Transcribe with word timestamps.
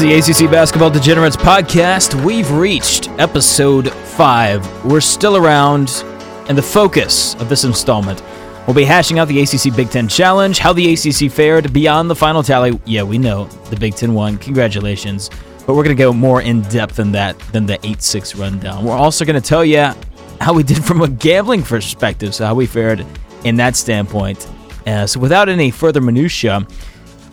the 0.00 0.14
ACC 0.14 0.50
Basketball 0.50 0.88
Degenerates 0.88 1.36
podcast. 1.36 2.24
We've 2.24 2.50
reached 2.52 3.10
episode 3.18 3.92
five. 3.92 4.66
We're 4.82 5.02
still 5.02 5.36
around, 5.36 6.04
and 6.48 6.56
the 6.56 6.62
focus 6.62 7.34
of 7.34 7.50
this 7.50 7.64
installment 7.64 8.22
will 8.66 8.72
be 8.72 8.84
hashing 8.84 9.18
out 9.18 9.28
the 9.28 9.42
ACC 9.42 9.76
Big 9.76 9.90
Ten 9.90 10.08
Challenge, 10.08 10.58
how 10.58 10.72
the 10.72 10.94
ACC 10.94 11.30
fared 11.30 11.70
beyond 11.74 12.08
the 12.08 12.14
final 12.16 12.42
tally. 12.42 12.80
Yeah, 12.86 13.02
we 13.02 13.18
know 13.18 13.44
the 13.68 13.76
Big 13.76 13.94
Ten 13.94 14.14
won. 14.14 14.38
Congratulations. 14.38 15.28
But 15.66 15.74
we're 15.74 15.84
going 15.84 15.94
to 15.96 16.02
go 16.02 16.14
more 16.14 16.40
in 16.40 16.62
depth 16.62 16.96
than 16.96 17.12
that, 17.12 17.38
than 17.52 17.66
the 17.66 17.78
8 17.86 18.00
6 18.00 18.36
rundown. 18.36 18.86
We're 18.86 18.96
also 18.96 19.26
going 19.26 19.40
to 19.40 19.46
tell 19.46 19.66
you 19.66 19.92
how 20.40 20.54
we 20.54 20.62
did 20.62 20.82
from 20.86 21.02
a 21.02 21.08
gambling 21.08 21.62
perspective, 21.62 22.34
so 22.34 22.46
how 22.46 22.54
we 22.54 22.64
fared 22.64 23.04
in 23.44 23.56
that 23.56 23.76
standpoint. 23.76 24.48
Uh, 24.86 25.06
so 25.06 25.20
without 25.20 25.50
any 25.50 25.70
further 25.70 26.00
minutia, 26.00 26.66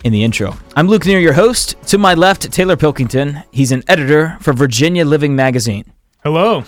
in 0.04 0.12
the 0.12 0.22
intro. 0.24 0.56
I'm 0.76 0.86
Luke 0.88 1.04
Neer, 1.06 1.18
your 1.18 1.32
host. 1.32 1.76
To 1.88 1.98
my 1.98 2.14
left, 2.14 2.50
Taylor 2.52 2.76
Pilkington. 2.76 3.42
He's 3.52 3.72
an 3.72 3.82
editor 3.88 4.36
for 4.40 4.52
Virginia 4.52 5.04
Living 5.04 5.34
Magazine. 5.36 5.84
Hello. 6.22 6.64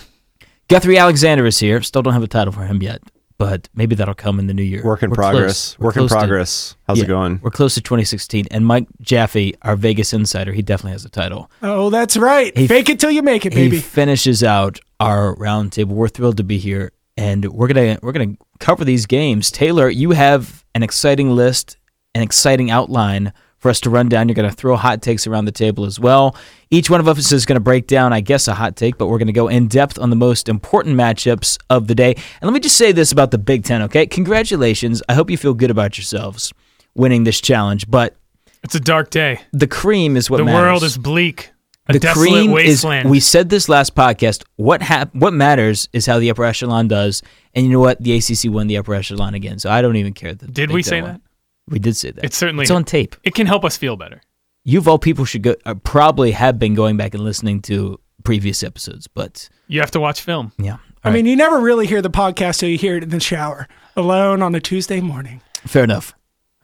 Guthrie 0.67 0.97
Alexander 0.97 1.45
is 1.45 1.59
here. 1.59 1.81
Still 1.81 2.01
don't 2.01 2.13
have 2.13 2.23
a 2.23 2.27
title 2.27 2.53
for 2.53 2.63
him 2.65 2.81
yet, 2.81 3.01
but 3.37 3.67
maybe 3.75 3.95
that'll 3.95 4.13
come 4.13 4.39
in 4.39 4.47
the 4.47 4.53
new 4.53 4.63
year. 4.63 4.83
Work 4.83 5.03
in 5.03 5.09
We're 5.09 5.15
progress. 5.15 5.77
Work 5.79 5.95
in 5.95 5.99
close 6.01 6.11
to- 6.11 6.17
progress. 6.17 6.75
How's 6.87 6.97
yeah, 6.99 7.03
it 7.05 7.07
going? 7.07 7.39
We're 7.43 7.51
close 7.51 7.73
to 7.75 7.81
2016. 7.81 8.47
And 8.51 8.65
Mike 8.65 8.87
Jaffe, 9.01 9.55
our 9.63 9.75
Vegas 9.75 10.13
insider, 10.13 10.53
he 10.53 10.61
definitely 10.61 10.93
has 10.93 11.03
a 11.05 11.09
title. 11.09 11.51
Oh, 11.61 11.89
that's 11.89 12.15
right. 12.17 12.55
He- 12.57 12.67
Fake 12.67 12.89
it 12.89 12.99
till 12.99 13.11
you 13.11 13.21
make 13.21 13.45
it, 13.45 13.53
He 13.53 13.65
baby. 13.65 13.79
finishes 13.79 14.43
out 14.43 14.79
our 14.99 15.35
roundtable. 15.35 15.87
We're 15.87 16.07
thrilled 16.07 16.37
to 16.37 16.43
be 16.43 16.57
here, 16.57 16.91
and 17.17 17.45
we're 17.45 17.67
gonna 17.67 17.99
we're 18.01 18.11
gonna 18.13 18.35
cover 18.59 18.85
these 18.85 19.05
games. 19.05 19.51
Taylor, 19.51 19.89
you 19.89 20.11
have 20.11 20.63
an 20.73 20.83
exciting 20.83 21.31
list, 21.35 21.75
an 22.15 22.21
exciting 22.21 22.69
outline 22.71 23.33
for 23.57 23.69
us 23.69 23.79
to 23.81 23.89
run 23.91 24.09
down. 24.09 24.27
You're 24.27 24.35
gonna 24.35 24.51
throw 24.51 24.75
hot 24.75 25.01
takes 25.01 25.27
around 25.27 25.45
the 25.45 25.51
table 25.51 25.85
as 25.85 25.99
well. 25.99 26.35
Each 26.71 26.89
one 26.89 26.99
of 26.99 27.07
us 27.07 27.31
is 27.31 27.45
gonna 27.45 27.59
break 27.59 27.85
down, 27.87 28.11
I 28.11 28.19
guess, 28.21 28.47
a 28.47 28.53
hot 28.55 28.75
take, 28.75 28.97
but 28.97 29.07
we're 29.07 29.19
gonna 29.19 29.31
go 29.31 29.47
in 29.47 29.67
depth 29.67 29.99
on 29.99 30.09
the 30.09 30.15
most 30.15 30.49
important 30.49 30.95
matchups 30.97 31.57
of 31.69 31.87
the 31.87 31.93
day. 31.95 32.13
And 32.15 32.43
let 32.43 32.53
me 32.53 32.59
just 32.59 32.75
say 32.77 32.91
this 32.91 33.11
about 33.11 33.31
the 33.31 33.37
Big 33.37 33.63
Ten, 33.63 33.81
okay? 33.83 34.05
Congratulations. 34.07 35.03
I 35.07 35.13
hope 35.13 35.29
you 35.29 35.37
feel 35.37 35.53
good 35.53 35.69
about 35.71 35.97
yourselves 35.97 36.51
winning 36.95 37.23
this 37.23 37.39
challenge, 37.39 37.89
but 37.89 38.15
it's 38.63 38.75
a 38.75 38.79
dark 38.79 39.09
day. 39.11 39.39
the 39.53 39.67
cream 39.67 40.17
is 40.17 40.29
what 40.29 40.37
the 40.37 40.45
matters 40.45 40.59
world 40.61 40.83
is 40.83 40.97
bleak. 40.97 41.51
A 41.87 41.93
the 41.93 41.99
desolate 41.99 42.29
cream 42.29 42.51
wasteland. 42.51 43.05
is 43.07 43.11
we 43.11 43.19
said 43.19 43.49
this 43.49 43.67
last 43.67 43.95
podcast 43.95 44.43
what 44.55 44.83
hap- 44.83 45.13
what 45.15 45.33
matters 45.33 45.89
is 45.93 46.05
how 46.05 46.19
the 46.19 46.29
upper 46.29 46.45
echelon 46.45 46.87
does 46.87 47.23
and 47.55 47.65
you 47.65 47.71
know 47.71 47.79
what 47.79 47.99
the 48.01 48.15
acc 48.15 48.45
won 48.45 48.67
the 48.67 48.77
upper 48.77 48.93
echelon 48.93 49.33
again 49.33 49.57
so 49.57 49.67
i 49.69 49.81
don't 49.81 49.95
even 49.95 50.13
care 50.13 50.35
Did 50.35 50.71
we 50.71 50.83
say 50.83 51.01
won. 51.01 51.13
that? 51.13 51.21
We 51.67 51.79
did 51.79 51.95
say 51.95 52.11
that 52.11 52.23
It's 52.25 52.37
certainly 52.37 52.63
it's 52.63 52.71
on 52.71 52.83
tape 52.83 53.15
it 53.23 53.33
can 53.35 53.47
help 53.47 53.63
us 53.65 53.77
feel 53.77 53.95
better. 53.95 54.21
you 54.63 54.79
of 54.79 54.87
all 54.87 54.99
people 54.99 55.25
should 55.25 55.43
go 55.43 55.55
uh, 55.65 55.75
probably 55.75 56.31
have 56.31 56.57
been 56.59 56.73
going 56.75 56.97
back 56.97 57.13
and 57.13 57.23
listening 57.23 57.61
to 57.63 57.99
previous 58.23 58.63
episodes 58.63 59.07
but 59.07 59.49
You 59.67 59.79
have 59.79 59.91
to 59.91 59.99
watch 59.99 60.21
film. 60.21 60.51
yeah 60.57 60.77
I 61.03 61.09
mean, 61.09 61.25
you 61.25 61.35
never 61.35 61.59
really 61.59 61.87
hear 61.87 62.03
the 62.03 62.11
podcast 62.11 62.59
till 62.59 62.69
you 62.69 62.77
hear 62.77 62.95
it 62.95 63.01
in 63.01 63.09
the 63.09 63.19
shower, 63.19 63.67
alone 63.95 64.43
on 64.43 64.53
a 64.53 64.59
Tuesday 64.59 65.01
morning. 65.01 65.41
fair 65.65 65.83
enough 65.83 66.13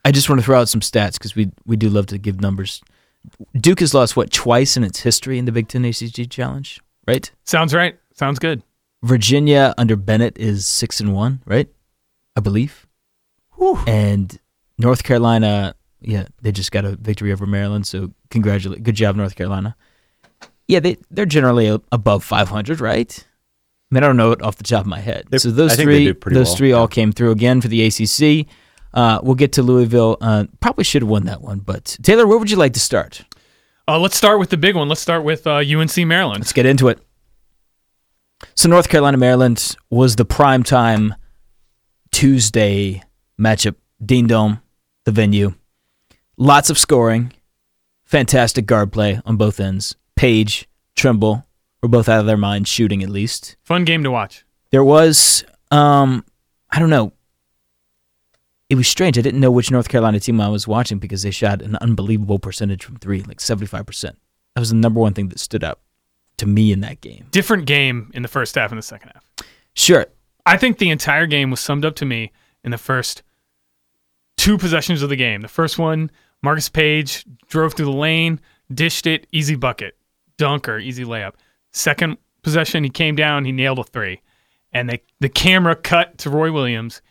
i 0.06 0.12
just 0.12 0.30
want 0.30 0.40
to 0.40 0.46
throw 0.46 0.60
out 0.62 0.70
some 0.70 0.82
stats 0.82 1.14
because 1.14 1.36
we 1.36 1.52
we 1.66 1.76
do 1.76 1.90
love 1.90 2.06
to 2.08 2.18
give 2.18 2.40
numbers 2.42 2.82
duke 3.60 3.80
has 3.82 3.94
lost 3.94 4.16
what 4.16 4.32
twice 4.32 4.78
in 4.78 4.84
its 4.84 5.02
history 5.02 5.38
in 5.38 5.46
the 5.46 5.52
big 5.52 5.68
ten 5.68 5.84
acc 5.86 6.30
challenge 6.30 6.80
right 7.08 7.32
Sounds 7.46 7.74
right. 7.74 7.98
Sounds 8.14 8.40
good. 8.40 8.62
Virginia 9.04 9.74
under 9.78 9.96
Bennett 9.96 10.38
is 10.38 10.66
six 10.66 11.00
and 11.00 11.14
one, 11.14 11.42
right? 11.46 11.68
I 12.36 12.40
believe. 12.42 12.88
And 13.88 14.40
North 14.78 15.04
Carolina, 15.04 15.76
yeah, 16.02 16.26
they 16.42 16.52
just 16.52 16.72
got 16.72 16.86
a 16.86 16.96
victory 16.96 17.32
over 17.32 17.46
Maryland. 17.46 17.88
So 17.88 18.12
congratulate, 18.30 18.84
good 18.84 18.96
job, 18.96 19.16
North 19.16 19.36
Carolina. 19.36 19.76
Yeah, 20.68 20.80
they 20.80 20.98
they're 21.10 21.26
generally 21.26 21.68
above 21.92 22.24
500, 22.24 22.80
right? 22.82 23.26
I 23.90 23.96
mean, 23.96 24.04
I 24.04 24.08
don't 24.08 24.18
know 24.18 24.32
it 24.34 24.42
off 24.42 24.58
the 24.58 24.64
top 24.64 24.82
of 24.82 24.88
my 24.88 25.00
head. 25.00 25.26
They- 25.30 25.38
so 25.38 25.50
those 25.50 25.74
I 25.74 25.76
think 25.78 25.88
they 25.90 26.06
three, 26.12 26.14
do 26.14 26.36
those 26.36 26.48
well, 26.48 26.56
three 26.58 26.72
all 26.74 26.84
yeah. 26.84 26.88
came 26.88 27.12
through 27.12 27.32
again 27.32 27.62
for 27.62 27.70
the 27.70 27.86
ACC. 27.86 28.48
Uh, 28.94 29.20
we'll 29.24 29.36
get 29.36 29.54
to 29.54 29.64
Louisville. 29.64 30.18
Uh, 30.20 30.46
probably 30.60 30.84
should 30.84 31.04
have 31.04 31.10
won 31.10 31.26
that 31.26 31.42
one, 31.42 31.60
but 31.60 31.98
Taylor, 32.02 32.28
where 32.28 32.38
would 32.38 32.52
you 32.52 32.58
like 32.58 32.74
to 32.74 32.80
start? 32.80 33.24
Uh, 33.88 33.98
let's 33.98 34.18
start 34.18 34.40
with 34.40 34.50
the 34.50 34.58
big 34.58 34.76
one. 34.76 34.90
Let's 34.90 35.02
start 35.02 35.24
with 35.24 35.48
uh, 35.48 35.58
UNC 35.58 35.96
Maryland. 36.06 36.42
Let's 36.42 36.52
get 36.52 36.66
into 36.66 36.90
it. 36.90 37.00
So 38.56 38.68
North 38.68 38.90
Carolina 38.90 39.18
Maryland 39.18 39.76
was 39.90 40.16
the 40.18 40.26
prime 40.26 40.64
time 40.64 41.16
Tuesday 42.12 43.04
matchup. 43.40 43.76
Dean 44.04 44.28
Dome, 44.28 44.62
the 45.08 45.12
venue. 45.14 45.54
Lots 46.36 46.70
of 46.70 46.78
scoring. 46.78 47.32
Fantastic 48.04 48.66
guard 48.66 48.92
play 48.92 49.22
on 49.26 49.38
both 49.38 49.58
ends. 49.58 49.96
Paige, 50.18 50.68
Trimble 50.98 51.48
were 51.82 51.88
both 51.88 52.10
out 52.10 52.20
of 52.20 52.26
their 52.26 52.36
minds 52.36 52.68
shooting 52.68 53.02
at 53.02 53.10
least. 53.10 53.56
Fun 53.64 53.86
game 53.86 54.04
to 54.04 54.12
watch. 54.12 54.44
There 54.70 54.84
was 54.84 55.46
um 55.72 56.26
I 56.70 56.80
don't 56.80 56.90
know. 56.90 57.14
It 58.70 58.76
was 58.76 58.90
strange. 58.90 59.18
I 59.18 59.22
didn't 59.22 59.40
know 59.40 59.50
which 59.50 59.72
North 59.72 59.88
Carolina 59.88 60.20
team 60.20 60.42
I 60.42 60.50
was 60.50 60.68
watching 60.68 61.00
because 61.00 61.24
they 61.24 61.32
shot 61.32 61.62
an 61.62 61.78
unbelievable 61.78 62.38
percentage 62.38 62.84
from 62.84 62.98
3, 62.98 63.22
like 63.24 63.38
75%. 63.38 64.02
That 64.02 64.60
was 64.60 64.72
the 64.72 64.76
number 64.76 65.00
one 65.00 65.14
thing 65.14 65.30
that 65.30 65.40
stood 65.40 65.64
out 65.64 65.80
to 66.40 66.46
me 66.46 66.74
in 66.74 66.82
that 66.82 67.00
game. 67.00 67.28
Different 67.32 67.66
game 67.66 68.12
in 68.14 68.24
the 68.24 68.28
first 68.28 68.56
half 68.56 68.74
and 68.74 68.78
the 68.78 68.82
second 68.84 69.12
half. 69.14 69.48
Sure, 69.74 70.06
I 70.46 70.58
think 70.58 70.80
the 70.80 70.90
entire 70.90 71.28
game 71.28 71.50
was 71.50 71.62
summed 71.62 71.86
up 71.86 71.96
to 71.96 72.06
me 72.06 72.34
in 72.62 72.72
the 72.72 72.78
first 72.78 73.24
two 74.38 74.58
possessions 74.58 75.02
of 75.02 75.10
the 75.10 75.16
game. 75.16 75.42
The 75.42 75.48
first 75.48 75.78
one, 75.78 76.10
Marcus 76.42 76.70
Paige 76.70 77.26
drove 77.48 77.74
through 77.74 77.86
the 77.86 77.92
lane, 77.92 78.40
dished 78.74 79.08
it, 79.08 79.28
easy 79.32 79.56
bucket, 79.56 79.98
dunker, 80.38 80.78
easy 80.78 81.04
layup. 81.04 81.34
Second 81.74 82.18
possession, 82.44 82.84
he 82.84 82.90
came 82.90 83.16
down, 83.16 83.46
he 83.46 83.52
nailed 83.52 83.80
a 83.80 83.84
three, 83.84 84.22
and 84.72 84.90
they 84.90 85.02
the 85.20 85.30
camera 85.30 85.76
cut 85.76 86.18
to 86.20 86.30
Roy 86.30 86.52
Williams, 86.52 87.02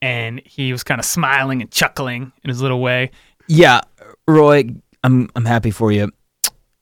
and 0.00 0.40
he 0.44 0.72
was 0.72 0.82
kind 0.82 0.98
of 1.00 1.04
smiling 1.04 1.60
and 1.60 1.70
chuckling 1.70 2.32
in 2.42 2.48
his 2.48 2.62
little 2.62 2.80
way. 2.80 3.10
Yeah, 3.48 3.80
Roy, 4.26 4.64
I'm 5.04 5.28
I'm 5.36 5.44
happy 5.44 5.70
for 5.70 5.92
you. 5.92 6.10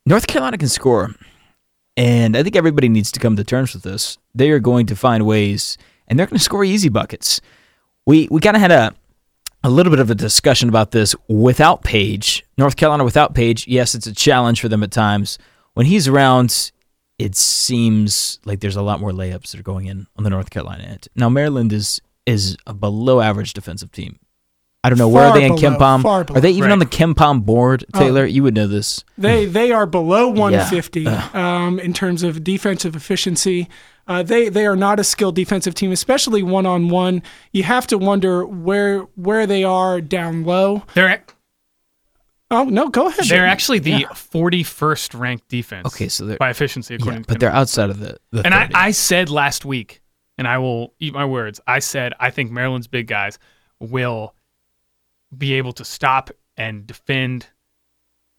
North 0.07 0.27
Carolina 0.27 0.59
can 0.59 0.69
score, 0.69 1.15
and 1.97 2.37
I 2.37 2.43
think 2.43 2.57
everybody 2.57 2.89
needs 2.89 3.11
to 3.13 3.21
come 3.21 3.37
to 3.37 3.45
terms 3.45 3.75
with 3.75 3.83
this. 3.83 4.19
They 4.35 4.51
are 4.51 4.61
going 4.61 4.87
to 4.87 4.97
find 4.97 5.27
ways, 5.27 5.79
and 6.07 6.19
they're 6.19 6.27
going 6.27 6.39
to 6.39 6.45
score 6.45 6.65
easy 6.65 6.89
buckets. 6.89 7.41
We 8.07 8.29
we 8.31 8.41
kind 8.41 8.57
of 8.57 8.61
had 8.61 8.73
a 8.73 8.95
a 9.65 9.71
little 9.71 9.91
bit 9.91 9.99
of 9.99 10.11
a 10.11 10.15
discussion 10.15 10.69
about 10.69 10.91
this 10.91 11.17
without 11.27 11.83
Paige. 11.83 12.45
North 12.59 12.77
Carolina 12.77 13.03
without 13.03 13.35
Paige, 13.35 13.67
yes, 13.67 13.95
it's 13.95 14.07
a 14.07 14.13
challenge 14.13 14.61
for 14.61 14.69
them 14.69 14.83
at 14.83 14.91
times. 14.91 15.39
When 15.73 15.87
he's 15.87 16.07
around, 16.07 16.71
it 17.19 17.35
seems 17.35 18.39
like 18.45 18.61
there's 18.61 18.77
a 18.77 18.83
lot 18.83 19.01
more 19.01 19.11
layups 19.11 19.51
that 19.51 19.61
are 19.61 19.65
going 19.65 19.87
in 19.87 20.07
on 20.17 20.25
the 20.25 20.31
North 20.31 20.51
Carolina 20.51 20.85
end. 20.85 21.09
Now 21.17 21.31
Maryland 21.31 21.73
is 21.73 22.01
is 22.27 22.57
a 22.67 22.75
below 22.75 23.21
average 23.21 23.55
defensive 23.55 23.91
team. 23.91 24.19
I 24.85 24.91
don't 24.91 24.99
know 24.99 25.09
where 25.09 25.25
are 25.25 25.39
they 25.39 25.47
in 25.47 25.55
below, 25.57 25.79
KenPom. 25.79 26.05
Are 26.37 26.41
they 26.41 26.51
even 26.51 26.71
on 26.71 26.79
the 26.79 26.85
Right. 26.85 26.93
KenPom 26.93 27.47
board, 27.47 27.87
Taylor? 27.95 28.27
you 28.27 28.43
would 28.43 28.55
know 28.55 28.67
this. 28.67 29.03
They 29.17 29.47
they 29.47 29.73
are 29.73 29.87
below 29.87 30.29
150 30.29 31.07
Ugh. 31.07 31.35
um, 31.35 31.81
in 31.81 31.95
terms 31.95 32.23
of 32.23 32.45
defensive 32.45 32.95
efficiency. 32.95 33.69
Uh, 34.07 34.23
they 34.23 34.51
they 34.51 34.67
are 34.67 34.77
not 34.77 35.01
a 35.01 35.05
skilled 35.05 35.35
defensive 35.35 35.75
team, 35.75 35.91
especially 35.91 36.43
one 36.43 36.67
on 36.67 36.91
one. 36.91 37.23
You 37.53 37.63
have 37.63 37.87
to 37.87 37.97
wonder 37.97 38.45
where 38.45 39.01
where 39.17 39.47
they 39.47 39.65
are 39.65 40.03
down 40.03 40.45
low. 40.45 40.83
They're 40.93 41.25
Oh 42.51 42.65
no, 42.65 42.89
go 42.89 43.09
ahead. 43.09 43.25
they're 43.25 43.47
actually 43.47 43.79
the 43.79 44.05
41st 44.13 45.19
ranked 45.19 45.49
defense. 45.49 45.87
Okay, 45.87 46.09
so 46.09 46.27
they're 46.27 46.37
by 46.37 46.51
efficiency 46.51 46.95
according 46.95 47.21
yeah, 47.21 47.25
to 47.25 47.29
but 47.29 47.41
they're 47.41 47.51
outside 47.51 47.89
of 47.89 48.01
the. 48.01 48.19
the 48.33 48.45
And 48.45 48.55
I, 48.55 48.69
I 48.75 48.91
said 48.91 49.31
last 49.31 49.65
week, 49.65 50.03
and 50.37 50.47
I 50.47 50.59
will 50.59 50.93
eat 51.01 51.15
my 51.15 51.25
words. 51.25 51.61
I 51.67 51.79
said 51.79 52.13
I 52.21 52.31
think 52.31 52.51
Maryland's 52.51 52.87
big 52.87 53.07
guys 53.07 53.39
will 53.81 54.35
be 55.37 55.55
able 55.55 55.73
to 55.75 55.85
stop 55.85 56.31
and 56.57 56.87
defend 56.87 57.47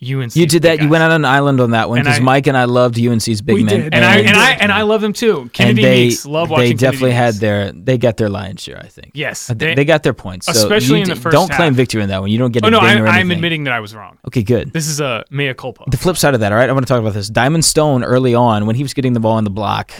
UNC. 0.02 0.36
you 0.36 0.46
did 0.46 0.64
that. 0.64 0.82
You 0.82 0.90
went 0.90 1.04
out 1.04 1.12
on 1.12 1.22
an 1.22 1.26
island 1.26 1.62
on 1.62 1.72
that 1.72 1.88
one 1.90 2.00
because 2.04 2.20
Mike 2.20 2.48
and 2.48 2.58
I 2.58 2.66
loved 2.66 3.00
UNC's 3.00 3.42
big 3.42 3.66
men, 3.66 3.66
did. 3.66 3.94
and 3.94 4.04
I 4.06 4.18
And- 4.18 4.28
and 4.28 4.38
I 4.38 4.52
and 4.52 4.72
I 4.72 4.82
love 4.82 5.00
them 5.02 5.14
too. 5.14 5.42
and 5.42 5.54
Kennedy 5.54 5.82
they 5.82 6.04
Meeks, 6.08 6.26
love 6.26 6.50
they 6.50 6.74
definitely 6.74 7.12
Kennedy 7.12 7.16
had 7.16 7.26
Meeks. 7.36 7.40
their 7.40 7.72
they 7.72 7.98
got 7.98 8.18
their 8.18 8.28
lion's 8.30 8.62
share. 8.62 8.78
I 8.78 8.88
think. 8.88 9.12
yes. 9.16 9.50
Uh, 9.50 9.54
They, 9.54 9.74
They, 9.74 9.86
got 9.86 10.04
their 10.04 10.14
points, 10.14 10.48
so 10.48 10.52
especially 10.52 11.02
in 11.02 11.08
the 11.08 11.16
first 11.16 11.32
Don't 11.34 11.50
claim 11.50 11.74
victory 11.74 12.04
in 12.04 12.10
that 12.10 12.20
one. 12.22 12.30
You 12.30 12.38
don't 12.38 12.52
get. 12.52 12.66
oh 12.66 12.70
no, 12.70 12.80
I, 12.80 12.94
I'm 13.20 13.32
admitting 13.32 13.64
that 13.64 13.74
I 13.74 13.80
was 13.80 13.96
wrong. 13.96 14.18
Okay, 14.28 14.44
good. 14.44 14.74
This 14.74 14.88
is 14.90 15.00
a 15.00 15.24
mea 15.32 15.54
culpa. 15.54 15.86
The 15.90 15.98
flip 15.98 16.18
side 16.18 16.34
of 16.34 16.42
that, 16.42 16.52
all 16.52 16.58
right, 16.58 16.70
I 16.70 16.74
want 16.74 16.86
to 16.86 16.92
talk 16.94 17.00
about 17.00 17.14
this. 17.14 17.30
Diamond 17.30 17.64
Stone 17.64 18.04
early 18.04 18.36
on, 18.36 18.66
when 18.66 18.76
he 18.76 18.84
was 18.84 18.94
getting 18.94 19.14
the 19.14 19.22
ball 19.22 19.38
in 19.38 19.44
the 19.46 19.50
block, 19.50 19.92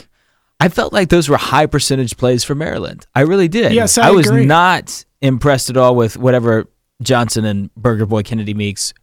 I 0.60 0.68
felt 0.68 0.92
like 0.92 1.08
those 1.10 1.30
were 1.30 1.38
high 1.38 1.68
percentage 1.68 2.18
plays 2.18 2.44
for 2.44 2.54
Maryland. 2.54 3.08
I 3.16 3.22
really 3.22 3.48
did. 3.48 3.72
Yes, 3.72 3.98
I 3.98 4.12
was 4.12 4.28
agree. 4.28 4.46
not 4.46 5.06
impressed 5.22 5.70
at 5.70 5.78
all 5.78 5.96
with 5.96 6.18
whatever 6.18 6.68
Johnson 7.02 7.46
and 7.46 7.74
Burger 7.76 8.06
Boy 8.06 8.24
Kennedy 8.24 8.54
Meeks 8.54 8.94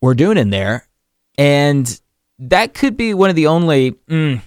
were 0.00 0.14
doing 0.14 0.38
in 0.38 0.50
there. 0.50 0.86
And 1.38 2.00
that 2.38 2.74
could 2.74 2.96
be 2.96 3.14
one 3.14 3.30
of 3.30 3.36
the 3.36 3.46
only. 3.46 3.92
Mm, 4.08 4.40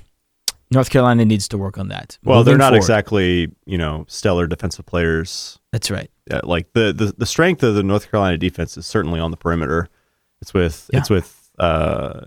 North 0.72 0.90
Carolina 0.92 1.26
needs 1.26 1.48
to 1.48 1.58
work 1.58 1.78
on 1.80 1.88
that. 1.88 2.18
Well, 2.24 2.44
they're 2.44 2.58
not 2.58 2.68
forward. 2.70 2.78
exactly, 2.78 3.52
you 3.66 3.78
know, 3.78 4.06
stellar 4.08 4.46
defensive 4.46 4.86
players. 4.86 5.60
That's 5.72 5.90
right. 5.90 6.10
Uh, 6.30 6.42
like 6.44 6.72
the, 6.74 6.94
the 6.94 7.14
the 7.18 7.26
strength 7.26 7.64
of 7.64 7.74
the 7.76 7.82
North 7.82 8.10
Carolina 8.12 8.38
defense 8.38 8.78
is 8.78 8.86
certainly 8.86 9.20
on 9.20 9.32
the 9.32 9.38
perimeter. 9.38 9.90
It's 10.42 10.54
with 10.54 10.90
Yeah. 10.94 11.00
it's 11.00 11.10
with 11.10 11.50
uh, 11.58 12.22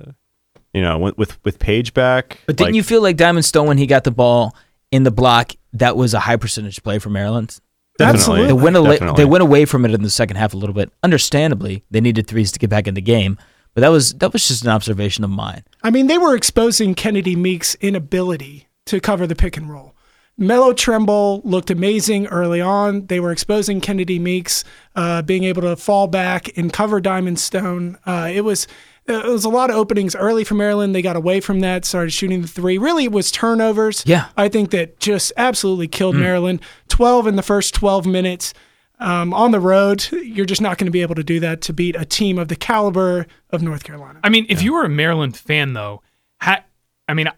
You 0.75 0.82
know, 0.82 0.99
with 0.99 1.17
with, 1.19 1.44
with 1.44 1.59
Paige 1.61 1.94
back. 1.94 2.38
But 2.47 2.56
didn't 2.56 2.70
like, 2.70 2.75
you 2.75 2.82
feel 2.82 3.00
like 3.03 3.17
Diamond 3.17 3.44
Stone 3.44 3.69
when 3.69 3.79
he 3.79 3.87
got 3.87 4.03
the 4.05 4.11
ball 4.11 4.56
in 4.91 5.05
the 5.05 5.12
block? 5.12 5.53
That 5.75 5.97
was 5.97 6.12
a 6.12 6.20
high 6.20 6.37
percentage 6.37 6.82
play 6.82 6.99
for 6.99 7.11
Maryland. 7.11 7.61
Definitely. 8.02 8.20
Absolutely. 8.20 8.46
They 8.46 8.52
went 8.62 8.76
away, 8.76 8.90
Definitely. 8.93 9.16
they 9.25 9.31
went 9.31 9.43
away 9.43 9.64
from 9.64 9.84
it 9.84 9.93
in 9.93 10.02
the 10.02 10.10
second 10.10 10.37
half 10.37 10.54
a 10.54 10.56
little 10.56 10.75
bit. 10.75 10.93
Understandably, 11.02 11.84
they 11.90 12.00
needed 12.00 12.26
threes 12.26 12.52
to 12.52 12.58
get 12.58 12.70
back 12.70 12.87
in 12.87 12.94
the 12.94 13.00
game. 13.02 13.38
But 13.75 13.81
that 13.81 13.88
was 13.88 14.12
that 14.14 14.32
was 14.32 14.46
just 14.46 14.64
an 14.64 14.70
observation 14.70 15.25
of 15.25 15.31
mine. 15.31 15.64
I 15.82 15.90
mean, 15.90 16.06
they 16.06 16.19
were 16.19 16.37
exposing 16.37 16.94
Kennedy 16.94 17.34
Meeks' 17.37 17.75
inability 17.81 18.69
to 18.87 19.00
cover 19.00 19.26
the 19.26 19.34
pick 19.34 19.56
and 19.56 19.70
roll. 19.70 19.94
Melo 20.38 20.72
Trimble 20.72 21.40
looked 21.44 21.70
amazing 21.70 22.26
early 22.26 22.60
on. 22.60 23.06
They 23.06 23.20
were 23.20 23.32
exposing 23.32 23.81
Kennedy 23.81 24.19
Meeks, 24.19 24.64
uh, 24.96 25.22
being 25.22 25.44
able 25.44 25.62
to 25.62 25.76
fall 25.76 26.06
back 26.06 26.56
and 26.56 26.72
cover 26.72 27.00
Diamond 27.00 27.38
Stone. 27.38 27.99
Uh, 28.06 28.31
it 28.32 28.40
was 28.43 28.66
it 29.06 29.25
was 29.26 29.44
a 29.44 29.49
lot 29.49 29.69
of 29.69 29.76
openings 29.76 30.14
early 30.14 30.44
for 30.44 30.54
Maryland. 30.54 30.94
They 30.94 31.02
got 31.02 31.16
away 31.16 31.40
from 31.40 31.60
that, 31.60 31.84
started 31.84 32.12
shooting 32.12 32.43
the 32.43 32.49
three. 32.49 32.78
Really, 32.78 33.04
it 33.04 33.12
was 33.12 33.31
turnovers. 33.31 34.04
Yeah. 34.06 34.28
I 34.37 34.49
think 34.49 34.70
that 34.70 35.00
just 35.00 35.32
absolutely 35.37 35.88
killed 35.88 36.14
Maryland. 36.14 36.60
Twelve 37.02 37.26
in 37.26 37.34
the 37.34 37.43
first 37.43 37.75
twelve 37.75 38.06
minutes. 38.06 38.54
Um, 39.00 39.34
on 39.34 39.50
the 39.50 39.58
road, 39.58 40.06
you're 40.12 40.46
just 40.46 40.60
not 40.60 40.78
going 40.78 40.87
to 40.87 40.93
be 40.93 41.02
able 41.02 41.16
to 41.16 41.25
do 41.25 41.40
that 41.40 41.60
to 41.62 41.72
beat 41.72 41.96
a 41.96 42.04
team 42.04 42.38
of 42.38 42.46
the 42.46 42.54
caliber 42.54 43.26
of 43.50 43.60
North 43.60 43.82
Carolina. 43.82 44.20
I 44.22 44.28
mean, 44.28 44.46
if 44.49 44.62
you 44.62 44.72
were 44.75 44.84
a 44.84 44.88
Maryland 44.88 45.37
fan, 45.37 45.72
though, 45.72 46.00
ha- 46.40 46.62
I 47.08 47.14
mean, 47.14 47.28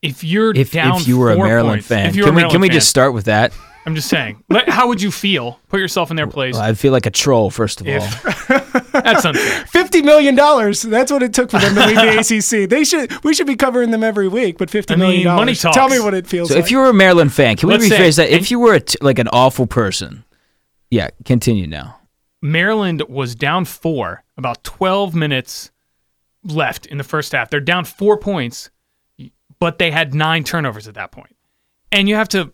if 0.00 0.24
you're 0.24 0.56
If, 0.56 0.72
down 0.72 1.02
if 1.02 1.06
you 1.06 1.18
were 1.18 1.32
a 1.32 1.36
Maryland 1.36 1.80
points, 1.80 1.88
fan, 1.88 2.06
if 2.06 2.14
can 2.14 2.22
a 2.22 2.24
we 2.24 2.30
Maryland 2.30 2.50
can 2.52 2.60
we 2.62 2.68
fan, 2.68 2.74
just 2.74 2.88
start 2.88 3.12
with 3.12 3.26
that? 3.26 3.52
I'm 3.86 3.94
just 3.94 4.08
saying. 4.08 4.42
Let- 4.50 4.68
How 4.68 4.88
would 4.88 5.00
you 5.00 5.10
feel? 5.10 5.58
Put 5.68 5.80
yourself 5.80 6.10
in 6.10 6.16
their 6.16 6.26
place. 6.26 6.56
I 6.56 6.74
feel 6.74 6.92
like 6.92 7.06
a 7.06 7.10
troll 7.10 7.50
first 7.50 7.80
of 7.80 7.88
all. 7.88 8.00
That's 8.92 9.24
unfair. 9.24 9.64
Fifty 9.66 10.02
million 10.02 10.34
dollars. 10.34 10.82
That's 10.82 11.10
what 11.10 11.22
it 11.22 11.32
took 11.32 11.50
for 11.50 11.58
them 11.58 11.74
to 11.74 11.86
leave 11.86 11.96
the 11.96 12.18
ACC. 12.64 12.68
They 12.68 12.84
should. 12.84 13.24
We 13.24 13.32
should 13.32 13.46
be 13.46 13.56
covering 13.56 13.90
them 13.90 14.04
every 14.04 14.28
week. 14.28 14.58
But 14.58 14.68
fifty 14.70 14.94
I 14.94 14.96
million 14.98 15.24
mean, 15.24 15.34
money 15.34 15.52
dollars. 15.54 15.62
talks. 15.62 15.76
Tell 15.76 15.88
me 15.88 15.98
what 16.00 16.12
it 16.14 16.26
feels 16.26 16.48
So 16.50 16.56
like. 16.56 16.64
if 16.64 16.70
you 16.70 16.78
were 16.78 16.90
a 16.90 16.94
Maryland 16.94 17.32
fan, 17.32 17.56
can 17.56 17.68
we 17.68 17.76
Let's 17.76 17.88
say- 17.88 17.98
rephrase 17.98 18.16
that? 18.18 18.28
If 18.30 18.50
you 18.50 18.60
were 18.60 18.74
a 18.74 18.80
t- 18.80 18.98
like 19.00 19.18
an 19.18 19.28
awful 19.28 19.66
person, 19.66 20.24
yeah, 20.90 21.08
continue 21.24 21.66
now. 21.66 21.96
Maryland 22.42 23.02
was 23.08 23.34
down 23.34 23.64
four, 23.64 24.24
about 24.36 24.62
12 24.64 25.14
minutes 25.14 25.70
left 26.44 26.86
in 26.86 26.98
the 26.98 27.04
first 27.04 27.32
half. 27.32 27.50
They're 27.50 27.60
down 27.60 27.84
four 27.84 28.16
points, 28.18 28.70
but 29.58 29.78
they 29.78 29.90
had 29.90 30.14
nine 30.14 30.42
turnovers 30.44 30.88
at 30.88 30.94
that 30.94 31.12
point. 31.12 31.36
And 31.92 32.08
you 32.08 32.14
have 32.14 32.28
to, 32.30 32.50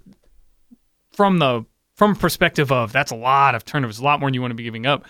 from 1.16 1.38
the 1.38 1.64
from 1.96 2.14
perspective 2.14 2.70
of 2.70 2.92
that's 2.92 3.10
a 3.10 3.16
lot 3.16 3.54
of 3.54 3.64
turnovers, 3.64 3.98
a 3.98 4.04
lot 4.04 4.20
more 4.20 4.28
than 4.28 4.34
you 4.34 4.40
want 4.42 4.50
to 4.52 4.56
be 4.56 4.62
giving 4.64 4.86
up. 4.86 5.04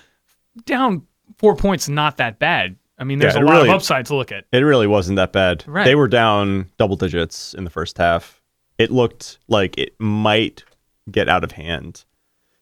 Down 0.64 1.06
four 1.38 1.56
points, 1.56 1.88
not 1.88 2.16
that 2.18 2.38
bad. 2.38 2.76
I 2.98 3.04
mean, 3.04 3.18
there's 3.18 3.34
Yeah, 3.34 3.42
a 3.42 3.44
lot 3.44 3.52
really- 3.56 3.68
of 3.68 3.74
upside 3.74 4.06
to 4.06 4.16
look 4.16 4.32
at. 4.32 4.44
It 4.52 4.58
really 4.60 4.86
wasn't 4.86 5.16
that 5.16 5.32
bad. 5.32 5.64
Right. 5.66 5.84
They 5.84 5.94
were 5.96 6.08
down 6.08 6.70
double 6.78 6.96
digits 6.96 7.52
in 7.54 7.64
the 7.64 7.70
first 7.70 7.98
half. 7.98 8.40
It 8.78 8.90
looked 8.90 9.38
like 9.48 9.76
it 9.76 9.94
might 9.98 10.64
get 11.10 11.28
out 11.28 11.44
of 11.44 11.52
hand. 11.52 12.04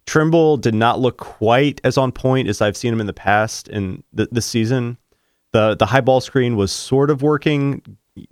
Trimble 0.06 0.56
did 0.56 0.74
not 0.74 1.00
look 1.00 1.16
quite 1.18 1.80
as 1.84 1.96
on 1.96 2.12
point 2.12 2.48
as 2.48 2.60
I've 2.60 2.76
seen 2.76 2.92
him 2.92 3.00
in 3.00 3.06
the 3.06 3.12
past 3.12 3.68
in 3.68 4.02
th- 4.16 4.28
this 4.32 4.44
season. 4.46 4.98
The 5.52 5.76
the 5.76 5.86
high 5.86 6.00
ball 6.00 6.20
screen 6.20 6.56
was 6.56 6.72
sort 6.72 7.10
of 7.10 7.22
working. 7.22 7.80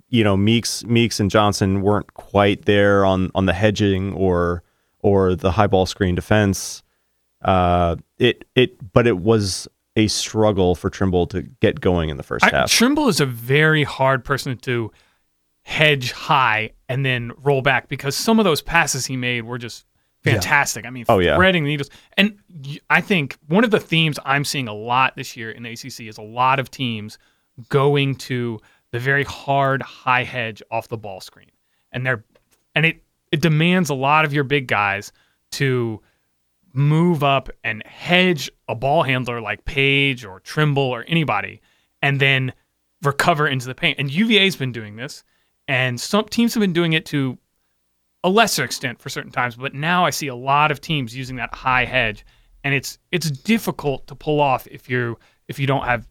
You 0.09 0.23
know, 0.25 0.37
Meeks 0.37 0.85
Meeks 0.85 1.19
and 1.21 1.31
Johnson 1.31 1.81
weren't 1.83 2.13
quite 2.15 2.65
there 2.67 3.05
on 3.05 3.31
on 3.35 3.47
the 3.47 3.53
hedging 3.53 4.13
or 4.13 4.63
or 5.03 5.35
the 5.35 5.51
high 5.53 5.67
ball 5.67 5.87
screen 5.87 6.15
defense. 6.15 6.83
Uh, 7.43 7.97
it 8.19 8.45
it 8.55 8.93
but 8.93 9.07
it 9.07 9.19
was 9.19 9.69
a 9.97 10.07
struggle 10.07 10.75
for 10.75 10.89
Trimble 10.89 11.27
to 11.29 11.43
get 11.43 11.81
going 11.81 12.09
in 12.09 12.17
the 12.17 12.23
first 12.23 12.45
I, 12.45 12.51
half. 12.51 12.71
Trimble 12.71 13.09
is 13.09 13.21
a 13.21 13.27
very 13.27 13.85
hard 13.85 14.25
person 14.25 14.57
to 14.59 14.91
hedge 15.65 16.13
high 16.13 16.71
and 16.89 17.05
then 17.05 17.33
roll 17.43 17.63
back 17.63 17.89
because 17.89 18.17
some 18.17 18.39
of 18.39 18.45
those 18.45 18.63
passes 18.63 19.07
he 19.07 19.17
made 19.17 19.43
were 19.45 19.59
just 19.59 19.85
fantastic. 20.25 20.87
I 20.87 20.91
mean, 20.91 21.05
Oh, 21.09 21.19
yeah. 21.19 21.37
threading 21.37 21.65
the 21.65 21.71
needles. 21.71 21.91
And 22.17 22.39
I 22.89 23.01
think 23.01 23.37
one 23.49 23.65
of 23.65 23.71
the 23.71 23.81
themes 23.81 24.19
I'm 24.25 24.45
seeing 24.45 24.69
a 24.69 24.75
lot 24.75 25.15
this 25.17 25.37
year 25.37 25.51
in 25.51 25.63
the 25.63 25.71
ACC 25.71 26.03
is 26.03 26.17
a 26.17 26.23
lot 26.23 26.59
of 26.59 26.71
teams 26.71 27.19
going 27.69 28.15
to 28.15 28.61
the 28.93 28.99
very 28.99 29.25
hard 29.25 29.83
high 29.83 30.25
hedge 30.25 30.63
off 30.71 30.89
the 30.89 30.97
ball 30.97 31.21
screen, 31.21 31.51
and 31.93 32.07
they're 32.07 32.25
and 32.75 32.87
it 32.87 33.02
it 33.33 33.41
demands 33.41 33.91
a 33.91 33.95
lot 33.95 34.25
of 34.25 34.33
your 34.33 34.45
big 34.45 34.69
guys 34.69 35.11
to 35.53 36.01
move 36.75 37.25
up 37.25 37.51
and 37.65 37.85
hedge 37.87 38.51
a 38.69 38.75
ball 38.75 39.03
handler 39.03 39.41
like 39.41 39.65
Paige 39.65 40.25
or 40.25 40.41
Trimble 40.41 40.83
or 40.83 41.05
anybody, 41.09 41.61
and 42.01 42.21
then 42.21 42.53
recover 43.03 43.49
into 43.49 43.67
the 43.67 43.75
paint. 43.75 43.99
And 43.99 44.11
UVA's 44.11 44.57
been 44.57 44.73
doing 44.73 44.97
this, 44.97 45.25
and 45.67 46.01
some 46.01 46.27
teams 46.27 46.55
have 46.55 46.61
been 46.61 46.73
doing 46.73 46.93
it 46.93 47.07
to 47.07 47.39
a 48.25 48.31
lesser 48.31 48.65
extent 48.65 49.01
for 49.01 49.09
certain 49.09 49.33
times. 49.33 49.57
But 49.57 49.75
now 49.75 50.05
I 50.05 50.11
see 50.11 50.29
a 50.29 50.35
lot 50.35 50.71
of 50.71 50.81
teams 50.81 51.17
using 51.17 51.37
that 51.37 51.55
high 51.55 51.85
hedge, 51.85 52.25
and 52.65 52.75
it's 52.75 52.99
it's 53.11 53.31
difficult 53.31 54.07
to 54.07 54.15
pull 54.15 54.41
off 54.41 54.67
if 54.69 54.89
you 54.89 55.19
if 55.49 55.59
you 55.59 55.67
don't 55.67 55.85
have 55.85 56.07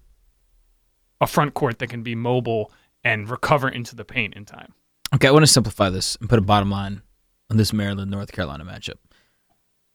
a 1.21 1.27
front 1.27 1.53
court 1.53 1.79
that 1.79 1.87
can 1.87 2.03
be 2.03 2.15
mobile 2.15 2.71
and 3.03 3.29
recover 3.29 3.69
into 3.69 3.95
the 3.95 4.05
paint 4.05 4.35
in 4.35 4.45
time. 4.45 4.73
Okay, 5.13 5.27
I 5.27 5.31
want 5.31 5.43
to 5.43 5.51
simplify 5.51 5.89
this 5.89 6.15
and 6.17 6.29
put 6.29 6.39
a 6.39 6.41
bottom 6.41 6.69
line 6.69 7.01
on 7.51 7.57
this 7.57 7.71
Maryland 7.73 8.09
North 8.09 8.31
Carolina 8.31 8.65
matchup. 8.65 8.95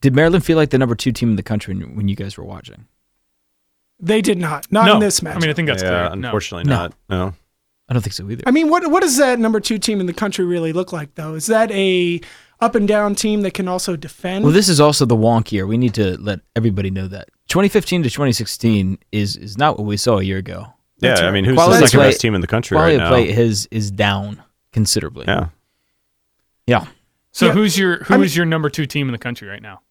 Did 0.01 0.15
Maryland 0.15 0.45
feel 0.45 0.55
like 0.57 0.69
the 0.69 0.77
number 0.77 0.95
two 0.95 1.11
team 1.11 1.31
in 1.31 1.35
the 1.35 1.43
country 1.43 1.73
when 1.75 1.95
when 1.95 2.07
you 2.07 2.15
guys 2.15 2.37
were 2.37 2.45
watching? 2.45 2.87
they 3.99 4.21
did 4.21 4.37
not. 4.37 4.71
Not 4.71 4.85
no, 4.85 4.93
in 4.93 4.99
this 4.99 5.23
match. 5.23 5.35
I 5.35 5.39
mean 5.39 5.49
I 5.49 5.53
think 5.53 5.67
that's 5.67 5.81
yeah, 5.81 6.07
clear. 6.09 6.23
Unfortunately 6.23 6.69
No. 6.69 6.75
not. 6.75 6.93
No. 7.09 7.33
I 7.89 7.93
don't 7.93 8.01
think 8.03 8.13
so 8.13 8.29
either. 8.29 8.43
I 8.45 8.51
mean, 8.51 8.69
what 8.69 8.89
what 8.91 9.01
does 9.01 9.17
that 9.17 9.39
number 9.39 9.59
two 9.59 9.79
team 9.79 9.99
in 9.99 10.05
the 10.05 10.13
country 10.13 10.45
really 10.45 10.71
look 10.73 10.91
like, 10.93 11.15
though? 11.15 11.33
Is 11.35 11.47
that 11.47 11.71
a 11.71 12.21
up 12.59 12.75
and 12.75 12.87
down 12.87 13.15
team 13.15 13.41
that 13.41 13.53
can 13.55 13.67
also 13.67 13.95
defend? 13.95 14.43
Well, 14.43 14.53
this 14.53 14.67
is 14.69 14.79
also 14.81 15.05
the 15.05 15.15
wonk 15.15 15.51
year. 15.51 15.65
We 15.65 15.77
need 15.77 15.93
to 15.95 16.17
let 16.21 16.41
everybody 16.55 16.91
know 16.91 17.07
that 17.07 17.29
2015 17.47 18.03
to 18.03 18.09
2016 18.09 18.99
is 19.13 19.35
is 19.37 19.57
not 19.57 19.77
what 19.79 19.85
we 19.87 19.97
saw 19.97 20.19
a 20.19 20.23
year 20.23 20.37
ago. 20.37 20.67
Yeah, 20.99 21.09
That's 21.11 21.21
I 21.21 21.31
mean, 21.31 21.45
who's 21.45 21.55
Quality 21.55 21.79
the 21.81 21.87
second 21.87 21.99
play- 21.99 22.09
best 22.09 22.21
team 22.21 22.35
in 22.35 22.41
the 22.41 22.47
country 22.47 22.75
Quality 22.75 22.97
right 22.97 23.03
of 23.03 23.09
now? 23.09 23.15
play 23.15 23.29
is 23.29 23.67
is 23.71 23.89
down 23.89 24.43
considerably. 24.73 25.25
Yeah. 25.27 25.47
Yeah. 26.67 26.85
So 27.37 27.45
Yeah. 27.45 27.51
who's 27.51 27.77
your 27.77 27.97
who 28.05 28.15
I 28.15 28.17
is 28.21 28.35
your 28.35 28.47
number 28.47 28.67
two 28.67 28.87
team 28.87 29.07
in 29.07 29.11
the 29.11 29.19
country 29.19 29.47
right 29.47 29.61
now? 29.61 29.81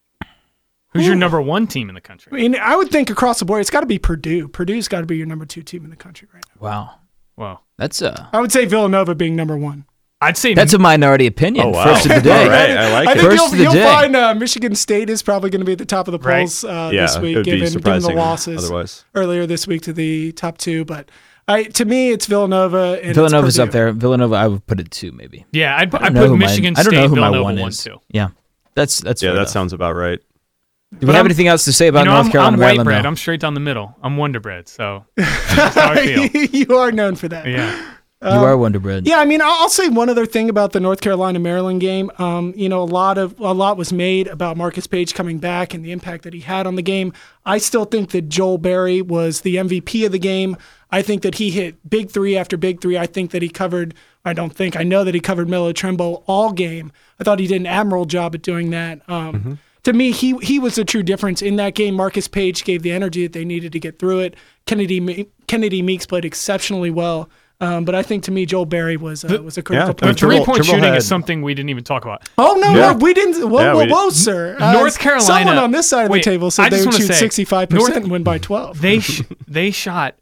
Who's 0.91 1.07
your 1.07 1.15
number 1.15 1.41
one 1.41 1.65
team 1.65 1.87
in 1.87 1.95
the 1.95 2.01
country? 2.01 2.29
I 2.33 2.35
mean, 2.35 2.55
I 2.57 2.75
would 2.75 2.89
think 2.89 3.09
across 3.09 3.39
the 3.39 3.45
board, 3.45 3.61
it's 3.61 3.69
got 3.69 3.81
to 3.81 3.85
be 3.85 3.97
Purdue. 3.97 4.49
Purdue's 4.49 4.89
got 4.89 4.99
to 4.99 5.05
be 5.05 5.15
your 5.15 5.27
number 5.27 5.45
two 5.45 5.61
team 5.61 5.85
in 5.85 5.89
the 5.89 5.95
country 5.95 6.27
right 6.33 6.43
now. 6.55 6.61
Wow. 6.67 6.89
wow, 7.37 7.59
That's 7.77 8.01
a 8.01 8.29
I 8.33 8.41
would 8.41 8.51
say 8.51 8.65
Villanova 8.65 9.15
being 9.15 9.33
number 9.37 9.55
one. 9.55 9.85
I'd 10.19 10.35
say 10.35 10.55
that's 10.55 10.73
a 10.73 10.79
minority 10.79 11.25
opinion. 11.25 11.67
Oh, 11.67 11.69
wow. 11.69 11.85
First 11.93 12.07
of 12.07 12.15
the 12.15 12.21
day. 12.29 12.43
All 12.43 12.49
right, 12.49 12.69
I 12.71 12.91
like 12.91 13.07
I 13.07 13.11
it. 13.11 13.15
think 13.19 13.29
First 13.29 13.37
you'll, 13.37 13.45
of 13.45 13.51
the 13.51 13.63
you'll 13.63 13.73
day. 13.73 13.83
find 13.83 14.15
uh, 14.15 14.33
Michigan 14.35 14.75
State 14.75 15.09
is 15.09 15.21
probably 15.23 15.49
going 15.49 15.61
to 15.61 15.65
be 15.65 15.71
at 15.73 15.77
the 15.77 15.85
top 15.85 16.09
of 16.09 16.11
the 16.11 16.19
Right. 16.19 16.39
polls 16.39 16.65
uh, 16.65 16.89
yeah, 16.91 17.01
this 17.03 17.17
week, 17.19 17.45
given, 17.45 17.71
given 17.71 18.01
the 18.01 18.09
losses 18.13 18.65
otherwise. 18.65 19.05
earlier 19.15 19.45
this 19.45 19.67
week 19.67 19.83
to 19.83 19.93
the 19.93 20.33
top 20.33 20.57
two. 20.57 20.83
But 20.83 21.09
I, 21.47 21.63
to 21.63 21.85
me, 21.85 22.11
it's 22.11 22.25
Villanova. 22.25 22.97
And 22.99 23.09
it's 23.11 23.15
Villanova's 23.17 23.57
up 23.59 23.71
there. 23.71 23.91
Villanova, 23.93 24.35
I 24.35 24.47
would 24.47 24.65
put 24.67 24.79
it 24.79 24.91
two 24.91 25.11
maybe. 25.11 25.45
yeah. 25.51 25.77
I'd, 25.77 25.93
I 25.95 26.07
I'd 26.07 26.13
put 26.15 26.27
who 26.27 26.37
my- 26.37 26.45
Michigan 26.47 26.73
I 26.77 26.83
don't 26.83 26.91
State 26.91 27.01
know 27.03 27.07
who 27.07 27.15
my 27.15 27.29
one 27.39 27.57
one 27.59 27.69
is. 27.69 27.83
too. 27.83 28.01
Yeah, 28.09 28.29
that's 28.75 28.99
that's 28.99 29.21
Yeah, 29.23 29.31
that 29.31 29.37
enough. 29.37 29.49
sounds 29.49 29.71
about 29.73 29.95
right. 29.95 30.19
Do 30.19 30.97
we 31.01 31.05
But 31.07 31.07
have 31.07 31.15
I'm- 31.17 31.25
anything 31.27 31.47
else 31.47 31.65
to 31.65 31.73
say 31.73 31.87
about 31.87 32.01
You 32.01 32.05
know, 32.05 32.13
North 32.15 32.25
I'm, 32.27 32.31
Carolina, 32.31 32.53
I'm 32.55 32.59
white 32.59 32.65
Maryland? 32.67 32.85
bread. 32.87 33.03
though? 33.03 33.07
I'm 33.09 33.15
straight 33.17 33.39
down 33.39 33.53
the 33.53 33.59
middle. 33.61 33.95
I'm 34.03 34.17
Wonder 34.17 34.39
Bread. 34.39 34.67
So 34.67 35.05
that's 35.15 35.75
how 35.75 35.91
I 35.91 36.27
feel. 36.29 36.43
you 36.51 36.77
are 36.77 36.91
known 36.91 37.15
for 37.15 37.27
that. 37.29 37.45
Yeah. 37.47 37.93
you 38.23 38.29
are 38.29 38.57
Wonder 38.57 38.79
Bread. 38.79 39.05
Yeah, 39.07 39.19
I 39.19 39.25
mean, 39.25 39.41
I'll 39.41 39.51
I'll 39.51 39.69
say 39.69 39.87
one 39.89 40.09
other 40.09 40.25
thing 40.25 40.49
about 40.49 40.71
the 40.73 40.79
North 40.79 41.01
Carolina 41.01 41.39
Maryland 41.39 41.79
game. 41.81 42.09
Um, 42.17 42.53
you 42.57 42.67
know, 42.67 42.81
a 42.81 42.85
lot 42.85 43.17
of 43.17 43.39
a 43.39 43.53
lot 43.53 43.77
was 43.77 43.93
made 43.93 44.27
about 44.27 44.57
Marcus 44.57 44.87
Paige 44.87 45.13
coming 45.13 45.37
back 45.39 45.73
and 45.73 45.83
the 45.85 45.91
impact 45.91 46.23
that 46.23 46.33
he 46.33 46.39
had 46.41 46.65
on 46.67 46.75
the 46.75 46.81
game. 46.81 47.13
I 47.45 47.57
still 47.59 47.85
think 47.85 48.09
that 48.11 48.27
Joel 48.27 48.57
Berry 48.57 49.01
was 49.01 49.41
the 49.41 49.55
MVP 49.57 50.05
of 50.05 50.11
the 50.11 50.19
game. 50.19 50.57
I 50.91 51.01
think 51.01 51.21
that 51.23 51.35
he 51.35 51.51
hit 51.51 51.75
big 51.89 52.09
three 52.11 52.37
after 52.37 52.55
big 52.57 52.81
three. 52.81 52.97
I 52.97 53.05
think 53.05 53.31
that 53.31 53.41
he 53.41 53.49
covered. 53.49 53.93
I 54.23 54.33
don't 54.33 54.53
think 54.53 54.75
I 54.77 54.83
know 54.83 55.03
that 55.03 55.13
he 55.13 55.19
covered 55.19 55.49
Melo 55.49 55.71
Trimble 55.73 56.23
all 56.27 56.51
game. 56.51 56.91
I 57.19 57.23
thought 57.23 57.39
he 57.39 57.47
did 57.47 57.57
an 57.61 57.65
admirable 57.67 58.05
job 58.05 58.35
at 58.35 58.41
doing 58.41 58.69
that. 58.71 59.01
Um, 59.09 59.59
To 59.83 59.93
me, 59.93 60.11
he 60.11 60.35
he 60.41 60.59
was 60.59 60.75
the 60.75 60.83
true 60.83 61.03
difference 61.03 61.41
in 61.41 61.55
that 61.57 61.73
game. 61.75 61.93
Marcus 61.95 62.27
Paige 62.27 62.63
gave 62.65 62.81
the 62.83 62.91
energy 62.91 63.23
that 63.23 63.31
they 63.33 63.45
needed 63.45 63.71
to 63.71 63.79
get 63.79 63.99
through 63.99 64.19
it. 64.19 64.35
Kennedy 64.65 65.27
Kennedy 65.47 65.81
Meeks 65.81 66.05
played 66.05 66.25
exceptionally 66.25 66.89
well. 66.91 67.29
Um, 67.59 67.85
but 67.85 67.95
I 67.95 68.03
think 68.03 68.23
to 68.25 68.31
me, 68.31 68.45
Joel 68.45 68.65
Berry 68.65 68.97
was 68.97 69.23
uh, 69.25 69.39
was 69.43 69.57
a 69.57 69.63
critical 69.63 69.89
yeah, 69.89 69.93
point. 69.93 70.19
The 70.19 70.25
three 70.27 70.43
point 70.43 70.65
shooting 70.65 70.83
had- 70.83 70.97
is 70.97 71.07
something 71.07 71.41
we 71.41 71.53
didn't 71.53 71.69
even 71.69 71.83
talk 71.83 72.03
about. 72.05 72.27
Oh 72.37 72.55
no, 72.61 72.69
Yeah. 72.69 72.91
no, 72.91 72.97
we 72.97 73.13
didn't. 73.13 73.49
Whoa, 73.49 73.61
Yeah, 73.61 73.73
whoa, 73.73 73.85
we 73.85 73.91
whoa, 73.91 74.09
did- 74.09 74.15
sir. 74.15 74.57
Uh, 74.59 74.73
North 74.73 74.99
Carolina- 74.99 75.25
Someone 75.25 75.57
on 75.57 75.71
this 75.71 75.87
side 75.89 76.05
of 76.05 76.11
Wait, 76.11 76.23
the 76.23 76.31
table 76.31 76.51
said 76.51 76.69
they 76.69 76.83
would 76.85 76.93
shoot 76.93 77.13
sixty 77.13 77.45
five 77.45 77.69
percent 77.69 77.95
and 78.03 78.11
win 78.11 78.23
by 78.23 78.37
twelve. 78.37 78.79
They 78.81 78.99
sh- 79.07 79.23
they 79.47 79.71
shot 79.71 80.15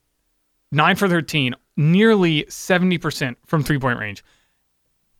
nine 0.75 0.95
for 0.95 1.07
thirteen, 1.07 1.55
nearly 1.77 2.45
seventy 2.49 2.97
percent 2.97 3.37
from 3.45 3.63
three 3.63 3.79
point 3.79 3.99
range. 3.99 4.23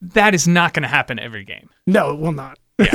That 0.02 0.36
is 0.36 0.48
not 0.48 0.74
going 0.74 0.84
to 0.84 0.90
happen 0.90 1.18
every 1.20 1.44
game. 1.46 1.70
no, 1.88 2.12
it 2.12 2.20
will 2.20 2.32
not. 2.34 2.60
Of 2.78 2.90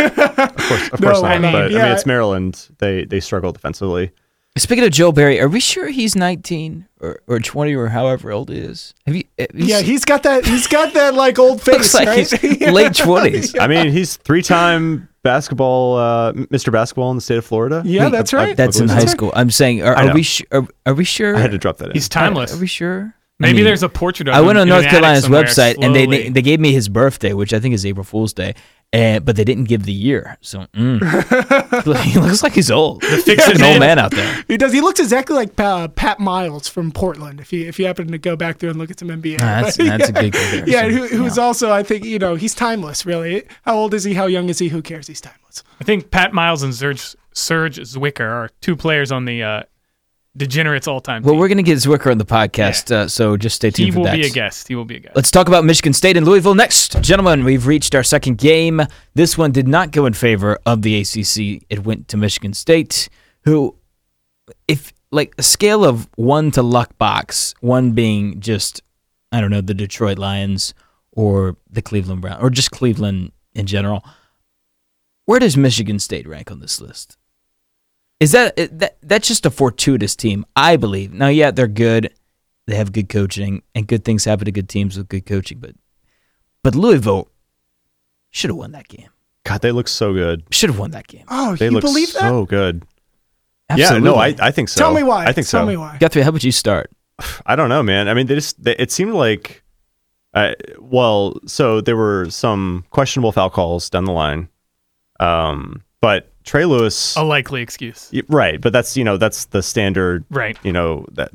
course, 0.56 0.88
of 0.92 1.00
No, 1.00 1.08
course 1.12 1.22
I 1.22 1.38
not. 1.38 1.40
mean, 1.42 1.52
but 1.52 1.64
I 1.64 1.68
mean, 1.68 1.92
it's 1.92 2.06
Maryland. 2.06 2.68
They 2.78 3.04
they 3.04 3.18
struggle 3.20 3.50
defensively. 3.52 4.12
Speaking 4.60 4.84
of 4.84 4.90
Joel 4.92 5.12
Berry, 5.12 5.40
are 5.40 5.48
we 5.48 5.58
sure 5.60 5.88
he's 5.88 6.14
19 6.14 6.86
or, 7.00 7.20
or 7.26 7.40
20 7.40 7.74
or 7.74 7.88
however 7.88 8.30
old 8.30 8.50
he 8.50 8.58
is? 8.58 8.94
Have 9.06 9.16
you? 9.16 9.24
Have 9.38 9.48
you 9.54 9.64
Yeah, 9.66 9.78
seen- 9.78 9.86
he's 9.86 10.04
got 10.04 10.22
that. 10.24 10.44
He's 10.44 10.66
got 10.66 10.92
that 10.94 11.14
like 11.14 11.38
old 11.38 11.58
looks 11.66 11.92
face, 11.92 11.94
like 11.94 12.06
right? 12.08 12.18
he's 12.30 12.60
late 12.70 12.92
20s. 12.92 13.58
I 13.60 13.66
mean, 13.66 13.90
he's 13.90 14.16
three-time 14.16 15.08
basketball, 15.22 15.96
uh, 15.96 16.32
Mr. 16.32 16.70
Basketball 16.72 17.10
in 17.10 17.16
the 17.16 17.20
state 17.22 17.38
of 17.38 17.44
Florida. 17.44 17.82
Yeah, 17.84 18.04
Wait, 18.04 18.12
that's 18.12 18.34
I- 18.34 18.38
I- 18.38 18.44
right. 18.48 18.56
That's 18.56 18.78
in 18.80 18.88
high 18.88 18.96
believe 18.96 19.08
so. 19.10 19.16
school. 19.16 19.32
I'm 19.34 19.50
saying, 19.50 19.82
are, 19.82 19.94
are 19.96 20.14
we 20.14 20.22
sure? 20.22 20.46
Are, 20.52 20.66
are 20.86 20.94
we 20.94 21.04
sure? 21.04 21.36
I 21.36 21.40
had 21.40 21.50
to 21.52 21.58
drop 21.58 21.78
that 21.78 21.86
in. 21.88 21.92
He's 21.94 22.08
timeless. 22.08 22.54
Are 22.54 22.58
we 22.60 22.66
sure? 22.66 23.14
I 23.42 23.44
Maybe 23.44 23.56
mean, 23.56 23.64
there's 23.64 23.82
a 23.82 23.88
portrait 23.88 24.28
of 24.28 24.34
I 24.34 24.40
him 24.40 24.46
went 24.46 24.58
on 24.58 24.64
in 24.64 24.68
North 24.68 24.84
Carolina's 24.84 25.22
somewhere 25.22 25.44
website 25.44 25.82
and 25.82 25.94
they, 25.96 26.04
they 26.04 26.28
they 26.28 26.42
gave 26.42 26.60
me 26.60 26.72
his 26.74 26.90
birthday, 26.90 27.32
which 27.32 27.54
I 27.54 27.58
think 27.60 27.74
is 27.74 27.86
April 27.86 28.04
Fool's 28.04 28.34
Day, 28.34 28.54
and 28.92 29.24
but 29.24 29.36
they 29.36 29.44
didn't 29.44 29.64
give 29.64 29.84
the 29.84 29.92
year. 29.92 30.36
So 30.40 30.66
mm. 30.74 31.00
he 32.04 32.18
looks 32.18 32.42
like 32.42 32.52
he's 32.52 32.70
old. 32.70 33.04
fix 33.04 33.24
He's 33.24 33.54
is 33.54 33.60
an 33.60 33.62
old 33.62 33.80
man 33.80 33.98
out 33.98 34.10
there. 34.10 34.44
He 34.48 34.56
does. 34.56 34.72
He 34.72 34.80
looks 34.80 35.00
exactly 35.00 35.36
like 35.36 35.58
uh, 35.58 35.88
Pat 35.88 36.18
Miles 36.18 36.68
from 36.68 36.90
Portland. 36.90 37.40
If 37.40 37.52
you 37.52 37.66
if 37.68 37.78
you 37.78 37.86
happen 37.86 38.08
to 38.08 38.18
go 38.18 38.36
back 38.36 38.58
there 38.58 38.70
and 38.70 38.78
look 38.78 38.90
at 38.90 38.98
some 38.98 39.08
NBA, 39.08 39.38
that's 39.38 39.76
But, 39.80 39.86
that's 39.86 40.10
a 40.10 40.12
yeah. 40.12 40.20
good 40.22 40.32
comparison. 40.32 40.68
Yeah, 40.68 40.88
who, 40.88 41.06
who's 41.06 41.38
also 41.38 41.72
I 41.72 41.82
think 41.82 42.04
you 42.04 42.18
know 42.18 42.34
he's 42.34 42.54
timeless. 42.54 43.06
Really, 43.06 43.44
how 43.62 43.76
old 43.76 43.94
is 43.94 44.04
he? 44.04 44.14
How 44.14 44.26
young 44.26 44.48
is 44.48 44.58
he? 44.58 44.68
Who 44.68 44.82
cares? 44.82 45.06
He's 45.06 45.20
timeless. 45.20 45.62
I 45.80 45.84
think 45.84 46.10
Pat 46.10 46.32
Miles 46.32 46.62
and 46.62 46.74
Serge, 46.74 47.16
Serge 47.32 47.78
Zwikker 47.78 48.28
are 48.28 48.50
two 48.60 48.76
players 48.76 49.12
on 49.12 49.24
the 49.24 49.42
uh, 49.42 49.62
Degenerates 50.36 50.86
all-time 50.86 51.22
Well, 51.22 51.34
team. 51.34 51.40
we're 51.40 51.48
gonna 51.48 51.62
get 51.64 51.78
Zwikker 51.78 52.10
on 52.10 52.18
the 52.18 52.24
podcast, 52.24 52.92
uh, 52.92 53.08
so 53.08 53.36
just 53.36 53.56
stay 53.56 53.70
tuned 53.70 53.86
he 53.86 53.90
for 53.90 53.98
will 53.98 54.04
that. 54.06 54.14
be 54.14 54.26
a 54.26 54.30
guest. 54.30 54.68
He 54.68 54.76
will 54.76 54.84
be 54.84 54.96
a 54.96 55.00
guest. 55.00 55.16
Let's 55.16 55.30
talk 55.30 55.48
about 55.48 55.64
Michigan 55.64 55.92
State 55.92 56.16
and 56.16 56.24
Louisville 56.24 56.54
next. 56.54 57.00
Gentlemen, 57.02 57.42
we've 57.44 57.66
reached 57.66 57.96
our 57.96 58.04
second 58.04 58.38
game. 58.38 58.80
This 59.14 59.36
one 59.36 59.50
did 59.50 59.66
not 59.66 59.90
go 59.90 60.06
in 60.06 60.12
favor 60.12 60.58
of 60.64 60.82
the 60.82 61.00
ACC. 61.00 61.64
It 61.68 61.84
went 61.84 62.06
to 62.08 62.16
Michigan 62.16 62.54
State, 62.54 63.08
who, 63.44 63.74
if 64.68 64.92
like 65.10 65.34
a 65.36 65.42
scale 65.42 65.84
of 65.84 66.08
one 66.14 66.52
to 66.52 66.62
luck 66.62 66.96
box, 66.96 67.52
one 67.60 67.90
being 67.92 68.38
just, 68.38 68.82
I 69.32 69.40
don't 69.40 69.50
know, 69.50 69.60
the 69.60 69.74
Detroit 69.74 70.16
Lions 70.18 70.74
or 71.10 71.56
the 71.68 71.82
Cleveland 71.82 72.20
Brown 72.20 72.40
or 72.40 72.50
just 72.50 72.70
Cleveland 72.70 73.32
in 73.52 73.66
general, 73.66 74.04
where 75.24 75.40
does 75.40 75.56
Michigan 75.56 75.98
State 75.98 76.28
rank 76.28 76.52
on 76.52 76.60
this 76.60 76.80
list? 76.80 77.16
Is 78.20 78.32
that 78.32 78.54
that 78.56 78.98
that's 79.02 79.26
just 79.26 79.46
a 79.46 79.50
fortuitous 79.50 80.14
team? 80.14 80.44
I 80.54 80.76
believe. 80.76 81.12
Now, 81.12 81.28
yeah, 81.28 81.50
they're 81.50 81.66
good. 81.66 82.12
They 82.66 82.76
have 82.76 82.92
good 82.92 83.08
coaching, 83.08 83.62
and 83.74 83.86
good 83.86 84.04
things 84.04 84.24
happen 84.26 84.44
to 84.44 84.52
good 84.52 84.68
teams 84.68 84.96
with 84.96 85.08
good 85.08 85.26
coaching. 85.26 85.58
But 85.58 85.74
but 86.62 86.74
Louisville 86.74 87.28
should 88.30 88.50
have 88.50 88.56
won 88.58 88.72
that 88.72 88.88
game. 88.88 89.08
God, 89.44 89.62
they 89.62 89.72
look 89.72 89.88
so 89.88 90.12
good. 90.12 90.44
Should 90.50 90.70
have 90.70 90.78
won 90.78 90.90
that 90.90 91.08
game. 91.08 91.24
Oh, 91.28 91.56
They 91.56 91.64
you 91.66 91.70
look 91.70 91.80
believe 91.82 92.12
that? 92.12 92.20
so 92.20 92.44
good. 92.44 92.84
Absolutely. 93.70 94.08
Yeah, 94.08 94.14
no, 94.14 94.20
I, 94.20 94.36
I 94.38 94.50
think 94.50 94.68
so. 94.68 94.78
Tell 94.78 94.92
me 94.94 95.02
why. 95.02 95.24
I 95.26 95.32
think 95.32 95.48
Tell 95.48 95.62
so. 95.62 95.66
me 95.66 95.76
why. 95.76 95.96
Guthrie, 95.98 96.22
how 96.22 96.28
about 96.28 96.44
you 96.44 96.52
start? 96.52 96.90
I 97.46 97.56
don't 97.56 97.70
know, 97.70 97.82
man. 97.82 98.08
I 98.08 98.14
mean, 98.14 98.26
they 98.26 98.34
just 98.34 98.62
they, 98.62 98.76
it 98.76 98.92
seemed 98.92 99.14
like, 99.14 99.64
uh, 100.34 100.52
well, 100.78 101.40
so 101.46 101.80
there 101.80 101.96
were 101.96 102.26
some 102.28 102.84
questionable 102.90 103.32
foul 103.32 103.48
calls 103.50 103.88
down 103.88 104.04
the 104.04 104.12
line, 104.12 104.48
um, 105.20 105.82
but 106.02 106.29
Trey 106.44 106.64
Lewis, 106.64 107.16
a 107.16 107.22
likely 107.22 107.62
excuse. 107.62 108.08
y- 108.12 108.22
right? 108.28 108.60
But 108.60 108.72
that's 108.72 108.96
you 108.96 109.04
know 109.04 109.16
that's 109.16 109.46
the 109.46 109.62
standard, 109.62 110.24
Right. 110.30 110.56
you 110.62 110.72
know 110.72 111.06
that 111.12 111.30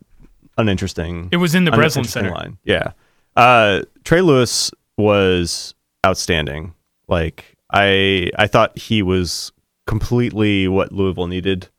uninteresting. 0.58 1.30
It 1.32 1.38
was 1.38 1.56
in 1.56 1.66
the 1.66 1.72
Breslin 1.72 2.06
Center. 2.06 2.32
line. 2.32 2.58
Yeah, 2.64 2.92
uh, 3.36 3.82
Trey 4.04 4.22
Lewis 4.22 4.72
was 4.98 5.74
outstanding. 6.06 6.74
Like 7.08 7.56
I 7.72 8.30
I 8.38 8.48
thought 8.48 8.78
he 8.78 9.02
was 9.02 9.52
completely 9.88 10.68
what 10.68 10.92
Louisville 10.92 11.28
needed. 11.28 11.70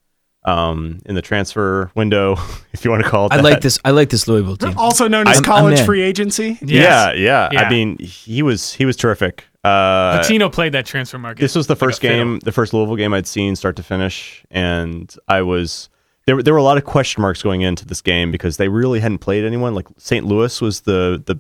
Um, 0.45 1.01
in 1.07 1.17
the 1.17 1.23
transfer 1.23 1.91
window, 1.97 2.37
if 2.73 2.85
you 2.85 2.91
want 2.93 3.03
to 3.03 3.09
call 3.11 3.27
it 3.27 3.33
I 3.33 3.39
that. 3.39 3.43
like 3.43 3.61
this. 3.63 3.81
I 3.85 3.91
like 3.91 4.11
this 4.11 4.29
Louisville 4.29 4.57
team. 4.57 4.79
Also 4.79 5.09
known 5.09 5.27
as 5.27 5.39
I'm- 5.39 5.45
I'm 5.45 5.45
college 5.45 5.81
free 5.81 6.03
agency. 6.03 6.57
Yes. 6.63 6.71
Yeah, 6.71 7.13
yeah, 7.15 7.49
Yeah. 7.51 7.63
I 7.63 7.69
mean, 7.71 7.99
he 7.99 8.45
was 8.45 8.73
he 8.75 8.85
was 8.85 8.97
terrific. 8.97 9.43
Uh, 9.67 10.21
Pitino 10.21 10.53
played 10.53 10.73
that 10.73 10.87
transfer 10.87 11.19
market. 11.19 11.41
this 11.41 11.55
was 11.55 11.67
the 11.67 11.77
first 11.77 12.01
fiddle. 12.01 12.17
game, 12.17 12.39
the 12.41 12.53
first 12.53 12.73
Louisville 12.73 12.97
game 12.97 13.13
I'd 13.15 13.27
seen 13.27 13.57
start 13.57 13.77
to 13.77 13.83
finish, 13.83 14.45
and 14.51 15.15
I 15.29 15.43
was 15.43 15.89
there. 16.27 16.37
were- 16.37 16.43
There 16.43 16.55
were 16.55 16.59
a 16.59 16.63
lot 16.63 16.77
of 16.79 16.85
question 16.85 17.23
marks 17.23 17.43
going 17.43 17.63
into 17.63 17.85
this 17.87 18.01
game 18.01 18.31
because 18.31 18.57
they 18.59 18.69
really 18.69 19.01
hadn't 19.01 19.19
played 19.19 19.45
anyone. 19.45 19.75
Like 19.75 19.87
St. 19.99 20.25
Louis 20.25 20.61
was 20.61 20.83
the 20.83 21.23
the 21.27 21.39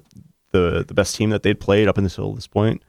the 0.52 0.84
the 0.86 0.94
best 0.94 1.14
team 1.16 1.30
that 1.30 1.42
they'd 1.42 1.60
played 1.60 1.88
up 1.88 1.98
until 1.98 2.32
this 2.34 2.46
point, 2.46 2.82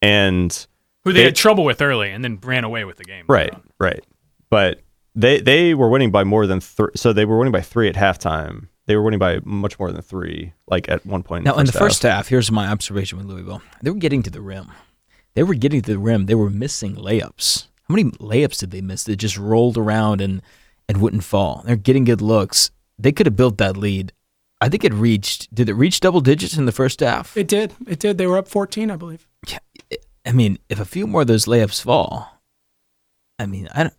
and 0.00 0.66
who 1.04 1.12
they 1.12 1.20
They- 1.20 1.24
had 1.26 1.36
trouble 1.36 1.64
with 1.64 1.80
early 1.82 2.10
and 2.10 2.24
then 2.24 2.38
ran 2.42 2.64
away 2.64 2.84
with 2.84 2.96
the 2.96 3.04
game. 3.04 3.24
right, 3.28 3.52
right, 3.78 4.04
but 4.50 4.80
they 5.14 5.40
they 5.40 5.74
were 5.74 5.88
winning 5.88 6.10
by 6.10 6.24
more 6.24 6.46
than 6.46 6.60
three. 6.60 6.90
So 6.96 7.12
they 7.12 7.24
were 7.24 7.38
winning 7.38 7.52
by 7.52 7.60
three 7.60 7.88
at 7.88 7.94
halftime. 7.96 8.68
They 8.86 8.96
were 8.96 9.02
winning 9.02 9.18
by 9.18 9.40
much 9.44 9.78
more 9.78 9.92
than 9.92 10.02
three. 10.02 10.52
Like 10.66 10.88
at 10.88 11.06
one 11.06 11.22
point. 11.22 11.44
Now, 11.44 11.56
in 11.56 11.66
the 11.66 11.72
half. 11.72 11.80
first 11.80 12.02
half, 12.02 12.28
here's 12.28 12.50
my 12.50 12.68
observation 12.68 13.18
with 13.18 13.26
Louisville. 13.26 13.62
They 13.82 13.90
were 13.90 13.98
getting 13.98 14.22
to 14.24 14.30
the 14.30 14.40
rim. 14.40 14.70
They 15.34 15.42
were 15.42 15.54
getting 15.54 15.82
to 15.82 15.92
the 15.92 15.98
rim. 15.98 16.26
They 16.26 16.34
were 16.34 16.50
missing 16.50 16.96
layups. 16.96 17.66
How 17.88 17.94
many 17.94 18.10
layups 18.12 18.58
did 18.58 18.70
they 18.70 18.80
miss 18.80 19.04
that 19.04 19.16
just 19.16 19.38
rolled 19.38 19.78
around 19.78 20.20
and, 20.20 20.42
and 20.88 21.00
wouldn't 21.00 21.24
fall? 21.24 21.62
They're 21.64 21.76
getting 21.76 22.04
good 22.04 22.20
looks. 22.20 22.70
They 22.98 23.12
could 23.12 23.26
have 23.26 23.36
built 23.36 23.58
that 23.58 23.76
lead. 23.76 24.12
I 24.60 24.68
think 24.68 24.84
it 24.84 24.92
reached, 24.92 25.52
did 25.54 25.68
it 25.68 25.74
reach 25.74 26.00
double 26.00 26.20
digits 26.20 26.56
in 26.56 26.66
the 26.66 26.72
first 26.72 27.00
half? 27.00 27.36
It 27.36 27.48
did. 27.48 27.74
It 27.86 27.98
did. 27.98 28.18
They 28.18 28.26
were 28.26 28.38
up 28.38 28.46
14, 28.46 28.90
I 28.90 28.96
believe. 28.96 29.26
Yeah, 29.48 29.58
I 30.24 30.32
mean, 30.32 30.58
if 30.68 30.78
a 30.78 30.84
few 30.84 31.06
more 31.06 31.22
of 31.22 31.26
those 31.26 31.46
layups 31.46 31.82
fall, 31.82 32.40
I 33.38 33.46
mean, 33.46 33.68
I 33.74 33.84
don't, 33.84 33.94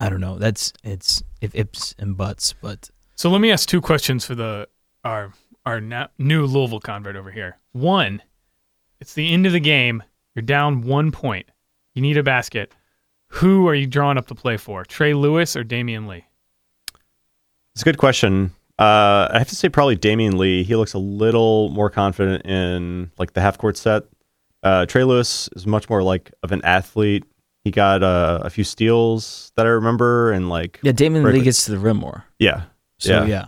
I 0.00 0.08
don't 0.08 0.20
know. 0.20 0.38
That's 0.38 0.72
it's 0.82 1.22
if 1.42 1.54
ifs 1.54 1.94
and 1.98 2.16
buts, 2.16 2.54
but 2.62 2.88
So 3.20 3.28
let 3.28 3.42
me 3.42 3.50
ask 3.50 3.68
two 3.68 3.82
questions 3.82 4.24
for 4.24 4.34
the 4.34 4.66
our 5.04 5.34
our 5.66 5.78
na- 5.78 6.06
new 6.16 6.46
Louisville 6.46 6.80
convert 6.80 7.16
over 7.16 7.30
here. 7.30 7.58
One, 7.72 8.22
it's 8.98 9.12
the 9.12 9.30
end 9.30 9.44
of 9.44 9.52
the 9.52 9.60
game. 9.60 10.02
You're 10.34 10.42
down 10.42 10.80
one 10.80 11.12
point. 11.12 11.46
You 11.92 12.00
need 12.00 12.16
a 12.16 12.22
basket. 12.22 12.72
Who 13.26 13.68
are 13.68 13.74
you 13.74 13.86
drawing 13.86 14.16
up 14.16 14.26
to 14.28 14.34
play 14.34 14.56
for? 14.56 14.86
Trey 14.86 15.12
Lewis 15.12 15.54
or 15.54 15.64
Damion 15.64 16.08
Lee? 16.08 16.24
It's 17.74 17.82
a 17.82 17.84
good 17.84 17.98
question. 17.98 18.52
Uh, 18.78 19.28
I 19.30 19.36
have 19.38 19.48
to 19.48 19.54
say 19.54 19.68
probably 19.68 19.98
Damion 19.98 20.38
Lee. 20.38 20.62
He 20.62 20.74
looks 20.74 20.94
a 20.94 20.98
little 20.98 21.68
more 21.68 21.90
confident 21.90 22.46
in 22.46 23.10
like 23.18 23.34
the 23.34 23.42
half 23.42 23.58
court 23.58 23.76
set. 23.76 24.04
Uh, 24.62 24.86
Trey 24.86 25.04
Lewis 25.04 25.50
is 25.54 25.66
much 25.66 25.90
more 25.90 26.02
like 26.02 26.32
of 26.42 26.52
an 26.52 26.64
athlete. 26.64 27.24
He 27.64 27.70
got 27.70 28.02
uh, 28.02 28.38
a 28.40 28.48
few 28.48 28.64
steals 28.64 29.52
that 29.56 29.66
I 29.66 29.68
remember, 29.68 30.32
and 30.32 30.48
like 30.48 30.80
yeah, 30.82 30.92
Damon 30.92 31.22
Right, 31.22 31.34
Lee 31.34 31.42
gets 31.42 31.66
to 31.66 31.72
the 31.72 31.78
rim 31.78 31.98
more. 31.98 32.24
yeah, 32.38 32.62
So 33.00 33.12
Yeah. 33.22 33.26
yeah, 33.26 33.44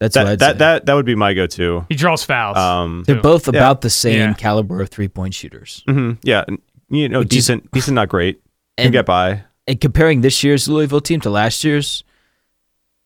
that's 0.00 0.16
what 0.16 0.24
that 0.24 0.32
I'd 0.32 0.38
that, 0.40 0.52
say. 0.54 0.58
that 0.58 0.86
that 0.86 0.94
would 0.94 1.06
be 1.06 1.14
my 1.14 1.32
go-to. 1.34 1.86
He 1.88 1.94
draws 1.94 2.24
fouls. 2.24 2.56
Um, 2.56 3.04
They're 3.06 3.20
both 3.22 3.46
Yeah. 3.46 3.50
about 3.60 3.80
the 3.82 3.90
same 3.90 4.18
Yeah. 4.18 4.32
caliber 4.34 4.80
of 4.82 4.88
three 4.88 5.08
point 5.08 5.34
shooters. 5.34 5.82
mhm, 5.88 6.18
yeah, 6.22 6.44
you 6.90 7.08
know, 7.08 7.20
Which 7.20 7.26
is- 7.34 7.46
decent, 7.46 7.70
decent, 7.72 7.94
not 7.94 8.08
great. 8.08 8.40
Can 8.76 8.86
And, 8.86 8.92
get 8.92 9.06
by. 9.06 9.44
and 9.66 9.80
comparing 9.80 10.20
this 10.22 10.42
year's 10.42 10.68
Louisville 10.68 11.00
team 11.00 11.20
to 11.20 11.30
last 11.30 11.62
year's, 11.64 12.02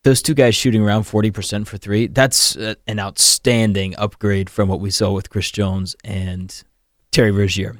those 0.03 0.21
two 0.21 0.33
guys 0.33 0.53
shooting 0.55 0.81
around 0.81 1.03
40% 1.03 1.67
for 1.67 1.77
three, 1.77 2.07
that's 2.07 2.55
uh, 2.57 2.75
an 2.87 2.99
outstanding 2.99 3.95
upgrade 3.97 4.49
from 4.49 4.67
what 4.69 4.79
we 4.81 4.89
saw 4.91 5.11
with 5.11 5.29
Chris 5.29 5.49
Jones 5.51 5.95
and 6.03 6.63
Terry 7.11 7.31
Rozier. 7.31 7.75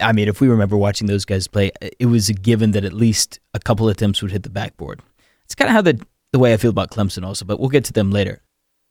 I 0.00 0.12
mean, 0.12 0.28
if 0.28 0.40
we 0.40 0.46
remember 0.48 0.76
watching 0.76 1.08
those 1.08 1.24
guys 1.24 1.48
play, 1.48 1.72
it 1.98 2.06
was 2.06 2.28
a 2.28 2.32
given 2.34 2.70
that 2.70 2.84
at 2.84 2.92
least 2.92 3.40
a 3.52 3.58
couple 3.58 3.88
attempts 3.88 4.22
would 4.22 4.30
hit 4.30 4.44
the 4.44 4.50
backboard. 4.50 5.00
It's 5.44 5.56
kind 5.56 5.68
of 5.68 5.74
how 5.74 5.82
the, 5.82 5.98
the 6.32 6.38
way 6.38 6.52
I 6.52 6.56
feel 6.56 6.70
about 6.70 6.90
Clemson 6.90 7.24
also, 7.24 7.44
but 7.44 7.58
we'll 7.58 7.68
get 7.68 7.84
to 7.84 7.92
them 7.92 8.10
later. 8.10 8.42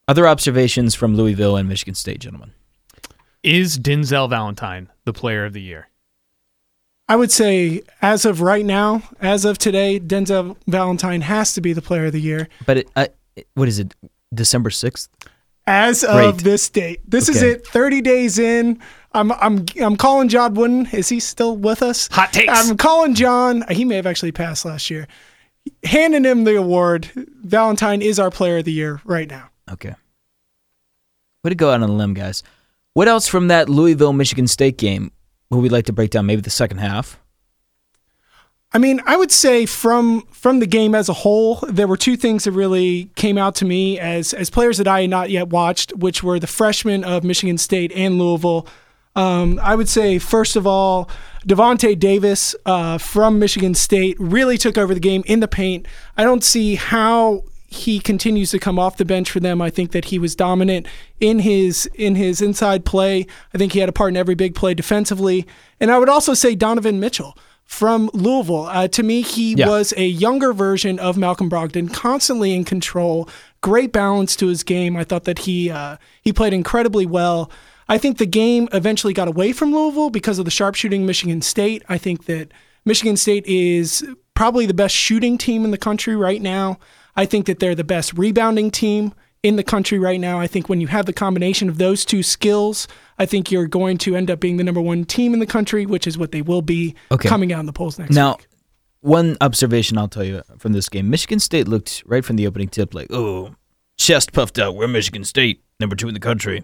Other 0.08 0.27
observations 0.27 0.96
from 0.96 1.15
Louisville 1.15 1.58
and 1.58 1.67
Michigan 1.67 1.96
State, 1.96 2.20
gentlemen. 2.20 2.53
Is 3.44 3.77
Denzel 3.77 4.29
Valentine 4.29 4.89
the 5.06 5.13
player 5.13 5.46
of 5.46 5.53
the 5.53 5.62
year? 5.62 5.89
I 7.10 7.15
would 7.15 7.32
say, 7.32 7.84
as 8.01 8.25
of 8.25 8.41
right 8.41 8.65
now, 8.65 9.03
as 9.22 9.46
of 9.46 9.58
today, 9.58 10.00
Denzel 10.00 10.58
Valentine 10.67 11.22
has 11.22 11.53
to 11.53 11.62
be 11.62 11.74
the 11.74 11.82
player 11.82 12.06
of 12.06 12.12
the 12.12 12.22
year. 12.22 12.50
But 12.65 12.77
it, 12.79 12.89
uh, 12.96 13.08
what 13.53 13.67
is 13.67 13.79
it? 13.79 13.94
December 14.34 14.70
6th? 14.70 15.08
As 15.67 16.03
Great. 16.03 16.25
of 16.25 16.44
this 16.44 16.70
date, 16.70 17.01
this 17.06 17.27
is 17.27 17.41
it. 17.41 17.67
Thirty 17.67 18.00
days 18.00 18.39
in, 18.39 18.82
I'm 19.12 19.34
I'm 19.34 19.65
I'm 19.82 19.98
calling 19.98 20.29
John 20.29 20.53
Wooden. 20.53 20.86
Is 20.94 21.10
he 21.10 21.20
still 21.20 21.58
with 21.58 21.82
us? 21.82 22.08
Hot 22.13 22.32
takes. 22.32 22.53
I'm 22.53 22.77
calling 22.77 23.13
John. 23.15 23.65
He 23.70 23.84
may 23.84 23.98
have 23.98 24.06
actually 24.06 24.32
passed 24.32 24.63
last 24.63 24.89
year. 24.89 25.10
Handing 25.83 26.24
him 26.24 26.43
the 26.43 26.55
award. 26.55 27.12
Valentine 27.15 28.01
is 28.01 28.19
our 28.19 28.31
player 28.31 28.57
of 28.57 28.65
the 28.65 28.71
year 28.71 29.01
right 29.05 29.29
now. 29.29 29.50
Okay. 29.71 29.95
Way 31.43 31.50
to 31.50 31.55
go 31.55 31.69
out 31.69 31.81
on 31.81 31.89
a 31.89 31.93
limb, 31.93 32.13
guys. 32.13 32.43
What 32.93 33.07
else 33.07 33.27
from 33.27 33.47
that 33.50 33.69
Louisville 33.69 34.13
Michigan 34.13 34.47
State 34.47 34.77
game 34.77 35.12
would 35.50 35.59
we 35.59 35.69
like 35.69 35.86
to 35.86 35.93
break 35.93 36.12
down? 36.12 36.25
Maybe 36.25 36.41
the 36.41 36.50
second 36.50 36.79
half. 36.79 37.19
I 38.74 38.79
mean, 38.79 39.00
I 39.05 39.15
would 39.15 39.31
say 39.31 39.65
from 39.65 40.21
from 40.31 40.59
the 40.59 40.67
game 40.67 40.93
as 40.93 41.07
a 41.07 41.13
whole, 41.13 41.59
there 41.69 41.88
were 41.88 41.95
two 41.95 42.17
things 42.17 42.43
that 42.43 42.51
really 42.51 43.09
came 43.15 43.38
out 43.38 43.55
to 43.55 43.65
me 43.65 43.97
as 43.97 44.33
as 44.33 44.50
players 44.50 44.77
that 44.77 44.88
I 44.88 45.01
had 45.01 45.09
not 45.09 45.29
yet 45.29 45.50
watched, 45.50 45.95
which 45.95 46.21
were 46.21 46.39
the 46.39 46.47
freshmen 46.47 47.03
of 47.03 47.24
Michigan 47.24 47.57
State 47.57 47.91
and 47.93 48.19
Louisville. 48.19 48.67
Um, 49.17 49.59
I 49.63 49.75
would 49.75 49.89
say, 49.89 50.19
first 50.19 50.55
of 50.55 50.67
all, 50.67 51.09
Deyonta 51.45 51.97
Davis 51.97 52.55
uh, 52.65 52.97
from 52.97 53.39
Michigan 53.39 53.74
State 53.74 54.15
really 54.19 54.57
took 54.57 54.77
over 54.77 54.93
the 54.93 55.00
game 55.00 55.24
in 55.25 55.39
the 55.39 55.47
paint. 55.47 55.88
I 56.17 56.24
don't 56.24 56.43
see 56.43 56.75
how 56.75 57.43
he 57.69 58.00
continues 58.00 58.51
to 58.51 58.59
come 58.59 58.77
off 58.79 58.97
the 58.97 59.05
bench 59.05 59.29
for 59.31 59.39
them. 59.39 59.62
I 59.62 59.69
think 59.69 59.91
that 59.91 60.05
he 60.05 60.19
was 60.19 60.36
dominant 60.36 60.88
in 61.19 61.39
his 61.39 61.86
in 61.95 62.15
his 62.15 62.41
inside 62.41 62.86
play. 62.86 63.25
I 63.53 63.57
think 63.57 63.74
he 63.74 63.79
had 63.79 63.89
a 63.89 63.93
part 63.93 64.09
in 64.09 64.17
every 64.17 64.36
big 64.36 64.55
play 64.55 64.74
defensively. 64.74 65.45
And 65.79 65.91
I 65.91 65.97
would 66.00 66.09
also 66.09 66.33
say 66.33 66.55
Donovan 66.55 67.00
Mitchell 67.00 67.38
from 67.65 68.09
Louisville. 68.13 68.67
Uh, 68.67 68.88
to 68.88 69.03
me, 69.03 69.21
he 69.21 69.53
Yeah. 69.55 69.67
was 69.67 69.93
a 69.97 70.05
younger 70.07 70.53
version 70.53 70.97
of 71.00 71.17
Malcolm 71.17 71.50
Brogdon, 71.50 71.91
constantly 71.93 72.53
in 72.53 72.63
control, 72.63 73.27
great 73.62 73.91
balance 73.91 74.36
to 74.38 74.47
his 74.47 74.63
game. 74.63 74.95
I 74.95 75.03
thought 75.03 75.25
that 75.25 75.39
he 75.39 75.69
uh, 75.69 75.97
he 76.21 76.31
played 76.31 76.53
incredibly 76.53 77.05
well. 77.05 77.51
I 77.89 77.98
think 77.98 78.17
the 78.17 78.25
game 78.25 78.67
eventually 78.74 79.13
got 79.13 79.27
away 79.27 79.53
from 79.53 79.72
Louisville 79.74 80.10
because 80.10 80.39
of 80.39 80.46
the 80.46 80.51
sharpshooting 80.51 81.06
Michigan 81.06 81.41
State. 81.41 81.84
I 81.88 81.98
think 81.98 82.25
that 82.25 82.51
Michigan 82.86 83.15
State 83.17 83.46
is 83.46 84.06
probably 84.34 84.65
the 84.65 84.74
best 84.74 84.96
shooting 84.96 85.38
team 85.38 85.63
in 85.65 85.72
the 85.72 85.77
country 85.77 86.15
right 86.15 86.41
now. 86.41 86.79
I 87.15 87.25
think 87.25 87.46
that 87.48 87.60
they're 87.60 87.75
the 87.75 87.84
best 87.84 88.13
rebounding 88.17 88.72
team 88.72 89.13
in 89.41 89.56
the 89.56 89.63
country 89.63 89.98
right 90.00 90.20
now. 90.20 90.39
I 90.39 90.48
think 90.48 90.67
when 90.67 90.82
you 90.82 90.88
have 90.88 91.06
the 91.06 91.13
combination 91.13 91.70
of 91.70 91.77
those 91.77 92.03
two 92.03 92.22
skills, 92.24 92.88
I 93.17 93.25
think 93.25 93.51
you're 93.51 93.67
going 93.67 93.98
to 94.00 94.15
end 94.15 94.29
up 94.29 94.39
being 94.39 94.58
the 94.58 94.63
number 94.63 94.82
one 94.82 95.06
team 95.06 95.34
in 95.34 95.39
the 95.39 95.46
country, 95.46 95.86
which 95.86 96.06
is 96.08 96.17
what 96.17 96.32
they 96.32 96.41
will 96.41 96.62
be 96.62 96.96
Okay. 97.12 97.29
coming 97.29 97.53
out 97.53 97.60
in 97.62 97.65
the 97.65 97.74
polls 97.74 97.98
next 97.98 98.10
week. 98.10 98.15
Now, 98.15 98.36
week. 98.36 98.48
one 99.01 99.38
observation 99.41 99.98
I'll 99.98 100.08
tell 100.08 100.24
you 100.24 100.44
from 100.58 100.74
this 100.74 100.89
game: 100.89 101.10
Michigan 101.10 101.39
State 101.39 101.67
looked 101.67 102.03
right 102.06 102.25
from 102.25 102.36
the 102.36 102.46
opening 102.48 102.67
tip 102.67 102.94
like, 102.94 103.08
"Oh, 103.12 103.56
chest 103.98 104.34
puffed 104.34 104.60
out. 104.60 104.75
We're 104.75 104.88
Michigan 104.88 105.24
State, 105.24 105.63
number 105.79 105.96
two 105.96 106.08
in 106.08 106.13
the 106.13 106.20
country. 106.20 106.63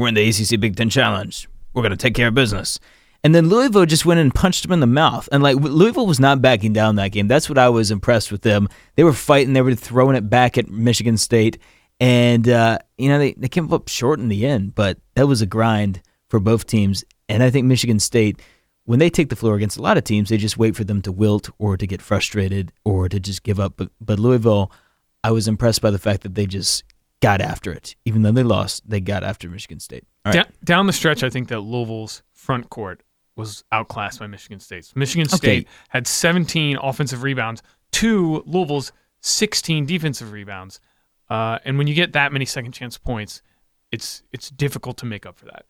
We're 0.00 0.08
in 0.08 0.14
the 0.14 0.28
ACC 0.28 0.58
Big 0.58 0.76
Ten 0.76 0.90
Challenge. 0.90 1.48
We're 1.74 1.82
gonna 1.82 1.96
take 1.96 2.14
care 2.14 2.28
of 2.28 2.34
business." 2.34 2.80
And 3.22 3.34
then 3.34 3.48
Louisville 3.48 3.86
just 3.86 4.06
went 4.06 4.18
and 4.18 4.34
punched 4.34 4.64
him 4.64 4.72
in 4.72 4.80
the 4.80 4.86
mouth. 4.86 5.28
And 5.30 5.42
like 5.42 5.56
Louisville 5.56 6.06
was 6.06 6.18
not 6.18 6.40
backing 6.40 6.72
down 6.72 6.96
that 6.96 7.12
game. 7.12 7.28
That's 7.28 7.48
what 7.48 7.58
I 7.58 7.68
was 7.68 7.90
impressed 7.90 8.32
with 8.32 8.42
them. 8.42 8.68
They 8.96 9.04
were 9.04 9.12
fighting. 9.12 9.52
They 9.52 9.62
were 9.62 9.74
throwing 9.74 10.16
it 10.16 10.30
back 10.30 10.56
at 10.56 10.68
Michigan 10.68 11.18
State, 11.18 11.58
and 12.00 12.48
uh, 12.48 12.78
you 12.98 13.08
know 13.08 13.18
they 13.18 13.34
they 13.34 13.48
came 13.48 13.72
up 13.72 13.88
short 13.88 14.18
in 14.18 14.28
the 14.28 14.46
end. 14.46 14.74
But 14.74 14.98
that 15.14 15.28
was 15.28 15.42
a 15.42 15.46
grind 15.46 16.02
for 16.28 16.40
both 16.40 16.66
teams. 16.66 17.04
And 17.28 17.42
I 17.42 17.50
think 17.50 17.66
Michigan 17.66 18.00
State 18.00 18.40
when 18.90 18.98
they 18.98 19.08
take 19.08 19.28
the 19.28 19.36
floor 19.36 19.54
against 19.54 19.76
a 19.76 19.82
lot 19.82 19.96
of 19.96 20.02
teams, 20.02 20.30
they 20.30 20.36
just 20.36 20.58
wait 20.58 20.74
for 20.74 20.82
them 20.82 21.00
to 21.02 21.12
wilt 21.12 21.48
or 21.58 21.76
to 21.76 21.86
get 21.86 22.02
frustrated 22.02 22.72
or 22.84 23.08
to 23.08 23.20
just 23.20 23.44
give 23.44 23.60
up. 23.60 23.74
But, 23.76 23.90
but 24.00 24.18
Louisville, 24.18 24.72
I 25.22 25.30
was 25.30 25.46
impressed 25.46 25.80
by 25.80 25.92
the 25.92 25.98
fact 26.00 26.24
that 26.24 26.34
they 26.34 26.44
just 26.44 26.82
got 27.20 27.40
after 27.40 27.72
it. 27.72 27.96
Even 28.04 28.22
though 28.22 28.32
they 28.32 28.42
lost, 28.42 28.88
they 28.88 29.00
got 29.00 29.22
after 29.24 29.48
Michigan 29.48 29.80
State. 29.80 30.04
All 30.24 30.32
right. 30.32 30.46
Da- 30.46 30.52
down 30.64 30.86
the 30.86 30.92
stretch, 30.92 31.22
I 31.22 31.30
think 31.30 31.48
that 31.48 31.60
Louisville's 31.60 32.22
front 32.32 32.70
court 32.70 33.02
was 33.36 33.64
outclassed 33.72 34.18
by 34.20 34.26
Michigan 34.26 34.60
State's. 34.60 34.94
Michigan 34.96 35.26
Okay. 35.26 35.36
State 35.36 35.68
had 35.88 36.06
17 36.06 36.76
offensive 36.82 37.22
rebounds 37.22 37.62
to 37.92 38.42
Louisville's 38.46 38.92
16 39.20 39.86
defensive 39.86 40.32
rebounds. 40.32 40.80
Uh, 41.28 41.58
and 41.64 41.78
when 41.78 41.86
you 41.86 41.94
get 41.94 42.12
that 42.12 42.32
many 42.32 42.44
second 42.44 42.72
chance 42.72 42.98
points, 42.98 43.40
it's 43.92 44.22
it's 44.32 44.50
difficult 44.50 44.96
to 44.98 45.06
make 45.06 45.26
up 45.26 45.36
for 45.36 45.46
that. 45.46 45.64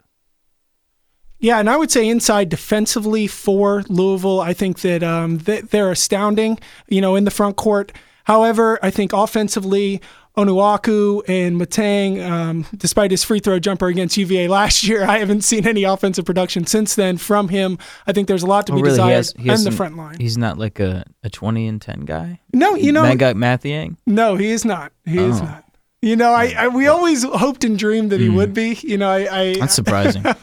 Yeah, 1.38 1.58
and 1.58 1.70
I 1.70 1.76
would 1.76 1.90
say 1.90 2.06
inside 2.06 2.50
defensively 2.50 3.26
for 3.26 3.82
Louisville, 3.88 4.40
I 4.40 4.52
think 4.52 4.80
that 4.80 5.02
um, 5.02 5.38
they're 5.38 5.90
astounding, 5.90 6.58
you 6.88 7.00
know, 7.00 7.16
in 7.16 7.24
the 7.24 7.30
front 7.30 7.56
court. 7.56 7.92
However, 8.24 8.78
I 8.82 8.90
think 8.90 9.14
offensively, 9.14 10.02
Onuaku 10.44 11.22
and 11.28 11.60
Mathiang, 11.60 12.22
um, 12.28 12.66
despite 12.76 13.10
his 13.10 13.22
free 13.24 13.40
throw 13.40 13.58
jumper 13.58 13.86
against 13.88 14.16
UVA 14.16 14.48
last 14.48 14.82
year, 14.86 15.04
I 15.04 15.18
haven't 15.18 15.42
seen 15.42 15.66
any 15.66 15.84
offensive 15.84 16.24
production 16.24 16.66
since 16.66 16.94
then 16.94 17.16
from 17.18 17.48
him. 17.48 17.78
I 18.06 18.12
think 18.12 18.28
there's 18.28 18.42
a 18.42 18.46
lot 18.46 18.66
to 18.68 18.72
Oh, 18.72 18.76
be 18.76 18.82
really? 18.82 18.92
He 18.94 18.96
desired 18.96 19.16
has- 19.16 19.34
he 19.38 19.50
in 19.50 19.64
the 19.64 19.70
front 19.72 19.96
line. 19.96 20.16
He's 20.18 20.38
not 20.38 20.58
like 20.58 20.80
a, 20.80 21.04
a 21.22 21.30
20 21.30 21.66
and 21.66 21.80
10 21.80 22.00
guy? 22.00 22.40
No, 22.52 22.74
you 22.74 22.92
know, 22.92 23.02
That 23.02 23.18
guy, 23.18 23.34
Mathiang? 23.34 23.96
no, 24.06 24.36
he 24.36 24.50
is 24.50 24.64
not. 24.64 24.92
He 25.04 25.18
is 25.18 25.40
Oh. 25.40 25.44
not. 25.44 25.64
You 26.02 26.16
know, 26.16 26.32
I, 26.32 26.54
I 26.58 26.68
we 26.68 26.86
always 26.86 27.24
hoped 27.24 27.62
and 27.62 27.78
dreamed 27.78 28.10
that 28.12 28.20
he 28.20 28.30
would 28.30 28.54
be. 28.54 28.78
You 28.82 28.96
know, 28.96 29.10
I, 29.10 29.40
I 29.40 29.54
That's 29.58 29.74
surprising. 29.74 30.24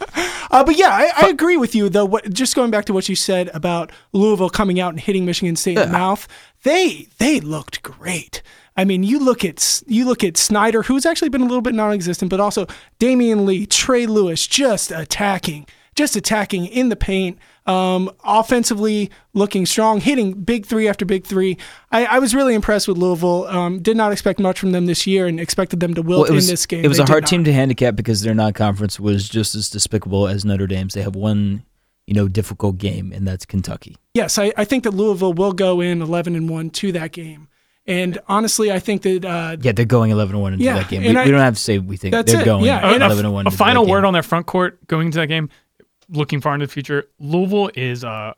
Uh, 0.49 0.63
but 0.63 0.77
yeah, 0.77 0.87
I, 0.89 1.11
I 1.25 1.27
agree 1.27 1.57
with 1.57 1.75
you 1.75 1.89
though. 1.89 2.05
What 2.05 2.31
just 2.31 2.55
going 2.55 2.71
back 2.71 2.85
to 2.85 2.93
what 2.93 3.09
you 3.09 3.17
said 3.17 3.49
about 3.53 3.91
Louisville 4.13 4.49
coming 4.49 4.79
out 4.79 4.93
and 4.93 4.99
hitting 4.99 5.25
Michigan 5.25 5.57
State 5.57 5.77
in 5.77 5.87
the 5.91 5.91
mouth, 5.97 6.25
they 6.63 7.09
they 7.17 7.41
looked 7.41 7.83
great. 7.83 8.41
I 8.77 8.85
mean, 8.85 9.03
you 9.03 9.19
look 9.19 9.43
at 9.43 9.81
you 9.87 10.05
look 10.05 10.23
at 10.23 10.37
Snider, 10.37 10.83
who's 10.83 11.05
actually 11.05 11.29
been 11.29 11.41
a 11.41 11.45
little 11.45 11.61
bit 11.61 11.73
non-existent, 11.73 12.29
but 12.29 12.39
also 12.39 12.67
Damion 12.99 13.45
Lee, 13.45 13.65
Trey 13.65 14.05
Lewis, 14.05 14.45
just 14.45 14.91
attacking, 14.91 15.65
just 15.95 16.15
attacking 16.15 16.67
in 16.67 16.89
the 16.89 16.95
paint. 16.95 17.39
Um, 17.65 18.09
offensively 18.23 19.09
looking 19.33 19.65
strong, 19.65 19.99
hitting 19.99 20.31
big 20.33 20.65
three 20.65 20.87
after 20.87 21.03
big 21.03 21.25
three. 21.25 21.57
I, 21.91 22.05
I 22.05 22.19
was 22.19 22.33
really 22.33 22.53
impressed 22.53 22.87
with 22.87 22.97
Louisville. 22.97 23.45
Um, 23.47 23.79
did 23.81 23.97
not 23.97 24.13
expect 24.13 24.39
much 24.39 24.57
from 24.59 24.71
them 24.71 24.85
this 24.85 25.05
year, 25.05 25.27
and 25.27 25.37
expected 25.39 25.79
them 25.81 25.93
to 25.95 26.01
wilt 26.01 26.27
Well, 26.27 26.35
was, 26.35 26.47
in 26.47 26.53
this 26.53 26.65
game. 26.65 26.85
It 26.85 26.87
was 26.87 26.97
They 26.97 27.03
a 27.03 27.07
hard 27.07 27.23
not. 27.23 27.29
team 27.29 27.43
to 27.43 27.51
handicap 27.51 27.95
because 27.97 28.21
their 28.21 28.33
non-conference 28.35 28.99
was 29.01 29.27
just 29.27 29.53
as 29.53 29.69
despicable 29.69 30.27
as 30.29 30.45
Notre 30.45 30.67
Dame's. 30.67 30.93
They 30.93 31.01
have 31.01 31.15
one, 31.15 31.63
you 32.05 32.13
know, 32.13 32.29
difficult 32.29 32.77
game, 32.77 33.11
and 33.11 33.27
that's 33.27 33.45
Kentucky. 33.45 33.97
Yes, 34.13 34.37
I, 34.37 34.53
I 34.55 34.63
think 34.63 34.85
that 34.85 34.91
Louisville 34.91 35.33
will 35.33 35.51
go 35.51 35.81
in 35.81 36.01
11 36.01 36.35
and 36.35 36.47
1 36.47 36.69
to 36.69 36.91
that 36.93 37.11
game. 37.11 37.49
And 37.87 38.19
honestly, 38.27 38.71
I 38.71 38.79
think 38.79 39.01
that 39.03 39.23
uh, 39.23 39.55
Yeah, 39.61 39.71
they're 39.71 39.85
going 39.85 40.11
11 40.11 40.35
and 40.35 40.41
1 40.41 40.53
into 40.53 40.65
Yeah, 40.65 40.73
that 40.75 40.89
game. 40.89 41.03
We, 41.03 41.15
I- 41.15 41.23
we 41.25 41.31
don't 41.31 41.39
have 41.39 41.53
to 41.55 41.59
say 41.59 41.79
we 41.79 41.95
think 41.97 42.11
they're 42.13 42.41
it, 42.41 42.45
going 42.45 42.65
yeah, 42.65 42.85
and 42.85 43.01
11 43.01 43.25
a, 43.25 43.29
and 43.29 43.33
1 43.33 43.45
a 43.45 43.47
into 43.49 43.57
final 43.57 43.85
word 43.87 44.01
game. 44.01 44.07
on 44.07 44.13
their 44.13 44.23
front 44.23 44.45
court 44.45 44.85
going 44.87 45.07
into 45.07 45.19
that 45.19 45.27
game, 45.27 45.49
looking 46.09 46.41
far 46.41 46.53
into 46.53 46.65
the 46.67 46.71
future. 46.71 47.05
Louisville 47.19 47.71
is 47.75 48.03
uh, 48.03 48.33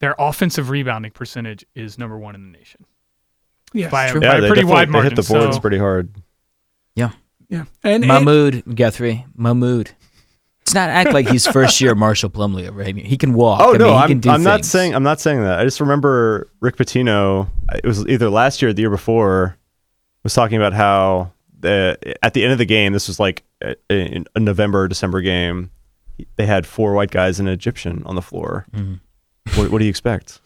their 0.00 0.14
offensive 0.18 0.68
rebounding 0.68 1.12
percentage 1.12 1.64
is 1.74 1.98
number 1.98 2.18
one 2.18 2.34
in 2.34 2.52
the 2.52 2.58
nation 2.58 2.84
yes, 3.72 3.90
by, 3.90 4.10
true. 4.10 4.20
by 4.20 4.26
Yeah, 4.26 4.32
a 4.36 4.40
they 4.42 4.46
pretty 4.48 4.62
definitely- 4.62 4.92
wide 4.92 5.04
they 5.04 5.08
hit 5.08 5.16
the 5.16 5.32
boards 5.32 5.56
so, 5.56 5.60
pretty 5.62 5.78
hard. 5.78 6.14
Yeah. 6.94 7.10
yeah. 7.48 7.64
And, 7.82 8.02
and 8.04 8.06
Mahmood 8.08 8.76
Guthrie. 8.76 9.24
Mahmood. 9.34 9.92
It's 10.70 10.74
not 10.76 10.88
act 10.88 11.12
like 11.12 11.28
he's 11.28 11.48
first 11.48 11.80
year 11.80 11.96
Marshall 11.96 12.30
Plumlee 12.30 12.68
over 12.68 12.84
him. 12.84 12.96
He 12.96 13.16
can 13.16 13.34
walk. 13.34 13.60
Oh 13.60 13.74
I 13.74 13.76
no, 13.76 13.86
mean, 13.86 13.94
he 13.94 13.98
I'm, 13.98 14.08
can 14.08 14.20
do 14.20 14.30
I'm 14.30 14.44
not 14.44 14.64
saying 14.64 14.94
I'm 14.94 15.02
not 15.02 15.20
saying 15.20 15.42
that. 15.42 15.58
I 15.58 15.64
just 15.64 15.80
remember 15.80 16.48
Rick 16.60 16.76
Pitino. 16.76 17.48
It 17.74 17.84
was 17.84 18.06
either 18.06 18.30
last 18.30 18.62
year 18.62 18.68
or 18.68 18.72
the 18.72 18.82
year 18.82 18.90
before. 18.90 19.56
Was 20.22 20.32
talking 20.32 20.58
about 20.58 20.72
how 20.72 21.32
the 21.58 21.98
at 22.22 22.34
the 22.34 22.44
end 22.44 22.52
of 22.52 22.58
the 22.58 22.66
game, 22.66 22.92
this 22.92 23.08
was 23.08 23.18
like 23.18 23.42
a, 23.60 23.74
a 23.90 24.22
a 24.36 24.38
November 24.38 24.86
December 24.86 25.22
game. 25.22 25.72
They 26.36 26.46
had 26.46 26.68
four 26.68 26.92
white 26.92 27.10
guys 27.10 27.40
and 27.40 27.48
an 27.48 27.54
Egyptian 27.54 28.04
on 28.06 28.14
the 28.14 28.22
floor. 28.22 28.64
Mm-hmm. 28.72 29.60
What, 29.60 29.72
what 29.72 29.78
do 29.80 29.86
you 29.86 29.90
expect? 29.90 30.40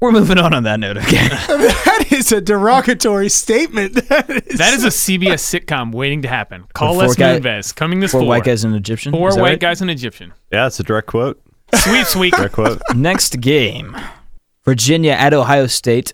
We're 0.00 0.12
moving 0.12 0.38
on 0.38 0.52
on 0.52 0.64
that 0.64 0.80
note. 0.80 0.98
Okay. 0.98 1.28
that 1.28 2.06
is 2.10 2.30
a 2.32 2.40
derogatory 2.40 3.28
statement. 3.28 3.94
That 4.08 4.28
is, 4.30 4.58
that 4.58 4.74
is 4.74 4.84
a 4.84 4.88
CBS 4.88 5.40
sitcom 5.60 5.92
waiting 5.92 6.22
to 6.22 6.28
happen. 6.28 6.64
Call 6.74 6.94
Four 6.94 7.04
Les 7.04 7.16
guy- 7.16 7.38
Moonves 7.40 7.74
coming 7.74 8.00
this 8.00 8.10
Four 8.12 8.20
fall. 8.20 8.28
white 8.28 8.44
guys 8.44 8.64
and 8.64 8.74
an 8.74 8.78
Egyptian. 8.78 9.12
Four 9.12 9.30
white 9.30 9.40
right? 9.40 9.60
guys 9.60 9.80
and 9.80 9.90
Egyptian. 9.90 10.32
Yeah, 10.52 10.66
it's 10.66 10.78
a 10.78 10.82
direct 10.82 11.06
quote. 11.06 11.40
Sweet, 11.74 12.06
sweet. 12.06 12.34
Direct 12.34 12.54
quote. 12.54 12.80
Next 12.94 13.40
game, 13.40 13.96
Virginia 14.64 15.12
at 15.12 15.32
Ohio 15.34 15.66
State. 15.66 16.12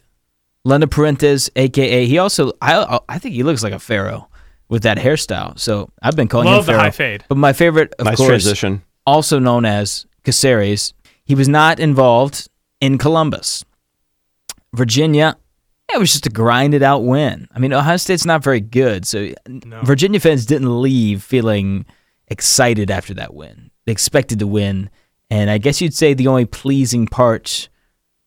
London 0.65 0.89
Perrantes, 0.89 1.51
aka 1.57 2.07
he 2.07 2.19
also 2.19 2.53
I 2.63 3.01
I 3.09 3.19
think 3.19 3.35
he 3.35 3.43
looks 3.43 3.63
like 3.63 3.73
a 3.73 3.79
pharaoh 3.79 4.29
with 4.69 4.83
that 4.85 4.99
hairstyle. 4.99 5.59
So 5.59 5.91
I've 6.03 6.17
been 6.17 6.29
calling 6.29 6.47
Love 6.47 6.61
him 6.61 6.67
the 6.67 6.73
pharaoh. 6.73 6.83
high 6.83 6.91
fade. 6.91 7.25
But 7.29 7.39
my 7.39 7.53
favorite, 7.53 7.95
of 7.99 8.05
nice 8.07 8.17
course, 8.17 8.29
transition. 8.29 8.83
also 9.07 9.39
known 9.39 9.65
as 9.65 10.07
Caceres, 10.25 10.95
he 11.25 11.35
was 11.35 11.49
not 11.49 11.81
involved 11.81 12.49
in 12.81 12.97
Columbus. 12.99 13.65
Virginia, 14.75 15.37
it 15.93 15.99
was 15.99 16.13
just 16.13 16.27
a 16.27 16.31
grinded 16.31 16.83
out 16.83 17.05
win. 17.05 17.49
I 17.55 17.59
mean, 17.59 17.73
Ohio 17.73 17.97
State's 17.97 18.25
not 18.25 18.43
very 18.43 18.61
good, 18.61 19.07
so 19.07 19.33
No. 19.49 19.83
Virginia 19.83 20.21
fans 20.21 20.47
didn't 20.47 20.81
leave 20.81 21.23
feeling 21.23 21.85
excited 22.29 22.91
after 22.91 23.15
that 23.15 23.35
win. 23.35 23.71
They 23.87 23.93
expected 23.93 24.39
to 24.39 24.47
win, 24.47 24.91
and 25.31 25.51
I 25.51 25.59
guess 25.59 25.81
you'd 25.81 25.95
say 25.95 26.15
the 26.15 26.29
only 26.29 26.45
pleasing 26.45 27.07
part 27.07 27.69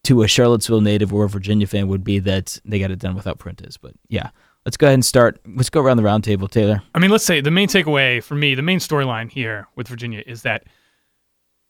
to 0.04 0.22
a 0.24 0.28
Charlottesville 0.28 0.82
native 0.82 1.14
or 1.14 1.24
a 1.24 1.30
Virginia 1.30 1.66
fan 1.66 1.88
would 1.88 2.04
be 2.04 2.20
that 2.20 2.60
they 2.66 2.80
got 2.80 2.92
it 2.92 3.00
done 3.00 3.16
without 3.16 3.40
Prentice. 3.40 3.78
But 3.78 3.94
yeah, 4.10 4.32
let's 4.66 4.76
go 4.76 4.88
ahead 4.88 4.96
and 4.96 5.06
start. 5.06 5.40
Let's 5.48 5.70
go 5.70 5.82
around 5.82 5.98
the 5.98 6.04
roundtable, 6.04 6.52
Taylor. 6.52 6.82
I 6.94 7.00
mean, 7.00 7.10
let's 7.10 7.24
say 7.24 7.40
the 7.40 7.52
main 7.52 7.70
takeaway 7.70 8.22
for 8.22 8.36
me, 8.36 8.56
the 8.56 8.62
main 8.62 8.80
storyline 8.80 9.32
here 9.32 9.68
with 9.76 9.88
Virginia 9.88 10.22
is 10.26 10.42
that 10.42 10.66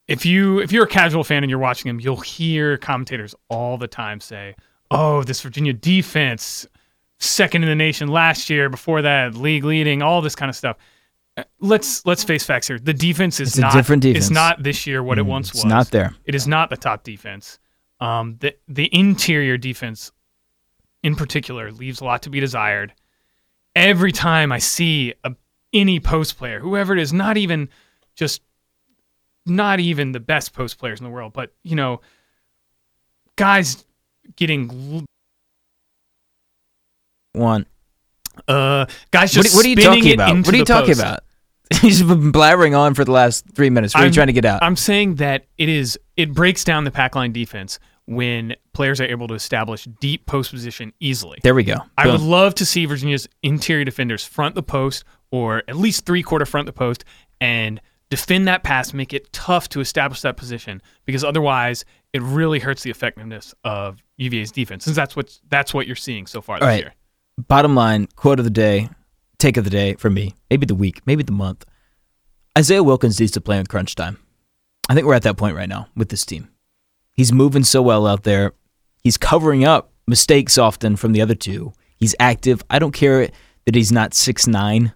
if 0.07 0.25
you 0.25 0.59
if 0.59 0.71
you're 0.71 0.83
a 0.83 0.87
casual 0.87 1.23
fan 1.23 1.43
and 1.43 1.49
you're 1.49 1.59
watching 1.59 1.89
them, 1.89 1.99
you'll 1.99 2.17
hear 2.21 2.77
commentators 2.77 3.33
all 3.49 3.77
the 3.77 3.87
time 3.87 4.19
say, 4.19 4.55
"Oh, 4.91 5.23
this 5.23 5.41
Virginia 5.41 5.73
defense, 5.73 6.67
second 7.19 7.63
in 7.63 7.69
the 7.69 7.75
nation 7.75 8.09
last 8.09 8.49
year. 8.49 8.69
Before 8.69 9.01
that, 9.01 9.35
league 9.35 9.63
leading, 9.63 10.01
all 10.01 10.21
this 10.21 10.35
kind 10.35 10.49
of 10.49 10.55
stuff." 10.55 10.77
Uh, 11.35 11.43
Let's 11.59 12.05
let's 12.05 12.23
face 12.23 12.43
facts 12.43 12.67
here. 12.67 12.77
The 12.77 12.93
defense 12.93 13.39
is 13.39 13.49
It's 13.49 13.57
not 13.57 13.73
different 13.73 14.03
defense. 14.03 14.25
It's 14.25 14.31
not 14.31 14.61
this 14.61 14.85
year 14.85 15.01
what 15.01 15.17
it 15.17 15.25
once 15.25 15.47
It's 15.47 15.55
was. 15.55 15.63
It's 15.63 15.69
not 15.69 15.91
there. 15.91 16.15
It 16.25 16.35
is 16.35 16.47
not 16.47 16.69
the 16.69 16.77
top 16.77 17.03
defense. 17.03 17.57
Um, 17.99 18.37
the 18.39 18.55
the 18.67 18.89
interior 18.93 19.57
defense, 19.57 20.11
in 21.01 21.15
particular, 21.15 21.71
leaves 21.71 22.01
a 22.01 22.05
lot 22.05 22.21
to 22.23 22.29
be 22.29 22.39
desired. 22.39 22.93
Every 23.75 24.11
time 24.11 24.51
I 24.51 24.59
see 24.59 25.15
a, 25.23 25.33
any 25.73 25.99
post 25.99 26.37
player, 26.37 26.59
whoever 26.59 26.93
it 26.93 26.99
is, 26.99 27.11
not 27.13 27.37
even 27.37 27.69
just 28.15 28.41
not 29.45 29.79
even 29.79 30.11
the 30.11 30.19
best 30.19 30.53
post 30.53 30.77
players 30.77 30.99
in 30.99 31.03
the 31.03 31.09
world, 31.09 31.33
but 31.33 31.53
you 31.63 31.75
know, 31.75 32.01
guys 33.35 33.83
getting 34.35 35.05
One. 37.33 37.65
uh 38.47 38.85
guys 39.11 39.35
What, 39.35 39.43
just 39.43 39.55
what 39.55 39.65
are 39.65 39.69
you 39.69 39.75
talking 39.75 40.13
about? 40.13 40.35
What 40.35 40.53
are 40.53 40.57
you 40.57 40.65
talking 40.65 40.93
about? 40.93 41.21
He's 41.81 42.03
been 42.03 42.31
blabbering 42.31 42.77
on 42.77 42.93
for 42.93 43.03
the 43.03 43.11
last 43.11 43.45
three 43.55 43.69
minutes. 43.69 43.95
What 43.95 44.03
are 44.03 44.07
you 44.07 44.13
trying 44.13 44.27
to 44.27 44.33
get 44.33 44.45
out? 44.45 44.61
I'm 44.61 44.75
saying 44.75 45.15
that 45.15 45.45
it 45.57 45.69
is 45.69 45.97
it 46.17 46.33
breaks 46.33 46.63
down 46.63 46.83
the 46.83 46.91
pack 46.91 47.15
line 47.15 47.31
defense 47.31 47.79
when 48.05 48.55
players 48.73 48.99
are 48.99 49.05
able 49.05 49.27
to 49.29 49.33
establish 49.33 49.87
deep 50.01 50.25
post 50.25 50.51
position 50.51 50.91
easily. 50.99 51.39
there 51.41 51.55
we 51.55 51.63
go. 51.63 51.77
I 51.97 52.07
would 52.07 52.21
love 52.21 52.53
to 52.55 52.65
see 52.65 52.85
Virginia's 52.85 53.29
interior 53.41 53.85
defenders 53.85 54.25
front 54.25 54.55
the 54.55 54.63
post 54.63 55.05
or 55.31 55.63
at 55.67 55.77
least 55.77 56.05
three 56.05 56.21
quarter 56.21 56.45
front 56.45 56.65
the 56.65 56.73
post 56.73 57.05
and 57.39 57.79
defend 58.13 58.47
that 58.47 58.61
pass, 58.61 58.93
make 58.93 59.11
it 59.11 59.33
tough 59.33 59.67
to 59.69 59.79
establish 59.79 60.21
that 60.21 60.37
position 60.37 60.83
because 61.03 61.23
otherwise 61.23 61.83
it 62.13 62.21
really 62.21 62.59
hurts 62.59 62.83
the 62.83 62.91
effectiveness 62.91 63.55
of 63.63 64.03
UVA's 64.17 64.51
defense. 64.51 64.83
Since 64.83 64.95
that's 64.95 65.15
what 65.15 65.39
that's 65.49 65.73
what 65.73 65.87
you're 65.87 65.95
seeing 65.95 66.27
so 66.27 66.39
far 66.39 66.59
this 66.59 66.63
All 66.63 66.69
right. 66.69 66.79
year. 66.79 66.93
Bottom 67.47 67.73
line, 67.73 68.07
quote 68.15 68.37
of 68.37 68.45
the 68.45 68.51
day, 68.51 68.87
take 69.39 69.57
of 69.57 69.63
the 69.63 69.71
day 69.71 69.95
for 69.95 70.11
me, 70.11 70.35
maybe 70.51 70.67
the 70.67 70.75
week, 70.75 71.01
maybe 71.07 71.23
the 71.23 71.31
month. 71.31 71.65
Isaiah 72.55 72.83
Wilkins 72.83 73.19
needs 73.19 73.31
to 73.31 73.41
play 73.41 73.57
in 73.57 73.65
crunch 73.65 73.95
time. 73.95 74.19
I 74.87 74.93
think 74.93 75.07
we're 75.07 75.15
at 75.15 75.23
that 75.23 75.37
point 75.37 75.55
right 75.55 75.67
now 75.67 75.87
with 75.95 76.09
this 76.09 76.23
team. 76.23 76.49
He's 77.13 77.33
moving 77.33 77.63
so 77.63 77.81
well 77.81 78.05
out 78.05 78.25
there. 78.25 78.53
He's 79.03 79.17
covering 79.17 79.65
up 79.65 79.91
mistakes 80.05 80.59
often 80.59 80.97
from 80.97 81.13
the 81.13 81.21
other 81.21 81.33
two. 81.33 81.73
He's 81.97 82.13
active. 82.19 82.61
I 82.69 82.77
don't 82.77 82.91
care 82.91 83.31
that 83.65 83.73
he's 83.73 83.91
not 83.91 84.13
six 84.13 84.45
nine. 84.45 84.93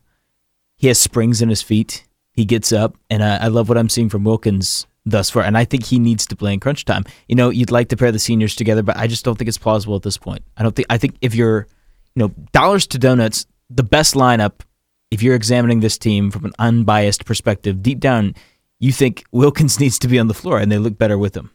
He 0.76 0.86
has 0.86 1.00
springs 1.00 1.42
in 1.42 1.50
his 1.50 1.64
feet. 1.64 2.07
He 2.38 2.46
gets 2.46 2.72
up, 2.72 2.96
and 3.10 3.24
I, 3.24 3.38
I 3.38 3.48
love 3.48 3.68
what 3.68 3.78
I'm 3.78 3.90
seeing 3.90 4.08
from 4.08 4.24
Wilkins 4.24 4.88
thus 5.06 5.30
far. 5.30 5.44
And 5.44 5.58
I 5.58 5.66
think 5.66 5.86
he 5.86 6.00
needs 6.00 6.26
to 6.28 6.36
play 6.36 6.54
in 6.54 6.60
crunch 6.60 6.86
time. 6.86 7.04
You 7.28 7.36
know, 7.36 7.50
you'd 7.50 7.72
like 7.72 7.90
to 7.90 7.98
pair 7.98 8.12
the 8.12 8.20
seniors 8.20 8.56
together, 8.56 8.84
but 8.84 8.96
I 8.96 9.08
just 9.08 9.26
don't 9.26 9.38
think 9.38 9.48
it's 9.48 9.58
plausible 9.58 9.96
at 9.96 10.04
this 10.04 10.18
point. 10.18 10.44
I 10.56 10.64
don't 10.64 10.76
think. 10.76 10.86
I 10.90 10.98
think 10.98 11.16
if 11.22 11.36
you're, 11.36 11.68
you 12.16 12.22
know, 12.22 12.28
dollars 12.54 12.88
to 12.88 12.98
donuts, 12.98 13.46
the 13.70 13.84
best 13.84 14.14
lineup. 14.14 14.62
If 15.10 15.24
you're 15.24 15.36
examining 15.36 15.80
this 15.80 15.98
team 15.98 16.32
from 16.32 16.46
an 16.46 16.52
unbiased 16.60 17.26
perspective, 17.26 17.82
deep 17.82 18.00
down, 18.00 18.36
you 18.78 18.92
think 18.92 19.24
Wilkins 19.32 19.80
needs 19.80 19.98
to 20.00 20.08
be 20.08 20.20
on 20.20 20.28
the 20.28 20.34
floor, 20.34 20.60
and 20.60 20.72
they 20.72 20.78
look 20.78 20.98
better 20.98 21.18
with 21.18 21.36
him. 21.36 21.50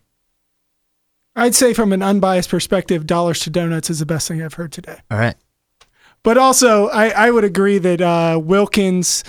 I'd 1.36 1.54
say 1.54 1.72
from 1.72 1.92
an 1.92 2.02
unbiased 2.02 2.50
perspective, 2.50 3.06
dollars 3.06 3.40
to 3.40 3.50
donuts 3.50 3.88
is 3.88 4.00
the 4.00 4.06
best 4.06 4.28
thing 4.28 4.42
I've 4.42 4.54
heard 4.54 4.72
today. 4.72 4.98
All 5.10 5.18
right. 5.18 5.36
But 6.22 6.38
also, 6.38 6.88
I, 6.88 7.08
I 7.08 7.30
would 7.30 7.44
agree 7.44 7.78
that 7.78 8.00
uh, 8.00 8.38
Wilkins, 8.42 9.24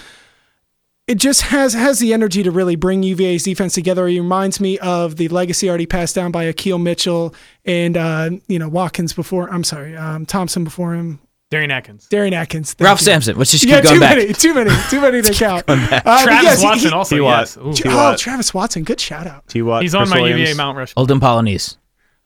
it 1.07 1.15
just 1.15 1.41
has 1.43 1.73
has 1.73 1.99
the 1.99 2.13
energy 2.13 2.43
to 2.43 2.51
really 2.51 2.75
bring 2.75 3.03
UVA's 3.03 3.43
defense 3.43 3.73
together. 3.73 4.07
He 4.07 4.19
reminds 4.19 4.59
me 4.59 4.79
of 4.79 5.17
the 5.17 5.27
legacy 5.27 5.67
already 5.69 5.85
passed 5.85 6.15
down 6.15 6.31
by 6.31 6.43
Akil 6.45 6.77
Mitchell 6.79 7.33
and 7.65 7.97
uh, 7.97 8.29
you 8.47 8.57
know 8.59 8.69
Watkins 8.69 9.13
before. 9.13 9.51
I'm 9.51 9.63
sorry, 9.63 9.95
um, 9.97 10.25
Thompson 10.25 10.63
before 10.63 10.93
him. 10.93 11.19
Darion 11.51 11.69
Atkins. 11.71 12.07
Darion 12.09 12.33
Atkins. 12.33 12.75
Ralph 12.79 12.99
you. 13.01 13.05
Sampson. 13.05 13.37
Let's 13.37 13.51
just 13.51 13.63
keep 13.63 13.71
Yeah, 13.71 13.81
going 13.81 13.95
too 13.95 13.99
back. 13.99 14.17
many, 14.17 14.33
too 14.33 14.53
many, 14.55 14.71
too 14.89 14.99
many 15.01 15.21
to 15.21 15.33
count. 15.35 15.63
Uh, 15.67 15.75
Travis 16.23 16.43
yes, 16.43 16.63
Watson 16.63 16.89
he- 16.89 16.93
also, 16.95 17.15
T-Watt. 17.17 17.39
yes. 17.41 17.57
Ooh. 17.57 17.73
T- 17.73 17.83
Oh, 17.85 18.15
Travis 18.17 18.53
Watson, 18.55 18.83
good 18.83 18.99
shout 18.99 19.27
out. 19.27 19.47
T. 19.49 19.61
Watt, 19.61 19.83
He's 19.83 19.93
on 19.93 20.03
Chris 20.07 20.09
my 20.15 20.21
Williams. 20.21 20.39
UVA 20.49 20.53
Mount 20.55 20.77
Rushmore. 20.79 21.01
Olden 21.01 21.19
Polynice. 21.19 21.77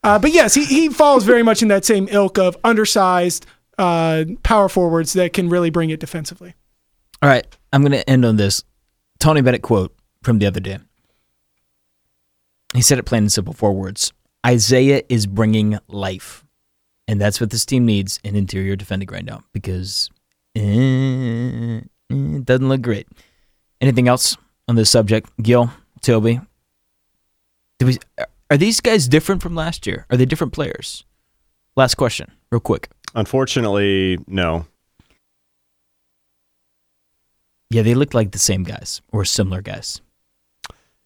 Uh, 0.02 0.18
but 0.18 0.32
yes, 0.32 0.54
he, 0.54 0.64
he 0.64 0.88
falls 0.88 1.26
very 1.26 1.44
much 1.44 1.62
in 1.62 1.68
that 1.68 1.84
same 1.84 2.08
ilk 2.10 2.38
of 2.38 2.56
undersized 2.64 3.46
uh, 3.78 4.24
power 4.44 4.70
forwards 4.70 5.12
that 5.14 5.34
can 5.34 5.50
really 5.50 5.72
bring 5.72 5.90
it 5.90 6.00
defensively. 6.00 6.54
All 7.22 7.28
right, 7.30 7.46
I'm 7.72 7.82
going 7.82 7.92
to 7.92 8.10
end 8.10 8.26
on 8.26 8.38
this 8.38 8.64
Tony 9.20 9.42
Bennett 9.42 9.62
quote 9.62 9.96
from 10.24 10.40
the 10.40 10.46
other 10.46 10.60
day. 10.60 10.80
He 12.74 12.82
said 12.82 13.00
it 13.00 13.04
plain 13.04 13.24
and 13.24 13.32
simple, 13.32 13.54
four 13.54 13.74
words. 13.74 14.14
Isaiah 14.46 15.02
is 15.10 15.26
bringing 15.26 15.80
life, 15.88 16.46
and 17.08 17.20
that's 17.20 17.42
what 17.42 17.50
this 17.50 17.66
team 17.66 17.86
needs 17.86 18.20
in 18.24 18.36
interior 18.36 18.76
defending 18.76 19.10
right 19.10 19.26
now 19.26 19.44
because 19.52 20.10
eh, 20.56 21.82
it 22.10 22.46
doesn't 22.46 22.70
look 22.70 22.82
great. 22.82 23.08
Anything 23.82 24.08
else 24.08 24.38
on 24.68 24.76
this 24.76 24.90
subject, 24.90 25.30
Gill, 25.42 25.72
Tobey? 26.02 26.40
We, 27.82 27.98
are 28.50 28.58
these 28.58 28.80
guys 28.82 29.08
different 29.08 29.42
from 29.42 29.56
last 29.56 29.86
year? 29.86 30.06
Are 30.10 30.18
they 30.18 30.26
different 30.26 30.54
players? 30.54 31.06
Last 31.76 31.96
question, 31.96 32.32
real 32.52 32.60
quick. 32.60 32.90
Unfortunately, 33.16 34.18
no. 34.28 34.66
Yeah, 37.70 37.82
they 37.82 37.94
look 37.96 38.14
like 38.14 38.32
the 38.32 38.40
same 38.40 38.64
guys 38.64 39.02
or 39.12 39.26
similar 39.26 39.62
guys. 39.62 40.02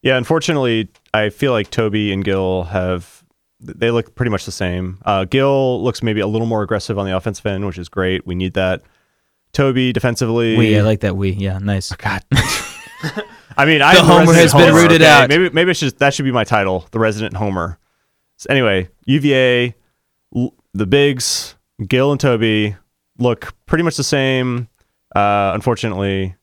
Yeah, 0.02 0.18
unfortunately, 0.18 0.90
I 1.14 1.30
feel 1.30 1.52
like 1.52 1.70
Tobey 1.72 2.12
and 2.12 2.24
Gill 2.24 2.64
have 2.64 3.24
they 3.60 3.92
look 3.92 4.16
pretty 4.16 4.32
much 4.32 4.46
the 4.46 4.52
same. 4.52 4.98
Uh, 5.06 5.26
Gill 5.26 5.84
looks 5.84 6.02
maybe 6.02 6.20
a 6.20 6.26
little 6.28 6.48
more 6.48 6.64
aggressive 6.64 6.98
on 6.98 7.06
the 7.06 7.16
offensive 7.16 7.46
end, 7.46 7.66
which 7.66 7.78
is 7.78 7.90
great. 7.90 8.26
We 8.26 8.34
need 8.34 8.54
that. 8.56 8.82
Tobey 9.54 9.92
defensively. 9.94 10.58
We, 10.58 10.78
I 10.78 10.82
like 10.82 11.02
that. 11.02 11.16
We, 11.16 11.32
yeah, 11.32 11.60
nice. 11.60 11.92
God. 11.92 12.24
I 13.58 13.66
mean, 13.66 13.82
I 13.82 13.94
The 13.94 14.00
am 14.00 14.06
homer 14.06 14.20
resident 14.32 14.36
has 14.42 14.54
been 14.54 14.62
homer, 14.70 14.82
rooted 14.82 15.02
okay? 15.02 15.12
out. 15.12 15.30
Maybe 15.30 15.50
maybe 15.50 15.72
it's 15.72 15.80
just 15.80 16.00
that 16.00 16.14
should 16.14 16.26
be 16.26 16.32
my 16.32 16.44
title, 16.46 16.88
the 16.92 17.00
resident 17.00 17.36
homer. 17.36 17.78
So 18.38 18.48
anyway, 18.50 18.90
UVA, 19.06 19.76
l- 20.36 20.56
the 20.74 20.88
bigs, 20.88 21.56
Gill 21.88 22.12
and 22.12 22.20
Tobey 22.20 22.76
look 23.20 23.54
pretty 23.68 23.84
much 23.84 23.98
the 23.98 24.04
same. 24.04 24.70
Uh, 25.16 25.52
unfortunately, 25.54 26.36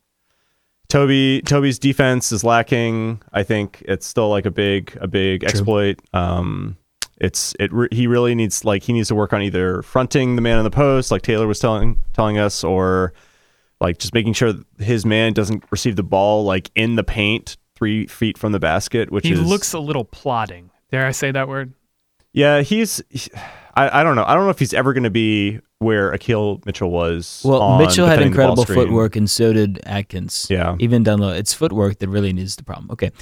Tobey 0.89 1.43
Tobey's 1.43 1.79
defense 1.79 2.33
is 2.33 2.45
lacking. 2.45 3.23
I 3.33 3.43
think 3.43 3.83
it's 3.87 4.07
still 4.07 4.31
like 4.31 4.47
a 4.47 4.51
big 4.51 4.97
a 5.01 5.07
big 5.07 5.45
exploit. 5.45 6.01
Um, 6.15 6.77
it's 7.19 7.55
it 7.61 7.73
re- 7.73 7.89
he 7.93 8.07
really 8.07 8.35
needs 8.35 8.65
like 8.65 8.83
he 8.83 8.93
needs 8.93 9.09
to 9.09 9.15
work 9.15 9.33
on 9.33 9.43
either 9.43 9.83
fronting 9.83 10.37
the 10.37 10.43
man 10.43 10.59
in 10.59 10.65
the 10.65 10.71
post, 10.71 11.11
like 11.11 11.23
Taylor 11.23 11.47
was 11.47 11.59
telling 11.59 11.99
telling 12.15 12.39
us, 12.39 12.65
or 12.65 13.13
like 13.81 13.99
just 13.99 14.15
making 14.15 14.33
sure 14.33 14.55
his 14.79 15.05
man 15.05 15.33
doesn't 15.35 15.63
receive 15.71 15.97
the 15.97 16.03
ball 16.03 16.45
like 16.45 16.71
in 16.75 16.97
the 16.97 17.05
paint 17.05 17.57
three 17.75 18.07
feet 18.07 18.39
from 18.39 18.53
the 18.53 18.61
basket, 18.61 19.11
which 19.13 19.27
He 19.27 19.33
is 19.33 19.41
looks 19.45 19.73
a 19.73 19.79
little 19.79 20.05
plodding. 20.05 20.71
Dare 20.91 21.07
I 21.07 21.11
say 21.11 21.31
that 21.33 21.49
word? 21.49 21.75
Yeah 22.33 22.61
he's 22.63 23.03
he- 23.11 23.31
I, 23.75 24.01
I 24.01 24.03
don't 24.03 24.17
know 24.17 24.25
I 24.27 24.35
don't 24.35 24.45
know 24.45 24.51
if 24.51 24.59
he's 24.59 24.75
ever 24.75 24.93
going 24.93 25.05
to 25.05 25.11
be 25.11 25.61
where 25.79 26.11
Akil 26.13 26.61
Mitchell 26.67 26.91
was. 26.91 27.43
Well, 27.45 27.63
on 27.63 27.79
Mitchell 27.81 28.07
had 28.07 28.17
defending 28.17 28.33
the 28.33 28.39
ball 28.39 28.51
incredible 28.59 28.75
footwork, 28.87 29.15
and 29.15 29.31
so 29.31 29.53
did 29.53 29.79
Atkins. 29.85 30.49
Yeah. 30.51 30.75
even 30.81 31.05
down 31.05 31.21
low. 31.21 31.29
It's 31.31 31.55
footwork 31.55 32.01
that 32.01 32.09
really 32.09 32.31
is 32.37 32.57
the 32.57 32.65
problem. 32.65 32.91
Okay, 32.91 33.13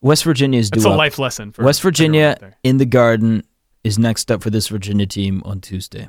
West 0.00 0.24
Virginia 0.24 0.58
is 0.58 0.70
It's 0.72 0.86
a 0.86 0.90
up. 0.90 0.96
life 0.96 1.18
lesson 1.18 1.52
for 1.52 1.62
West 1.64 1.82
Virginia 1.82 2.28
out 2.28 2.40
there. 2.40 2.56
in 2.64 2.78
the 2.78 2.86
Garden 2.86 3.42
is 3.84 3.98
next 3.98 4.30
up 4.32 4.42
for 4.42 4.48
this 4.50 4.68
Virginia 4.68 5.04
team 5.06 5.42
on 5.44 5.60
Tuesday. 5.60 6.08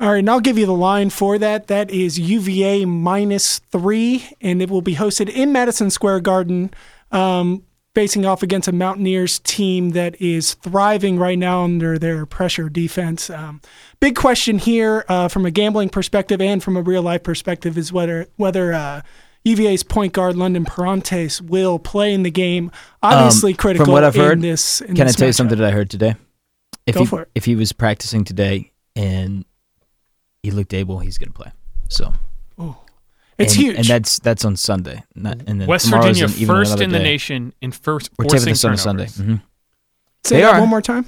All 0.00 0.10
right, 0.10 0.18
and 0.18 0.28
I'll 0.28 0.40
give 0.40 0.58
you 0.58 0.66
the 0.66 0.74
line 0.74 1.10
for 1.10 1.38
that. 1.38 1.68
That 1.68 1.88
is 1.92 2.18
UVA 2.18 2.84
minus 2.86 3.60
three, 3.60 4.28
and 4.40 4.60
it 4.60 4.68
will 4.68 4.82
be 4.82 4.96
hosted 4.96 5.28
in 5.30 5.52
Madison 5.52 5.90
Square 5.90 6.20
Garden, 6.22 6.72
um, 7.12 7.62
facing 7.94 8.24
off 8.24 8.42
against 8.42 8.68
a 8.68 8.72
Mountaineers 8.72 9.38
team 9.40 9.90
that 9.90 10.20
is 10.20 10.54
thriving 10.54 11.18
right 11.18 11.38
now 11.38 11.64
under 11.64 11.98
their 11.98 12.24
pressure 12.24 12.68
defense. 12.68 13.28
Um, 13.28 13.60
big 14.00 14.16
question 14.16 14.58
here 14.58 15.04
uh, 15.08 15.28
from 15.28 15.44
a 15.44 15.50
gambling 15.50 15.90
perspective 15.90 16.40
and 16.40 16.62
from 16.62 16.76
a 16.76 16.82
real 16.82 17.02
life 17.02 17.22
perspective 17.22 17.76
is 17.76 17.92
whether 17.92 18.26
whether 18.36 18.72
uh, 18.72 19.02
UVA's 19.44 19.82
point 19.82 20.12
guard 20.12 20.36
London 20.36 20.64
Perrantes 20.64 21.40
will 21.40 21.78
play 21.78 22.14
in 22.14 22.22
the 22.22 22.30
game. 22.30 22.70
Obviously, 23.02 23.52
Um, 23.52 23.56
critical 23.56 23.86
From 23.86 23.92
what 23.92 24.04
I've 24.04 24.14
heard, 24.14 24.34
in 24.34 24.40
this. 24.40 24.80
Can 24.80 25.00
I 25.00 25.04
this 25.04 25.16
tell 25.16 25.26
you 25.26 25.32
something 25.32 25.58
that 25.58 25.66
I 25.66 25.72
heard 25.72 25.90
today? 25.90 26.14
If 26.86 26.94
Go 26.94 27.00
he, 27.00 27.06
for 27.06 27.22
it. 27.22 27.28
If 27.34 27.44
he 27.44 27.56
was 27.56 27.72
practicing 27.72 28.24
today 28.24 28.72
and 28.96 29.44
he 30.42 30.50
looked 30.50 30.72
able, 30.74 30.98
he's 31.00 31.18
going 31.18 31.32
to 31.32 31.38
play. 31.38 31.52
So 31.88 32.12
It's 33.42 33.54
and, 33.54 33.62
huge. 33.62 33.76
and 33.76 33.84
that's 33.86 34.18
that's 34.20 34.44
on 34.44 34.56
Sunday. 34.56 35.02
Not, 35.14 35.42
and 35.46 35.60
then 35.60 35.68
West 35.68 35.88
Virginia 35.90 36.24
an- 36.24 36.30
even 36.32 36.46
first 36.46 36.80
in 36.80 36.90
the 36.90 36.98
day. 36.98 37.04
nation 37.04 37.52
in 37.60 37.72
first 37.72 38.10
We're 38.18 38.24
taping 38.24 38.38
forcing 38.38 38.52
this 38.52 38.64
on 38.64 38.76
Sunday. 38.76 39.06
turnovers. 39.06 39.38
Mhm. 39.38 39.42
Say 40.24 40.36
they 40.36 40.42
that 40.42 40.54
are. 40.54 40.60
one 40.60 40.68
more 40.68 40.82
time. 40.82 41.06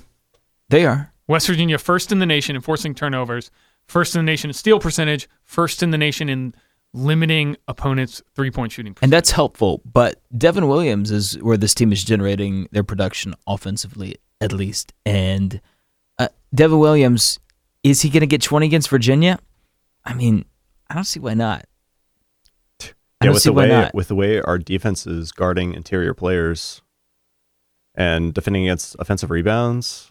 They 0.69 0.85
are. 0.87 1.13
West 1.29 1.47
Virginia 1.47 1.79
first 1.79 2.13
in 2.13 2.19
the 2.19 2.27
nation 2.27 2.57
in 2.57 2.63
forcing 2.63 2.95
turnovers, 2.95 3.51
first 3.87 4.15
in 4.15 4.19
the 4.25 4.31
nation 4.31 4.51
in 4.51 4.55
steal 4.55 4.79
percentage, 4.79 5.29
first 5.45 5.83
in 5.83 5.91
the 5.91 5.99
nation 5.99 6.29
in 6.29 6.55
limiting 6.93 7.57
opponents' 7.69 8.23
three 8.35 8.51
point 8.51 8.73
shooting. 8.73 8.97
And 9.03 9.13
that's 9.13 9.31
helpful. 9.31 9.81
But 9.85 10.21
Devin 10.37 10.69
Williams 10.69 11.11
is 11.11 11.35
where 11.43 11.57
this 11.57 11.75
team 11.75 11.93
is 11.93 12.05
generating 12.05 12.69
their 12.73 12.85
production 12.85 13.35
offensively, 13.47 14.17
at 14.41 14.53
least. 14.53 14.93
And 15.07 15.61
uh, 16.19 16.29
Devin 16.55 16.79
Williams, 16.79 17.41
is 17.83 18.03
he 18.03 18.11
going 18.11 18.21
to 18.21 18.27
get 18.27 18.43
20 18.43 18.67
against 18.67 18.89
Virginia? 18.89 19.39
I 20.05 20.15
mean, 20.15 20.45
I 20.91 20.95
don't 20.95 21.05
see 21.05 21.19
why 21.21 21.35
not. 21.35 21.65
I 23.25 23.29
Yeah, 23.29 23.33
with 23.35 23.43
the 23.45 23.53
way 23.53 23.69
not. 23.69 23.95
with 23.95 24.09
the 24.09 24.15
way 24.15 24.41
our 24.41 24.59
defense 24.59 25.07
is 25.07 25.33
guarding 25.33 25.75
interior 25.75 26.15
players 26.15 26.83
and 27.95 28.35
defending 28.35 28.65
against 28.65 28.97
offensive 28.99 29.31
rebounds. 29.31 30.11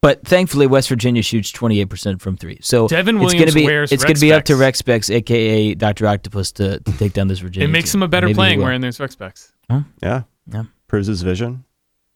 But 0.00 0.24
thankfully, 0.24 0.68
West 0.68 0.88
Virginia 0.88 1.22
shoots 1.22 1.50
28% 1.50 2.20
from 2.20 2.36
three. 2.36 2.58
So 2.62 2.86
Devin 2.86 3.16
it's 3.16 3.24
Williams 3.24 3.44
gonna 3.52 3.54
be, 3.54 3.64
wears 3.66 3.90
It's 3.90 4.04
going 4.04 4.14
to 4.14 4.20
be 4.20 4.32
up 4.32 4.44
to. 4.44 4.54
Rec 4.54 4.76
Specs, 4.76 5.10
a.k.a. 5.10 5.74
Dr. 5.74 6.06
Octopus, 6.06 6.52
to, 6.52 6.78
to 6.78 6.92
take 6.98 7.14
down 7.14 7.26
this 7.26 7.40
Virginia 7.40 7.68
It 7.68 7.72
makes 7.72 7.90
team. 7.90 7.98
him 7.98 8.02
a 8.04 8.08
better 8.08 8.28
Maybe 8.28 8.36
playing 8.36 8.60
wearing 8.60 8.80
those 8.80 9.00
Rec 9.00 9.10
specs. 9.10 9.52
Yeah. 9.68 10.22
Yeah. 10.46 10.64
proves 10.86 11.08
his 11.08 11.22
vision. 11.22 11.64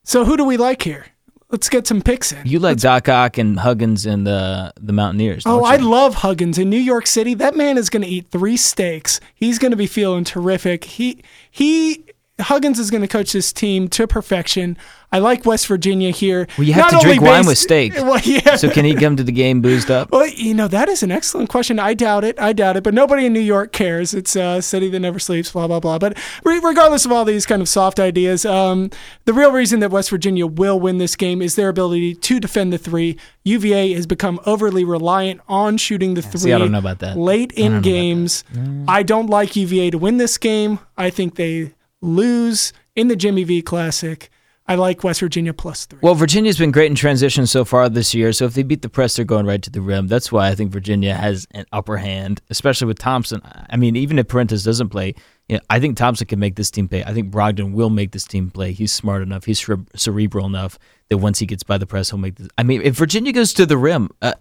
So 0.05 0.23
who 0.23 0.37
do 0.37 0.45
we 0.45 0.55
like 0.57 0.81
here? 0.81 1.05
Let's 1.53 1.69
get 1.69 1.85
some 1.85 2.01
picks 2.01 2.31
in. 2.31 2.47
You 2.47 2.57
like 2.57 2.79
Doc 2.79 3.07
Ock 3.07 3.37
and 3.37 3.59
Huggins 3.59 4.07
and 4.07 4.25
the 4.25 4.73
the 4.81 4.91
Mountaineers. 4.91 5.43
Oh, 5.45 5.59
don't 5.59 5.71
I 5.71 5.75
you? 5.75 5.87
love 5.87 6.15
Huggins 6.15 6.57
in 6.57 6.67
New 6.67 6.79
York 6.79 7.05
City. 7.05 7.35
That 7.35 7.55
man 7.55 7.77
is 7.77 7.91
going 7.91 8.01
to 8.01 8.09
eat 8.09 8.31
three 8.31 8.57
steaks. 8.57 9.19
He's 9.35 9.59
going 9.59 9.69
to 9.69 9.77
be 9.77 9.85
feeling 9.85 10.23
terrific. 10.23 10.83
He 10.85 11.23
he 11.51 12.05
Huggins 12.39 12.79
is 12.79 12.89
going 12.89 13.01
to 13.01 13.07
coach 13.07 13.31
this 13.31 13.53
team 13.53 13.87
to 13.89 14.07
perfection. 14.07 14.75
I 15.11 15.19
like 15.19 15.45
West 15.45 15.67
Virginia 15.67 16.09
here. 16.09 16.47
Well, 16.57 16.65
you 16.65 16.73
have 16.73 16.91
Not 16.91 17.01
to 17.01 17.05
drink 17.05 17.21
wine 17.21 17.45
with 17.45 17.59
steak. 17.59 17.93
Well, 18.03 18.19
yeah. 18.23 18.55
So 18.55 18.71
can 18.71 18.85
he 18.85 18.95
come 18.95 19.15
to 19.17 19.23
the 19.23 19.31
game 19.31 19.61
boozed 19.61 19.91
up? 19.91 20.11
Well, 20.11 20.25
you 20.27 20.55
know, 20.55 20.67
that 20.67 20.89
is 20.89 21.03
an 21.03 21.11
excellent 21.11 21.49
question. 21.49 21.77
I 21.77 21.93
doubt 21.93 22.23
it. 22.23 22.39
I 22.39 22.51
doubt 22.51 22.75
it. 22.75 22.83
But 22.83 22.95
nobody 22.95 23.27
in 23.27 23.33
New 23.33 23.39
York 23.39 23.71
cares. 23.71 24.15
It's 24.15 24.35
a 24.35 24.63
city 24.63 24.89
that 24.89 24.99
never 24.99 25.19
sleeps, 25.19 25.51
blah, 25.51 25.67
blah, 25.67 25.79
blah. 25.79 25.99
But 25.99 26.17
re- 26.43 26.59
regardless 26.59 27.05
of 27.05 27.11
all 27.11 27.23
these 27.23 27.45
kind 27.45 27.61
of 27.61 27.69
soft 27.69 27.99
ideas, 27.99 28.45
um, 28.45 28.89
the 29.25 29.33
real 29.33 29.51
reason 29.51 29.79
that 29.81 29.91
West 29.91 30.09
Virginia 30.09 30.47
will 30.47 30.79
win 30.79 30.97
this 30.97 31.15
game 31.15 31.39
is 31.41 31.55
their 31.55 31.69
ability 31.69 32.15
to 32.15 32.39
defend 32.39 32.73
the 32.73 32.79
three. 32.79 33.15
UVA 33.43 33.93
has 33.93 34.07
become 34.07 34.39
overly 34.47 34.83
reliant 34.83 35.39
on 35.47 35.77
shooting 35.77 36.15
the 36.15 36.23
three 36.23 36.39
see, 36.39 36.53
I 36.53 36.57
don't 36.57 36.71
know 36.71 36.79
about 36.79 36.99
that. 36.99 37.15
late 37.15 37.51
in 37.51 37.81
games. 37.81 38.43
I 38.87 39.03
don't 39.03 39.27
like 39.27 39.55
UVA 39.55 39.91
to 39.91 39.99
win 39.99 40.17
this 40.17 40.39
game. 40.39 40.79
I 40.97 41.11
think 41.11 41.35
they 41.35 41.73
lose 42.03 42.73
in 42.95 43.07
the 43.07 43.15
Jimmy 43.15 43.43
V 43.43 43.61
Classic. 43.61 44.29
I 44.65 44.75
like 44.75 45.03
West 45.03 45.19
Virginia 45.19 45.53
plus 45.53 45.85
three. 45.85 45.99
Well, 46.01 46.15
Virginia's 46.15 46.57
been 46.57 46.71
great 46.71 46.89
in 46.89 46.95
transition 46.95 47.45
so 47.47 47.65
far 47.65 47.89
this 47.89 48.13
year. 48.13 48.31
So 48.31 48.45
if 48.45 48.53
they 48.53 48.63
beat 48.63 48.81
the 48.81 48.87
press, 48.87 49.15
they're 49.15 49.25
going 49.25 49.45
right 49.45 49.61
to 49.61 49.69
the 49.69 49.81
rim. 49.81 50.07
That's 50.07 50.31
why 50.31 50.47
I 50.47 50.55
think 50.55 50.71
Virginia 50.71 51.15
has 51.15 51.45
an 51.51 51.65
upper 51.73 51.97
hand, 51.97 52.41
especially 52.49 52.87
with 52.87 52.97
Thompson. 52.97 53.41
I 53.69 53.75
mean, 53.75 53.97
even 53.97 54.19
if 54.19 54.27
Perrantes 54.27 54.63
doesn't 54.63 54.87
play, 54.87 55.15
you 55.49 55.57
know, 55.57 55.61
I 55.69 55.81
think 55.81 55.97
Thompson 55.97 56.27
can 56.27 56.39
make 56.39 56.55
this 56.55 56.71
team 56.71 56.87
play. 56.87 57.03
I 57.03 57.13
think 57.13 57.29
Brogdon 57.29 57.73
will 57.73 57.89
make 57.89 58.11
this 58.11 58.23
team 58.23 58.49
play. 58.51 58.71
He's 58.71 58.93
smart 58.93 59.21
enough. 59.21 59.43
He's 59.43 59.59
cere- 59.59 59.85
cerebral 59.97 60.45
enough 60.45 60.79
that 61.09 61.17
once 61.17 61.39
he 61.39 61.45
gets 61.45 61.63
by 61.63 61.77
the 61.77 61.85
press, 61.85 62.11
he'll 62.11 62.19
make 62.19 62.35
this. 62.35 62.47
I 62.57 62.63
mean, 62.63 62.81
if 62.83 62.95
Virginia 62.95 63.33
goes 63.33 63.53
to 63.55 63.65
the 63.65 63.77
rim, 63.77 64.09
uh, 64.21 64.33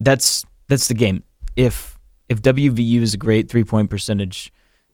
that's 0.00 0.46
that's 0.68 0.88
the 0.88 0.94
game. 0.94 1.24
If 1.56 1.98
if 2.30 2.40
WVU 2.40 3.02
is 3.02 3.12
a 3.12 3.18
great 3.18 3.50
three 3.50 3.64
point 3.64 3.90
percentage 3.90 4.50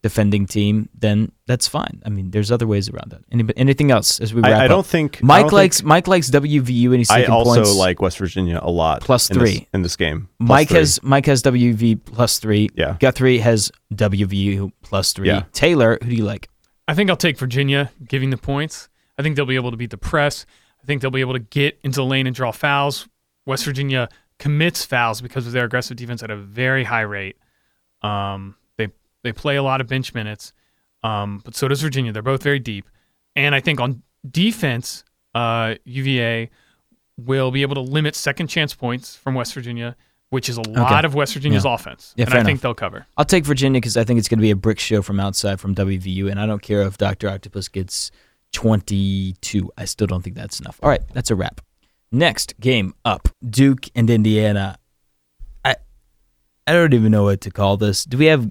defending 0.08 0.46
team, 0.46 0.88
then 1.04 1.32
that's 1.46 1.66
fine. 1.68 2.02
I 2.06 2.08
mean, 2.10 2.30
there's 2.30 2.50
other 2.50 2.66
ways 2.66 2.88
around 2.88 3.10
that. 3.12 3.22
Any, 3.32 3.44
anything 3.56 3.90
else 3.90 4.20
as 4.20 4.32
we 4.34 4.40
wrap 4.42 4.52
I, 4.60 4.64
I 4.64 4.68
don't 4.68 4.86
think 4.86 5.22
Mike 5.22 5.42
don't 5.44 5.52
likes 5.52 5.78
think- 5.78 5.88
Mike 5.88 6.06
likes 6.08 6.30
WVU 6.30 6.86
and 6.86 6.96
he's 6.98 7.10
I 7.10 7.24
also 7.24 7.62
points. 7.62 7.74
like 7.76 8.00
West 8.00 8.18
Virginia 8.18 8.58
a 8.62 8.70
lot. 8.70 9.00
Plus 9.02 9.30
in 9.30 9.38
this- 9.38 9.50
three. 9.50 9.68
in 9.74 9.82
this 9.82 9.96
game. 9.96 10.28
Plus 10.38 10.48
Mike 10.48 10.68
three. 10.68 10.78
has 10.78 11.02
Mike 11.02 11.26
has 11.26 11.42
WV 11.42 11.96
plus 12.04 12.38
three. 12.38 12.68
Yeah. 12.74 12.96
Guthrie 13.00 13.38
has 13.38 13.70
WVU 13.94 14.72
plus 14.82 15.12
three. 15.12 15.28
Yeah. 15.28 15.44
Taylor, 15.52 15.98
who 16.02 16.10
do 16.10 16.16
you 16.16 16.24
like? 16.24 16.48
I 16.88 16.94
think 16.94 17.10
I'll 17.10 17.16
take 17.16 17.38
Virginia 17.38 17.90
giving 18.06 18.30
the 18.30 18.36
points. 18.36 18.88
I 19.18 19.22
think 19.22 19.34
they'll 19.36 19.46
be 19.46 19.56
able 19.56 19.70
to 19.72 19.76
beat 19.76 19.90
the 19.90 19.98
press. 19.98 20.46
I 20.82 20.86
think 20.86 21.02
they'll 21.02 21.10
be 21.10 21.20
able 21.20 21.32
to 21.32 21.40
get 21.40 21.78
into 21.82 21.96
the 21.96 22.04
lane 22.04 22.26
and 22.26 22.36
draw 22.36 22.52
fouls. 22.52 23.08
West 23.44 23.64
Virginia 23.64 24.08
commits 24.38 24.84
fouls 24.84 25.20
because 25.20 25.46
of 25.46 25.52
their 25.52 25.64
aggressive 25.64 25.96
defense 25.96 26.22
at 26.22 26.30
a 26.30 26.36
very 26.36 26.84
high 26.84 27.00
rate. 27.00 27.36
Um, 28.02 28.54
they 29.26 29.32
play 29.32 29.56
a 29.56 29.62
lot 29.62 29.80
of 29.80 29.86
bench 29.88 30.14
minutes, 30.14 30.52
um, 31.02 31.42
but 31.44 31.54
so 31.54 31.68
does 31.68 31.82
Virginia. 31.82 32.12
They're 32.12 32.22
both 32.22 32.42
very 32.42 32.58
deep, 32.58 32.88
and 33.34 33.54
I 33.54 33.60
think 33.60 33.80
on 33.80 34.02
defense, 34.28 35.04
uh, 35.34 35.74
UVA 35.84 36.48
will 37.18 37.50
be 37.50 37.62
able 37.62 37.74
to 37.74 37.80
limit 37.80 38.14
second 38.14 38.46
chance 38.48 38.74
points 38.74 39.16
from 39.16 39.34
West 39.34 39.54
Virginia, 39.54 39.96
which 40.30 40.48
is 40.48 40.56
a 40.58 40.62
lot 40.62 41.04
of 41.04 41.14
West 41.14 41.34
Virginia's 41.34 41.64
Yeah. 41.64 41.74
offense, 41.74 42.12
Yeah, 42.16 42.26
and 42.26 42.34
I 42.34 42.42
think 42.44 42.60
they'll 42.60 42.74
cover. 42.74 43.06
I'll 43.16 43.24
take 43.24 43.44
Virginia 43.44 43.80
because 43.80 43.96
I 43.96 44.04
think 44.04 44.18
it's 44.18 44.28
going 44.28 44.38
to 44.38 44.42
be 44.42 44.50
a 44.50 44.56
brick 44.56 44.78
show 44.80 45.00
from 45.02 45.18
outside 45.20 45.60
from 45.60 45.74
WVU, 45.74 46.28
and 46.30 46.38
I 46.40 46.46
don't 46.46 46.62
care 46.62 46.82
if 46.82 46.98
Doctor 46.98 47.28
Octopus 47.28 47.68
gets 47.68 48.10
22. 48.52 49.70
I 49.78 49.84
still 49.84 50.06
don't 50.06 50.22
think 50.22 50.36
that's 50.36 50.60
enough. 50.60 50.78
All 50.82 50.88
right, 50.88 51.02
that's 51.12 51.30
a 51.30 51.34
wrap. 51.36 51.60
Next 52.12 52.54
game 52.60 52.94
up, 53.04 53.28
Duke 53.48 53.86
and 53.94 54.08
Indiana. 54.10 54.78
I 55.64 55.76
I 56.66 56.72
don't 56.72 56.94
even 56.94 57.12
know 57.12 57.24
what 57.24 57.40
to 57.42 57.50
call 57.50 57.76
this. 57.76 58.04
Do 58.04 58.16
we 58.18 58.26
have 58.26 58.50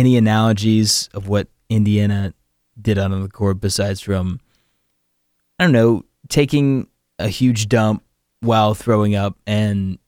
any 0.00 0.16
analogies 0.16 1.08
of 1.14 1.28
what 1.28 1.46
Indiana 1.68 2.34
did 2.80 2.98
out 2.98 3.12
on 3.12 3.22
the 3.22 3.28
court 3.28 3.60
besides 3.60 4.00
from 4.00 4.40
I 5.58 5.64
don't 5.64 5.72
know 5.72 6.04
taking 6.28 6.88
a 7.18 7.28
huge 7.28 7.68
dump 7.68 8.02
while 8.40 8.74
throwing 8.74 9.14
up 9.14 9.36
and 9.46 9.98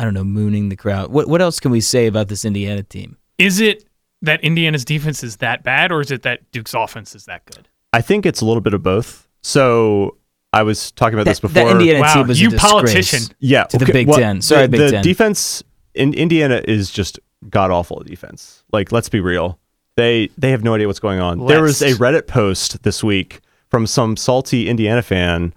I 0.00 0.04
don't 0.04 0.14
know 0.14 0.24
mooning 0.24 0.70
the 0.70 0.76
crowd. 0.76 1.12
What 1.12 1.28
what 1.28 1.40
else 1.42 1.60
can 1.60 1.70
we 1.70 1.80
say 1.80 2.06
about 2.06 2.28
this 2.28 2.44
Indiana 2.44 2.82
team? 2.82 3.16
Is 3.38 3.60
it 3.60 3.84
that 4.22 4.42
Indiana's 4.42 4.84
defense 4.84 5.22
is 5.22 5.36
that 5.38 5.62
bad, 5.64 5.92
or 5.92 6.00
is 6.00 6.10
it 6.10 6.22
that 6.22 6.50
Duke's 6.52 6.74
offense 6.74 7.14
is 7.14 7.24
that 7.26 7.44
good? 7.44 7.68
I 7.92 8.00
think 8.00 8.24
it's 8.24 8.40
a 8.40 8.44
little 8.46 8.60
bit 8.60 8.72
of 8.72 8.82
both. 8.82 9.28
So 9.42 10.16
I 10.52 10.62
was 10.62 10.92
talking 10.92 11.14
about 11.14 11.26
this 11.28 11.40
before. 11.40 11.64
that 11.64 11.70
Indiana 11.70 12.00
Wow, 12.00 12.14
team 12.14 12.26
was 12.28 12.40
you 12.40 12.48
a 12.48 12.52
politician. 12.52 13.20
yeah, 13.38 13.64
to 13.64 13.78
the 13.78 13.86
Big 13.92 14.10
Ten. 14.10 14.40
Sorry, 14.40 14.62
the, 14.62 14.68
Big 14.68 14.80
the 14.80 14.90
Ten. 14.92 15.04
defense 15.04 15.62
in 15.94 16.14
Indiana 16.14 16.62
is 16.66 16.90
just 16.90 17.18
god 17.48 17.70
awful 17.70 18.00
defense. 18.00 18.64
Like, 18.72 18.92
let's 18.92 19.08
be 19.08 19.20
real. 19.20 19.58
They 19.96 20.30
they 20.38 20.50
have 20.50 20.64
no 20.64 20.74
idea 20.74 20.86
what's 20.86 21.00
going 21.00 21.20
on. 21.20 21.46
There 21.46 21.62
was 21.62 21.82
a 21.82 21.92
Reddit 21.94 22.26
post 22.26 22.82
this 22.82 23.04
week 23.04 23.40
from 23.68 23.86
some 23.86 24.16
salty 24.16 24.68
Indiana 24.68 25.02
fan. 25.02 25.54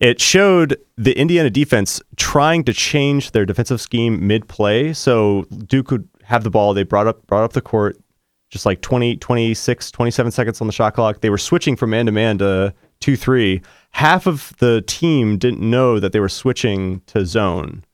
It 0.00 0.20
showed 0.20 0.78
the 0.96 1.18
Indiana 1.18 1.50
defense 1.50 2.00
trying 2.16 2.64
to 2.64 2.72
change 2.72 3.32
their 3.32 3.44
defensive 3.44 3.80
scheme 3.80 4.26
mid 4.26 4.48
play. 4.48 4.92
So 4.92 5.44
Duke 5.66 5.90
would 5.90 6.08
have 6.22 6.44
the 6.44 6.50
ball. 6.50 6.72
They 6.72 6.84
brought 6.84 7.06
up 7.06 7.26
brought 7.26 7.44
up 7.44 7.52
the 7.52 7.60
court 7.60 7.98
just 8.50 8.64
like 8.64 8.80
20, 8.80 9.16
26, 9.16 9.90
27 9.90 10.32
seconds 10.32 10.60
on 10.60 10.66
the 10.66 10.72
shot 10.72 10.94
clock. 10.94 11.20
They 11.20 11.30
were 11.30 11.38
switching 11.38 11.76
from 11.76 11.90
man 11.90 12.06
to 12.06 12.12
man 12.12 12.38
to 12.38 12.72
2 13.00 13.16
3. 13.16 13.60
Half 13.92 14.26
of 14.26 14.54
the 14.58 14.82
team 14.86 15.38
didn't 15.38 15.60
know 15.60 16.00
that 16.00 16.12
they 16.12 16.20
were 16.20 16.28
switching 16.28 17.00
to 17.06 17.26
zone. 17.26 17.84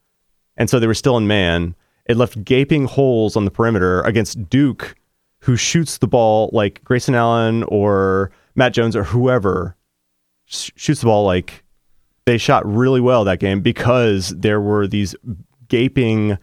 And 0.57 0.71
so 0.71 0.79
they 0.79 0.87
were 0.87 0.95
still 0.95 1.17
in 1.17 1.27
man. 1.27 1.75
It 2.07 2.17
left 2.17 2.45
gaping 2.45 2.85
holes 2.87 3.37
on 3.37 3.45
the 3.45 3.51
perimeter 3.51 4.01
against 4.03 4.49
Duke, 4.51 4.95
who 5.41 5.57
shoots 5.57 5.99
the 5.99 6.07
ball 6.07 6.51
like 6.53 6.83
Grayson 6.85 7.15
Allen 7.15 7.63
or 7.65 8.31
Matt 8.55 8.73
Jones 8.75 8.95
or 8.95 9.05
whoever 9.05 9.77
sh- 10.47 10.71
shoots 10.77 11.01
the 11.01 11.07
ball 11.07 11.25
like 11.25 11.63
they 12.27 12.39
shot 12.39 12.65
really 12.67 13.01
well 13.01 13.25
that 13.25 13.39
game 13.41 13.61
because 13.61 14.31
there 14.31 14.61
were 14.61 14.87
these 14.87 15.15
gaping 15.69 16.39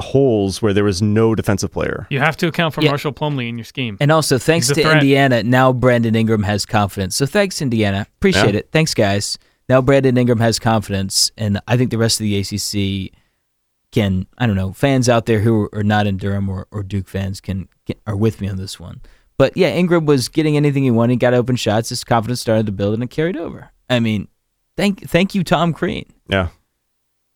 holes 0.00 0.60
where 0.60 0.72
there 0.72 0.84
was 0.84 1.00
no 1.00 1.34
defensive 1.34 1.70
player. 1.70 2.06
You 2.10 2.18
have 2.18 2.36
to 2.38 2.48
account 2.48 2.74
for 2.74 2.82
Yeah. 2.82 2.90
Marshall 2.90 3.12
Plumlee 3.12 3.48
in 3.48 3.56
your 3.56 3.64
scheme. 3.64 3.96
And 4.00 4.10
also, 4.10 4.38
thanks 4.38 4.66
to 4.68 4.74
threat. 4.74 4.94
Indiana, 4.96 5.42
now 5.44 5.72
Brandon 5.72 6.14
Ingram 6.16 6.42
has 6.42 6.66
confidence. 6.66 7.14
So 7.16 7.26
thanks, 7.26 7.62
Indiana. 7.62 8.06
Appreciate 8.18 8.54
Yeah. 8.54 8.60
it. 8.60 8.68
Thanks, 8.72 8.94
guys. 8.94 9.38
Now 9.68 9.80
Brandon 9.80 10.16
Ingram 10.16 10.40
has 10.40 10.58
confidence, 10.58 11.30
and 11.38 11.60
I 11.68 11.76
think 11.76 11.90
the 11.90 11.98
rest 11.98 12.20
of 12.20 12.24
the 12.24 12.36
ACC 12.36 13.12
can, 13.92 14.26
I 14.38 14.46
don't 14.46 14.56
know, 14.56 14.72
fans 14.72 15.08
out 15.08 15.26
there 15.26 15.40
who 15.40 15.68
are 15.72 15.84
not 15.84 16.06
in 16.06 16.16
Durham 16.16 16.48
or, 16.48 16.66
or 16.72 16.82
Duke 16.82 17.08
fans 17.08 17.40
can, 17.40 17.68
can 17.86 17.96
are 18.06 18.16
with 18.16 18.40
me 18.40 18.48
on 18.48 18.56
this 18.56 18.80
one. 18.80 19.00
But 19.38 19.56
yeah, 19.56 19.68
Ingram 19.68 20.06
was 20.06 20.28
getting 20.28 20.56
anything 20.56 20.82
he 20.82 20.90
wanted. 20.90 21.12
He 21.12 21.16
got 21.18 21.34
open 21.34 21.56
shots. 21.56 21.88
His 21.88 22.04
confidence 22.04 22.40
started 22.40 22.66
to 22.66 22.72
build, 22.72 22.94
and 22.94 23.02
it 23.02 23.10
carried 23.10 23.36
over. 23.36 23.70
I 23.88 24.00
mean, 24.00 24.28
thank 24.76 25.08
thank 25.08 25.34
you, 25.34 25.44
Tom 25.44 25.72
Crean. 25.72 26.06
Yeah. 26.28 26.48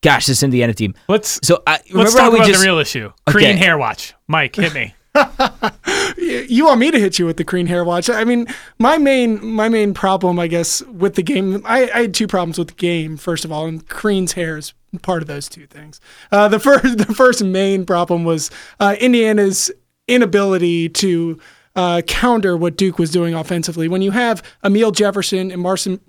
Gosh, 0.02 0.26
this 0.26 0.42
Indiana 0.42 0.72
team. 0.72 0.94
let's 1.08 1.40
So 1.42 1.62
I 1.66 1.80
remember 1.88 2.04
let's 2.04 2.12
how 2.14 2.24
talk 2.24 2.32
we 2.32 2.38
about 2.38 2.48
just 2.48 2.60
the 2.60 2.66
real 2.66 2.78
issue. 2.78 3.12
Okay. 3.28 3.56
Hair 3.56 3.78
watch. 3.78 4.14
Mike, 4.28 4.54
hit 4.54 4.72
me. 4.72 4.94
you 6.18 6.66
want 6.66 6.78
me 6.78 6.90
to 6.90 7.00
hit 7.00 7.18
you 7.18 7.26
with 7.26 7.38
the 7.38 7.44
green 7.44 7.66
hair 7.66 7.84
watch? 7.84 8.10
I 8.10 8.24
mean, 8.24 8.46
my 8.78 8.98
main 8.98 9.44
my 9.44 9.68
main 9.68 9.94
problem, 9.94 10.38
I 10.38 10.46
guess, 10.46 10.82
with 10.82 11.14
the 11.14 11.22
game, 11.22 11.62
I, 11.64 11.90
I 11.90 12.02
had 12.02 12.14
two 12.14 12.26
problems 12.26 12.58
with 12.58 12.68
the 12.68 12.74
game. 12.74 13.16
First 13.16 13.44
of 13.44 13.50
all, 13.50 13.66
and 13.66 13.86
Crean's 13.88 14.34
hair 14.34 14.58
is 14.58 14.74
part 15.02 15.22
of 15.22 15.28
those 15.28 15.48
two 15.48 15.66
things. 15.66 16.00
Uh, 16.32 16.48
the 16.48 16.58
first 16.58 16.98
the 17.06 17.14
first 17.14 17.42
main 17.42 17.84
problem 17.86 18.24
was 18.24 18.50
uh, 18.80 18.96
Indiana's 19.00 19.70
inability 20.08 20.88
to. 20.90 21.38
Uh, 21.74 22.00
counter 22.00 22.56
what 22.56 22.74
Duke 22.78 22.98
was 22.98 23.10
doing 23.10 23.34
offensively. 23.34 23.86
When 23.86 24.00
you 24.00 24.10
have 24.10 24.42
Amile 24.64 24.92
Jefferson 24.92 25.50
and 25.50 25.60
Marson, 25.60 26.00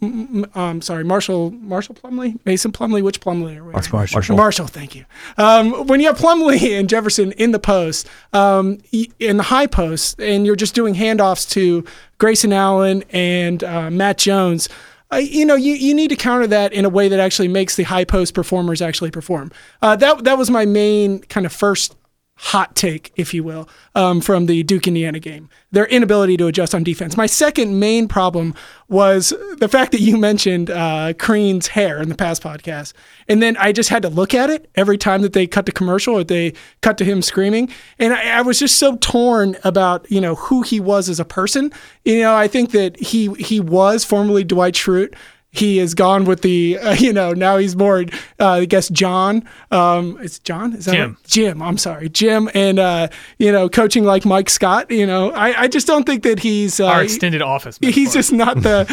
um, 0.56 0.82
sorry, 0.82 1.04
Marshall, 1.04 1.52
Marshall 1.52 1.94
Plumlee, 1.94 2.40
Mason 2.46 2.72
Plumlee, 2.72 3.04
which 3.04 3.20
Plumlee 3.20 3.58
are 3.58 3.66
we? 3.66 3.74
Marshall. 3.74 3.98
Marshall. 3.98 4.38
Marshall, 4.38 4.68
thank 4.68 4.96
you. 4.96 5.04
Um, 5.38 5.86
when 5.88 6.00
you 6.00 6.08
have 6.08 6.18
Plumlee 6.18 6.80
and 6.80 6.88
Jefferson 6.88 7.34
in 7.34 7.52
the 7.52 7.60
post, 7.60 8.08
um, 8.32 8.78
in 9.20 9.36
the 9.36 9.44
high 9.44 9.68
post, 9.68 10.22
and 10.22 10.46
you're 10.46 10.56
just 10.56 10.74
doing 10.74 10.96
handoffs 10.96 11.50
to 11.50 11.84
Grayson 12.18 12.54
Allen 12.54 13.04
and 13.10 13.62
uh, 13.62 13.92
Matt 13.92 14.20
Jones, 14.20 14.70
you 15.15 15.46
know, 15.46 15.56
you, 15.56 15.74
you 15.74 15.93
need 15.93 16.10
to 16.10 16.15
counter 16.15 16.48
that 16.48 16.74
in 16.74 16.86
a 16.86 16.89
way 16.89 17.08
that 17.08 17.20
actually 17.20 17.48
makes 17.48 17.76
the 17.76 17.84
high 17.84 18.04
post 18.04 18.34
performers 18.34 18.82
actually 18.82 19.12
perform. 19.12 19.52
Uh, 19.82 19.96
that 19.96 20.24
that 20.26 20.38
was 20.38 20.50
my 20.50 20.65
main 20.65 21.20
kind 21.24 21.46
of 21.46 21.54
first 21.54 21.96
hot 22.38 22.76
take, 22.76 23.12
if 23.15 23.34
you 23.34 23.43
will, 23.43 23.67
um, 23.95 24.21
from 24.21 24.45
the 24.45 24.62
Duke 24.63 24.88
Indiana 24.88 25.19
game. 25.19 25.50
Their 25.71 25.88
inability 25.88 26.38
to 26.38 26.47
adjust 26.47 26.76
on 26.76 26.84
defense. 26.84 27.17
My 27.17 27.26
second 27.26 27.80
main 27.80 28.08
problem 28.08 28.54
was 28.88 29.34
the 29.58 29.67
fact 29.67 29.91
that 29.91 30.02
you 30.02 30.17
mentioned 30.17 30.69
uh, 30.69 31.13
Crean's 31.17 31.67
hair 31.67 32.02
in 32.02 32.10
the 32.10 32.15
past 32.15 32.43
podcast, 32.43 32.93
and 33.28 33.41
then 33.41 33.58
I 33.58 33.71
just 33.71 33.89
had 33.89 34.04
to 34.04 34.10
look 34.10 34.34
at 34.34 34.50
it 34.50 34.69
every 34.76 34.97
time 34.97 35.23
that 35.23 35.34
they 35.34 35.47
cut 35.47 35.65
the 35.65 35.71
commercial 35.71 36.15
or 36.15 36.23
they 36.23 36.54
cut 36.82 36.97
to 37.00 37.06
him 37.06 37.21
screaming, 37.21 37.69
and 37.97 38.13
I, 38.13 38.38
I 38.38 38.41
was 38.41 38.60
just 38.60 38.78
so 38.78 38.97
torn 38.97 39.58
about 39.63 40.10
you 40.12 40.21
know 40.21 40.36
who 40.36 40.62
he 40.62 40.80
was 40.80 41.10
as 41.10 41.19
a 41.19 41.26
person. 41.26 41.71
You 42.06 42.21
know, 42.21 42.36
I 42.36 42.47
think 42.47 42.71
that 42.71 42.97
he 43.00 43.34
he 43.34 43.60
was 43.60 44.06
formerly 44.06 44.43
Dwight 44.43 44.76
Schrute 44.76 45.15
he 45.58 45.80
is 45.80 45.93
gone 45.93 46.26
with 46.26 46.41
the 46.41 46.78
uh, 46.82 46.93
you 46.93 47.12
know 47.13 47.34
now 47.34 47.58
he's 47.58 47.76
more 47.76 48.06
uh, 48.39 48.48
I 48.50 48.65
guess 48.65 48.89
John 48.89 49.43
um 49.72 50.17
it's 50.22 50.39
John 50.39 50.74
is 50.74 50.86
that 50.86 50.93
Jim. 50.93 51.10
right? 51.10 51.24
Jim 51.28 51.62
I'm 51.62 51.78
sorry 51.78 52.10
Jim 52.10 52.50
and 52.54 52.80
uh 52.80 53.08
you 53.39 53.52
know 53.52 53.67
coaching 53.70 54.04
like 54.04 54.26
Mike 54.26 54.50
Scott 54.50 54.89
you 54.91 55.06
know 55.06 55.32
I, 55.32 55.63
I 55.63 55.67
just 55.67 55.88
don't 55.88 56.06
think 56.06 56.24
that 56.24 56.39
he's 56.39 56.80
uh, 56.80 56.88
Our 56.88 57.04
extended 57.04 57.41
office. 57.41 57.78
he's 57.82 58.13
just 58.13 58.32
not 58.34 58.62
the 58.62 58.86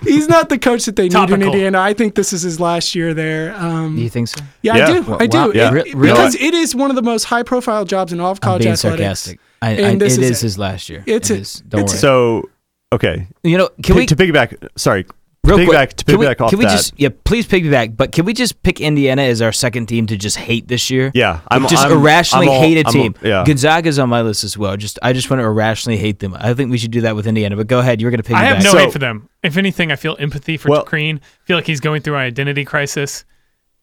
he's 0.02 0.28
not 0.28 0.48
the 0.48 0.58
coach 0.58 0.84
that 0.86 0.96
they 0.96 1.08
need 1.08 1.30
in 1.30 1.42
Indiana 1.42 1.78
I 1.80 1.92
think 1.94 2.14
this 2.14 2.32
is 2.32 2.42
his 2.42 2.60
last 2.60 2.94
year 2.94 3.14
there 3.14 3.54
um 3.56 3.96
you 3.98 4.08
think 4.08 4.28
so? 4.28 4.40
yeah, 4.62 4.76
Yeah. 4.76 4.84
I 4.86 4.92
do 4.92 5.02
Wow, 5.02 5.16
I 5.20 5.26
do 5.26 5.38
wow. 5.38 5.48
It- 5.50 5.72
Re- 5.72 5.80
it- 5.80 5.94
really? 5.94 6.12
because 6.12 6.34
it 6.36 6.54
is 6.54 6.74
one 6.74 6.90
of 6.90 6.96
the 6.96 7.02
most 7.02 7.24
high 7.24 7.42
profile 7.42 7.84
jobs 7.84 8.12
in 8.12 8.20
all 8.20 8.30
of 8.32 8.38
I'm 8.42 8.48
college 8.48 8.62
being 8.62 8.72
athletics 8.72 9.00
sarcastic. 9.00 9.40
I, 9.60 9.70
I, 9.70 9.72
And 9.90 10.00
this 10.00 10.14
is, 10.18 10.30
is 10.30 10.38
it. 10.42 10.46
his 10.46 10.58
last 10.58 10.88
year. 10.88 11.04
It's 11.06 11.30
It 11.30 11.60
a- 11.60 11.62
Don't 11.68 11.80
it's 11.82 11.92
worry. 11.92 11.98
So, 12.00 12.50
okay. 12.92 13.26
you 13.44 13.56
know, 13.58 13.68
can 13.82 13.94
to, 13.94 14.00
we 14.00 14.06
to 14.06 14.16
piggyback, 14.16 14.68
sorry, 14.76 15.06
to 15.44 15.56
real 15.56 15.58
piggyback, 15.58 15.66
quick? 15.74 15.96
to 15.96 16.04
can 16.04 16.18
we, 16.20 16.26
off 16.26 16.50
can 16.50 16.58
we 16.58 16.64
that. 16.66 16.70
just 16.70 16.94
yeah, 16.96 17.08
please 17.24 17.46
piggyback? 17.48 17.96
But 17.96 18.12
can 18.12 18.24
we 18.24 18.32
just 18.32 18.62
pick 18.62 18.80
Indiana 18.80 19.22
as 19.22 19.42
our 19.42 19.50
second 19.52 19.86
team 19.86 20.06
to 20.06 20.16
just 20.16 20.36
hate 20.36 20.68
this 20.68 20.88
year? 20.90 21.10
Yeah, 21.14 21.40
I'm- 21.48 21.66
just 21.66 21.82
I'm- 21.84 21.92
irrationally 21.92 22.46
I'm 22.46 22.52
all- 22.52 22.60
hate 22.62 22.76
a 22.78 22.86
I'm- 22.86 22.92
team. 22.92 23.14
yeah. 23.22 23.44
Gonzaga's 23.44 23.98
on 23.98 24.08
my 24.08 24.22
list 24.22 24.44
as 24.44 24.56
well. 24.56 24.76
Just 24.76 24.98
I 25.02 25.12
just 25.12 25.30
want 25.30 25.40
to 25.40 25.44
irrationally 25.44 25.98
hate 25.98 26.20
them. 26.20 26.36
I 26.38 26.54
think 26.54 26.70
we 26.70 26.78
should 26.78 26.92
do 26.92 27.00
that 27.02 27.16
with 27.16 27.26
Indiana. 27.26 27.56
But 27.56 27.66
go 27.66 27.80
ahead, 27.80 28.00
you're 28.00 28.10
going 28.12 28.22
to 28.22 28.28
piggyback. 28.30 28.36
I 28.36 28.44
have 28.44 28.62
no 28.62 28.72
So- 28.72 28.78
hate 28.78 28.92
for 28.92 28.98
them. 29.00 29.28
If 29.42 29.56
anything, 29.56 29.90
I 29.90 29.96
feel 29.96 30.16
empathy 30.20 30.56
for 30.56 30.68
Well- 30.70 30.84
Crean. 30.84 31.20
I 31.22 31.46
feel 31.46 31.56
like 31.56 31.66
he's 31.66 31.80
going 31.80 32.02
through 32.02 32.14
an 32.14 32.20
identity 32.22 32.64
crisis. 32.64 33.24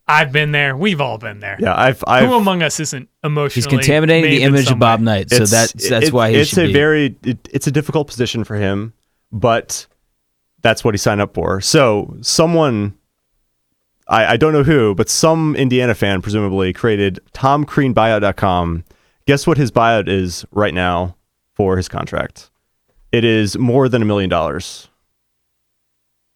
I've 0.07 0.31
been 0.31 0.51
there. 0.53 0.75
We've 0.77 1.01
all 1.01 1.17
been 1.19 1.39
there. 1.39 1.57
yeah, 1.59 1.75
I've, 1.79 2.03
I've 2.07 2.27
Who 2.27 2.33
among 2.35 2.63
us 2.63 2.79
isn't 2.79 3.09
emotionally? 3.23 3.53
He's 3.53 3.67
contaminating 3.67 4.23
made 4.31 4.37
the 4.37 4.43
in 4.43 4.49
image 4.55 4.65
some 4.65 4.73
of 4.75 4.79
Bob 4.79 4.99
way? 5.01 5.05
Knight, 5.05 5.29
so 5.29 5.35
it's- 5.43 5.51
that's 5.51 5.89
that's 5.89 6.07
it- 6.07 6.13
why 6.13 6.31
he 6.31 6.37
it's 6.37 6.49
should 6.51 6.59
a 6.63 6.67
be. 6.67 6.73
very 6.73 7.15
it, 7.23 7.47
it's 7.51 7.67
a 7.67 7.71
difficult 7.71 8.07
position 8.07 8.43
for 8.43 8.55
him, 8.55 8.93
but 9.31 9.85
that's 10.61 10.83
what 10.83 10.93
he 10.93 10.97
signed 10.97 11.21
up 11.21 11.33
for. 11.33 11.61
So 11.61 12.15
someone, 12.21 12.97
I, 14.07 14.33
I 14.33 14.37
don't 14.37 14.53
know 14.53 14.63
who, 14.63 14.95
but 14.95 15.09
some 15.09 15.55
Indiana 15.55 15.95
fan 15.95 16.21
presumably 16.21 16.73
created 16.73 17.19
TomCreanBuyout.com. 17.33 18.83
Guess 19.25 19.45
what 19.47 19.57
his 19.57 19.71
buyout 19.71 20.07
is 20.09 20.45
right 20.51 20.73
now 20.73 21.15
for 21.55 21.77
his 21.77 21.87
contract? 21.87 22.49
It 23.11 23.23
is 23.23 23.57
more 23.57 23.89
than 23.89 24.01
a 24.01 24.05
million 24.05 24.29
dollars. 24.29 24.87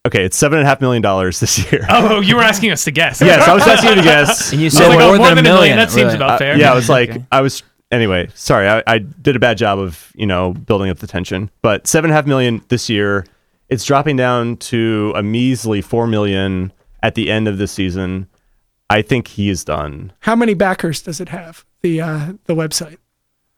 Okay, 0.06 0.24
it's 0.24 0.36
seven 0.36 0.58
and 0.58 0.66
a 0.66 0.68
half 0.68 0.80
million 0.82 1.02
dollars 1.02 1.40
this 1.40 1.70
year. 1.72 1.86
Oh, 1.88 2.20
you 2.20 2.36
were 2.36 2.42
asking 2.42 2.70
us 2.72 2.84
to 2.84 2.90
guess. 2.90 3.20
yes, 3.22 3.48
I 3.48 3.54
was 3.54 3.66
asking 3.66 3.90
you 3.90 3.96
to 3.96 4.02
guess. 4.04 4.52
and 4.52 4.60
you 4.60 4.66
I 4.66 4.68
was 4.68 4.76
said 4.76 4.88
like, 4.88 4.98
more, 4.98 5.14
oh, 5.14 5.16
more 5.16 5.26
than, 5.28 5.36
than 5.36 5.46
a 5.46 5.48
million. 5.48 5.76
That 5.78 5.90
seems 5.90 6.04
Really. 6.12 6.16
about 6.16 6.30
Uh, 6.32 6.38
fair. 6.38 6.58
yeah, 6.58 6.70
I 6.72 6.74
was 6.74 6.88
like, 6.90 7.10
Okay. 7.10 7.24
I 7.32 7.40
was 7.40 7.62
anyway. 7.90 8.28
Sorry, 8.34 8.68
I, 8.68 8.82
I 8.86 8.98
did 8.98 9.34
a 9.34 9.38
bad 9.38 9.56
job 9.56 9.78
of 9.78 10.12
you 10.14 10.26
know 10.26 10.52
building 10.52 10.90
up 10.90 10.98
the 10.98 11.06
tension. 11.06 11.50
But 11.62 11.86
seven 11.86 12.10
and 12.10 12.14
a 12.14 12.16
half 12.16 12.26
million 12.26 12.62
this 12.68 12.88
year. 12.90 13.24
It's 13.68 13.84
dropping 13.84 14.16
down 14.16 14.56
to 14.58 15.12
a 15.16 15.22
measly 15.22 15.80
four 15.80 16.06
million 16.06 16.72
at 17.02 17.14
the 17.14 17.30
end 17.30 17.48
of 17.48 17.58
the 17.58 17.66
season. 17.66 18.28
I 18.90 19.02
think 19.02 19.28
he 19.28 19.48
is 19.48 19.64
done. 19.64 20.12
how 20.20 20.36
many 20.36 20.54
backers 20.54 21.00
does 21.02 21.20
it 21.20 21.30
have 21.30 21.64
the 21.82 22.00
uh 22.00 22.32
the 22.44 22.54
website 22.54 22.98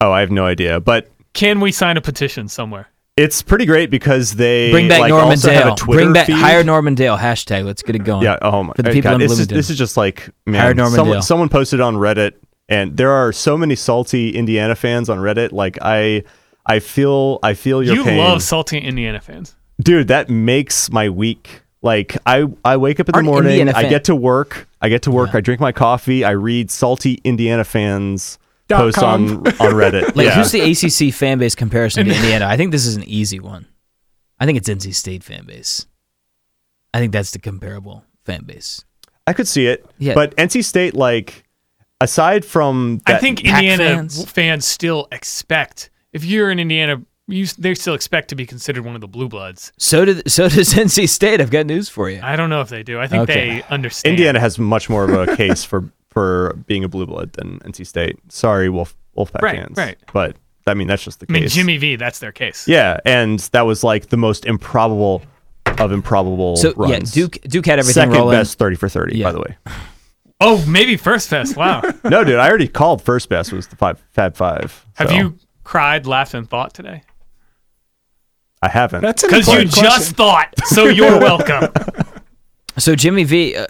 Oh, 0.01 0.12
I 0.12 0.21
have 0.21 0.31
no 0.31 0.45
idea, 0.47 0.79
but 0.81 1.11
Can 1.33 1.59
we 1.61 1.73
sign 1.73 1.97
a 1.97 2.01
petition 2.01 2.49
somewhere? 2.49 2.88
it's 3.16 3.40
pretty 3.42 3.64
great 3.64 3.90
because 3.90 4.35
they 4.35 4.71
Bring 4.71 4.88
back 4.88 5.01
like, 5.01 5.09
Norman 5.09 5.31
also 5.31 5.49
Dale. 5.49 5.75
Bring 5.87 6.12
back 6.12 6.27
feed. 6.27 6.35
hire 6.37 6.62
Norman 6.62 6.95
Dale. 6.95 7.16
Hashtag. 7.16 7.64
Let's 7.64 7.83
get 7.83 7.97
it 7.97 8.05
going. 8.05 8.23
Yeah. 8.23 8.37
Oh 8.42 8.62
my 8.62 8.75
For 8.75 8.83
the 8.83 8.90
people 8.90 9.11
God, 9.12 9.23
in 9.23 9.29
this 9.29 9.38
is 9.38 9.47
this 9.49 9.71
is 9.71 9.79
just 9.79 9.97
like 9.97 10.29
man. 10.47 10.61
Hire 10.61 10.75
Norman 10.75 10.95
someone, 10.97 11.14
Dale. 11.16 11.23
someone 11.23 11.49
posted 11.49 11.81
on 11.81 11.95
Reddit, 11.97 12.33
and 12.69 12.95
there 12.97 13.11
are 13.11 13.33
so 13.33 13.57
many 13.57 13.75
salty 13.75 14.31
Indiana 14.37 14.75
fans 14.75 15.09
on 15.09 15.19
Reddit. 15.19 15.51
Like 15.53 15.79
I, 15.81 16.25
I 16.66 16.79
feel 16.79 17.38
I 17.42 17.55
feel 17.55 17.83
your 17.83 17.97
you 17.97 18.05
pain. 18.05 18.19
love 18.19 18.42
salty 18.42 18.79
Indiana 18.79 19.21
fans. 19.23 19.57
Dude 19.80 20.08
that 20.08 20.28
makes 20.30 20.90
my 20.90 21.08
week 21.08 21.62
like 21.82 22.16
i 22.26 22.44
i 22.64 22.76
wake 22.76 22.98
up 23.00 23.08
in 23.08 23.12
the 23.12 23.16
Aren't 23.16 23.26
morning 23.26 23.50
Indiana 23.60 23.72
i 23.76 23.88
get 23.88 24.04
to 24.04 24.16
work 24.16 24.68
i 24.80 24.88
get 24.88 25.02
to 25.02 25.10
work 25.10 25.34
i 25.34 25.40
drink 25.40 25.60
my 25.60 25.72
coffee 25.72 26.24
i 26.24 26.30
read 26.30 26.70
salty 26.70 27.20
indiana 27.24 27.64
fans 27.64 28.38
Dot 28.68 28.80
posts 28.80 29.02
on 29.02 29.28
com. 29.28 29.46
on 29.60 29.74
reddit 29.74 30.16
Like, 30.16 30.26
yeah. 30.26 30.34
who's 30.42 30.50
the 30.50 30.60
ACC 31.08 31.14
fan 31.14 31.38
base 31.38 31.54
comparison 31.54 32.06
to 32.06 32.14
Indiana? 32.16 32.46
I 32.46 32.56
think 32.56 32.72
this 32.72 32.84
is 32.84 32.96
an 32.96 33.04
easy 33.04 33.38
one. 33.38 33.66
I 34.40 34.44
think 34.46 34.58
it's 34.58 34.68
NC 34.68 34.92
State 34.92 35.22
fan 35.22 35.44
base. 35.46 35.86
I 36.92 36.98
think 36.98 37.12
that's 37.12 37.30
the 37.30 37.38
comparable 37.38 38.02
fan 38.24 38.42
base. 38.44 38.84
i 39.28 39.32
could 39.32 39.46
see 39.46 39.68
it 39.68 39.86
Yeah. 39.98 40.14
but 40.14 40.34
nc 40.36 40.64
state 40.64 40.94
like 40.94 41.44
aside 42.00 42.44
from 42.44 43.02
that, 43.06 43.16
I 43.16 43.18
think 43.18 43.44
Indiana 43.44 43.84
fans. 43.84 44.28
fans. 44.32 44.66
still 44.66 45.06
expect 45.12 45.90
if 46.12 46.24
you're 46.24 46.50
in 46.50 46.58
Indiana, 46.58 47.02
you 47.28 47.46
they 47.58 47.74
still 47.74 47.94
expect 47.94 48.28
to 48.28 48.34
be 48.36 48.46
considered 48.46 48.84
one 48.84 48.94
of 48.94 49.00
the 49.00 49.08
blue 49.08 49.28
bloods. 49.28 49.72
So 49.78 50.04
did 50.04 50.30
so 50.30 50.48
does 50.48 50.72
NC 50.74 51.08
State. 51.08 51.40
I've 51.40 51.50
got 51.50 51.66
news 51.66 51.88
for 51.88 52.08
you. 52.10 52.20
I 52.22 52.36
don't 52.36 52.50
know 52.50 52.60
if 52.60 52.68
they 52.68 52.82
do. 52.82 53.00
I 53.00 53.06
think 53.08 53.22
Okay. 53.24 53.60
they 53.60 53.62
understand. 53.64 54.12
indiana 54.12 54.40
has 54.40 54.58
much 54.58 54.88
more 54.88 55.04
of 55.04 55.28
a 55.28 55.36
case 55.36 55.64
for 55.64 55.90
for 56.10 56.54
being 56.66 56.82
a 56.84 56.88
blue 56.88 57.04
blood 57.06 57.32
than 57.34 57.58
nc 57.60 57.86
state 57.86 58.16
sorry 58.30 58.70
wolf 58.70 58.96
wolfpack 59.18 59.42
Right, 59.42 59.56
fans 59.58 59.76
right. 59.76 59.98
but 60.14 60.36
i 60.66 60.72
mean 60.72 60.86
that's 60.88 61.04
just 61.04 61.20
the 61.20 61.26
I 61.28 61.32
case 61.34 61.40
mean, 61.40 61.48
Jimmy 61.50 61.76
V. 61.76 61.96
That's 61.96 62.20
their 62.20 62.32
case. 62.32 62.66
yeah 62.66 62.98
and 63.04 63.38
that 63.52 63.62
was 63.66 63.84
like 63.84 64.06
the 64.06 64.16
most 64.16 64.46
improbable 64.46 65.20
of 65.78 65.92
improbable 65.92 66.56
So 66.56 66.72
runs. 66.74 66.90
yeah, 67.14 67.22
Duke 67.22 67.38
Duke 67.42 67.66
had 67.66 67.78
everything 67.80 68.00
second 68.04 68.14
rolling. 68.14 68.38
best 68.38 68.56
30 68.58 68.76
for 68.76 68.88
30 68.88 69.18
Yeah. 69.18 69.24
by 69.26 69.32
the 69.32 69.40
way 69.40 69.56
Oh, 70.40 70.64
maybe 70.66 70.96
First 70.98 71.30
best. 71.30 71.56
Wow. 71.56 71.80
no, 72.04 72.22
dude, 72.24 72.38
I 72.38 72.46
already 72.48 72.68
called 72.68 73.02
first 73.02 73.28
best 73.30 73.52
was 73.52 73.68
the 73.68 73.76
five 73.76 74.02
Fab 74.12 74.36
Five. 74.36 74.84
Have 74.94 75.08
so 75.08 75.14
you 75.14 75.38
cried, 75.64 76.06
laughed, 76.06 76.34
and 76.34 76.48
thought 76.48 76.74
today? 76.74 77.02
I 78.62 78.69
haven't. 78.69 79.03
that's 79.03 79.23
an 79.23 79.31
Because 79.31 79.47
you 79.49 79.55
question. 79.62 79.85
just 79.85 80.16
thought. 80.16 80.53
So 80.66 80.85
you're 80.88 81.19
welcome. 81.21 81.71
So 82.79 82.95
Jimmy 82.95 83.25
V, 83.25 83.57
uh, 83.57 83.66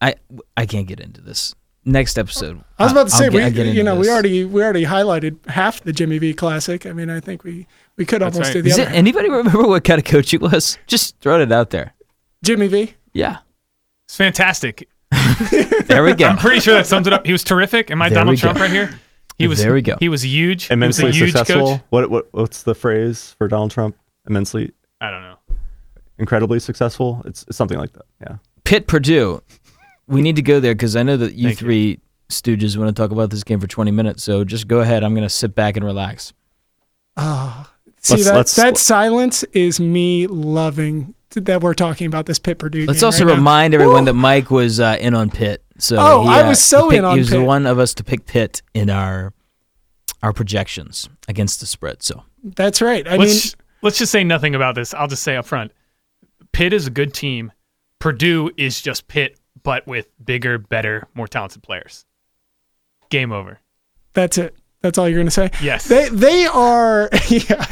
I 0.00 0.14
I 0.56 0.66
can't 0.66 0.86
get 0.86 1.00
into 1.00 1.20
this. 1.20 1.54
Next 1.84 2.18
episode. 2.18 2.62
I 2.78 2.82
was 2.84 2.92
about 2.92 3.08
to 3.08 3.14
I'll 3.14 3.18
say, 3.20 3.30
get- 3.30 3.44
we, 3.46 3.50
get 3.64 3.66
you 3.74 3.82
know, 3.82 3.96
we 3.96 4.10
already 4.10 4.44
we 4.44 4.62
already 4.62 4.84
highlighted 4.84 5.38
half 5.48 5.80
the 5.80 5.92
Jimmy 5.94 6.18
V 6.18 6.34
Classic. 6.34 6.84
I 6.84 6.92
mean, 6.92 7.08
I 7.08 7.20
think 7.20 7.42
we 7.42 7.66
we 7.96 8.04
could 8.04 8.20
That's 8.20 8.36
almost 8.36 8.48
right. 8.48 8.54
do 8.54 8.62
the 8.62 8.68
Does 8.70 8.78
other. 8.80 8.90
it, 8.90 8.94
anybody 8.94 9.30
remember 9.30 9.66
what 9.66 9.82
kind 9.84 9.98
of 9.98 10.04
coach 10.04 10.30
he 10.30 10.36
was? 10.36 10.76
Just 10.86 11.18
throwing 11.20 11.40
it 11.40 11.50
out 11.52 11.70
there. 11.70 11.94
Jimmy 12.44 12.66
V. 12.68 12.94
Yeah. 13.14 13.38
It's 14.06 14.16
fantastic. 14.16 14.88
There 15.86 16.04
we 16.04 16.14
go. 16.14 16.26
I'm 16.26 16.36
pretty 16.36 16.60
sure 16.60 16.74
that 16.74 16.86
sums 16.86 17.06
it 17.08 17.12
up. 17.12 17.26
He 17.26 17.32
was 17.32 17.42
terrific. 17.42 17.90
Am 17.90 18.00
I 18.00 18.08
There 18.10 18.18
Donald 18.18 18.34
we 18.34 18.36
go. 18.36 18.40
Trump 18.42 18.60
right 18.60 18.70
here? 18.70 19.00
He 19.40 19.48
was. 19.48 19.58
There 19.62 19.72
we 19.74 19.82
go. 19.82 19.96
He 20.00 20.08
was 20.08 20.24
huge. 20.24 20.70
Immensely 20.70 21.06
was 21.06 21.16
a 21.16 21.18
huge 21.18 21.32
successful. 21.32 21.72
coach. 21.78 21.80
What 21.90 22.10
what 22.10 22.28
what's 22.32 22.62
the 22.62 22.74
phrase 22.74 23.34
for 23.38 23.48
Donald 23.48 23.70
Trump? 23.70 23.96
Immensely, 24.28 24.72
I 25.00 25.10
don't 25.10 25.22
know. 25.22 25.36
incredibly 26.18 26.60
successful. 26.60 27.22
It's, 27.24 27.44
it's 27.48 27.56
something 27.56 27.78
like 27.78 27.92
that. 27.94 28.04
Yeah. 28.20 28.36
Pitt 28.64 28.86
Purdue. 28.86 29.42
We 30.06 30.22
need 30.22 30.36
to 30.36 30.42
go 30.42 30.60
there 30.60 30.74
because 30.74 30.94
I 30.96 31.02
know 31.02 31.16
that 31.16 31.34
you 31.34 31.48
Thank 31.48 31.60
you. 31.60 31.66
three 31.66 32.00
stooges 32.28 32.76
want 32.76 32.94
to 32.94 33.00
talk 33.02 33.10
about 33.10 33.30
this 33.30 33.42
game 33.44 33.58
for 33.60 33.66
20 33.66 33.90
minutes. 33.90 34.22
So 34.22 34.44
just 34.44 34.68
go 34.68 34.80
ahead. 34.80 35.02
I'm 35.02 35.14
going 35.14 35.22
to 35.26 35.28
sit 35.30 35.54
back 35.54 35.76
and 35.76 35.84
relax. 35.84 36.32
Ah, 37.16 37.72
See 38.02 38.14
Let's- 38.14 38.24
that 38.26 38.34
let's- 38.36 38.56
that 38.56 38.76
silence 38.78 39.42
is 39.52 39.78
me 39.80 40.26
loving 40.26 41.14
that 41.34 41.60
we're 41.62 41.74
talking 41.74 42.06
about 42.06 42.26
this 42.26 42.38
Pitt 42.38 42.58
Purdue. 42.58 42.86
Let's 42.86 43.00
game 43.00 43.06
also 43.06 43.24
right 43.24 43.30
now. 43.32 43.36
remind 43.36 43.74
everyone 43.74 44.04
that 44.06 44.14
Mike 44.14 44.50
was 44.50 44.80
uh, 44.80 44.96
in 45.00 45.14
on 45.14 45.30
Pitt. 45.30 45.62
So 45.78 45.96
Oh, 45.98 46.22
he, 46.24 46.28
I 46.28 46.42
uh, 46.42 46.48
was 46.48 46.62
so 46.62 46.90
picked- 46.90 46.98
in 46.98 47.04
on 47.04 47.12
He 47.14 47.18
was 47.20 47.30
the 47.30 47.36
Pitt. 47.38 47.46
one 47.46 47.66
of 47.66 47.78
us 47.78 47.94
to 47.94 48.04
pick 48.04 48.26
Pitt 48.26 48.62
in 48.74 48.90
our 48.90 49.32
our 50.22 50.32
projections 50.34 51.08
against 51.28 51.60
the 51.60 51.66
spread. 51.66 52.02
So 52.02 52.24
That's 52.42 52.82
right. 52.82 53.06
I 53.08 53.16
let's 53.16 53.54
mean, 53.56 53.64
let's 53.82 53.96
just 53.98 54.12
say 54.12 54.22
nothing 54.24 54.54
about 54.54 54.74
this. 54.74 54.92
I'll 54.92 55.08
just 55.08 55.22
say 55.22 55.36
up 55.36 55.46
front, 55.46 55.72
Pitt 56.52 56.72
is 56.72 56.86
a 56.86 56.90
good 56.90 57.14
team. 57.14 57.52
Purdue 58.00 58.50
is 58.56 58.80
just 58.82 59.08
Pitt, 59.08 59.38
but 59.62 59.86
with 59.86 60.08
bigger, 60.24 60.58
better, 60.58 61.06
more 61.14 61.26
talented 61.28 61.62
players. 61.62 62.04
Game 63.08 63.32
over. 63.32 63.60
that's 64.12 64.36
it. 64.38 64.54
That's 64.82 64.96
all 64.96 65.08
you're 65.08 65.18
going 65.18 65.26
to 65.26 65.30
say. 65.30 65.50
Yes. 65.62 65.86
They 65.86 66.08
they 66.08 66.46
are 66.46 67.10
yeah. 67.28 67.64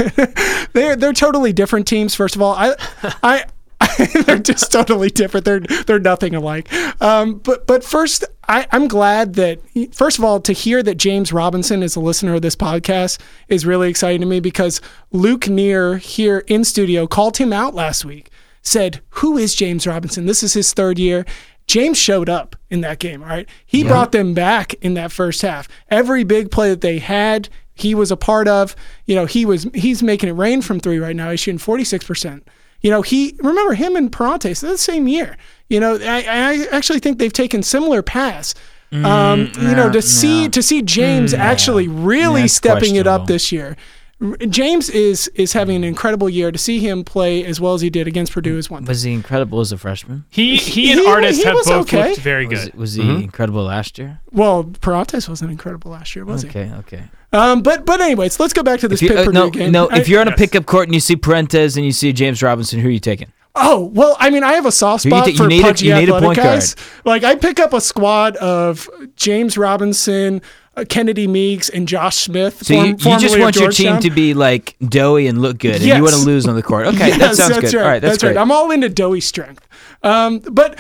they're 0.73 0.97
they're 0.97 1.13
totally 1.13 1.53
different 1.53 1.87
teams. 1.87 2.15
First 2.15 2.37
of 2.37 2.43
all, 2.43 2.55
I 2.55 2.75
I. 3.23 3.45
they're 4.27 4.39
just 4.39 4.73
totally 4.73 5.09
different. 5.09 5.45
They're 5.47 5.61
they're 5.61 6.01
nothing 6.01 6.35
alike. 6.35 6.71
Um, 7.01 7.39
but 7.39 7.67
but 7.67 7.85
first, 7.85 8.25
I, 8.49 8.67
I'm 8.73 8.89
glad 8.89 9.35
that 9.35 9.61
first 9.93 10.19
of 10.19 10.25
all 10.25 10.41
to 10.41 10.53
hear 10.53 10.83
that 10.83 10.97
James 10.97 11.33
Robinson 11.33 11.83
is 11.85 11.95
a 11.95 12.01
listener 12.01 12.35
of 12.35 12.43
this 12.43 12.57
podcast 12.57 13.19
is 13.49 13.65
really 13.65 13.89
exciting 13.89 14.21
to 14.21 14.27
me 14.27 14.41
because 14.41 14.81
Luke 15.13 15.49
Neer 15.49 15.99
here 15.99 16.45
in 16.49 16.65
studio 16.65 17.07
called 17.07 17.37
him 17.37 17.53
out 17.53 17.73
last 17.75 18.05
week. 18.05 18.31
Said, 18.63 19.01
"Who 19.11 19.39
is 19.39 19.55
James 19.55 19.87
Robinson? 19.87 20.27
This 20.27 20.43
is 20.43 20.55
his 20.55 20.73
third 20.73 20.99
year." 20.99 21.25
James 21.69 21.97
showed 21.99 22.29
up 22.29 22.57
in 22.71 22.81
that 22.81 22.99
game. 22.99 23.23
All 23.23 23.29
right, 23.29 23.49
he 23.65 23.85
brought 23.85 24.13
them 24.13 24.35
back 24.35 24.75
in 24.81 24.95
that 24.95 25.13
first 25.13 25.43
half. 25.43 25.69
Every 25.91 26.25
big 26.25 26.51
play 26.51 26.71
that 26.71 26.81
they 26.81 26.99
had, 26.99 27.49
he 27.75 27.95
was 27.95 28.11
a 28.11 28.17
part 28.17 28.49
of. 28.49 28.75
You 29.05 29.15
know, 29.15 29.27
he 29.27 29.45
was 29.47 29.69
he's 29.75 30.03
making 30.03 30.29
it 30.29 30.33
rain 30.33 30.63
from 30.63 30.81
three 30.81 30.99
right 30.99 31.15
now. 31.15 31.31
He's 31.31 31.41
shooting 31.41 31.59
forty 31.59 31.85
six 31.85 32.05
percent. 32.05 32.49
You 32.81 32.91
know, 32.91 33.03
he 33.03 33.35
remember 33.39 33.75
him 33.75 33.97
and 33.97 34.11
Perrantes 34.11 34.61
the 34.61 34.79
same 34.79 35.07
year. 35.09 35.37
You 35.69 35.81
know, 35.81 35.99
I, 36.01 36.25
I 36.27 36.67
actually 36.77 37.01
think 37.01 37.19
they've 37.19 37.33
taken 37.33 37.63
similar 37.63 38.03
paths. 38.03 38.55
Um, 38.91 39.51
you 39.61 39.75
know, 39.75 39.91
to 39.93 40.01
see 40.01 40.49
to 40.49 40.63
see 40.63 40.81
James 40.81 41.35
actually 41.35 41.89
really 41.89 42.49
stepping 42.49 42.95
it 42.97 43.07
up 43.07 43.27
this 43.27 43.53
year. 43.53 43.77
R- 44.21 44.37
James 44.49 44.91
is 44.91 45.29
is 45.35 45.53
having 45.53 45.77
an 45.77 45.85
incredible 45.85 46.29
year. 46.29 46.51
To 46.51 46.59
see 46.59 46.81
him 46.81 47.05
play 47.05 47.45
as 47.45 47.61
well 47.61 47.75
as 47.75 47.81
he 47.81 47.89
did 47.91 48.07
against 48.09 48.33
Purdue 48.33 48.59
is 48.59 48.69
one 48.69 48.83
thing. 48.83 48.89
Was 48.89 49.03
he 49.03 49.13
incredible 49.13 49.61
as 49.61 49.71
a 49.71 49.79
freshman? 49.79 50.25
He 50.29 50.57
he 50.57 50.91
and 50.91 51.01
He- 51.01 51.07
Artis 51.07 51.37
he 51.39 51.45
have 51.45 51.55
both 51.55 51.69
okay. 51.71 52.09
looked 52.11 52.21
very 52.21 52.47
good. 52.47 52.75
was 52.75 52.95
he 52.95 53.03
Mm-hmm. 53.03 53.23
incredible 53.23 53.63
last 53.63 53.97
year? 53.99 54.19
Well, 54.33 54.65
Perrantes 54.65 55.29
wasn't 55.29 55.53
incredible 55.53 55.93
last 55.93 56.17
year, 56.17 56.25
was 56.25 56.43
he? 56.43 56.49
Okay, 56.49 56.71
okay. 56.81 57.05
Um, 57.33 57.63
but 57.63 57.85
but 57.87 58.01
anyways, 58.01 58.41
let's 58.41 58.53
go 58.53 58.63
back 58.65 58.81
to 58.81 58.89
this 58.89 59.01
If 59.01 59.03
you- 59.03 59.09
Pitt 59.11 59.19
uh, 59.19 59.25
Purdue 59.27 59.39
no, 59.39 59.51
game. 59.51 59.71
no. 59.73 59.89
I- 59.89 59.99
If 59.99 60.09
you're 60.09 60.21
on 60.21 60.27
a 60.29 60.31
Yes. 60.33 60.39
pickup 60.41 60.67
court 60.67 60.89
and 60.89 60.95
you 60.95 61.01
see 61.01 61.15
Perrantes 61.15 61.77
and 61.77 61.85
you 61.85 61.93
see 61.93 62.13
James 62.13 62.43
Robinson, 62.43 62.81
who 62.81 62.89
are 62.89 62.93
you 62.93 62.99
taking? 62.99 63.29
Oh 63.61 63.91
well, 63.95 64.17
I 64.21 64.31
mean, 64.31 64.43
I 64.45 64.53
have 64.53 64.67
a 64.67 64.73
soft 64.73 65.05
You 65.05 65.11
need 65.11 65.17
spot 65.17 65.25
to- 65.27 65.31
you 65.33 65.37
for 65.39 65.47
need 65.49 65.61
a- 65.61 65.63
pudgy 65.63 65.87
you 65.87 65.95
need 65.95 66.09
a 66.09 66.15
athletic 66.15 66.27
point 66.27 66.37
guys. 66.39 66.77
Like 67.05 67.23
I 67.25 67.35
pick 67.37 67.59
up 67.61 67.73
a 67.73 67.81
squad 67.81 68.37
of 68.37 68.89
James 69.17 69.57
Robinson, 69.59 70.43
Kennedy 70.89 71.27
Meeks, 71.27 71.69
and 71.69 71.89
Josh 71.89 72.17
Smith. 72.17 72.65
So 72.65 72.75
you, 72.75 72.81
form- 72.99 73.15
you 73.15 73.21
just 73.21 73.35
formerly 73.35 73.41
want 73.41 73.57
your 73.57 73.71
team 73.71 74.01
to 74.01 74.11
be 74.11 74.35
like 74.35 74.77
doughy 74.81 75.27
and 75.27 75.41
look 75.41 75.59
good, 75.59 75.77
and 75.77 75.85
Yes. 75.85 75.97
you 75.97 76.03
want 76.03 76.15
to 76.15 76.23
lose 76.23 76.47
on 76.47 76.55
the 76.57 76.63
court. 76.63 76.87
Okay, 76.89 77.11
that 77.19 77.37
sounds 77.37 77.55
that's 77.55 77.71
good. 77.71 77.75
Right. 77.75 77.83
All 77.83 77.89
right, 77.89 78.03
that's, 78.03 78.23
right. 78.23 78.35
great. 78.35 78.41
I'm 78.41 78.51
all 78.51 78.71
into 78.71 78.89
doughy 78.89 79.21
strength. 79.21 79.67
Um, 80.03 80.39
but 80.41 80.79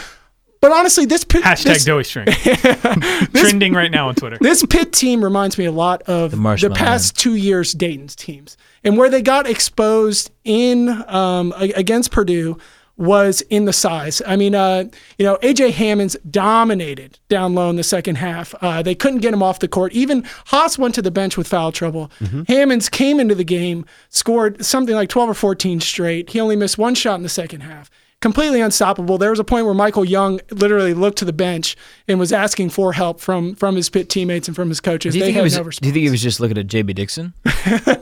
but 0.61 0.73
honestly, 0.73 1.07
this 1.07 1.23
Pitt, 1.25 1.45
Hashtag 1.45 1.65
this, 1.65 1.85
Doughy 1.85 2.05
String. 2.05 2.27
Trending 3.35 3.75
right 3.75 3.91
now 3.91 4.09
on 4.09 4.15
Twitter. 4.17 4.39
this 4.41 4.65
Pitt 4.67 4.93
team 4.93 5.23
reminds 5.23 5.57
me 5.57 5.67
a 5.67 5.73
lot 5.73 6.03
of 6.03 6.33
the, 6.33 6.37
Marshmallow 6.37 6.75
past 6.75 7.17
two 7.17 7.35
years 7.37 7.73
Dayton's 7.73 8.17
teams, 8.17 8.57
and 8.83 8.97
where 8.99 9.09
they 9.09 9.23
got 9.23 9.49
exposed 9.49 10.31
in 10.45 10.89
um, 11.09 11.55
against 11.57 12.11
Purdue 12.11 12.59
was 12.99 13.41
in 13.43 13.65
the 13.65 13.73
size. 13.73 14.21
I 14.27 14.37
mean, 14.37 14.55
uh, 14.55 14.85
you 15.17 15.25
know, 15.25 15.37
AJ 15.37 15.71
Hammons 15.73 16.17
dominated 16.31 17.19
down 17.29 17.55
low 17.55 17.71
in 17.71 17.77
the 17.77 17.83
second 17.85 18.17
half. 18.17 18.55
Uh, 18.61 18.83
they 18.83 18.95
couldn't 18.95 19.21
get 19.21 19.33
him 19.33 19.43
off 19.43 19.61
the 19.61 19.69
court. 19.69 19.93
Even 19.93 20.25
Haas 20.47 20.79
went 20.79 20.95
to 20.97 21.03
the 21.03 21.11
bench 21.11 21.37
with 21.37 21.47
foul 21.49 21.73
trouble. 21.73 22.11
Hammonds 22.49 22.89
came 22.89 23.21
into 23.21 23.35
the 23.35 23.45
game, 23.45 23.87
scored 24.11 24.65
something 24.65 24.95
like 24.95 25.09
12 25.09 25.31
or 25.31 25.35
14 25.35 25.81
straight. 25.81 26.31
He 26.31 26.41
only 26.41 26.57
missed 26.57 26.77
one 26.77 26.95
shot 26.95 27.15
in 27.15 27.23
the 27.23 27.29
second 27.29 27.61
half. 27.61 27.89
Completely 28.21 28.61
unstoppable. 28.61 29.16
There 29.16 29.31
was 29.31 29.39
a 29.39 29.45
point 29.45 29.64
where 29.64 29.75
Michael 29.75 30.05
Young 30.05 30.41
literally 30.51 30.93
looked 30.93 31.19
to 31.19 31.25
the 31.25 31.33
bench 31.33 31.77
and 32.09 32.19
was 32.19 32.33
asking 32.33 32.71
for 32.71 32.93
help 32.93 33.21
from 33.21 33.55
from 33.55 33.77
his 33.77 33.89
Pitt 33.89 34.09
teammates 34.11 34.49
and 34.49 34.57
from 34.57 34.69
his 34.71 34.81
coaches. 34.81 35.12
do 35.14 35.21
you 35.21 35.25
think 35.27 35.37
he 35.37 35.43
was? 35.43 35.57
no 35.57 35.62
do 35.62 35.87
you 35.87 35.93
think 35.93 36.03
he 36.05 36.11
was 36.11 36.21
just 36.21 36.41
looking 36.41 36.59
at 36.59 36.66
JB 36.66 36.97
Dixon? 36.97 37.33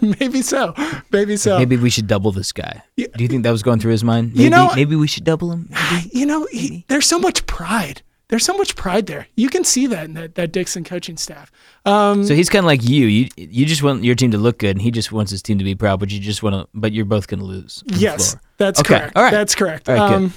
maybe 0.21 0.41
so. 0.41 0.73
Maybe 1.13 1.37
so. 1.37 1.59
Maybe 1.59 1.77
we 1.77 1.91
should 1.91 2.07
double 2.07 2.33
this 2.33 2.51
guy. 2.51 2.83
Do 2.97 3.07
you 3.19 3.29
think 3.29 3.43
that 3.43 3.51
was 3.51 3.63
going 3.63 3.79
through 3.79 3.93
his 3.93 4.05
mind? 4.05 4.31
Maybe, 4.33 4.45
You 4.45 4.51
know- 4.51 4.71
maybe 4.75 4.97
we 4.97 5.07
should 5.07 5.25
double 5.25 5.53
him. 5.53 5.69
you 6.11 6.25
know, 6.25 6.47
he, 6.51 6.87
there's 6.89 7.07
so 7.07 7.19
much 7.19 7.45
pride. 7.47 8.01
There's 8.29 8.45
so 8.45 8.57
much 8.57 8.75
pride 8.75 9.07
there. 9.07 9.29
You 9.37 9.49
can 9.51 9.63
see 9.65 9.87
that 9.87 10.07
in 10.07 10.15
that, 10.15 10.35
that 10.35 10.51
Dixon 10.51 10.83
coaching 10.83 11.17
staff. 11.17 11.53
Um, 11.85 12.25
So 12.25 12.35
he's 12.35 12.49
kind 12.49 12.65
of 12.65 12.67
like 12.67 12.83
you. 12.83 13.07
You 13.07 13.29
you 13.37 13.67
just 13.67 13.83
want 13.85 14.03
your 14.03 14.17
team 14.17 14.33
to 14.33 14.39
look 14.39 14.59
good, 14.59 14.71
and 14.71 14.83
he 14.83 14.91
just 14.91 15.13
wants 15.13 15.31
his 15.31 15.43
team 15.43 15.59
to 15.59 15.65
be 15.65 15.77
proud. 15.77 16.01
But 16.01 16.11
you 16.11 16.19
just 16.19 16.43
want 16.43 16.55
to. 16.57 16.67
But 16.75 16.93
you're 16.93 17.05
both 17.05 17.29
going 17.29 17.39
to 17.39 17.47
lose. 17.47 17.85
yes. 17.87 18.35
That's 18.59 18.81
Okay, 18.81 18.99
correct. 18.99 19.17
all 19.17 19.23
right. 19.23 19.31
That's 19.33 19.55
correct. 19.55 19.89
All 19.89 19.95
right, 19.97 20.09
good. 20.09 20.15
um, 20.17 20.35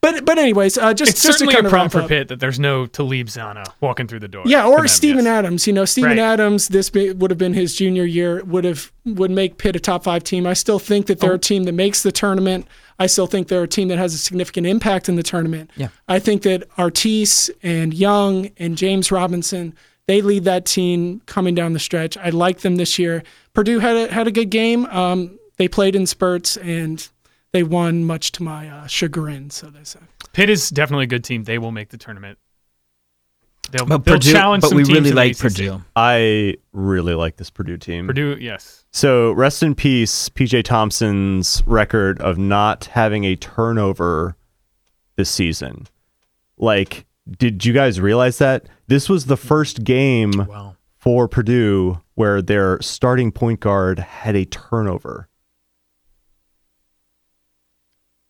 but 0.00 0.24
but 0.24 0.38
anyways, 0.38 0.78
uh, 0.78 0.94
just 0.94 1.10
It's 1.10 1.22
just 1.22 1.38
to 1.38 1.44
certainly 1.44 1.54
kind 1.54 1.66
a 1.66 1.70
prompt 1.70 1.92
for 1.92 2.02
up. 2.02 2.08
Pitt 2.08 2.28
that 2.28 2.38
there's 2.40 2.60
no 2.60 2.86
Talib 2.86 3.26
Zanna 3.26 3.64
walking 3.80 4.06
through 4.06 4.20
the 4.20 4.28
door. 4.28 4.44
Yeah, 4.46 4.66
or 4.66 4.78
them, 4.78 4.88
Steven 4.88 5.24
yes. 5.24 5.38
Adams. 5.38 5.66
You 5.66 5.72
know, 5.72 5.84
Steven 5.84 6.10
Right. 6.10 6.18
Adams. 6.18 6.68
This 6.68 6.88
be, 6.88 7.12
would 7.12 7.30
have 7.30 7.38
been 7.38 7.52
his 7.54 7.74
junior 7.74 8.04
year. 8.04 8.42
Would 8.44 8.64
have 8.64 8.92
would 9.04 9.30
make 9.32 9.58
Pitt 9.58 9.74
a 9.76 9.80
top 9.80 10.04
five 10.04 10.22
team. 10.24 10.46
I 10.46 10.52
still 10.52 10.78
think 10.78 11.06
that 11.06 11.18
Oh. 11.18 11.26
they're 11.26 11.34
a 11.34 11.38
team 11.38 11.64
that 11.64 11.72
makes 11.72 12.02
the 12.02 12.12
tournament. 12.12 12.66
I 13.00 13.06
still 13.06 13.26
think 13.26 13.48
they're 13.48 13.62
a 13.64 13.68
team 13.68 13.88
that 13.88 13.98
has 13.98 14.14
a 14.14 14.18
significant 14.18 14.66
impact 14.66 15.08
in 15.08 15.16
the 15.16 15.22
tournament. 15.22 15.70
Yeah. 15.76 15.88
I 16.08 16.18
think 16.20 16.42
that 16.42 16.64
Artis 16.78 17.50
and 17.62 17.92
Young 17.92 18.50
and 18.56 18.76
James 18.76 19.10
Robinson 19.12 19.74
they 20.06 20.22
lead 20.22 20.44
that 20.44 20.64
team 20.64 21.20
coming 21.26 21.54
down 21.54 21.74
the 21.74 21.78
stretch. 21.78 22.16
I 22.16 22.30
like 22.30 22.60
them 22.60 22.76
this 22.76 22.98
year. 22.98 23.22
Purdue 23.52 23.78
had 23.80 23.94
a, 23.94 24.10
had 24.10 24.26
a 24.26 24.30
good 24.30 24.48
game. 24.48 24.86
Um, 24.86 25.38
they 25.58 25.68
played 25.68 25.94
in 25.94 26.06
spurts 26.06 26.56
and 26.56 27.06
they 27.52 27.62
won, 27.62 28.04
much 28.04 28.32
to 28.32 28.42
my 28.42 28.68
uh, 28.68 28.86
chagrin. 28.86 29.50
So 29.50 29.68
they 29.68 29.84
say. 29.84 30.00
Pitt 30.32 30.50
is 30.50 30.68
definitely 30.70 31.04
a 31.04 31.08
good 31.08 31.24
team. 31.24 31.44
They 31.44 31.58
will 31.58 31.72
make 31.72 31.88
the 31.90 31.98
tournament. 31.98 32.38
They'll, 33.70 33.84
But 33.84 34.04
they'll 34.04 34.14
Purdue. 34.16 34.32
challenge 34.32 34.62
But 34.62 34.68
some 34.68 34.76
we 34.76 34.84
teams 34.84 34.88
really 34.96 35.08
in 35.10 35.14
the 35.14 35.20
like 35.20 35.38
Purdue. 35.38 35.82
I 35.94 36.54
really 36.72 37.14
like 37.14 37.36
this 37.36 37.50
Purdue 37.50 37.76
team. 37.76 38.06
Purdue, 38.06 38.38
yes. 38.40 38.84
So 38.92 39.32
rest 39.32 39.62
in 39.62 39.74
peace, 39.74 40.30
PJ 40.30 40.64
Thompson's 40.64 41.62
record 41.66 42.18
of 42.20 42.38
not 42.38 42.86
having 42.86 43.24
a 43.24 43.36
turnover 43.36 44.36
this 45.16 45.28
season. 45.28 45.86
Like, 46.56 47.04
did 47.38 47.64
you 47.66 47.74
guys 47.74 48.00
realize 48.00 48.38
that 48.38 48.66
this 48.86 49.08
was 49.10 49.26
the 49.26 49.36
first 49.36 49.84
game 49.84 50.32
Wow. 50.48 50.76
for 50.96 51.28
Purdue 51.28 52.00
where 52.14 52.40
their 52.40 52.80
starting 52.80 53.30
point 53.30 53.60
guard 53.60 53.98
had 53.98 54.34
a 54.34 54.46
turnover? 54.46 55.28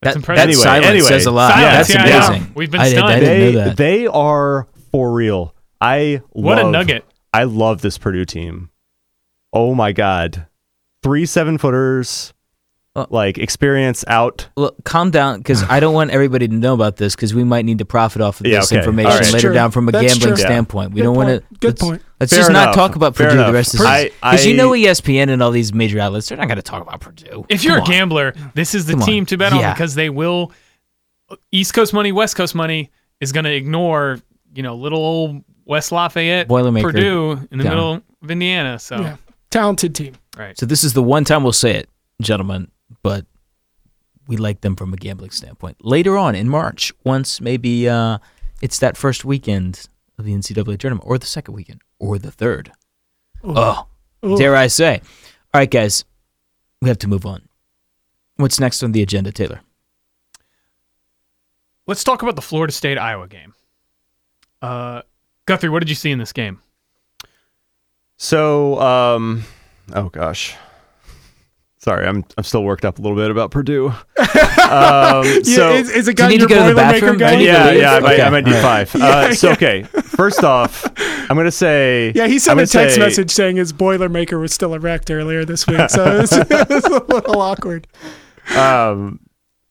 That's 0.02 0.14
that, 0.14 0.20
impressive. 0.20 0.36
That 0.36 0.48
Anyway, 0.48 0.62
silence 0.62 0.86
anyway. 0.86 1.08
says 1.08 1.26
a 1.26 1.30
lot. 1.30 1.52
Silence, 1.54 1.88
That's 1.88 1.94
yeah, 1.94 2.02
I 2.02 2.08
know. 2.20 2.26
amazing. 2.36 2.52
We've 2.54 2.70
been 2.70 2.80
I, 2.80 2.88
did, 2.88 2.98
I 2.98 3.00
stunned. 3.00 3.20
didn't 3.20 3.38
They 3.38 3.52
know 3.52 3.64
that. 3.64 3.76
they 3.76 4.06
are 4.06 4.66
for 4.92 5.12
real. 5.12 5.54
I 5.80 6.22
What 6.30 6.58
a 6.58 6.62
love- 6.62 6.72
nugget. 6.72 7.04
I 7.32 7.44
love 7.44 7.80
this 7.82 7.98
Purdue 7.98 8.24
team. 8.24 8.70
Oh 9.52 9.74
my 9.74 9.92
god, 9.92 10.46
three 11.02 11.24
seven 11.26 11.58
footers, 11.58 12.32
Uh, 12.98 13.06
like 13.10 13.38
experience 13.38 14.04
out. 14.08 14.48
Well, 14.56 14.74
calm 14.84 15.10
down, 15.10 15.38
because 15.38 15.62
I 15.64 15.80
don't 15.80 15.94
want 15.94 16.10
everybody 16.10 16.48
to 16.48 16.54
know 16.54 16.74
about 16.74 16.96
this, 16.96 17.14
because 17.14 17.34
we 17.34 17.44
might 17.44 17.64
need 17.64 17.78
to 17.78 17.84
profit 17.84 18.20
off 18.22 18.40
of 18.40 18.46
Yeah, 18.46 18.60
this 18.60 18.72
okay. 18.72 18.78
information 18.80 19.12
All 19.12 19.18
right. 19.18 19.32
later 19.32 19.48
True. 19.48 19.54
down 19.54 19.70
from 19.70 19.88
a 19.88 19.92
That's 19.92 20.06
gambling 20.14 20.34
true. 20.34 20.42
Yeah. 20.42 20.48
standpoint. 20.48 20.90
We 20.92 20.96
Good 21.00 21.04
don't 21.04 21.16
want 21.16 21.28
to. 21.28 21.40
point. 21.40 21.60
Good 21.60 21.76
point. 21.78 22.02
Let's 22.20 22.32
Fair 22.32 22.40
just 22.40 22.50
not 22.52 22.62
enough. 22.64 22.74
talk 22.74 22.96
about 22.96 23.14
Fair 23.16 23.26
Purdue 23.28 23.36
the 23.38 23.42
enough. 23.44 23.54
rest 23.54 23.74
of 23.74 23.80
the 23.80 23.86
I- 23.86 23.96
season. 24.04 24.16
Because 24.22 24.46
you 24.46 24.52
I- 24.54 24.56
know 24.56 24.70
ESPN 24.74 25.28
and 25.30 25.42
all 25.42 25.50
these 25.52 25.72
major 25.72 26.00
outlets, 26.00 26.28
they're 26.28 26.38
not 26.38 26.48
going 26.48 26.56
to 26.56 26.62
talk 26.62 26.82
about 26.82 27.00
Purdue. 27.00 27.46
If 27.48 27.62
you're 27.64 27.74
Come 27.74 27.80
a 27.80 27.84
on. 27.84 27.90
gambler, 27.90 28.34
this 28.54 28.74
is 28.74 28.86
the 28.86 28.92
Come 28.94 29.02
on. 29.02 29.06
team 29.06 29.26
to 29.26 29.36
bet 29.38 29.52
Yeah. 29.54 29.68
on 29.68 29.74
because 29.74 29.94
they 29.94 30.10
will. 30.10 30.52
East 31.52 31.74
Coast 31.74 31.92
money, 31.92 32.10
West 32.12 32.36
Coast 32.36 32.54
money 32.54 32.90
is 33.20 33.32
going 33.32 33.44
to 33.44 33.54
ignore, 33.54 34.18
you 34.54 34.62
know, 34.62 34.74
little 34.76 34.98
old 34.98 35.42
West 35.66 35.92
Lafayette, 35.92 36.48
Boilermaker 36.48 36.82
Purdue 36.82 37.32
in 37.50 37.58
the 37.58 37.64
down. 37.64 37.72
middle 37.74 38.02
of 38.22 38.30
Indiana. 38.30 38.78
So, 38.78 38.96
Yeah, 39.00 39.16
talented 39.50 39.94
team. 39.94 40.14
right. 40.36 40.58
So 40.58 40.64
this 40.66 40.82
is 40.84 40.94
the 40.94 41.02
one 41.02 41.24
time 41.24 41.42
we'll 41.42 41.52
say 41.52 41.72
it, 41.76 41.88
gentlemen, 42.22 42.70
but 43.02 43.26
we 44.26 44.36
like 44.36 44.60
them 44.60 44.76
from 44.76 44.92
a 44.92 44.96
gambling 44.96 45.30
standpoint. 45.30 45.76
Later 45.80 46.16
on 46.16 46.34
in 46.34 46.48
March, 46.48 46.92
once 47.04 47.40
maybe 47.40 47.88
uh, 47.88 48.18
it's 48.60 48.78
that 48.78 48.96
first 48.96 49.24
weekend 49.24 49.88
of 50.18 50.24
the 50.24 50.34
NCAA 50.34 50.78
tournament, 50.78 51.04
or 51.06 51.18
the 51.18 51.26
second 51.26 51.54
weekend, 51.54 51.80
or 51.98 52.18
the 52.18 52.30
third. 52.30 52.72
Oh, 53.44 53.86
Ooh. 54.24 54.36
dare 54.36 54.56
I 54.56 54.66
say? 54.66 55.00
All 55.54 55.60
right, 55.60 55.70
guys, 55.70 56.04
we 56.82 56.88
have 56.88 56.98
to 56.98 57.08
move 57.08 57.24
on. 57.24 57.48
What's 58.36 58.60
next 58.60 58.82
on 58.82 58.92
the 58.92 59.02
agenda, 59.02 59.32
Taylor? 59.32 59.60
Let's 61.86 62.04
talk 62.04 62.22
about 62.22 62.36
the 62.36 62.42
Florida 62.42 62.72
State 62.72 62.98
Iowa 62.98 63.28
game. 63.28 63.54
Uh, 64.60 65.02
Guthrie, 65.46 65.70
what 65.70 65.80
did 65.80 65.88
you 65.88 65.94
see 65.94 66.10
in 66.10 66.18
this 66.18 66.32
game? 66.32 66.60
So, 68.18 68.78
um, 68.80 69.44
oh 69.94 70.08
gosh, 70.08 70.56
sorry, 71.78 72.06
I'm 72.06 72.24
I'm 72.36 72.44
still 72.44 72.62
worked 72.64 72.84
up 72.84 72.98
a 72.98 73.02
little 73.02 73.16
bit 73.16 73.30
about 73.30 73.50
Purdue. 73.50 73.92
Um, 74.68 75.24
so 75.44 75.72
is, 75.72 75.88
is 75.88 76.08
it 76.08 76.16
Do 76.18 76.24
you 76.24 76.28
got 76.28 76.28
need 76.28 76.34
to 76.34 76.40
your 76.40 76.48
go 76.50 76.62
to 76.68 76.68
the 76.68 76.74
bathroom? 76.74 77.16
guy? 77.16 77.32
I 77.32 77.36
need 77.36 77.46
to 77.46 77.50
yeah, 77.52 77.70
yeah, 77.70 77.92
I 77.94 78.00
might, 78.00 78.12
Okay, 78.16 78.22
I 78.22 78.28
might 78.28 78.44
need 78.44 78.54
all 78.56 78.62
right. 78.62 78.86
five. 78.86 79.00
Uh, 79.02 79.34
so 79.34 79.52
okay, 79.52 79.84
first 79.84 80.44
off, 80.44 80.84
I'm 81.30 81.38
gonna 81.38 81.50
say 81.50 82.12
Yeah, 82.14 82.26
he 82.26 82.34
I'm 82.34 82.38
sent 82.38 82.52
a 82.52 82.54
gonna 82.56 82.66
text 82.66 82.96
say- 82.96 83.00
message 83.00 83.30
saying 83.30 83.56
his 83.56 83.72
Boilermaker 83.72 84.38
was 84.38 84.52
still 84.52 84.74
erect 84.74 85.10
earlier 85.10 85.46
this 85.46 85.66
week, 85.66 85.88
so 85.88 86.20
it's, 86.20 86.32
it's 86.34 86.86
a 86.86 87.02
little 87.08 87.40
awkward. 87.40 87.86
Um, 88.54 89.20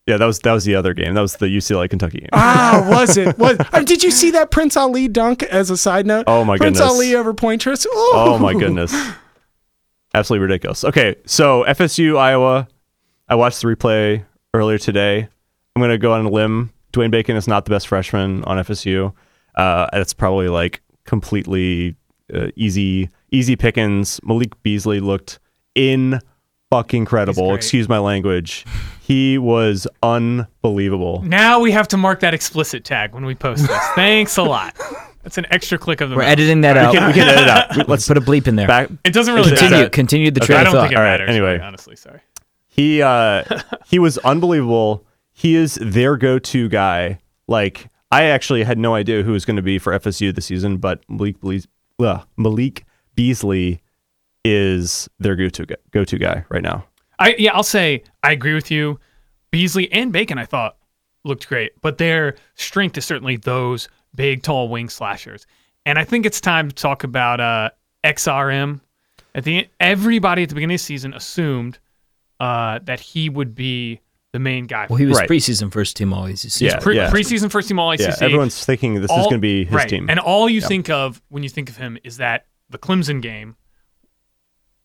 yeah, 0.08 0.18
that 0.18 0.26
was 0.26 0.40
that 0.40 0.54
was 0.54 0.64
the 0.66 0.74
other 0.74 0.96
game. 0.96 1.14
That 1.14 1.22
was 1.22 1.36
the 1.36 1.46
UCLA 1.46 1.88
Kentucky 1.92 2.22
game. 2.22 2.30
Ah, 2.34 2.88
was 2.90 3.18
it? 3.18 3.38
Was 3.38 3.58
uh, 3.72 3.84
did 3.84 4.02
you 4.02 4.10
see 4.10 4.32
that 4.32 4.50
Prince 4.50 4.76
Ali 4.78 5.08
dunk? 5.08 5.44
As 5.44 5.70
a 5.70 5.78
side 5.78 6.08
note, 6.08 6.24
Oh 6.26 6.44
my 6.44 6.58
Prince 6.58 6.80
goodness. 6.80 6.92
Ali 6.96 7.14
over 7.14 7.36
Poythress. 7.36 7.86
Ooh. 7.86 7.92
Oh 7.94 8.40
my 8.40 8.54
goodness. 8.54 8.96
Absolutely 10.18 10.42
ridiculous. 10.42 10.84
Okay, 10.84 11.16
so 11.26 11.64
FSU 11.66 12.18
Iowa. 12.18 12.68
I 13.30 13.36
watched 13.36 13.62
the 13.62 13.68
replay 13.68 14.26
earlier 14.54 14.80
today. 14.80 15.28
I'm 15.76 15.82
gonna 15.82 16.00
go 16.00 16.14
on 16.14 16.26
a 16.26 16.30
limb. 16.30 16.72
Dwayne 16.92 17.12
Bacon 17.12 17.36
is 17.36 17.48
not 17.48 17.66
the 17.66 17.70
best 17.70 17.88
freshman 17.88 18.44
on 18.46 18.58
FSU. 18.58 19.14
Uh, 19.54 19.88
it's 19.94 20.14
probably 20.14 20.50
like 20.50 20.82
completely 21.06 21.96
uh, 22.34 22.48
easy 22.56 23.10
easy 23.32 23.56
pickings. 23.56 24.20
Malik 24.24 24.60
Beasley 24.64 25.00
looked 25.00 25.38
in 25.76 26.20
fucking 26.72 27.06
credible. 27.06 27.50
great. 27.50 27.58
Excuse 27.58 27.88
my 27.88 28.00
language. 28.00 28.66
He 29.08 29.38
was 29.38 29.88
unbelievable. 30.04 31.22
Now 31.24 31.62
we 31.62 31.72
have 31.72 31.88
to 31.90 31.98
mark 31.98 32.20
that 32.20 32.34
explicit 32.34 32.84
tag 32.84 33.14
when 33.14 33.26
we 33.26 33.36
post 33.36 33.66
this. 33.66 33.88
Thanks 33.96 34.36
a 34.36 34.44
lot. 34.44 34.76
That's 35.24 35.38
an 35.38 35.46
extra 35.50 35.78
click 35.78 36.02
of 36.02 36.10
the 36.10 36.18
We're 36.18 36.24
mouse. 36.24 36.32
editing 36.34 36.60
that 36.62 36.76
out. 36.76 36.92
We 36.94 37.00
can, 37.00 37.08
we 37.08 37.14
can 37.14 37.28
edit 37.30 37.48
out. 37.48 37.70
We- 37.72 37.78
Let's 37.78 37.90
Let's 37.90 38.08
put 38.10 38.18
a 38.18 38.22
bleep 38.22 38.48
in 38.48 38.58
there. 38.58 38.68
back. 38.68 38.90
It 39.06 39.14
doesn't 39.14 39.34
really 39.34 39.50
continue. 39.50 39.78
matter. 39.78 39.90
Continue 39.90 40.32
the 40.32 40.42
Okay. 40.42 40.48
train 40.48 40.58
I 40.58 40.62
of 40.62 40.66
don't 40.66 40.74
thought. 40.74 40.82
think 40.84 40.92
it 40.92 40.98
All 40.98 41.04
right, 41.04 41.12
matters. 41.12 41.30
anyway. 41.30 41.52
really, 41.54 41.64
honestly, 41.64 41.96
sorry. 41.96 42.20
He 42.68 43.02
uh 43.02 43.44
he 43.86 43.98
was 43.98 44.18
unbelievable. 44.20 45.06
He 45.32 45.56
is 45.56 45.76
their 45.82 46.18
go-to 46.18 46.68
guy. 46.68 47.20
Like 47.48 47.88
I 48.12 48.24
actually 48.26 48.64
had 48.64 48.78
no 48.78 48.94
idea 48.94 49.24
who 49.24 49.32
was 49.32 49.46
going 49.46 49.56
to 49.56 49.62
be 49.62 49.80
for 49.80 49.98
FSU 49.98 50.36
this 50.36 50.46
season, 50.48 50.78
but 50.78 51.02
Malik 51.10 51.40
Beasley, 51.42 51.70
uh, 52.00 52.24
Malik 52.36 52.86
Beasley 53.16 53.82
is 54.46 55.10
their 55.20 55.36
go-to 55.36 55.66
go-to 55.92 56.18
guy 56.18 56.46
right 56.50 56.62
now. 56.64 56.86
I 57.20 57.36
yeah, 57.38 57.54
I'll 57.54 57.64
say 57.64 58.04
I 58.24 58.32
agree 58.32 58.54
with 58.54 58.72
you. 58.72 59.00
Beasley 59.52 59.92
and 59.92 60.12
Bacon, 60.12 60.38
I 60.38 60.46
thought 60.46 60.78
looked 61.24 61.48
great, 61.48 61.74
but 61.82 61.98
their 61.98 62.36
strength 62.56 62.98
is 62.98 63.06
certainly 63.06 63.38
those 63.38 63.90
big, 64.16 64.44
tall 64.44 64.70
wing 64.70 64.90
slashers. 64.90 65.46
And 65.86 65.98
I 65.98 66.04
think 66.04 66.26
it's 66.26 66.42
time 66.42 66.68
to 66.70 66.76
talk 66.76 67.04
about 67.04 67.40
uh, 67.40 67.70
XRM. 68.04 68.82
At 69.34 69.44
the 69.44 69.68
everybody 69.80 70.44
at 70.44 70.50
the 70.50 70.56
beginning 70.56 70.76
of 70.76 70.80
the 70.80 70.86
season 70.86 71.14
assumed 71.14 71.80
uh, 72.40 72.80
that 72.84 73.00
he 73.00 73.30
would 73.30 73.56
be 73.56 74.02
the 74.34 74.40
main 74.40 74.66
guy. 74.68 74.88
Well, 74.90 74.98
he 74.98 75.06
was 75.06 75.18
Right. 75.18 75.30
preseason 75.30 75.72
first 75.72 75.96
team 75.96 76.14
all 76.14 76.26
ACC. 76.26 76.62
Yeah. 76.62 76.80
Pre- 76.80 76.98
preseason 76.98 77.50
first 77.50 77.68
team 77.68 77.80
All 77.80 77.92
ACC. 77.92 78.02
Yeah, 78.02 78.16
everyone's 78.22 78.64
thinking 78.66 78.96
this 78.96 79.10
is 79.10 79.18
going 79.18 79.30
to 79.32 79.38
be 79.40 79.66
his 79.66 79.74
right. 79.74 79.90
team. 79.90 80.10
And 80.10 80.20
all 80.20 80.50
you 80.50 80.62
think 80.62 80.90
of 80.90 81.22
when 81.30 81.44
you 81.44 81.50
think 81.50 81.70
of 81.70 81.78
him 81.78 81.98
is 82.04 82.18
that 82.18 82.46
the 82.70 82.78
Clemson 82.78 83.22
game, 83.22 83.56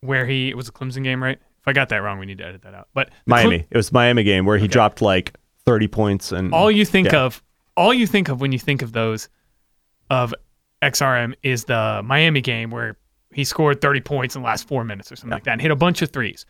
where 0.01 0.26
he 0.26 0.49
it 0.49 0.57
was 0.57 0.68
a 0.68 0.72
Clemson 0.72 1.03
game, 1.03 1.22
right? 1.22 1.39
If 1.62 1.68
I 1.68 1.72
got 1.72 1.90
that 1.90 1.98
wrong, 1.98 2.18
we 2.18 2.26
need 2.26 2.38
to 2.38 2.44
edit 2.44 2.62
that 2.62 2.74
out. 2.74 2.88
But 2.92 3.10
Miami. 3.24 3.66
it 3.70 3.76
was 3.76 3.92
Miami 3.92 4.24
game 4.24 4.44
where 4.44 4.58
he 4.58 4.66
dropped 4.66 5.00
like 5.00 5.36
30 5.64 5.86
points 5.88 6.32
and 6.32 6.52
all 6.52 6.70
you 6.70 6.84
think 6.84 7.12
yeah. 7.12 7.20
of, 7.20 7.42
all 7.76 7.94
you 7.94 8.06
think 8.06 8.28
of 8.28 8.40
when 8.40 8.50
you 8.50 8.58
think 8.58 8.82
of 8.82 8.92
those 8.92 9.28
of 10.10 10.34
XRM 10.82 11.34
is 11.44 11.64
the 11.64 12.02
Miami 12.04 12.40
game 12.40 12.70
where 12.70 12.96
he 13.32 13.44
scored 13.44 13.80
30 13.80 14.00
points 14.00 14.34
in 14.34 14.42
the 14.42 14.46
last 14.46 14.66
four 14.66 14.84
minutes 14.84 15.12
or 15.12 15.16
something 15.16 15.30
like 15.30 15.44
that 15.44 15.52
and 15.52 15.60
hit 15.60 15.70
a 15.70 15.76
bunch 15.76 16.02
of 16.02 16.10
threes. 16.10 16.44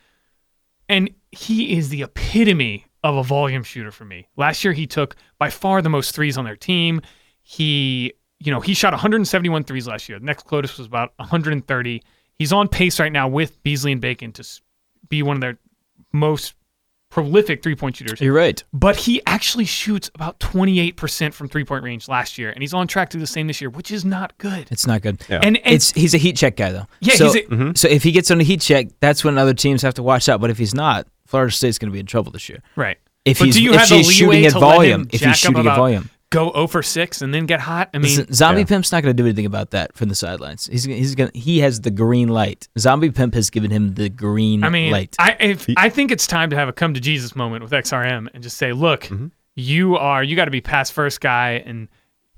And 0.88 1.10
he 1.30 1.76
is 1.76 1.90
the 1.90 2.02
epitome 2.02 2.86
of 3.04 3.16
a 3.16 3.22
volume 3.22 3.62
shooter 3.62 3.90
for 3.90 4.04
me. 4.04 4.28
Last 4.36 4.64
year, 4.64 4.72
he 4.72 4.86
took 4.86 5.16
by 5.38 5.50
far 5.50 5.82
the 5.82 5.88
most 5.88 6.14
threes 6.14 6.38
on 6.38 6.44
their 6.44 6.56
team. 6.56 7.00
He, 7.42 8.12
you 8.40 8.50
know, 8.50 8.60
he 8.60 8.74
shot 8.74 8.92
171 8.92 9.64
threes 9.64 9.86
last 9.86 10.08
year. 10.08 10.18
The 10.18 10.24
next 10.24 10.44
closest 10.44 10.78
was 10.78 10.86
about 10.86 11.12
130. 11.16 12.02
He's 12.34 12.52
on 12.52 12.68
pace 12.68 12.98
right 12.98 13.12
now 13.12 13.28
with 13.28 13.62
Beasley 13.62 13.92
and 13.92 14.00
Bacon 14.00 14.32
to 14.32 14.44
be 15.12 15.22
one 15.22 15.36
of 15.36 15.40
their 15.40 15.58
most 16.12 16.54
prolific 17.10 17.62
three 17.62 17.76
point 17.76 17.94
shooters 17.94 18.20
You're 18.22 18.32
right. 18.32 18.64
but 18.72 18.96
he 18.96 19.20
actually 19.26 19.66
shoots 19.66 20.10
about 20.14 20.40
28% 20.40 21.34
from 21.34 21.46
three 21.48 21.64
point 21.64 21.84
range 21.84 22.08
last 22.08 22.38
year, 22.38 22.50
and 22.50 22.62
he's 22.62 22.72
on 22.72 22.86
track 22.88 23.10
to 23.10 23.18
do 23.18 23.20
the 23.20 23.26
same 23.26 23.46
this 23.46 23.60
year, 23.60 23.68
which 23.68 23.90
is 23.90 24.04
not 24.04 24.36
good. 24.38 24.66
It's 24.70 24.86
not 24.86 25.02
good. 25.02 25.20
Yeah. 25.28 25.40
And, 25.42 25.58
and 25.58 25.74
It's 25.74 25.92
he's 25.92 26.14
a 26.14 26.18
heat 26.18 26.36
check 26.38 26.56
guy 26.56 26.72
though. 26.72 26.86
Yeah, 27.00 27.16
so, 27.16 27.24
he's 27.26 27.34
a- 27.36 27.42
mm-hmm. 27.46 27.70
so 27.74 27.86
if 27.88 28.02
he 28.02 28.12
gets 28.12 28.30
on 28.30 28.40
a 28.40 28.44
heat 28.44 28.62
check, 28.62 28.88
that's 29.00 29.22
when 29.22 29.36
other 29.36 29.52
teams 29.54 29.82
have 29.82 29.94
to 29.94 30.02
watch 30.02 30.28
out. 30.30 30.40
But 30.40 30.48
if 30.48 30.56
he's 30.56 30.74
not, 30.74 31.06
Florida 31.26 31.52
State's 31.52 31.78
going 31.78 31.90
to 31.90 31.92
be 31.92 32.00
in 32.00 32.06
trouble 32.06 32.32
this 32.32 32.48
year. 32.48 32.62
right. 32.76 32.98
If 33.24 33.38
but 33.38 33.44
he's 33.44 33.54
do 33.54 33.62
you 33.62 33.74
if 33.74 33.80
have 33.80 33.88
he's 33.88 34.10
shooting 34.10 34.46
at 34.46 34.52
volume, 34.52 35.06
if 35.12 35.20
he's 35.20 35.36
shooting 35.36 35.64
at 35.66 35.76
volume, 35.76 36.10
go 36.32 36.50
0 36.52 36.66
for 36.66 36.82
6 36.82 37.22
and 37.22 37.32
then 37.32 37.46
get 37.46 37.60
hot? 37.60 37.90
I 37.94 37.98
mean, 37.98 38.16
Listen, 38.16 38.32
Zombie 38.32 38.64
Pimp's 38.64 38.90
not 38.90 39.02
going 39.02 39.16
to 39.16 39.22
do 39.22 39.26
anything 39.26 39.46
about 39.46 39.70
that 39.70 39.96
from 39.96 40.08
the 40.08 40.14
sidelines. 40.14 40.66
He's 40.66 40.84
he's 40.84 41.14
going 41.14 41.30
to 41.30 41.38
he 41.38 41.60
has 41.60 41.82
the 41.82 41.90
green 41.90 42.28
light. 42.28 42.68
Zombie 42.78 43.10
Pimp 43.10 43.34
has 43.34 43.50
given 43.50 43.70
him 43.70 43.94
the 43.94 44.08
green 44.08 44.64
I 44.64 44.70
mean, 44.70 44.90
light. 44.90 45.14
I 45.18 45.36
if, 45.38 45.66
I 45.76 45.88
think 45.88 46.10
it's 46.10 46.26
time 46.26 46.50
to 46.50 46.56
have 46.56 46.68
a 46.68 46.72
come 46.72 46.94
to 46.94 47.00
Jesus 47.00 47.36
moment 47.36 47.62
with 47.62 47.72
XRM 47.72 48.28
and 48.34 48.42
just 48.42 48.56
say, 48.56 48.72
look, 48.72 49.02
mm-hmm. 49.02 49.28
you 49.54 49.96
are 49.96 50.24
you 50.24 50.34
got 50.34 50.46
to 50.46 50.50
be 50.50 50.60
pass 50.60 50.90
first 50.90 51.20
guy, 51.20 51.62
and 51.64 51.88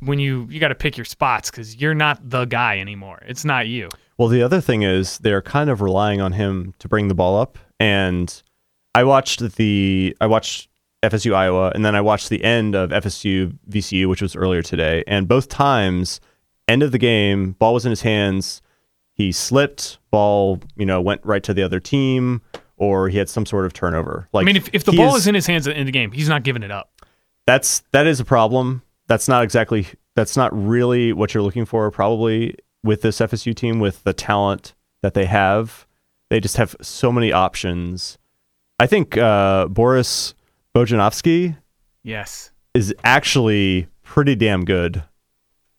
when 0.01 0.19
you 0.19 0.47
you 0.51 0.61
got 0.61 0.69
to 0.69 0.75
pick 0.75 0.99
your 0.99 1.05
spots 1.05 1.51
because 1.51 1.77
you're 1.77 1.95
not 1.95 2.29
the 2.29 2.45
guy 2.45 2.79
anymore. 2.81 3.23
It's 3.27 3.45
not 3.45 3.67
you. 3.69 3.89
Well, 4.19 4.29
the 4.29 4.43
other 4.43 4.61
thing 4.61 4.83
is 4.83 5.19
they're 5.19 5.43
kind 5.43 5.71
of 5.71 5.81
relying 5.81 6.21
on 6.21 6.33
him 6.33 6.75
to 6.79 6.89
bring 6.89 7.09
the 7.09 7.15
ball 7.15 7.41
up. 7.41 7.59
And 7.81 8.43
I 8.95 9.05
watched 9.05 9.57
the 9.57 10.17
I 10.21 10.27
watched 10.27 10.69
FSU 11.05 11.35
Iowa, 11.35 11.73
and 11.75 11.85
then 11.85 11.95
I 11.95 12.01
watched 12.01 12.29
the 12.29 12.43
end 12.43 12.75
of 12.75 12.91
FSU 12.91 13.57
VCU, 13.69 14.09
which 14.09 14.23
was 14.23 14.35
earlier 14.37 14.63
today. 14.63 15.05
And 15.07 15.29
both 15.29 15.49
times, 15.49 16.21
end 16.69 16.83
of 16.83 16.93
the 16.93 16.99
game, 16.99 17.53
ball 17.53 17.75
was 17.75 17.85
in 17.85 17.91
his 17.91 18.03
hands. 18.03 18.63
He 19.13 19.33
slipped, 19.33 19.99
ball 20.11 20.61
you 20.77 20.87
know 20.87 21.01
went 21.01 21.21
right 21.25 21.43
to 21.45 21.55
the 21.55 21.63
other 21.63 21.81
team, 21.81 22.43
or 22.77 23.09
he 23.09 23.19
had 23.19 23.29
some 23.29 23.47
sort 23.47 23.67
of 23.67 23.73
turnover. 23.73 24.29
Like 24.33 24.45
I 24.45 24.47
mean, 24.47 24.57
if, 24.57 24.69
if 24.73 24.85
the 24.85 24.93
he 24.93 24.99
ball 24.99 25.17
is 25.17 25.27
in 25.27 25.35
his 25.35 25.47
hands 25.47 25.67
at 25.67 25.71
the 25.71 25.79
end 25.79 25.89
of 25.89 25.93
the 25.93 25.99
game, 25.99 26.13
he's 26.13 26.29
not 26.29 26.43
giving 26.43 26.63
it 26.63 26.71
up. 26.71 26.91
that's 27.47 27.83
that 27.93 28.07
is 28.07 28.21
a 28.21 28.25
problem. 28.25 28.83
That's 29.07 29.29
not 29.29 29.45
exactly 29.45 29.87
that's 30.15 30.37
not 30.37 30.51
really 30.57 31.13
what 31.13 31.35
you're 31.35 31.43
looking 31.43 31.65
for 31.65 31.91
probably 31.91 32.57
with 32.83 33.03
this 33.03 33.19
FSU 33.19 33.55
team 33.55 33.81
with 33.81 34.05
the 34.05 34.13
talent 34.13 34.75
that 35.03 35.15
they 35.15 35.27
have. 35.27 35.87
They 36.31 36.41
just 36.41 36.57
have 36.57 36.77
so 36.81 37.13
many 37.13 37.33
options. 37.33 38.19
I 38.79 38.87
think 38.87 39.17
uh, 39.17 39.69
Boris 39.69 40.35
Bojanovsky 40.75 41.57
Yes. 42.03 42.51
is 42.75 42.95
actually 43.05 43.87
pretty 44.03 44.35
damn 44.35 44.65
good. 44.65 45.03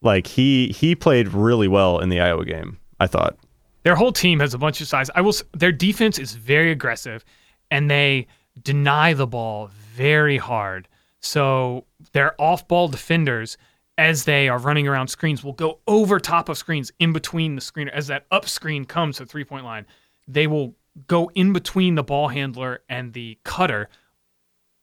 Like 0.02 0.28
he 0.28 0.70
he 0.70 0.96
played 0.96 1.30
really 1.30 1.68
well 1.68 2.00
in 2.00 2.10
the 2.10 2.20
Iowa 2.20 2.46
game. 2.46 2.78
I 3.00 3.08
thought. 3.08 3.38
Their 3.84 3.96
whole 3.96 4.12
team 4.12 4.40
has 4.40 4.54
a 4.54 4.58
bunch 4.58 4.82
of 4.82 4.88
size. 4.88 5.10
I 5.16 5.22
will. 5.22 5.34
Their 5.54 5.72
defense 5.72 6.18
is 6.18 6.34
very 6.34 6.72
aggressive, 6.72 7.26
and 7.70 7.90
they 7.92 8.28
deny 8.64 9.14
the 9.14 9.28
ball 9.28 9.70
very 9.94 10.38
hard. 10.38 10.88
So 11.20 11.86
their 12.14 12.40
off-ball 12.40 12.88
defenders, 12.88 13.58
as 13.98 14.24
they 14.26 14.48
are 14.48 14.60
running 14.60 14.88
around 14.88 15.08
screens, 15.10 15.44
will 15.44 15.54
go 15.54 15.80
over 15.88 16.20
top 16.20 16.50
of 16.50 16.58
screens 16.58 16.92
in 17.00 17.14
between 17.14 17.56
the 17.56 17.62
screener. 17.62 17.92
As 17.92 18.08
that 18.08 18.26
up 18.32 18.48
screen 18.48 18.86
comes 18.86 19.18
to 19.18 19.26
three-point 19.26 19.66
line, 19.66 19.86
they 20.28 20.48
will 20.48 20.76
go 21.08 21.30
in 21.36 21.52
between 21.52 21.96
the 21.96 22.04
ball 22.04 22.28
handler 22.30 22.82
and 22.88 23.14
the 23.14 23.38
cutter. 23.44 23.90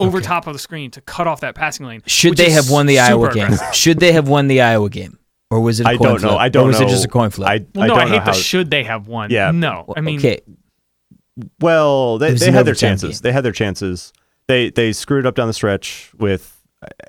Over 0.00 0.20
top 0.20 0.46
of 0.48 0.52
the 0.52 0.58
screen 0.58 0.90
to 0.92 1.00
cut 1.00 1.26
off 1.28 1.40
that 1.42 1.54
passing 1.54 1.86
lane. 1.86 2.02
Should 2.06 2.36
they 2.36 2.50
have 2.50 2.70
won 2.70 2.86
the 2.86 2.96
super 2.96 3.06
Iowa 3.10 3.34
game? 3.34 3.50
Should 3.72 4.00
they 4.00 4.12
have 4.12 4.26
won 4.28 4.48
the 4.48 4.60
Iowa 4.60 4.90
game, 4.90 5.18
or 5.50 5.60
was 5.60 5.78
it? 5.78 5.86
I 5.86 5.92
I 5.92 5.96
don't 5.96 6.20
know. 6.22 6.36
I 6.36 6.48
don't 6.48 6.64
or 6.64 6.68
was 6.68 6.80
know. 6.80 6.86
it 6.86 6.90
just 6.90 7.04
a 7.04 7.08
coin 7.08 7.30
flip? 7.30 7.48
I, 7.48 7.64
Well, 7.74 7.84
I 7.84 7.86
no, 7.86 7.94
don't 7.94 7.98
I 8.00 8.04
know 8.06 8.10
hate 8.12 8.22
how. 8.22 8.32
the 8.32 8.38
should 8.38 8.70
they 8.70 8.82
have 8.84 9.06
won. 9.06 9.30
Yeah. 9.30 9.52
No, 9.52 9.92
I 9.96 10.00
mean, 10.00 10.18
okay, 10.18 10.40
Well, 11.60 12.18
they, 12.18 12.34
they 12.34 12.50
had 12.50 12.66
their 12.66 12.74
chances. 12.74 13.20
game. 13.20 13.22
They 13.22 13.32
had 13.32 13.44
their 13.44 13.52
chances. 13.52 14.12
They 14.48 14.70
they 14.70 14.92
screwed 14.92 15.24
up 15.24 15.34
down 15.36 15.46
the 15.46 15.52
stretch 15.54 16.10
with 16.18 16.58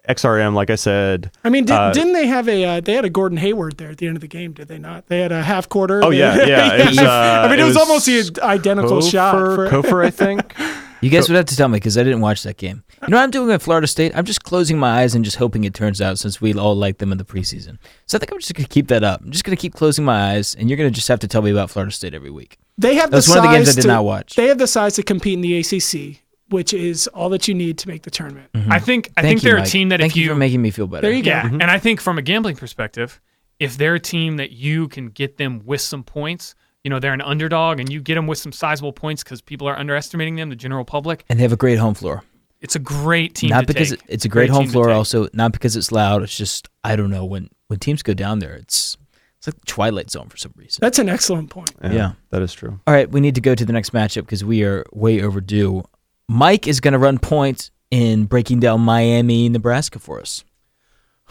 XRM, 0.08 0.54
like 0.54 0.70
I 0.70 0.76
said. 0.76 1.32
I 1.44 1.50
mean, 1.50 1.66
did, 1.66 1.74
Uh, 1.74 1.92
didn't 1.92 2.14
they 2.14 2.28
have 2.28 2.48
a? 2.48 2.64
Uh, 2.64 2.80
they 2.80 2.94
had 2.94 3.06
a 3.06 3.10
Gordon 3.10 3.40
Hayward 3.40 3.78
there 3.78 3.90
at 3.90 3.98
the 3.98 4.06
end 4.08 4.18
of 4.18 4.22
the 4.22 4.28
game, 4.28 4.54
did 4.54 4.68
they 4.68 4.78
not? 4.78 5.08
They 5.08 5.20
had 5.22 5.32
a 5.32 5.42
half 5.42 5.68
quarter. 5.68 6.04
Oh 6.04 6.12
They- 6.12 6.20
yeah, 6.20 6.46
yeah. 6.46 6.86
Was, 6.90 6.98
uh, 7.00 7.42
I 7.46 7.50
mean, 7.50 7.60
it, 7.60 7.64
was, 7.64 7.76
was 7.76 7.78
almost 7.78 8.06
the 8.06 8.40
identical 8.44 9.02
shot. 9.02 9.34
Kofor, 9.34 9.70
For, 9.70 9.82
Kofor, 9.82 10.06
I 10.06 10.10
think. 10.12 10.54
you 11.04 11.10
guys 11.10 11.30
would 11.30 11.36
have 11.36 11.46
to 11.46 11.56
tell 11.56 11.68
me 11.68 11.78
because 11.78 11.98
I 11.98 12.04
didn't 12.04 12.22
watch 12.22 12.44
that 12.44 12.58
game. 12.58 12.84
You 13.02 13.10
know 13.10 13.18
what 13.18 13.24
I'm 13.24 13.32
doing 13.32 13.52
at 13.52 13.62
Florida 13.62 13.88
State? 13.88 14.14
I'm 14.16 14.26
just 14.26 14.44
closing 14.44 14.78
my 14.80 15.02
eyes 15.02 15.14
and 15.16 15.24
just 15.26 15.38
hoping 15.38 15.64
it 15.66 15.74
turns 15.74 16.02
out 16.02 16.18
since 16.20 16.40
we 16.42 16.54
all 16.54 16.76
like 16.76 16.98
them 17.00 17.12
in 17.12 17.18
the 17.18 17.26
preseason. 17.26 17.78
So 18.06 18.18
I 18.18 18.20
think 18.20 18.32
I'm 18.32 18.40
just 18.40 18.54
gonna 18.54 18.68
keep 18.68 18.88
that 18.88 19.04
up. 19.04 19.22
I'm 19.22 19.32
just 19.32 19.44
gonna 19.44 19.58
keep 19.58 19.74
closing 19.74 20.06
my 20.06 20.34
eyes, 20.34 20.56
and 20.56 20.70
you're 20.70 20.78
gonna 20.78 20.90
just 20.92 21.08
have 21.10 21.20
to 21.20 21.28
tell 21.28 21.42
me 21.42 21.52
about 21.52 21.70
Florida 21.70 21.92
State 21.92 22.14
every 22.14 22.32
week. 22.32 22.58
they 22.78 22.96
have 22.96 23.12
That's 23.12 23.28
the 23.28 23.32
one 23.32 23.38
of 23.40 23.44
the 23.52 23.58
games 23.58 23.68
I 23.68 23.72
size 23.72 23.76
did 23.76 23.82
to- 23.84 23.88
not 23.90 24.06
watch. 24.06 24.36
They 24.36 24.48
have 24.48 24.58
the 24.58 24.68
size 24.68 24.96
to 24.96 25.04
compete 25.04 25.34
in 25.34 25.42
the 25.42 25.60
ACC, 25.60 26.22
which 26.50 26.74
is 26.74 27.08
all 27.08 27.30
that 27.30 27.48
you 27.48 27.54
need 27.54 27.78
to 27.80 27.88
make 27.88 28.04
the 28.04 28.12
tournament. 28.12 28.50
Mm-hmm. 28.54 28.72
I 28.72 28.80
think 28.80 29.12
I 29.18 29.22
Thank 29.22 29.40
think 29.40 29.44
you, 29.44 29.50
they're 29.50 29.58
a 29.58 29.62
Mike. 29.62 29.70
team 29.70 29.90
that 29.90 30.00
Thank 30.00 30.14
if 30.14 30.18
you 30.18 30.24
you, 30.24 30.30
for 30.30 30.36
making 30.36 30.62
me 30.62 30.72
feel 30.72 30.88
better. 30.88 31.02
There 31.02 31.12
you 31.12 31.24
go. 31.24 31.30
yeah, 31.32 31.44
mm-hmm. 31.44 31.62
and 31.62 31.70
I 31.70 31.80
think 31.80 32.00
from 32.02 32.18
a 32.18 32.22
gambling 32.22 32.56
perspective, 32.56 33.20
if 33.60 33.78
they're 33.78 33.96
a 33.96 34.00
team 34.00 34.38
that 34.38 34.52
you 34.52 34.88
can 34.88 35.08
get 35.10 35.38
them 35.38 35.62
with 35.66 35.82
some 35.82 36.04
points, 36.04 36.56
you 36.84 36.90
know 36.90 37.00
they're 37.00 37.14
an 37.14 37.22
underdog, 37.22 37.80
and 37.80 37.92
you 37.92 38.02
get 38.02 38.16
them 38.16 38.28
with 38.28 38.38
some 38.38 38.52
sizable 38.52 38.94
points 38.94 39.24
because 39.24 39.42
people 39.42 39.68
are 39.68 39.78
underestimating 39.78 40.36
them, 40.36 40.50
the 40.50 40.56
general 40.56 40.84
public. 40.86 41.24
and 41.30 41.40
they 41.40 41.44
have 41.44 41.54
a 41.54 41.58
great 41.58 41.80
home 41.80 41.94
floor. 41.94 42.24
It's 42.62 42.76
a 42.76 42.80
great 42.80 43.36
team. 43.36 43.50
not 43.50 43.62
to 43.62 43.68
because 43.68 43.90
take. 43.92 44.00
it- 44.00 44.06
it's 44.08 44.26
a 44.26 44.30
great, 44.30 44.48
team 44.48 44.56
home 44.56 44.68
floor, 44.70 44.90
also 44.90 45.28
not 45.34 45.52
because 45.52 45.76
it's 45.76 45.92
loud. 45.92 46.24
It's 46.24 46.36
just 46.38 46.70
I 46.84 46.96
don't 46.96 47.10
know 47.10 47.26
when 47.26 47.50
when 47.68 47.80
teams 47.80 48.04
go 48.04 48.14
down 48.14 48.40
there, 48.40 48.54
it's 48.54 48.98
it's 49.38 49.48
like 49.48 49.56
the 49.60 49.66
Twilight 49.66 50.10
Zone 50.12 50.30
for 50.30 50.38
some 50.38 50.54
reason. 50.56 50.80
That's 50.82 51.00
an 51.00 51.10
excellent 51.10 51.50
point. 51.50 51.72
Yeah. 51.84 52.14
that 52.30 52.42
is 52.42 52.54
true. 52.54 52.80
All 52.88 52.94
right, 52.94 53.10
we 53.12 53.20
need 53.20 53.36
to 53.36 53.42
go 53.42 53.54
to 53.56 53.66
the 53.66 53.74
next 53.74 53.92
matchup 53.92 54.22
because 54.22 54.44
we 54.46 54.64
are 54.64 54.86
way 54.94 55.22
overdue. 55.22 55.84
Mike 56.30 56.66
is 56.68 56.80
going 56.80 56.94
to 56.94 56.98
run 57.00 57.18
point 57.20 57.70
in 57.92 58.24
breaking 58.26 58.62
down 58.62 58.80
Miami, 58.80 59.50
Nebraska 59.50 60.00
for 60.00 60.22
us. 60.22 60.46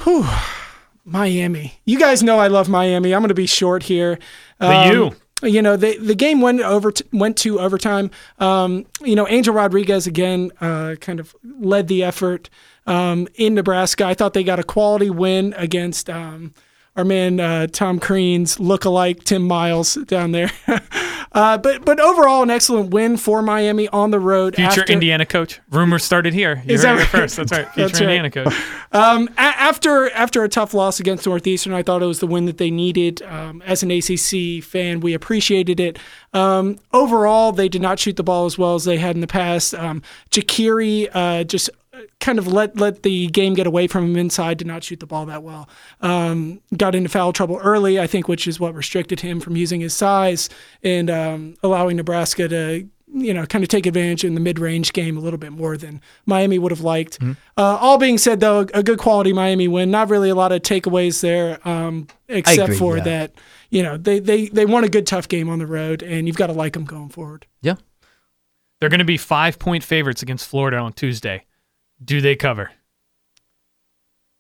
Whew. 0.05 0.26
Miami. 1.05 1.80
You 1.84 1.98
guys 1.98 2.22
know 2.22 2.38
I 2.38 2.48
love 2.48 2.68
Miami. 2.68 3.14
I'm 3.14 3.20
going 3.22 3.28
to 3.28 3.34
be 3.34 3.46
short 3.46 3.82
here. 3.84 4.18
The 4.61 4.90
U. 4.92 5.07
Um, 5.07 5.16
You 5.43 5.61
know, 5.62 5.76
the 5.76 5.99
the 5.99 6.14
game 6.14 6.40
went 6.40 6.61
over 6.61 6.93
t- 6.93 7.05
went 7.12 7.36
to 7.38 7.59
overtime. 7.61 8.11
Um, 8.38 8.86
you 9.03 9.16
know, 9.16 9.26
Angel 9.28 9.55
Rodriguez 9.55 10.07
again 10.07 10.53
uh, 10.61 10.95
kind 11.01 11.20
of 11.20 11.34
led 11.43 11.88
the 11.88 12.05
effort 12.05 12.49
um, 12.86 13.28
in 13.34 13.55
Nebraska. 13.55 14.07
I 14.07 14.14
thought 14.14 14.34
they 14.34 14.45
got 14.45 14.59
a 14.59 14.64
quality 14.64 15.11
win 15.11 15.55
against 15.57 16.09
um, 16.09 16.55
our 16.97 17.05
man 17.05 17.40
uh, 17.40 17.66
Tom 17.68 17.99
Crean's 17.99 18.61
look-alike 18.61 19.24
Tim 19.24 19.43
Miles 19.47 19.95
down 19.95 20.32
there. 20.32 20.51
Uh, 21.34 21.57
but 21.57 21.82
but 21.86 21.99
overall, 21.99 22.43
an 22.43 22.51
excellent 22.51 22.90
win 22.90 23.16
for 23.16 23.40
Miami 23.40 23.88
on 23.88 24.11
the 24.11 24.20
road. 24.20 24.55
Future 24.55 24.82
after, 24.82 24.93
Indiana 24.93 25.24
coach. 25.24 25.61
Rumors 25.70 26.05
started 26.05 26.34
here. 26.34 26.62
You 26.66 26.74
Is 26.74 26.82
that 26.82 26.93
right? 26.99 27.07
first. 27.07 27.36
That's 27.36 27.51
right. 27.51 27.66
Future 27.72 27.88
That's 27.88 28.01
right. 28.01 28.03
Indiana 28.03 28.30
coach. 28.30 28.55
Um, 28.93 29.30
a- 29.38 29.40
after 29.40 30.11
after 30.11 30.45
a 30.45 30.49
tough 30.51 30.74
loss 30.74 31.01
against 31.01 31.24
Northeastern, 31.24 31.72
I 31.72 31.82
thought 31.82 32.03
it 32.03 32.07
was 32.07 32.20
the 32.20 32.26
win 32.26 32.45
that 32.45 32.59
they 32.59 32.70
needed. 32.70 33.22
Um, 33.22 33.62
as 33.62 33.82
an 33.82 33.90
ACC 33.90 34.62
fan, 34.62 35.01
we 35.01 35.14
appreciated 35.14 35.80
it. 35.80 35.99
Um, 36.34 36.78
overall, 36.93 37.53
they 37.53 37.68
did 37.70 37.80
not 37.80 37.99
shoot 37.99 38.16
the 38.16 38.22
ball 38.22 38.45
as 38.45 38.59
well 38.59 38.74
as 38.74 38.84
they 38.84 38.99
had 38.99 39.14
in 39.14 39.22
the 39.22 39.26
past. 39.26 39.72
Um, 39.74 40.03
Jekiri 40.30 41.09
uh, 41.14 41.45
just 41.45 41.70
kind 42.20 42.38
of 42.38 42.46
let 42.46 42.76
let 42.76 43.03
the 43.03 43.28
game 43.28 43.55
get 43.55 43.66
away 43.66 43.86
from 43.86 44.05
him 44.05 44.16
inside. 44.16 44.59
Did 44.59 44.66
not 44.66 44.84
shoot 44.84 45.00
the 45.00 45.07
ball 45.07 45.26
that 45.26 45.42
well. 45.42 45.68
Um, 46.00 46.61
got 46.76 46.94
into 46.94 47.09
foul 47.09 47.32
trouble 47.32 47.59
early, 47.62 48.00
I 48.00 48.07
think, 48.07 48.28
which 48.28 48.46
is 48.46 48.59
what 48.59 48.74
restricted 48.74 49.20
him 49.20 49.40
from 49.40 49.57
using 49.57 49.80
his 49.80 49.94
size 49.94 50.48
and 50.82 51.11
um, 51.11 51.57
allowing 51.62 51.96
Nebraska 51.96 52.48
to 52.48 52.88
you 53.14 53.34
know, 53.34 53.44
kind 53.44 53.62
of 53.62 53.68
take 53.68 53.84
advantage 53.84 54.24
in 54.24 54.34
the 54.34 54.40
mid-range 54.40 54.92
game 54.92 55.18
a 55.18 55.20
little 55.20 55.38
bit 55.38 55.53
more 55.53 55.76
than 55.76 56.00
Miami 56.24 56.59
would 56.59 56.72
have 56.72 56.80
liked. 56.80 57.18
Uh, 57.22 57.32
all 57.57 57.98
being 57.98 58.16
said, 58.16 58.40
though, 58.40 58.61
a 58.72 58.82
good 58.82 58.98
quality 58.98 59.32
Miami 59.32 59.68
win. 59.68 59.90
Not 59.90 60.09
really 60.09 60.30
a 60.30 60.34
lot 60.34 60.50
of 60.50 60.62
takeaways 60.62 61.20
there, 61.20 61.66
um, 61.68 62.07
except 62.28 62.70
agree, 62.70 62.78
for 62.78 62.96
yeah. 62.96 63.05
that, 63.05 63.32
you 63.68 63.82
know, 63.82 63.98
they, 63.98 64.18
they 64.18 64.46
they 64.46 64.64
won 64.64 64.84
a 64.84 64.88
good 64.88 65.07
tough 65.07 65.28
game 65.28 65.48
on 65.50 65.59
the 65.59 65.66
road, 65.66 66.03
and 66.03 66.26
you've 66.26 66.36
got 66.36 66.46
to 66.46 66.55
like 66.55 66.72
them 66.72 66.84
going 66.84 67.11
forward. 67.11 67.46
Yeah. 67.61 67.74
They're 68.80 68.88
going 68.88 68.98
to 68.98 69.05
be 69.05 69.18
five 69.18 69.59
point 69.59 69.84
favorites 69.84 70.22
against 70.22 70.48
Florida 70.48 70.78
on 70.78 70.92
Tuesday. 70.92 71.44
Do 72.03 72.20
they 72.20 72.36
cover? 72.36 72.70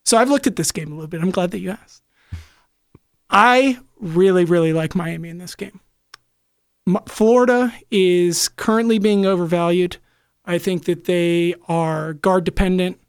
So 0.04 0.16
I've 0.16 0.30
looked 0.30 0.46
at 0.46 0.56
this 0.56 0.72
game 0.72 0.90
a 0.90 0.94
little 0.94 1.08
bit. 1.08 1.22
I'm 1.22 1.30
glad 1.30 1.52
that 1.52 1.60
you 1.60 1.70
asked. 1.70 2.02
I 3.30 3.78
really, 4.00 4.44
really 4.44 4.72
like 4.72 4.94
Miami 4.94 5.28
in 5.28 5.38
this 5.38 5.54
game. 5.54 5.80
Florida 7.06 7.72
is 7.90 8.48
currently 8.48 8.98
being 8.98 9.24
overvalued. 9.24 9.96
I 10.44 10.58
think 10.58 10.84
that 10.86 11.04
they 11.04 11.54
are 11.68 12.14
guard 12.14 12.42
dependent, 12.44 13.00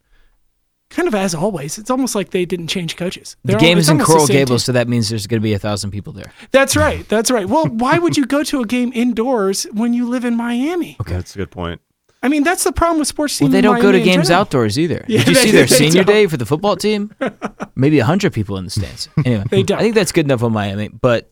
kind 0.91 1.07
of 1.07 1.15
as 1.15 1.33
always. 1.33 1.79
It's 1.79 1.89
almost 1.89 2.13
like 2.13 2.29
they 2.29 2.45
didn't 2.45 2.67
change 2.67 2.95
coaches. 2.95 3.35
The 3.43 3.53
They're 3.53 3.59
game 3.59 3.77
al- 3.77 3.79
is 3.79 3.89
it's 3.89 3.99
in 3.99 4.05
Coral 4.05 4.27
same 4.27 4.35
team. 4.35 4.45
Gables, 4.45 4.63
so 4.63 4.71
that 4.71 4.87
means 4.87 5.09
there's 5.09 5.25
going 5.25 5.41
to 5.41 5.43
be 5.43 5.53
a 5.53 5.59
thousand 5.59 5.89
people 5.89 6.13
there. 6.13 6.31
That's 6.51 6.75
right. 6.75 7.07
That's 7.09 7.31
right. 7.31 7.49
Well, 7.49 7.65
why 7.71 7.97
would 7.97 8.15
you 8.15 8.27
go 8.27 8.43
to 8.43 8.61
a 8.61 8.65
game 8.65 8.91
indoors 8.93 9.63
when 9.73 9.93
you 9.93 10.07
live 10.07 10.23
in 10.23 10.37
Miami? 10.37 10.95
Okay, 11.01 11.13
that's 11.13 11.33
a 11.33 11.39
good 11.39 11.51
point. 11.51 11.81
I 12.23 12.29
mean, 12.29 12.43
that's 12.43 12.63
the 12.63 12.71
problem 12.71 12.99
with 12.99 13.07
sports 13.09 13.39
Well, 13.39 13.47
teams. 13.47 13.53
they 13.53 13.61
don't 13.61 13.81
go 13.81 13.91
to 13.91 13.99
games 14.01 14.27
general. 14.27 14.41
outdoors 14.41 14.79
either. 14.79 15.03
Yeah, 15.09 15.19
Did 15.19 15.27
you 15.27 15.33
they- 15.35 15.39
see 15.41 15.51
their 15.51 15.67
senior 15.81 16.03
don't. 16.03 16.15
day 16.15 16.27
for 16.27 16.37
the 16.37 16.45
football 16.45 16.75
team? 16.77 17.13
Maybe 17.75 17.99
a 17.99 18.05
hundred 18.05 18.33
people 18.33 18.57
in 18.57 18.63
the 18.65 18.71
stands. 18.71 19.09
Anyway, 19.25 19.43
They 19.49 19.63
don't. 19.63 19.77
I 19.77 19.81
think 19.81 19.93
that's 19.95 20.11
good 20.13 20.25
enough 20.25 20.41
on 20.41 20.53
Miami, 20.53 20.87
but 20.87 21.31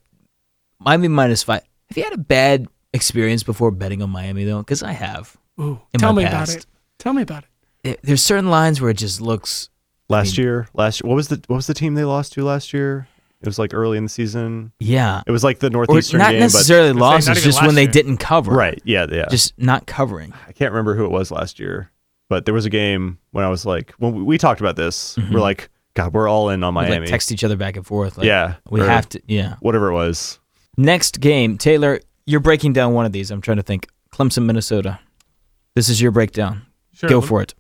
Miami 0.79 1.07
minus 1.07 1.43
five. 1.43 1.63
Have 1.89 1.97
you 1.97 2.03
had 2.03 2.13
a 2.13 2.17
bad 2.17 2.67
experience 2.93 3.43
before 3.43 3.71
betting 3.71 4.01
on 4.01 4.09
Miami 4.09 4.43
though? 4.43 4.59
Because 4.59 4.83
I 4.83 4.91
have. 4.91 5.37
Ooh, 5.59 5.79
in 5.93 5.99
tell 5.99 6.13
my 6.13 6.23
me 6.23 6.29
past. 6.29 6.51
about 6.51 6.63
it. 6.63 6.67
Tell 6.99 7.13
me 7.13 7.21
about 7.21 7.43
it. 7.43 7.49
There- 7.83 7.97
There's 8.03 8.21
certain 8.21 8.49
lines 8.49 8.81
where 8.81 8.89
it 8.91 8.97
just 8.97 9.21
looks. 9.21 9.69
Last 10.09 10.37
year, 10.37 10.67
last 10.73 11.05
what 11.05 11.15
was 11.15 11.29
the 11.29 11.41
what 11.47 11.55
was 11.55 11.67
the 11.67 11.73
team 11.73 11.93
they 11.93 12.03
lost 12.03 12.33
to 12.33 12.43
last 12.43 12.73
year? 12.73 13.07
It 13.41 13.47
was 13.47 13.57
like 13.59 13.73
early 13.73 13.97
in 13.97 14.03
the 14.05 14.09
season. 14.09 14.71
Yeah, 14.79 15.21
It 15.25 15.31
was 15.31 15.43
like 15.43 15.59
the 15.59 15.67
or 15.67 15.71
Northeastern 15.71 16.19
not 16.19 16.31
game, 16.31 16.39
necessarily 16.41 16.89
I 16.89 16.91
was 16.93 17.01
losses, 17.01 17.27
not 17.27 17.37
just 17.37 17.59
when 17.59 17.67
last 17.69 17.75
they 17.75 17.81
year. 17.83 17.91
didn't 17.91 18.17
cover. 18.17 18.51
right, 18.51 18.79
yeah, 18.85 19.07
yeah. 19.11 19.25
Just 19.29 19.57
not 19.57 19.87
covering. 19.87 20.31
I 20.47 20.51
can't 20.51 20.71
remember 20.71 20.95
who 20.95 21.05
it 21.05 21.11
was 21.11 21.31
last 21.31 21.59
year, 21.59 21.89
but 22.29 22.45
there 22.45 22.53
was 22.53 22.65
a 22.65 22.69
game 22.69 23.17
when 23.31 23.43
I 23.43 23.49
was 23.49 23.65
like, 23.65 23.93
when 23.97 24.13
we- 24.13 24.23
we 24.23 24.37
talked 24.37 24.61
about 24.61 24.75
this, 24.75 25.17
we're 25.31 25.39
like, 25.39 25.69
God, 25.95 26.13
we're 26.13 26.27
all 26.29 26.49
in 26.49 26.63
on 26.63 26.73
We'd, 26.75 26.81
Miami. 26.83 26.93
Mm-hmm. 26.95 27.01
like 27.05 27.09
text 27.09 27.31
each 27.31 27.43
other 27.43 27.55
back 27.57 27.75
and 27.75 27.85
forth. 27.85 28.17
Like, 28.17 28.27
yeah, 28.27 28.55
we 28.69 28.79
have 28.79 29.09
to. 29.09 29.21
Yeah. 29.27 29.55
whatever 29.59 29.89
it 29.89 29.93
was. 29.93 30.39
Next 30.77 31.19
game, 31.19 31.57
Taylor, 31.57 31.99
you're 32.25 32.39
breaking 32.39 32.73
down 32.73 32.93
one 32.93 33.05
of 33.05 33.11
these. 33.11 33.29
I'm 33.31 33.41
trying 33.41 33.57
to 33.57 33.63
think. 33.63 33.87
Clemson, 34.13 34.45
Minnesota. 34.45 34.99
This 35.75 35.89
is 35.89 35.99
your 36.01 36.11
breakdown. 36.11 36.61
Sure. 36.93 37.09
Go 37.09 37.21
for 37.21 37.41
it. 37.41 37.53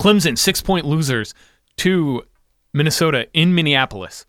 Clemson, 0.00 0.36
six 0.38 0.60
point 0.62 0.84
losers 0.84 1.34
to 1.78 2.22
Minnesota 2.72 3.26
in 3.32 3.54
Minneapolis. 3.54 4.26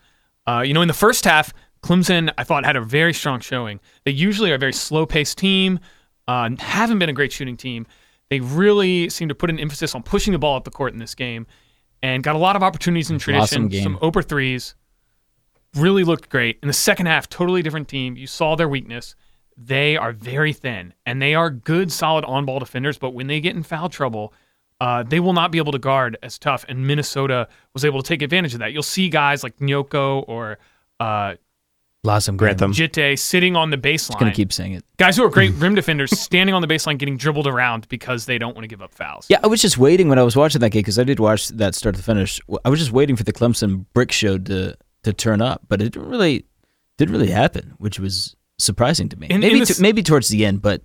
Uh, 0.50 0.62
you 0.62 0.74
know, 0.74 0.82
in 0.82 0.88
the 0.88 0.94
first 0.96 1.26
half, 1.26 1.54
Clemson, 1.84 2.34
I 2.38 2.44
thought, 2.44 2.66
had 2.66 2.76
a 2.76 2.82
very 2.82 3.14
strong 3.14 3.40
showing. 3.40 3.80
They 4.04 4.12
usually 4.12 4.52
are 4.52 4.56
a 4.56 4.58
very 4.58 4.74
slow 4.74 5.06
paced 5.06 5.38
team, 5.38 5.80
uh, 6.28 6.50
haven't 6.58 6.98
been 6.98 7.10
a 7.10 7.14
great 7.14 7.32
shooting 7.32 7.56
team. 7.56 7.86
They 8.30 8.40
really 8.40 9.10
seem 9.10 9.30
to 9.30 9.36
put 9.36 9.52
an 9.52 9.60
emphasis 9.60 9.94
on 9.94 10.02
pushing 10.02 10.34
the 10.34 10.40
ball 10.40 10.56
up 10.56 10.64
the 10.64 10.72
court 10.72 10.94
in 10.94 11.00
this 11.00 11.14
game 11.14 11.46
and 12.02 12.24
got 12.24 12.36
a 12.36 12.40
lot 12.40 12.56
of 12.56 12.64
opportunities 12.64 13.10
in 13.12 13.18
Awesome 13.18 13.34
tradition, 13.34 13.68
game. 13.68 13.84
some 13.84 13.98
Oper 14.00 14.28
threes. 14.28 14.76
Really 15.76 16.04
looked 16.04 16.30
great. 16.30 16.58
In 16.64 16.68
the 16.68 16.74
second 16.74 17.06
half, 17.06 17.30
totally 17.30 17.62
different 17.62 17.88
team. 17.88 18.18
You 18.18 18.26
saw 18.26 18.56
their 18.56 18.68
weakness. 18.68 19.16
They 19.56 19.98
are 19.98 20.14
very 20.14 20.54
thin 20.54 20.94
and 21.06 21.22
they 21.22 21.36
are 21.36 21.52
good, 21.52 21.92
solid 21.92 22.26
on 22.26 22.46
ball 22.46 22.60
defenders, 22.60 22.98
but 22.98 23.12
when 23.12 23.28
they 23.28 23.40
get 23.40 23.56
in 23.56 23.62
foul 23.62 23.90
trouble, 23.90 24.34
uh, 24.82 25.04
they 25.04 25.20
will 25.20 25.34
not 25.34 25.52
be 25.52 25.58
able 25.58 25.72
to 25.72 25.80
guard 25.80 26.18
as 26.24 26.38
tough. 26.40 26.66
And 26.70 26.88
Minnesota 26.88 27.48
was 27.74 27.84
able 27.86 28.02
to 28.02 28.08
take 28.08 28.22
advantage 28.22 28.54
of 28.54 28.60
that. 28.60 28.72
You'll 28.74 28.84
see 28.84 29.10
guys 29.10 29.44
like 29.44 29.58
Nnoko 29.58 30.24
or 30.28 30.58
uh, 31.00 31.36
Blossom 32.02 32.38
Grantham. 32.38 32.72
Djitte 32.72 33.20
sitting 33.20 33.58
on 33.58 33.72
the 33.72 33.78
baseline. 33.78 34.20
Gonna 34.20 34.32
keep 34.32 34.54
saying 34.54 34.72
it. 34.74 34.86
guys 34.98 35.18
who 35.18 35.24
are 35.26 35.30
great 35.30 35.52
rim 35.56 35.76
defenders 35.76 36.18
standing 36.18 36.56
on 36.56 36.62
the 36.62 36.68
baseline 36.68 36.98
getting 36.98 37.18
dribbled 37.18 37.46
around 37.46 37.90
because 37.90 38.26
they 38.26 38.38
don't 38.38 38.56
want 38.56 38.64
to 38.64 38.70
give 38.70 38.82
up 38.82 38.94
fouls. 38.94 39.26
Yeah, 39.30 39.40
I 39.44 39.48
was 39.48 39.62
just 39.62 39.78
waiting 39.78 40.08
when 40.08 40.18
I 40.18 40.24
was 40.24 40.36
watching 40.38 40.62
that 40.62 40.70
game 40.70 40.80
because 40.80 40.98
I 40.98 41.04
did 41.04 41.20
watch 41.20 41.50
that 41.50 41.76
start 41.76 41.96
to 41.96 42.04
finish. 42.04 42.40
I 42.64 42.70
was 42.70 42.80
just 42.80 42.94
waiting 42.94 43.18
for 43.18 43.24
the 43.24 43.34
Clemson 43.34 43.86
brick 43.94 44.12
show 44.14 44.38
to 44.38 44.78
to 45.04 45.14
turn 45.14 45.42
up, 45.42 45.62
but 45.68 45.82
it 45.82 45.92
didn't 45.92 46.08
really 46.10 46.46
didn't 46.98 47.14
really 47.14 47.32
happen, 47.32 47.74
which 47.80 48.00
was 48.00 48.36
surprising 48.60 49.10
to 49.10 49.20
me. 49.20 49.28
In- 49.28 49.36
in 49.36 49.42
maybe 49.42 49.60
this- 49.60 49.76
to, 49.76 49.82
maybe 49.82 50.02
towards 50.02 50.30
the 50.30 50.46
end, 50.46 50.62
but 50.62 50.82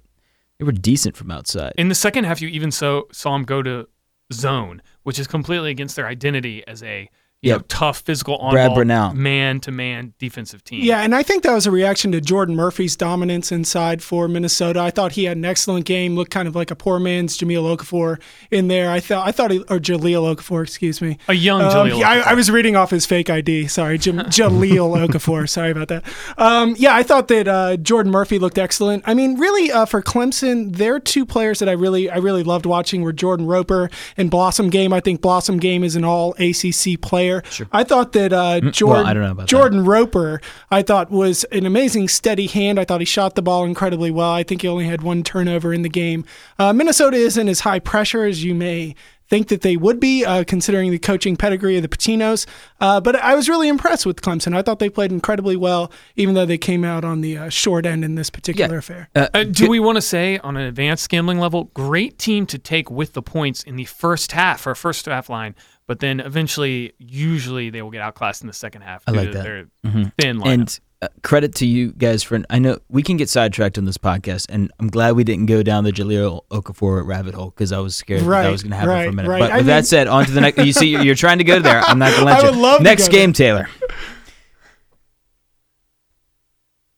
they 0.59 0.65
were 0.65 0.73
decent 0.73 1.17
from 1.17 1.31
outside. 1.31 1.73
In 1.77 1.89
the 1.89 1.95
second 1.95 2.25
half, 2.25 2.41
you 2.41 2.49
even 2.49 2.71
so, 2.71 3.09
saw 3.13 3.33
them 3.33 3.45
go 3.45 3.63
to 3.63 3.89
zone, 4.33 4.83
which 5.03 5.19
is 5.19 5.27
completely 5.27 5.71
against 5.71 5.97
their 5.97 6.07
identity 6.07 6.67
as 6.67 6.83
a 6.83 7.11
you 7.45 7.51
Yeah. 7.51 7.57
know, 7.57 7.63
tough 7.69 7.99
physical 8.01 8.37
on 8.37 8.53
Brad 8.53 8.71
ball 8.75 9.13
man 9.13 9.61
to 9.61 9.71
man 9.71 10.15
defensive 10.19 10.65
team. 10.65 10.83
Yeah, 10.83 11.01
and 11.03 11.15
I 11.15 11.23
think 11.23 11.43
that 11.43 11.53
was 11.53 11.67
a 11.67 11.71
reaction 11.71 12.11
to 12.13 12.21
Jordan 12.21 12.57
Murphy's 12.57 12.97
dominance 12.97 13.53
inside 13.53 14.03
for 14.03 14.29
Minnesota. 14.29 14.81
I 14.81 14.91
thought 14.91 15.13
he 15.13 15.25
had 15.25 15.37
an 15.37 15.45
excellent 15.45 15.85
game, 15.85 16.15
looked 16.17 16.31
kind 16.31 16.49
of 16.49 16.57
like 16.57 16.71
a 16.71 16.75
poor 16.77 16.99
man's 16.99 17.37
Jameel 17.37 17.77
Okafor 17.77 18.19
in 18.51 18.69
there. 18.69 18.91
I 18.91 19.01
thought 19.01 19.29
I 19.29 19.33
thought 19.33 19.51
he 19.51 19.59
or 19.69 19.79
Jahlil 19.79 20.35
Okafor, 20.35 20.63
excuse 20.63 21.03
me. 21.03 21.19
A 21.29 21.35
young 21.35 21.61
Um, 21.61 21.71
Jahlil. 21.71 21.99
yeah, 21.99 22.09
I, 22.11 22.17
Okafor. 22.17 22.27
I 22.27 22.35
was 22.35 22.51
reading 22.51 22.77
off 22.77 22.91
his 22.91 23.05
fake 23.05 23.29
ID. 23.29 23.67
Sorry, 23.69 23.99
Jam- 23.99 24.19
Jahlil 24.21 25.07
Okafor. 25.09 25.47
Sorry 25.49 25.71
about 25.71 25.89
that. 25.89 26.05
Um, 26.39 26.75
yeah, 26.79 26.95
I 26.95 27.03
thought 27.03 27.29
that 27.29 27.47
uh, 27.47 27.77
Jordan 27.77 28.11
Murphy 28.11 28.39
looked 28.39 28.57
excellent. 28.59 29.03
I 29.07 29.13
mean, 29.13 29.39
really, 29.39 29.71
uh, 29.71 29.85
for 29.85 30.01
Clemson, 30.01 30.77
their 30.77 30.99
two 30.99 31.27
players 31.27 31.59
that 31.59 31.69
I 31.69 31.73
really, 31.73 32.09
I 32.09 32.17
really 32.17 32.43
loved 32.43 32.65
watching 32.65 33.03
were 33.03 33.13
Jordan 33.13 33.47
Roper 33.47 33.91
and 34.17 34.31
Blossomgame. 34.31 34.93
I 34.95 35.01
think 35.01 35.21
Blossomgame 35.21 35.85
is 35.85 35.95
an 35.97 36.05
All 36.05 36.35
ACC 36.39 37.01
player. 37.01 37.34
I 37.73 37.85
thought 37.85 38.13
that 38.13 38.33
uh, 38.33 38.61
Jordan, 38.71 39.07
I 39.07 39.15
don't 39.15 39.23
know 39.23 39.31
about 39.33 39.49
that. 39.49 39.83
Roper, 39.83 40.41
I 40.71 40.83
thought 40.83 41.11
was 41.11 41.45
an 41.45 41.67
amazing 41.67 42.09
steady 42.09 42.47
hand. 42.47 42.79
I 42.79 42.85
thought 42.85 43.01
he 43.01 43.07
shot 43.07 43.35
the 43.35 43.43
ball 43.43 43.65
incredibly 43.65 44.11
well. 44.11 44.31
I 44.33 44.43
think 44.43 44.63
he 44.63 44.69
only 44.69 44.87
had 44.87 45.03
one 45.03 45.23
turnover 45.23 45.73
in 45.73 45.83
the 45.83 45.89
game. 45.89 46.25
Uh, 46.59 46.73
Minnesota 46.73 47.17
isn't 47.17 47.49
as 47.49 47.61
high 47.61 47.79
pressure 47.79 48.25
as 48.25 48.45
you 48.45 48.55
may 48.55 48.95
think 49.31 49.49
that 49.49 49.63
they 49.63 49.75
would 49.75 49.99
be, 49.99 50.23
uh, 50.23 50.45
considering 50.45 50.91
the 50.91 50.99
coaching 50.99 51.35
pedigree 51.35 51.77
of 51.77 51.83
the 51.83 51.89
Pitinos. 51.89 52.47
Uh, 52.79 53.01
but 53.01 53.17
I 53.17 53.35
was 53.35 53.49
really 53.49 53.69
impressed 53.69 54.05
with 54.05 54.21
Clemson. 54.21 54.55
I 54.55 54.61
thought 54.61 54.81
they 54.81 54.91
played 54.91 55.11
incredibly 55.13 55.57
well, 55.57 55.91
even 56.15 56.35
though 56.35 56.45
they 56.45 56.59
came 56.59 56.85
out 56.85 57.07
on 57.07 57.23
the 57.23 57.39
uh, 57.39 57.49
short 57.49 57.87
end 57.87 58.05
in 58.05 58.17
this 58.17 58.29
particular 58.29 58.77
affair. 58.79 59.09
Uh, 59.15 59.29
Uh, 59.33 59.45
do 59.45 59.69
we 59.69 59.81
want 59.81 59.97
to 59.97 60.03
say 60.03 60.39
on 60.39 60.59
an 60.59 60.65
advanced 60.65 61.09
gambling 61.09 61.39
level, 61.39 61.65
great 61.73 62.19
team 62.19 62.45
to 62.47 62.59
take 62.59 62.91
with 62.91 63.15
the 63.15 63.23
points 63.23 63.63
in 63.63 63.77
the 63.77 63.87
first 63.87 64.33
half 64.33 64.67
or 64.67 64.75
first 64.75 65.07
half 65.07 65.31
line, 65.31 65.55
but 65.87 66.01
then 66.01 66.21
eventually, 66.21 66.93
usually 66.99 67.71
they 67.71 67.83
will 67.83 67.91
get 67.91 68.01
outclassed 68.01 68.43
in 68.43 68.47
the 68.47 68.53
second 68.55 68.83
half. 68.83 69.03
I 69.07 69.11
like 69.13 69.33
that. 69.33 69.43
Their 69.45 69.67
Mhm. 69.85 70.13
thin 70.19 70.39
lineup. 70.39 70.53
And 70.53 70.81
uh, 71.03 71.09
credit 71.23 71.55
to 71.57 71.67
you 71.67 71.93
guys 71.93 72.23
for. 72.23 72.43
I 72.49 72.59
know 72.59 72.79
we 72.89 73.03
can 73.03 73.19
get 73.19 73.29
sidetracked 73.29 73.77
on 73.77 73.85
this 73.85 73.99
podcast, 73.99 74.47
and 74.49 74.73
I'm 74.81 74.89
glad 74.89 75.13
we 75.17 75.25
didn't 75.25 75.47
go 75.47 75.63
down 75.63 75.85
the 75.85 75.93
Jahlil 75.93 76.41
Okafor 76.51 77.07
rabbit 77.07 77.35
hole 77.35 77.51
because 77.51 77.73
I 77.73 77.79
was 77.81 77.95
scared 77.95 78.23
that, 78.23 78.29
that 78.45 78.51
was 78.51 78.63
going 78.63 78.71
to 78.71 78.77
happen 78.77 79.05
for 79.05 79.09
a 79.11 79.13
minute. 79.13 79.29
right. 79.29 79.41
But 79.41 79.51
I 79.53 79.57
with 79.59 79.67
mean- 79.67 79.77
that 79.77 79.87
said, 79.87 80.07
on 80.09 80.25
to 80.25 80.31
the 80.33 80.41
next. 80.41 80.65
You 80.65 80.73
see, 80.73 80.87
you're, 80.89 81.03
you're 81.03 81.15
trying 81.15 81.39
to 81.39 81.45
go 81.45 81.61
there. 81.61 81.81
I'm 81.81 81.99
not 81.99 82.11
going 82.13 82.21
to 82.21 82.25
let 82.27 82.37
I 82.39 82.47
you. 82.47 82.51
would 82.53 82.59
love 82.61 82.79
to 82.79 82.85
next 82.85 83.09
go 83.09 83.13
game, 83.13 83.33
Taylor. 83.35 83.69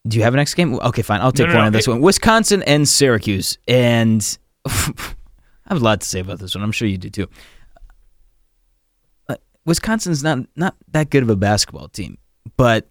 Do 0.06 0.16
you 0.18 0.22
have 0.22 0.34
a 0.34 0.36
next 0.36 0.54
game? 0.54 0.74
Okay, 0.76 1.02
fine. 1.02 1.20
I'll 1.20 1.32
take 1.32 1.48
no, 1.48 1.54
one 1.54 1.62
no. 1.62 1.66
on 1.66 1.72
this 1.72 1.88
It- 1.88 1.90
one. 1.90 2.00
Wisconsin 2.00 2.62
and 2.62 2.88
Syracuse, 2.88 3.58
and 3.66 4.38
I 4.66 4.70
have 5.68 5.80
a 5.80 5.84
lot 5.84 6.00
to 6.02 6.06
say 6.06 6.20
about 6.20 6.38
this 6.38 6.54
one. 6.54 6.62
I'm 6.62 6.70
sure 6.72 6.86
you 6.86 6.98
do 6.98 7.10
too. 7.10 7.28
Wisconsin's 9.66 10.22
not 10.22 10.38
not 10.56 10.74
that 10.92 11.10
good 11.10 11.22
of 11.22 11.28
a 11.28 11.36
basketball 11.36 11.88
team, 11.88 12.16
but 12.56 12.88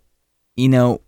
you 0.56 0.70
know, 0.70 1.02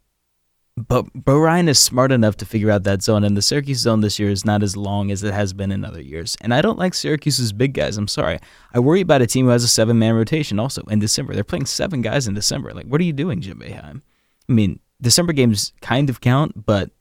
but 0.77 1.05
Bo 1.13 1.37
Ryan 1.37 1.67
is 1.67 1.77
smart 1.77 2.11
enough 2.11 2.37
to 2.37 2.45
figure 2.45 2.71
out 2.71 2.83
that 2.83 3.03
zone, 3.03 3.23
and 3.23 3.35
the 3.35 3.41
Syracuse 3.41 3.79
zone 3.79 4.01
this 4.01 4.17
year 4.17 4.29
is 4.29 4.45
not 4.45 4.63
as 4.63 4.77
long 4.77 5.11
as 5.11 5.23
it 5.23 5.33
has 5.33 5.51
been 5.53 5.71
in 5.71 5.83
other 5.83 6.01
years. 6.01 6.37
And 6.41 6.53
I 6.53 6.61
don't 6.61 6.79
like 6.79 6.93
Syracuse's 6.93 7.51
big 7.51 7.73
guys. 7.73 7.97
I'm 7.97 8.07
sorry. 8.07 8.39
I 8.73 8.79
worry 8.79 9.01
about 9.01 9.21
a 9.21 9.27
team 9.27 9.45
who 9.45 9.51
has 9.51 9.63
a 9.63 9.67
seven 9.67 9.99
man 9.99 10.15
rotation 10.15 10.59
also 10.59 10.83
in 10.83 10.99
December. 10.99 11.33
They're 11.33 11.43
playing 11.43 11.65
seven 11.65 12.01
guys 12.01 12.27
in 12.27 12.33
December. 12.33 12.73
Like, 12.73 12.85
what 12.85 13.01
are 13.01 13.05
you 13.05 13.13
doing, 13.13 13.41
Jim 13.41 13.59
Boeheim? 13.59 14.01
I 14.49 14.53
mean, 14.53 14.79
December 15.01 15.33
games 15.33 15.73
kind 15.81 16.09
of 16.09 16.21
count, 16.21 16.65
but 16.65 16.91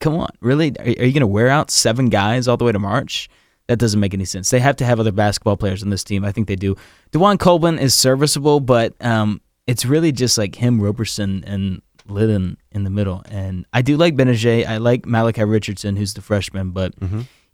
come 0.00 0.16
on, 0.16 0.30
really? 0.40 0.72
Are, 0.78 0.84
are 0.84 0.88
you 0.88 1.12
going 1.12 1.20
to 1.20 1.26
wear 1.26 1.48
out 1.48 1.70
seven 1.70 2.08
guys 2.08 2.48
all 2.48 2.56
the 2.56 2.64
way 2.64 2.72
to 2.72 2.78
March? 2.78 3.28
That 3.68 3.78
doesn't 3.78 3.98
make 3.98 4.14
any 4.14 4.24
sense. 4.24 4.50
They 4.50 4.60
have 4.60 4.76
to 4.76 4.84
have 4.84 5.00
other 5.00 5.12
basketball 5.12 5.56
players 5.56 5.82
on 5.82 5.90
this 5.90 6.04
team. 6.04 6.24
I 6.24 6.32
think 6.32 6.46
they 6.46 6.56
do. 6.56 6.76
DaJuan 7.12 7.38
Coleman 7.38 7.78
is 7.78 7.94
serviceable, 7.94 8.60
but 8.60 8.94
um, 9.04 9.40
it's 9.66 9.84
really 9.84 10.12
just 10.12 10.38
like 10.38 10.54
him, 10.54 10.80
Roberson, 10.80 11.42
and 11.46 11.82
Lydon 12.08 12.58
in 12.70 12.84
the 12.84 12.90
middle. 12.90 13.22
And 13.28 13.66
I 13.72 13.82
do 13.82 13.96
like 13.96 14.14
Gbinije. 14.14 14.66
I 14.66 14.76
like 14.76 15.06
Malachi 15.06 15.44
Richardson, 15.44 15.96
who's 15.96 16.14
the 16.14 16.22
freshman. 16.22 16.70
But 16.70 16.94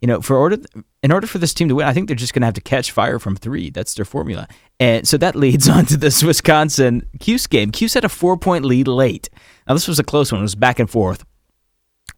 you 0.01 0.07
know, 0.07 0.21
for 0.21 0.35
order 0.35 0.57
in 1.01 1.11
order 1.11 1.27
for 1.27 1.37
this 1.37 1.53
team 1.53 1.69
to 1.69 1.75
win, 1.75 1.87
I 1.87 1.93
think 1.93 2.07
they're 2.07 2.15
just 2.15 2.33
going 2.33 2.41
to 2.41 2.47
have 2.47 2.53
to 2.55 2.61
catch 2.61 2.91
fire 2.91 3.19
from 3.19 3.35
three. 3.35 3.69
That's 3.69 3.93
their 3.95 4.05
formula. 4.05 4.47
And 4.79 5.07
so 5.07 5.17
that 5.17 5.35
leads 5.35 5.67
on 5.75 5.85
to 5.87 5.97
this 5.97 6.21
Wisconsin 6.21 7.07
Cuse 7.19 7.47
game. 7.47 7.71
Cuse 7.71 7.93
had 7.93 8.05
a 8.05 8.09
four 8.09 8.37
point 8.37 8.65
lead 8.65 8.87
late. 8.87 9.29
Now 9.67 9.73
this 9.73 9.87
was 9.87 9.99
a 9.99 10.03
close 10.03 10.31
one. 10.31 10.41
It 10.41 10.43
was 10.43 10.55
back 10.55 10.77
and 10.77 10.89
forth. 10.89 11.25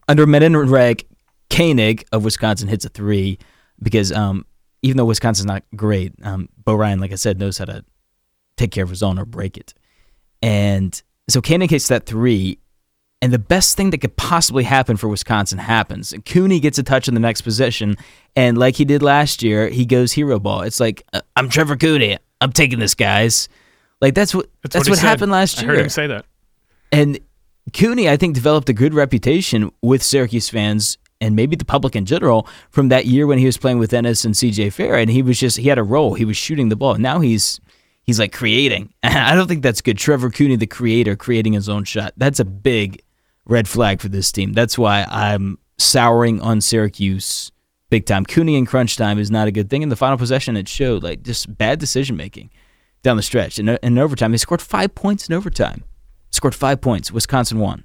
Under 0.07 0.25
Reg, 0.25 1.07
Koenig 1.49 2.05
of 2.11 2.23
Wisconsin 2.23 2.67
hits 2.67 2.85
a 2.85 2.89
three 2.89 3.39
because 3.81 4.11
um, 4.11 4.45
even 4.81 4.97
though 4.97 5.05
Wisconsin's 5.05 5.45
not 5.45 5.63
great, 5.75 6.13
um, 6.23 6.49
Bo 6.57 6.75
Ryan, 6.75 6.99
like 6.99 7.11
I 7.11 7.15
said, 7.15 7.39
knows 7.39 7.57
how 7.57 7.65
to 7.65 7.83
take 8.57 8.71
care 8.71 8.83
of 8.83 8.89
his 8.89 9.03
own 9.03 9.19
or 9.19 9.25
break 9.25 9.57
it. 9.57 9.73
And 10.41 11.01
so 11.27 11.41
Koenig 11.41 11.71
hits 11.71 11.87
that 11.87 12.05
three, 12.05 12.59
and 13.21 13.33
the 13.33 13.39
best 13.39 13.75
thing 13.75 13.89
that 13.89 13.99
could 13.99 14.15
possibly 14.15 14.63
happen 14.63 14.97
for 14.97 15.07
Wisconsin 15.07 15.57
happens. 15.57 16.13
Cooney 16.25 16.59
gets 16.59 16.77
a 16.77 16.83
touch 16.83 17.07
in 17.07 17.13
the 17.13 17.19
next 17.19 17.41
position, 17.41 17.95
and 18.35 18.57
like 18.57 18.75
he 18.75 18.85
did 18.85 19.01
last 19.01 19.41
year, 19.41 19.69
he 19.69 19.85
goes 19.85 20.11
hero 20.11 20.39
ball. 20.39 20.61
It's 20.61 20.79
like 20.79 21.03
uh, 21.13 21.21
I'm 21.35 21.49
Trevor 21.49 21.77
Cooney. 21.77 22.17
I'm 22.41 22.51
taking 22.51 22.79
this, 22.79 22.93
guys. 22.93 23.49
Like 24.01 24.13
that's 24.13 24.35
what 24.35 24.49
that's, 24.61 24.75
That's, 24.75 24.89
what, 24.89 24.99
said. 24.99 25.07
happened 25.07 25.31
last 25.31 25.61
year. 25.61 25.71
I 25.71 25.75
heard 25.75 25.83
him 25.83 25.89
say 25.89 26.07
that. 26.07 26.25
And 26.91 27.19
Cooney, 27.73 28.07
I 28.07 28.17
think, 28.17 28.35
developed 28.35 28.69
a 28.69 28.73
good 28.73 28.93
reputation 28.93 29.71
with 29.81 30.03
Syracuse 30.03 30.49
fans 30.49 30.97
and 31.25 31.35
maybe 31.35 31.55
the 31.55 31.65
public 31.65 31.95
in 31.95 32.05
general 32.05 32.47
from 32.69 32.89
that 32.89 33.05
year 33.05 33.27
when 33.27 33.37
he 33.37 33.45
was 33.45 33.57
playing 33.57 33.79
with 33.79 33.93
Ennis 33.93 34.25
and 34.25 34.35
CJ 34.35 34.73
Fair, 34.73 34.95
and 34.95 35.09
he 35.09 35.21
was 35.21 35.39
just 35.39 35.57
he 35.57 35.69
had 35.69 35.77
a 35.77 35.83
role. 35.83 36.13
He 36.13 36.25
was 36.25 36.37
shooting 36.37 36.69
the 36.69 36.75
ball. 36.75 36.95
Now 36.95 37.19
he's 37.19 37.59
he's 38.03 38.19
like 38.19 38.31
creating. 38.31 38.93
I 39.03 39.35
don't 39.35 39.47
think 39.47 39.63
that's 39.63 39.81
good. 39.81 39.97
Trevor 39.97 40.29
Cooney, 40.29 40.55
the 40.55 40.67
creator, 40.67 41.15
creating 41.15 41.53
his 41.53 41.67
own 41.69 41.83
shot. 41.83 42.13
That's 42.17 42.39
a 42.39 42.45
big 42.45 43.01
red 43.45 43.67
flag 43.67 44.01
for 44.01 44.09
this 44.09 44.31
team. 44.31 44.53
That's 44.53 44.77
why 44.77 45.05
I'm 45.09 45.57
souring 45.77 46.41
on 46.41 46.61
Syracuse 46.61 47.51
big 47.89 48.05
time. 48.05 48.25
Cooney 48.25 48.57
in 48.57 48.65
crunch 48.65 48.97
time 48.97 49.17
is 49.17 49.31
not 49.31 49.47
a 49.47 49.51
good 49.51 49.69
thing. 49.69 49.81
In 49.81 49.87
the 49.87 49.95
final 49.95 50.17
possession, 50.17 50.57
it 50.57 50.67
showed 50.67 51.01
like 51.01 51.23
just 51.23 51.57
bad 51.57 51.79
decision 51.79 52.17
making 52.17 52.49
down 53.03 53.15
the 53.15 53.23
stretch. 53.23 53.57
And 53.57 53.69
in, 53.69 53.79
in 53.81 53.97
overtime, 53.97 54.33
he 54.33 54.37
scored 54.37 54.61
five 54.61 54.93
points 54.95 55.29
in 55.29 55.33
overtime. 55.33 55.85
Scored 56.31 56.55
five 56.55 56.81
points. 56.81 57.09
Wisconsin 57.09 57.57
won. 57.59 57.84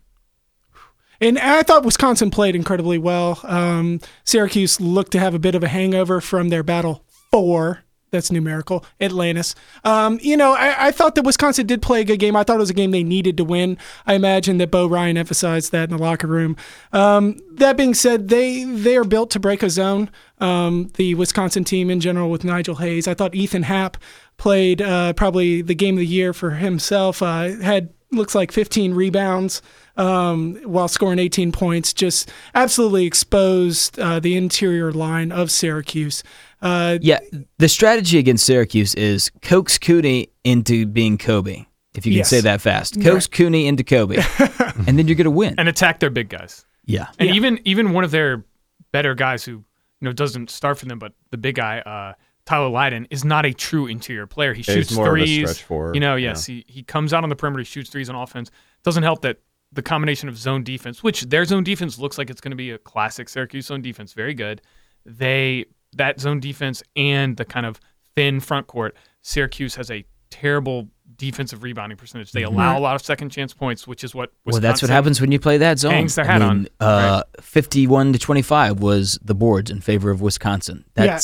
And 1.20 1.38
I 1.38 1.62
thought 1.62 1.84
Wisconsin 1.84 2.30
played 2.30 2.56
incredibly 2.56 2.98
well. 2.98 3.40
Um, 3.44 4.00
Syracuse 4.24 4.80
looked 4.80 5.12
to 5.12 5.20
have 5.20 5.34
a 5.34 5.38
bit 5.38 5.54
of 5.54 5.62
a 5.62 5.68
hangover 5.68 6.20
from 6.20 6.48
their 6.48 6.62
battle 6.62 7.04
four. 7.30 7.84
That's 8.10 8.32
numerical. 8.32 8.84
Atlantis. 9.00 9.54
Um, 9.84 10.18
you 10.20 10.36
know, 10.36 10.52
I, 10.52 10.88
I, 10.88 10.90
thought 10.90 11.14
that 11.14 11.22
Wisconsin 11.22 11.66
did 11.66 11.80
play 11.80 12.00
a 12.00 12.04
good 12.04 12.18
game. 12.18 12.34
I 12.34 12.42
thought 12.42 12.56
it 12.56 12.60
was 12.60 12.70
a 12.70 12.74
game 12.74 12.90
they 12.90 13.04
needed 13.04 13.36
to 13.36 13.44
win. 13.44 13.78
I 14.04 14.14
imagine 14.14 14.58
that 14.58 14.72
Bo 14.72 14.88
Ryan 14.88 15.16
emphasized 15.16 15.70
that 15.70 15.90
in 15.90 15.96
the 15.96 16.02
locker 16.02 16.26
room. 16.26 16.56
Um, 16.92 17.38
that 17.52 17.76
being 17.76 17.94
said, 17.94 18.28
they 18.28 18.64
they 18.64 18.96
are 18.96 19.04
built 19.04 19.30
to 19.30 19.40
break 19.40 19.62
a 19.62 19.70
zone. 19.70 20.10
Um, 20.38 20.90
the 20.94 21.14
Wisconsin 21.14 21.62
team 21.62 21.88
in 21.88 22.00
general 22.00 22.30
with 22.30 22.42
Nigel 22.42 22.76
Hayes. 22.76 23.06
I 23.06 23.14
thought 23.14 23.34
Ethan 23.34 23.62
Happ 23.62 23.96
played 24.38 24.82
uh, 24.82 25.12
probably 25.12 25.62
the 25.62 25.74
game 25.76 25.94
of 25.94 26.00
the 26.00 26.06
year 26.06 26.32
for 26.32 26.50
himself. 26.50 27.22
Uh, 27.22 27.58
had 27.60 27.90
looks 28.12 28.34
like 28.34 28.52
15 28.52 28.94
rebounds 28.94 29.62
um, 29.96 30.56
while 30.64 30.88
scoring 30.88 31.18
18 31.18 31.52
points. 31.52 31.92
Just 31.92 32.30
absolutely 32.54 33.04
exposed 33.06 33.98
uh, 33.98 34.20
the 34.20 34.36
interior 34.36 34.92
line 34.92 35.32
of 35.32 35.50
Syracuse. 35.50 36.22
Uh, 36.62 36.98
yeah, 37.00 37.20
the 37.58 37.68
strategy 37.68 38.18
against 38.18 38.44
Syracuse 38.44 38.94
is 38.94 39.30
coax 39.42 39.78
Cooney 39.78 40.28
into 40.44 40.86
being 40.86 41.18
Kobe. 41.18 41.64
If 41.94 42.06
you 42.06 42.12
can 42.12 42.18
Yes. 42.18 42.28
say 42.30 42.40
that 42.40 42.60
fast, 42.60 42.94
coax 43.02 43.26
Right. 43.26 43.30
Cooney 43.32 43.66
into 43.66 43.82
Kobe, 43.82 44.16
and 44.86 44.96
then 44.98 45.08
you're 45.08 45.16
gonna 45.16 45.30
win. 45.30 45.54
And 45.58 45.68
attack 45.68 45.98
their 45.98 46.10
big 46.10 46.28
guys. 46.28 46.64
yeah, 46.86 47.06
And 47.18 47.28
Yeah. 47.30 47.34
even 47.34 47.58
even 47.64 47.92
one 47.92 48.04
of 48.04 48.10
their 48.12 48.44
better 48.92 49.14
guys 49.14 49.44
who 49.44 49.52
you 49.52 49.64
know 50.02 50.12
doesn't 50.12 50.50
start 50.50 50.78
for 50.78 50.86
them, 50.86 50.98
but 51.00 51.12
the 51.30 51.36
big 51.36 51.56
guy, 51.56 51.80
uh, 51.80 52.12
Tyler 52.50 52.68
Lydon, 52.68 53.06
is 53.10 53.24
not 53.24 53.46
a 53.46 53.52
true 53.52 53.86
interior 53.86 54.26
player. 54.26 54.52
He 54.54 54.62
Yeah, 54.66 54.74
he's 54.74 54.86
shoots 54.88 54.96
more 54.96 55.08
of 55.08 55.14
a 55.14 55.24
threes. 55.24 55.50
stretch 55.50 55.62
forward, 55.64 55.94
You 55.94 56.00
know, 56.00 56.16
yeah. 56.16 56.30
yes, 56.30 56.46
he 56.46 56.64
he 56.68 56.82
comes 56.82 57.12
out 57.14 57.22
on 57.22 57.28
the 57.30 57.36
perimeter, 57.36 57.60
he 57.60 57.64
shoots 57.64 57.90
threes 57.90 58.08
on 58.10 58.16
offense. 58.16 58.50
Doesn't 58.82 59.02
help 59.04 59.22
that 59.22 59.38
the 59.72 59.82
combination 59.82 60.28
of 60.28 60.36
zone 60.36 60.64
defense, 60.64 61.02
which 61.02 61.22
their 61.22 61.44
zone 61.44 61.62
defense 61.64 61.98
looks 61.98 62.18
like 62.18 62.28
it's 62.28 62.40
going 62.40 62.50
to 62.50 62.56
be 62.56 62.70
a 62.72 62.78
classic 62.78 63.28
Syracuse 63.28 63.66
zone 63.66 63.82
defense, 63.82 64.12
very 64.14 64.34
good. 64.34 64.60
They 65.06 65.66
that 65.94 66.20
zone 66.20 66.40
defense 66.40 66.82
and 66.96 67.36
the 67.36 67.44
kind 67.44 67.66
of 67.66 67.80
thin 68.16 68.40
front 68.40 68.66
court, 68.66 68.96
Syracuse 69.22 69.76
has 69.76 69.90
a 69.90 70.04
terrible 70.30 70.88
defensive 71.16 71.62
rebounding 71.62 71.98
percentage. 71.98 72.32
They 72.32 72.44
allow 72.44 72.78
a 72.78 72.80
lot 72.80 72.94
of 72.96 73.02
second 73.02 73.30
chance 73.30 73.52
points, 73.52 73.86
which 73.86 74.02
is 74.04 74.14
what 74.14 74.32
well, 74.44 74.60
that's 74.60 74.80
what 74.82 74.90
happens 74.90 75.20
when 75.20 75.30
you 75.32 75.38
play 75.38 75.58
that 75.58 75.78
zone. 75.78 75.92
hangs 75.92 76.14
their 76.16 76.24
I 76.24 76.32
hat 76.32 76.40
mean, 76.40 76.50
on, 76.50 76.68
Uh, 76.80 77.22
Fifty-one 77.40 78.12
to 78.12 78.18
twenty-five 78.18 78.80
was 78.80 79.18
the 79.22 79.34
boards 79.34 79.70
in 79.70 79.80
favor 79.80 80.10
of 80.10 80.20
Wisconsin. 80.20 80.84
Yeah. 80.96 81.18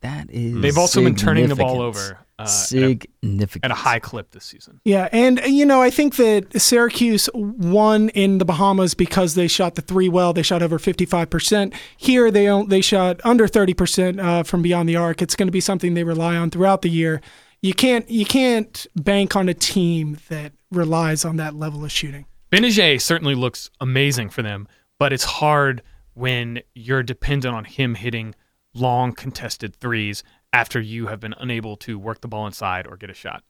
That's. 0.00 0.28
They've 0.30 0.78
also 0.78 1.02
been 1.02 1.16
turning 1.16 1.48
the 1.48 1.56
ball 1.56 1.80
over 1.80 2.18
uh, 2.38 2.42
at, 2.42 2.46
a, 2.46 2.50
significant 2.50 3.64
at 3.64 3.70
a 3.70 3.74
high 3.74 3.98
clip 3.98 4.30
this 4.30 4.44
season. 4.44 4.80
Yeah, 4.84 5.08
and 5.12 5.40
you 5.46 5.64
know, 5.64 5.82
I 5.82 5.90
think 5.90 6.16
that 6.16 6.60
Syracuse 6.60 7.28
won 7.34 8.10
in 8.10 8.38
the 8.38 8.44
Bahamas 8.44 8.94
because 8.94 9.34
they 9.34 9.48
shot 9.48 9.74
the 9.74 9.82
three 9.82 10.08
well. 10.08 10.32
They 10.32 10.42
shot 10.42 10.62
over 10.62 10.78
fifty 10.78 11.04
five 11.04 11.30
percent. 11.30 11.74
Here, 11.96 12.30
they 12.30 12.46
they 12.68 12.80
shot 12.80 13.20
under 13.24 13.48
thirty 13.48 13.74
percent 13.74 14.20
uh, 14.20 14.42
from 14.44 14.62
beyond 14.62 14.88
the 14.88 14.96
arc. 14.96 15.20
It's 15.20 15.34
going 15.34 15.48
to 15.48 15.52
be 15.52 15.60
something 15.60 15.94
they 15.94 16.04
rely 16.04 16.36
on 16.36 16.50
throughout 16.50 16.82
the 16.82 16.90
year. 16.90 17.20
You 17.60 17.74
can't 17.74 18.08
you 18.08 18.24
can't 18.24 18.86
bank 18.94 19.34
on 19.34 19.48
a 19.48 19.54
team 19.54 20.18
that 20.28 20.52
relies 20.70 21.24
on 21.24 21.36
that 21.36 21.54
level 21.54 21.84
of 21.84 21.90
shooting. 21.90 22.26
Gbinije 22.52 23.00
certainly 23.00 23.34
looks 23.34 23.70
amazing 23.80 24.30
for 24.30 24.42
them, 24.42 24.68
but 24.98 25.12
it's 25.12 25.24
hard 25.24 25.82
when 26.14 26.60
you're 26.74 27.02
dependent 27.02 27.54
on 27.54 27.64
him 27.64 27.94
hitting 27.94 28.34
long 28.74 29.12
contested 29.12 29.74
threes 29.76 30.22
after 30.52 30.80
you 30.80 31.06
have 31.08 31.20
been 31.20 31.34
unable 31.38 31.76
to 31.76 31.98
work 31.98 32.20
the 32.20 32.28
ball 32.28 32.46
inside 32.46 32.86
or 32.86 32.96
get 32.96 33.10
a 33.10 33.14
shot. 33.14 33.42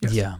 Yeah, 0.00 0.36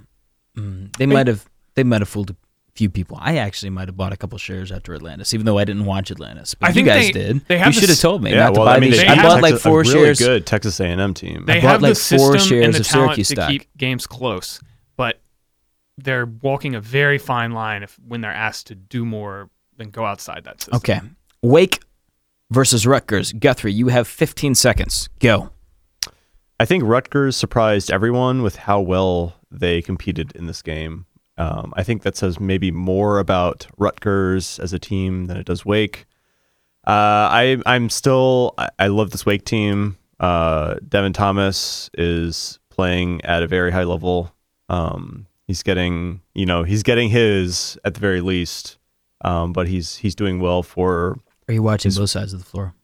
mm, 0.56 0.94
they 0.96 1.06
might 1.06 1.26
have. 1.28 1.48
They 1.74 1.84
might 1.84 2.00
have 2.00 2.08
fooled 2.08 2.30
a 2.30 2.36
few 2.74 2.90
people. 2.90 3.16
I 3.20 3.36
actually 3.36 3.70
might 3.70 3.88
have 3.88 3.96
bought 3.96 4.12
a 4.12 4.16
couple 4.16 4.36
shares 4.38 4.72
after 4.72 4.94
Atlantis, 4.94 5.32
even 5.32 5.46
though 5.46 5.58
I 5.58 5.64
didn't 5.64 5.84
watch 5.84 6.10
Atlantis. 6.10 6.54
But 6.54 6.66
I 6.66 6.68
you 6.70 6.74
think 6.74 6.86
guys 6.88 7.06
they- 7.06 7.12
did. 7.12 7.46
they 7.46 7.58
have 7.58 7.72
you 7.74 7.80
should 7.80 7.88
have 7.90 7.98
told 8.00 8.22
me 8.22 8.30
Yeah, 8.30 8.36
not 8.48 8.54
to 8.54 8.60
well, 8.60 8.66
buy 8.68 8.76
I 8.76 8.80
mean, 8.80 8.90
these. 8.90 9.00
they 9.00 9.06
I 9.06 9.16
bought 9.16 9.40
Texas- 9.40 9.42
like 9.42 9.54
a 9.54 9.58
four 9.58 9.80
really 9.80 9.92
shares. 9.92 10.18
good 10.18 10.46
Texas 10.46 10.80
A&M 10.80 11.14
team. 11.14 11.44
They 11.46 11.58
I 11.58 11.60
bought 11.62 11.70
have 11.70 11.82
like 11.82 11.94
the 11.94 12.00
four 12.18 12.38
shares 12.38 12.64
and 12.66 12.74
the 12.74 12.80
of 12.80 12.86
talent 12.86 13.08
Syracuse 13.10 13.28
to 13.28 13.34
stock. 13.36 13.50
keep 13.50 13.76
games 13.76 14.06
close, 14.06 14.60
but 14.96 15.20
they're 15.98 16.26
walking 16.26 16.74
a 16.74 16.80
very 16.80 17.18
fine 17.18 17.52
line 17.52 17.82
if 17.82 17.98
when 18.06 18.20
they're 18.20 18.30
asked 18.32 18.66
to 18.68 18.74
do 18.74 19.04
more 19.04 19.48
than 19.76 19.90
go 19.90 20.04
outside 20.04 20.44
that 20.44 20.60
system. 20.62 20.76
Okay, 20.76 21.00
Wake 21.42 21.80
versus 22.52 22.86
Rutgers. 22.86 23.32
Guthrie, 23.32 23.72
you 23.72 23.88
have 23.88 24.06
15 24.06 24.54
seconds. 24.54 25.08
Go. 25.18 25.50
I 26.60 26.64
think 26.64 26.84
Rutgers 26.84 27.36
surprised 27.36 27.90
everyone 27.90 28.42
with 28.42 28.56
how 28.56 28.80
well 28.80 29.34
they 29.50 29.82
competed 29.82 30.32
in 30.36 30.46
this 30.46 30.62
game. 30.62 31.06
Um, 31.38 31.72
I 31.76 31.82
think 31.82 32.02
that 32.02 32.16
says 32.16 32.38
maybe 32.38 32.70
more 32.70 33.18
about 33.18 33.66
Rutgers 33.78 34.58
as 34.58 34.72
a 34.72 34.78
team 34.78 35.26
than 35.26 35.38
it 35.38 35.46
does 35.46 35.64
Wake. 35.64 36.06
Uh, 36.86 37.26
I 37.30 37.58
I'm 37.64 37.88
still 37.88 38.54
I, 38.58 38.68
I 38.78 38.86
love 38.88 39.10
this 39.10 39.24
Wake 39.24 39.44
team. 39.44 39.96
Uh, 40.20 40.76
Devin 40.86 41.12
Thomas 41.14 41.90
is 41.94 42.58
playing 42.70 43.24
at 43.24 43.42
a 43.42 43.48
very 43.48 43.72
high 43.72 43.84
level. 43.84 44.32
Um, 44.68 45.26
he's 45.46 45.62
getting 45.62 46.20
you 46.34 46.44
know 46.44 46.64
he's 46.64 46.82
getting 46.82 47.08
his 47.08 47.78
at 47.84 47.94
the 47.94 48.00
very 48.00 48.20
least, 48.20 48.78
um, 49.24 49.52
but 49.52 49.68
he's 49.68 49.96
he's 49.96 50.14
doing 50.14 50.38
well 50.38 50.62
for 50.62 51.18
Are 51.48 51.54
you 51.54 51.62
watching 51.62 51.92
both 51.92 52.10
sides 52.10 52.32
of 52.32 52.38
the 52.40 52.46
floor? 52.46 52.74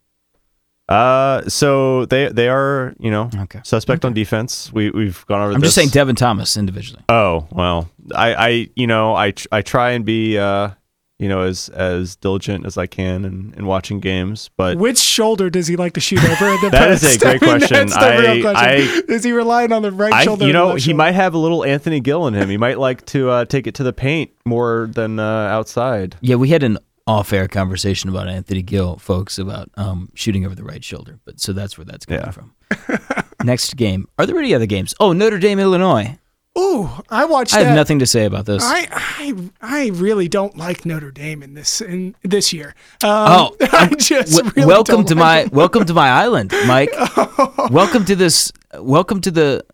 uh, 0.88 1.42
so 1.48 2.06
they 2.06 2.28
they 2.28 2.48
are 2.48 2.94
you 2.98 3.10
know 3.10 3.28
Okay. 3.42 3.60
suspect 3.62 4.04
on 4.04 4.14
defense. 4.14 4.72
We 4.72 4.90
we've 4.90 5.24
gone 5.26 5.42
over. 5.42 5.52
I'm 5.52 5.60
just 5.62 5.74
saying 5.74 5.90
Devin 5.90 6.16
Thomas 6.16 6.56
individually. 6.56 7.02
Oh 7.08 7.46
well, 7.52 7.90
I 8.14 8.34
I 8.34 8.68
you 8.74 8.86
know 8.86 9.14
I 9.14 9.32
tr- 9.32 9.48
I 9.52 9.60
try 9.62 9.90
and 9.90 10.04
be 10.06 10.38
uh 10.38 10.70
you 11.18 11.28
know 11.28 11.42
as 11.42 11.68
as 11.70 12.16
diligent 12.16 12.64
as 12.64 12.78
I 12.78 12.86
can 12.86 13.26
in, 13.26 13.52
in 13.58 13.66
watching 13.66 14.00
games, 14.00 14.48
but 14.56 14.78
Which 14.78 14.96
shoulder 14.98 15.50
does 15.50 15.66
he 15.66 15.76
like 15.76 15.92
to 15.94 16.00
shoot 16.00 16.24
over 16.24 16.48
in 16.48 16.58
the 16.62 16.70
That 16.72 16.90
is 16.92 17.02
a 17.02 17.06
post? 17.06 17.20
great 17.20 17.28
I 17.42 17.46
mean, 17.46 17.58
question. 17.58 17.88
that's 17.88 17.94
the 17.98 18.32
real 18.40 18.46
I- 18.56 19.02
is 19.14 19.24
he 19.24 19.32
relying 19.32 19.72
on 19.72 19.82
the 19.82 19.92
right 19.92 20.12
I 20.14 20.24
shoulder? 20.24 20.46
you 20.46 20.54
know 20.54 20.72
he 20.74 20.80
shoulder? 20.80 20.96
might 20.96 21.12
have 21.14 21.34
a 21.34 21.38
little 21.38 21.64
Anthony 21.66 22.00
Gill 22.00 22.28
in 22.28 22.34
him. 22.34 22.48
He 22.48 22.56
might 22.56 22.78
like 22.78 23.04
to 23.06 23.28
uh, 23.28 23.44
take 23.44 23.66
it 23.66 23.74
to 23.74 23.82
the 23.82 23.92
paint 23.92 24.30
more 24.46 24.88
than 24.90 25.18
uh, 25.18 25.22
outside. 25.22 26.16
Yeah, 26.22 26.36
we 26.36 26.48
had 26.48 26.62
an 26.62 26.78
off-air 27.08 27.48
conversation 27.48 28.10
about 28.10 28.28
Anthony 28.28 28.62
Gill, 28.62 28.98
folks, 28.98 29.38
about 29.38 29.70
um, 29.76 30.10
shooting 30.14 30.44
over 30.44 30.54
the 30.54 30.62
right 30.64 30.84
shoulder. 30.84 31.18
But 31.24 31.40
so 31.40 31.52
that's 31.52 31.76
where 31.78 31.84
that's 31.86 32.04
coming 32.06 32.22
Yeah. 32.24 32.30
from. 32.30 32.54
Next 33.44 33.76
game. 33.76 34.06
Are 34.18 34.26
there 34.26 34.38
any 34.38 34.54
other 34.54 34.66
games? 34.66 34.94
Oh, 35.00 35.12
Notre 35.12 35.38
Dame, 35.38 35.58
Illinois. 35.58 36.18
Ooh, 36.58 36.90
I 37.08 37.24
watched 37.24 37.54
I 37.54 37.60
that. 37.60 37.66
have 37.68 37.76
nothing 37.76 38.00
to 38.00 38.06
say 38.06 38.24
about 38.24 38.44
this. 38.44 38.62
I, 38.64 38.88
I 38.90 39.34
I 39.60 39.86
really 39.90 40.26
don't 40.28 40.56
like 40.56 40.84
Notre 40.84 41.12
Dame 41.12 41.42
in 41.44 41.54
this 41.54 41.80
in 41.80 42.16
this 42.24 42.52
year. 42.52 42.74
Um, 43.04 43.08
Oh, 43.30 43.56
I 43.60 43.88
just 43.96 44.32
W- 44.36 44.52
really 44.56 44.66
welcome 44.66 44.96
don't 44.96 45.08
to 45.08 45.14
like 45.14 45.52
my 45.52 45.56
welcome 45.56 45.84
to 45.84 45.94
my 45.94 46.08
island, 46.08 46.52
Mike. 46.66 46.90
welcome 47.70 48.04
to 48.06 48.16
this. 48.16 48.52
Welcome 48.74 49.20
to 49.20 49.30
the 49.30 49.64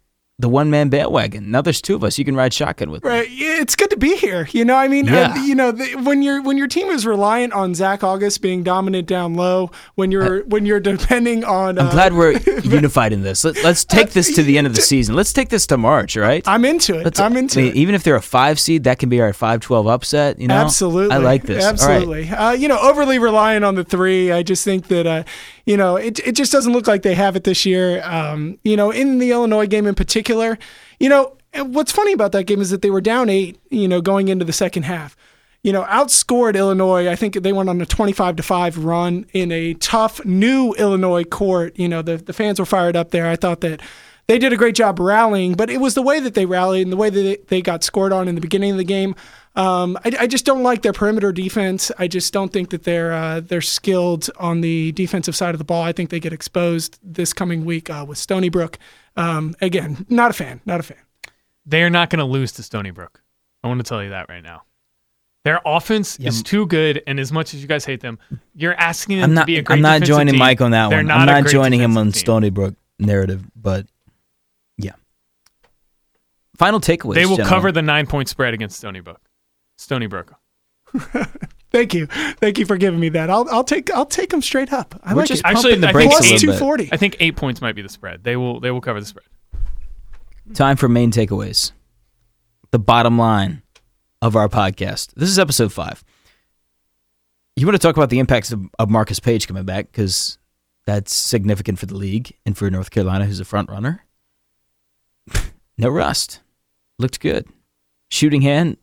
the 0.40 0.48
one 0.48 0.68
man 0.68 0.88
bandwagon. 0.88 1.52
Now 1.52 1.62
there's 1.62 1.80
two 1.80 1.94
of 1.94 2.02
us. 2.02 2.18
You 2.18 2.24
can 2.24 2.34
ride 2.34 2.52
shotgun 2.52 2.90
with. 2.90 3.04
Right. 3.04 3.30
Yeah, 3.30 3.60
It's 3.60 3.76
good 3.76 3.90
to 3.90 3.96
be 3.96 4.16
here. 4.16 4.48
You 4.50 4.64
know, 4.64 4.74
I 4.74 4.88
mean, 4.88 5.06
Yeah. 5.06 5.32
uh, 5.32 5.42
you 5.44 5.54
know, 5.54 5.70
the, 5.70 5.94
when 6.02 6.22
your 6.22 6.42
when 6.42 6.58
your 6.58 6.66
team 6.66 6.88
is 6.88 7.06
reliant 7.06 7.52
on 7.52 7.72
Zach 7.74 8.02
Auguste 8.02 8.42
being 8.42 8.64
dominant 8.64 9.06
down 9.06 9.34
low, 9.34 9.70
when 9.94 10.10
you're 10.10 10.42
when 10.46 10.66
you're 10.66 10.80
depending 10.80 11.44
on, 11.44 11.78
I'm 11.78 11.86
uh, 11.86 11.90
glad 11.92 12.14
we're 12.14 12.32
unified 12.64 13.12
in 13.12 13.22
this. 13.22 13.44
Let, 13.44 13.62
let's 13.62 13.84
take 13.84 14.10
this 14.10 14.34
to 14.34 14.42
the 14.42 14.58
end 14.58 14.66
of 14.66 14.74
the 14.74 14.82
season. 14.92 15.14
Let's 15.14 15.32
take 15.32 15.50
this 15.50 15.68
to 15.68 15.76
March, 15.78 16.16
Right. 16.16 16.42
I'm 16.48 16.64
into 16.64 16.98
it. 16.98 17.04
Let's, 17.04 17.20
I'm 17.20 17.36
into 17.36 17.60
I 17.60 17.62
mean, 17.62 17.72
it. 17.72 17.76
Even 17.76 17.94
if 17.94 18.02
they're 18.02 18.16
a 18.16 18.20
five 18.22 18.58
seed, 18.58 18.84
that 18.84 18.98
can 18.98 19.08
be 19.08 19.20
our 19.20 19.32
five 19.32 19.60
twelve 19.60 19.86
upset. 19.86 20.40
You 20.40 20.48
know, 20.48 20.56
Absolutely. 20.56 21.14
I 21.14 21.18
like 21.18 21.44
this. 21.44 21.62
Right. 21.64 21.70
Absolutely. 21.72 22.28
Uh, 22.30 22.50
you 22.52 22.66
know, 22.66 22.80
overly 22.80 23.20
reliant 23.20 23.64
on 23.64 23.76
the 23.76 23.84
three. 23.84 24.32
I 24.32 24.42
just 24.42 24.64
think 24.64 24.88
that, 24.88 25.06
uh, 25.06 25.22
you 25.66 25.76
know, 25.76 25.96
it, 25.96 26.18
it 26.20 26.32
just 26.32 26.52
doesn't 26.52 26.72
look 26.72 26.86
like 26.86 27.02
they 27.02 27.14
have 27.14 27.36
it 27.36 27.44
this 27.44 27.64
year. 27.64 28.02
Um, 28.04 28.58
you 28.64 28.76
know, 28.76 28.90
in 28.90 29.18
the 29.18 29.30
Illinois 29.30 29.66
game 29.66 29.86
in 29.86 29.94
particular, 29.94 30.58
you 31.00 31.08
know, 31.08 31.36
what's 31.62 31.92
funny 31.92 32.12
about 32.12 32.32
that 32.32 32.44
game 32.44 32.60
is 32.60 32.70
that 32.70 32.82
they 32.82 32.90
were 32.90 33.00
down 33.00 33.30
eight, 33.30 33.58
you 33.70 33.88
know, 33.88 34.00
going 34.00 34.28
into 34.28 34.44
the 34.44 34.52
second 34.52 34.84
half. 34.84 35.16
You 35.62 35.72
know, 35.72 35.84
outscored 35.84 36.56
Illinois. 36.56 37.08
I 37.08 37.16
think 37.16 37.34
they 37.42 37.52
went 37.52 37.70
on 37.70 37.80
a 37.80 37.86
25 37.86 38.36
to 38.36 38.42
5 38.42 38.84
run 38.84 39.24
in 39.32 39.50
a 39.50 39.72
tough 39.74 40.22
new 40.26 40.74
Illinois 40.74 41.24
court. 41.24 41.78
You 41.78 41.88
know, 41.88 42.02
the, 42.02 42.18
the 42.18 42.34
fans 42.34 42.60
were 42.60 42.66
fired 42.66 42.96
up 42.96 43.12
there. 43.12 43.26
I 43.26 43.36
thought 43.36 43.62
that 43.62 43.80
they 44.26 44.38
did 44.38 44.52
a 44.52 44.58
great 44.58 44.74
job 44.74 44.98
rallying, 44.98 45.54
but 45.54 45.70
it 45.70 45.80
was 45.80 45.94
the 45.94 46.02
way 46.02 46.20
that 46.20 46.34
they 46.34 46.44
rallied 46.44 46.82
and 46.82 46.92
the 46.92 46.98
way 46.98 47.08
that 47.08 47.20
they, 47.22 47.38
they 47.48 47.62
got 47.62 47.82
scored 47.82 48.12
on 48.12 48.28
in 48.28 48.34
the 48.34 48.42
beginning 48.42 48.72
of 48.72 48.76
the 48.76 48.84
game. 48.84 49.14
Um, 49.56 49.96
I, 50.04 50.12
I 50.20 50.26
just 50.26 50.44
don't 50.44 50.62
like 50.62 50.82
their 50.82 50.92
perimeter 50.92 51.30
defense. 51.30 51.92
I 51.96 52.08
just 52.08 52.32
don't 52.32 52.52
think 52.52 52.70
that 52.70 52.82
they're 52.82 53.12
uh, 53.12 53.40
they're 53.40 53.60
skilled 53.60 54.28
on 54.36 54.62
the 54.62 54.92
defensive 54.92 55.36
side 55.36 55.54
of 55.54 55.58
the 55.58 55.64
ball. 55.64 55.82
I 55.82 55.92
think 55.92 56.10
they 56.10 56.18
get 56.20 56.32
exposed 56.32 56.98
this 57.02 57.32
coming 57.32 57.64
week 57.64 57.88
uh, 57.88 58.04
with 58.06 58.18
Stony 58.18 58.48
Brook. 58.48 58.78
Um, 59.16 59.54
again, 59.60 60.06
not 60.08 60.30
a 60.30 60.34
fan. 60.34 60.60
Not 60.66 60.80
a 60.80 60.82
fan. 60.82 60.98
They 61.66 61.82
are 61.82 61.90
not 61.90 62.10
going 62.10 62.18
to 62.18 62.24
lose 62.24 62.52
to 62.52 62.62
Stony 62.62 62.90
Brook. 62.90 63.22
I 63.62 63.68
want 63.68 63.78
to 63.78 63.88
tell 63.88 64.02
you 64.02 64.10
that 64.10 64.28
right 64.28 64.42
now. 64.42 64.64
Their 65.44 65.60
offense 65.64 66.18
is 66.18 66.42
too 66.42 66.66
good, 66.66 67.02
and 67.06 67.20
as 67.20 67.30
much 67.30 67.52
as 67.52 67.60
you 67.60 67.68
guys 67.68 67.84
hate 67.84 68.00
them, 68.00 68.18
you're 68.54 68.74
asking 68.74 69.18
them 69.18 69.30
I'm 69.30 69.34
not. 69.34 69.42
to 69.42 69.46
be 69.46 69.58
a 69.58 69.62
great 69.62 69.76
I'm 69.76 69.82
not 69.82 70.02
joining 70.02 70.32
team. 70.32 70.38
Mike 70.38 70.62
on 70.62 70.70
that 70.70 70.88
They're 70.88 71.00
one. 71.00 71.06
Not 71.06 71.28
I'm 71.28 71.42
not 71.42 71.50
joining 71.50 71.80
him 71.80 71.98
on 71.98 72.06
team. 72.06 72.12
Stony 72.12 72.48
Brook 72.50 72.74
narrative, 72.98 73.44
but 73.54 73.86
yeah. 74.78 74.92
Final 76.56 76.80
takeaways. 76.80 77.14
They 77.14 77.26
will 77.26 77.36
gentlemen. 77.36 77.46
cover 77.46 77.72
the 77.72 77.82
nine 77.82 78.06
point 78.06 78.28
spread 78.28 78.54
against 78.54 78.78
Stony 78.78 79.00
Brook. 79.00 79.20
Stony 79.76 80.06
Brook. 80.06 80.34
Thank 81.72 81.92
you. 81.92 82.06
Thank 82.06 82.58
you 82.58 82.66
for 82.66 82.76
giving 82.76 83.00
me 83.00 83.08
that. 83.10 83.30
I'll 83.30 83.48
I'll 83.50 83.64
take 83.64 83.90
I'll 83.92 84.06
take 84.06 84.30
them 84.30 84.40
straight 84.40 84.72
up. 84.72 84.98
I 85.02 85.12
We're 85.12 85.22
like 85.22 85.28
just 85.28 85.40
it. 85.40 85.46
Actually, 85.46 85.72
pumping 85.72 85.80
the 85.80 85.88
I 85.88 85.92
brakes 85.92 86.06
a 86.06 86.18
Plus 86.18 86.22
little 86.22 86.52
bit. 86.52 86.58
240. 86.58 86.88
I 86.92 86.96
think 86.96 87.16
eight 87.18 87.36
points 87.36 87.60
might 87.60 87.74
be 87.74 87.82
the 87.82 87.88
spread. 87.88 88.22
They 88.22 88.36
will 88.36 88.60
they 88.60 88.70
will 88.70 88.80
cover 88.80 89.00
the 89.00 89.06
spread. 89.06 89.26
Time 90.54 90.76
for 90.76 90.88
main 90.88 91.10
takeaways. 91.10 91.72
The 92.70 92.78
bottom 92.78 93.18
line 93.18 93.62
of 94.22 94.36
our 94.36 94.48
podcast. 94.48 95.14
This 95.14 95.28
is 95.28 95.38
episode 95.38 95.72
five. 95.72 96.04
You 97.56 97.66
want 97.66 97.74
to 97.74 97.84
talk 97.84 97.96
about 97.96 98.10
the 98.10 98.18
impacts 98.18 98.52
of, 98.52 98.62
of 98.78 98.88
Marcus 98.90 99.20
Paige 99.20 99.48
coming 99.48 99.64
back 99.64 99.86
because 99.86 100.38
that's 100.86 101.14
significant 101.14 101.78
for 101.78 101.86
the 101.86 101.96
league 101.96 102.36
and 102.44 102.56
for 102.56 102.70
North 102.70 102.90
Carolina, 102.90 103.26
who's 103.26 103.40
a 103.40 103.44
front 103.44 103.70
runner. 103.70 104.04
no 105.78 105.88
rust. 105.88 106.40
Looked 106.98 107.20
good. 107.20 107.48
Shooting 108.10 108.42
hand 108.42 108.76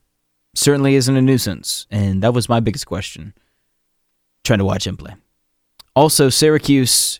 certainly 0.53 0.95
isn't 0.95 1.15
a 1.15 1.21
nuisance, 1.21 1.87
and 1.89 2.21
that 2.23 2.33
was 2.33 2.49
my 2.49 2.59
biggest 2.59 2.85
question. 2.85 3.33
Trying 4.43 4.59
to 4.59 4.65
watch 4.65 4.87
him 4.87 4.97
play. 4.97 5.15
Also, 5.95 6.29
Syracuse, 6.29 7.19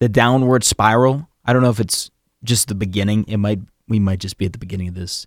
the 0.00 0.08
downward 0.08 0.64
spiral. 0.64 1.28
I 1.44 1.52
don't 1.52 1.62
know 1.62 1.70
if 1.70 1.80
it's 1.80 2.10
just 2.42 2.68
the 2.68 2.74
beginning. 2.74 3.24
It 3.28 3.36
might 3.36 3.60
we 3.86 3.98
might 3.98 4.20
just 4.20 4.38
be 4.38 4.46
at 4.46 4.52
the 4.52 4.58
beginning 4.58 4.88
of 4.88 4.94
this. 4.94 5.26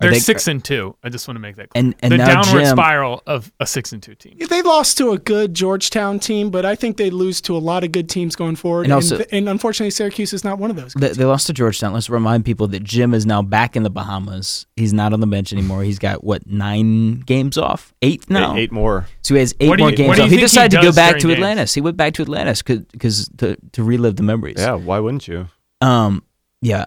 Are 0.00 0.04
They're 0.06 0.12
they- 0.12 0.18
six 0.20 0.46
and 0.48 0.64
two. 0.64 0.96
I 1.04 1.10
just 1.10 1.28
want 1.28 1.36
to 1.36 1.40
make 1.40 1.56
that 1.56 1.68
clear. 1.68 1.84
and 1.84 1.94
and 2.00 2.12
the 2.12 2.16
now 2.16 2.42
downward 2.42 2.64
Jim, 2.64 2.74
spiral 2.74 3.22
of 3.26 3.52
a 3.60 3.66
six 3.66 3.92
and 3.92 4.02
two 4.02 4.14
team. 4.14 4.38
They 4.48 4.62
lost 4.62 4.96
to 4.96 5.10
a 5.10 5.18
good 5.18 5.52
Georgetown 5.52 6.18
team, 6.18 6.50
but 6.50 6.64
I 6.64 6.74
think 6.74 6.96
they 6.96 7.10
lose 7.10 7.42
to 7.42 7.54
a 7.54 7.58
lot 7.58 7.84
of 7.84 7.92
good 7.92 8.08
teams 8.08 8.34
going 8.34 8.56
forward. 8.56 8.84
And 8.84 8.94
also- 8.94 9.16
and, 9.18 9.26
and 9.30 9.48
unfortunately, 9.50 9.90
Syracuse 9.90 10.32
is 10.32 10.42
not 10.42 10.58
one 10.58 10.70
of 10.70 10.76
those. 10.76 10.94
They, 10.94 11.08
they 11.10 11.24
lost 11.26 11.48
to 11.48 11.52
Georgetown. 11.52 11.92
Let's 11.92 12.08
remind 12.08 12.46
people 12.46 12.66
that 12.68 12.82
Jim 12.82 13.12
is 13.12 13.26
now 13.26 13.42
back 13.42 13.76
in 13.76 13.82
the 13.82 13.90
Bahamas. 13.90 14.66
He's 14.76 14.94
not 14.94 15.12
on 15.12 15.20
the 15.20 15.26
bench 15.26 15.52
anymore. 15.52 15.82
He's 15.82 15.98
got 15.98 16.24
what 16.24 16.46
nine 16.46 17.20
games 17.20 17.58
off? 17.58 17.92
Eight 18.00 18.30
now. 18.30 18.54
Eight, 18.56 18.60
eight 18.60 18.72
more. 18.72 19.06
So 19.22 19.34
he 19.34 19.40
has 19.40 19.54
eight 19.60 19.68
What 19.68 19.76
do 19.76 19.82
more 19.84 19.90
games 19.92 20.08
what 20.08 20.14
do 20.14 20.20
you 20.22 20.24
off. 20.24 20.30
He 20.30 20.36
think 20.36 20.40
he 20.40 20.44
decided 20.46 20.76
to 20.78 20.82
go 20.82 20.92
back 20.94 21.16
to 21.16 21.20
during 21.20 21.36
games? 21.36 21.44
Atlantis. 21.44 21.74
He 21.74 21.80
went 21.82 21.96
back 21.98 22.14
to 22.14 22.22
Atlantis 22.22 22.62
because 22.62 23.28
to 23.36 23.56
to 23.72 23.82
relive 23.84 24.16
the 24.16 24.22
memories. 24.22 24.56
Yeah, 24.58 24.74
why 24.74 24.98
wouldn't 24.98 25.28
you? 25.28 25.48
Um. 25.82 26.22
Yeah. 26.62 26.86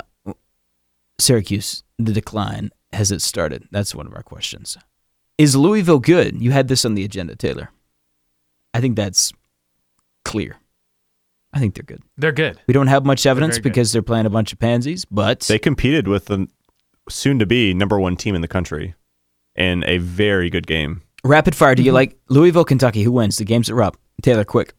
Syracuse, 1.19 1.83
the 1.99 2.11
decline 2.11 2.71
has 2.93 3.11
it 3.11 3.21
started? 3.21 3.67
That's 3.71 3.93
one 3.95 4.07
of 4.07 4.13
our 4.15 4.23
questions. 4.23 4.77
Is 5.37 5.55
Louisville 5.55 5.99
good? 5.99 6.41
You 6.41 6.51
had 6.51 6.67
this 6.67 6.85
on 6.85 6.93
the 6.95 7.03
agenda, 7.03 7.35
Taylor. 7.35 7.69
I 8.73 8.81
think 8.81 8.95
that's 8.95 9.33
clear. 10.25 10.57
I 11.53 11.59
think 11.59 11.75
they're 11.75 11.83
good. 11.83 12.01
They're 12.17 12.31
good. 12.31 12.59
We 12.67 12.73
don't 12.73 12.87
have 12.87 13.05
much 13.05 13.25
evidence 13.25 13.55
very 13.55 13.61
good. 13.63 13.69
because 13.69 13.91
they're 13.91 14.01
playing 14.01 14.25
a 14.25 14.29
bunch 14.31 14.53
of 14.53 14.59
pansies, 14.59 15.05
but 15.05 15.41
They 15.41 15.59
competed 15.59 16.07
with 16.07 16.25
the 16.25 16.47
soon 17.09 17.37
to 17.39 17.45
be 17.45 17.73
number 17.73 17.99
one 17.99 18.15
team 18.15 18.33
in 18.35 18.41
the 18.41 18.47
country 18.47 18.95
in 19.55 19.83
a 19.85 19.97
very 19.99 20.49
good 20.49 20.65
game. 20.65 21.01
rapid 21.23 21.55
fire. 21.55 21.75
Do 21.75 21.81
Mm-hmm. 21.81 21.85
you 21.87 21.91
like 21.93 22.17
Louisville, 22.29 22.65
Kentucky? 22.65 23.03
Who 23.03 23.11
wins? 23.11 23.37
The 23.37 23.45
games 23.45 23.69
are 23.69 23.81
up. 23.83 23.97
Taylor, 24.23 24.43
quick. 24.45 24.73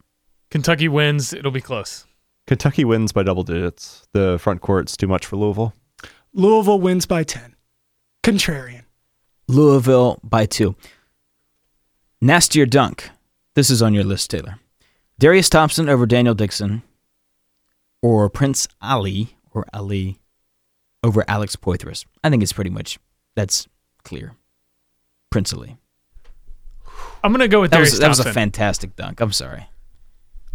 Kentucky 0.50 0.88
wins. 0.88 1.32
It'll 1.32 1.50
be 1.52 1.60
close. 1.60 2.06
Kentucky 2.46 2.84
wins 2.84 3.12
by 3.12 3.22
double 3.22 3.42
digits. 3.44 4.06
The 4.12 4.38
front 4.40 4.60
court's 4.60 4.96
too 4.96 5.06
much 5.06 5.26
for 5.26 5.36
Louisville. 5.36 5.72
Louisville 6.32 6.80
wins 6.80 7.06
by 7.06 7.22
10. 7.24 7.53
Contrarian. 8.24 8.84
Louisville 9.48 10.18
by 10.24 10.46
two. 10.46 10.74
Nastier 12.22 12.64
dunk. 12.64 13.10
This 13.54 13.68
is 13.68 13.82
on 13.82 13.92
your 13.92 14.02
list, 14.02 14.30
Taylor. 14.30 14.58
Darius 15.18 15.50
Thompson 15.50 15.90
over 15.90 16.06
Daniel 16.06 16.34
Dixon, 16.34 16.82
or 18.02 18.30
Prince 18.30 18.66
Ali 18.80 19.36
or 19.52 19.66
Ali 19.74 20.18
over 21.04 21.22
Alex 21.28 21.54
Poythress. 21.54 22.06
I 22.24 22.30
think 22.30 22.42
it's 22.42 22.52
pretty 22.54 22.70
much 22.70 22.98
that's 23.36 23.68
clear. 24.04 24.32
Prince 25.30 25.52
Ali. 25.52 25.76
I'm 27.22 27.30
gonna 27.30 27.46
go 27.46 27.60
with 27.60 27.72
That 27.72 27.76
Darius 27.76 27.92
was 27.92 28.00
that 28.00 28.08
was 28.08 28.20
a 28.20 28.32
fantastic 28.32 28.96
dunk. 28.96 29.20
I'm 29.20 29.32
sorry. 29.32 29.68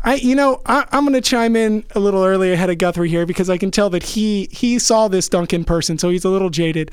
I, 0.01 0.15
you 0.15 0.33
know, 0.33 0.61
I, 0.65 0.85
I'm 0.91 1.03
going 1.03 1.13
to 1.13 1.21
chime 1.21 1.57
in 1.57 1.83
a 1.93 1.99
little 1.99 2.23
early 2.23 2.53
ahead 2.53 2.69
of 2.69 2.77
Guthrie 2.77 3.09
here 3.09 3.25
because 3.25 3.49
I 3.49 3.57
can 3.57 3.69
tell 3.69 3.89
that 3.89 4.03
he 4.03 4.47
he 4.49 4.79
saw 4.79 5.09
this 5.09 5.27
dunk 5.27 5.51
in 5.51 5.65
person, 5.65 5.97
so 5.97 6.09
he's 6.09 6.23
a 6.23 6.29
little 6.29 6.49
jaded. 6.49 6.91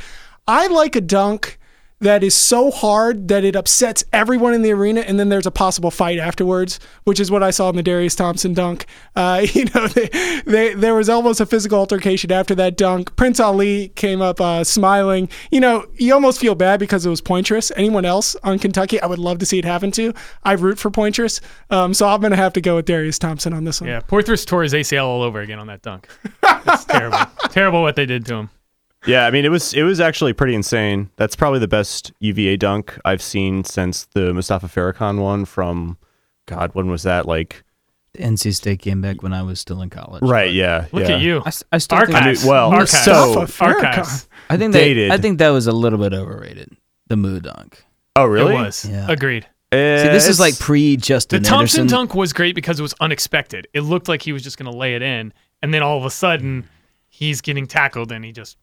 I 0.49 0.69
like 0.69 0.97
a 0.97 1.01
dunk 1.01 1.59
that 2.01 2.23
is 2.23 2.35
so 2.35 2.71
hard 2.71 3.29
that 3.29 3.43
it 3.43 3.57
upsets 3.57 4.05
everyone 4.13 4.53
in 4.53 4.61
the 4.61 4.71
arena, 4.71 5.01
and 5.01 5.19
then 5.19 5.31
there's 5.31 5.47
a 5.47 5.51
possible 5.51 5.91
fight 5.91 6.19
afterwards, 6.19 6.79
which 7.05 7.19
is 7.19 7.31
what 7.31 7.43
I 7.43 7.51
saw 7.51 7.71
in 7.71 7.77
the 7.77 7.83
Darius 7.83 8.15
Thompson 8.15 8.53
dunk. 8.53 8.85
Uh, 9.15 9.47
you 9.53 9.65
know, 9.75 9.87
they, 9.89 10.43
they, 10.45 10.75
there 10.75 10.95
was 10.95 11.09
almost 11.09 11.41
a 11.41 11.47
physical 11.47 11.79
altercation 11.79 12.31
after 12.31 12.55
that 12.57 12.77
dunk. 12.77 13.17
Prince 13.17 13.41
Ali 13.41 13.89
came 13.89 14.21
up 14.21 14.41
uh, 14.41 14.63
smiling. 14.63 15.29
You 15.51 15.61
know, 15.61 15.87
you 15.97 16.13
almost 16.13 16.39
feel 16.39 16.55
bad 16.55 16.81
because 16.81 17.07
it 17.07 17.11
was 17.11 17.23
Poythress. 17.23 17.73
Anyone 17.77 18.05
else 18.05 18.37
on 18.45 18.59
Kentucky, 18.59 19.01
I 19.01 19.07
would 19.07 19.19
love 19.19 19.39
to 19.39 19.47
see 19.47 19.59
it 19.59 19.65
happen 19.65 19.91
to. 19.93 20.13
I 20.45 20.53
root 20.53 20.79
for 20.79 20.91
Poythress, 20.91 21.41
um, 21.71 21.95
so 21.95 22.07
I'm 22.07 22.21
going 22.21 22.31
to 22.31 22.37
have 22.37 22.53
to 22.55 22.61
go 22.61 22.77
with 22.77 22.85
Darius 22.85 23.19
Thompson 23.19 23.55
on 23.55 23.65
this 23.65 23.81
one. 23.81 23.89
Yeah, 23.89 24.01
Poythress 24.01 24.47
tore 24.47 24.63
his 24.63 24.75
ACL 24.75 25.07
all 25.07 25.23
over 25.23 25.41
again 25.41 25.59
on 25.59 25.67
that 25.69 25.81
dunk. 25.81 26.09
It's 26.43 26.85
terrible. 26.87 27.19
terrible 27.49 27.83
what 27.83 27.97
they 27.97 28.05
did 28.05 28.27
to 28.27 28.35
him. 28.35 28.51
Yeah, 29.07 29.27
I 29.27 29.31
mean 29.31 29.45
it 29.45 29.51
was 29.51 29.75
it 29.75 29.83
was 29.83 30.01
actually 30.01 30.33
pretty 30.33 30.55
insane. 30.55 31.11
That's 31.17 31.37
probably 31.37 31.61
the 31.61 31.69
best 31.69 32.13
UVA 32.21 32.57
dunk 32.57 32.99
I've 33.05 33.23
seen 33.23 33.65
since 33.65 34.05
the 34.07 34.33
Mustapha 34.33 34.67
Farrakhan 34.67 35.21
one 35.21 35.45
from 35.45 35.99
God, 36.47 36.75
when 36.75 36.89
was 36.89 37.03
that? 37.05 37.27
Like 37.27 37.63
The 38.15 38.21
NC 38.21 38.55
State 38.55 38.81
came 38.81 39.01
back 39.01 39.23
when 39.23 39.33
I 39.33 39.43
was 39.43 39.61
still 39.61 39.83
in 39.83 39.91
college. 39.91 40.23
Right, 40.23 40.53
yeah. 40.53 40.87
Look 40.93 41.09
yeah. 41.09 41.17
at 41.17 41.21
you. 41.21 41.43
I, 41.45 41.49
s- 41.49 41.65
I 41.73 41.79
still 41.79 41.99
think, 42.07 42.15
I 42.15 42.33
mean, 42.33 42.37
well, 42.47 42.71
archives. 42.71 43.05
so- 43.05 43.47
archives. 43.61 44.29
I 44.49 44.57
think 44.57 44.73
that 44.73 44.79
Dated. 44.79 45.11
I 45.11 45.19
think 45.19 45.39
that 45.39 45.51
was 45.51 45.67
a 45.67 45.73
little 45.73 45.99
bit 45.99 46.13
overrated. 46.13 46.77
The 47.09 47.17
Moo 47.17 47.41
dunk. 47.41 47.85
Oh 48.17 48.25
really? 48.25 48.55
It 48.55 48.59
was. 48.59 48.85
Yeah. 48.85 49.07
Agreed. 49.09 49.47
See, 49.73 49.79
this 49.79 50.29
is 50.29 50.41
like 50.41 50.59
pre 50.59 50.97
Justin. 50.97 51.43
The 51.43 51.49
Thompson 51.49 51.81
Anderson. 51.83 51.99
dunk 51.99 52.15
was 52.15 52.33
great 52.33 52.55
because 52.55 52.79
it 52.79 52.83
was 52.83 52.95
unexpected. 53.01 53.69
It 53.75 53.83
looked 53.83 54.09
like 54.09 54.23
he 54.23 54.33
was 54.33 54.43
just 54.43 54.57
going 54.57 54.71
to 54.71 54.77
lay 54.77 54.95
it 54.95 55.03
in, 55.03 55.35
and 55.63 55.75
then 55.75 55.83
all 55.83 55.99
of 55.99 56.05
a 56.05 56.11
sudden, 56.11 56.67
he's 57.09 57.41
getting 57.43 57.67
tackled 57.67 58.11
and 58.11 58.25
he 58.25 58.33
just 58.33 58.57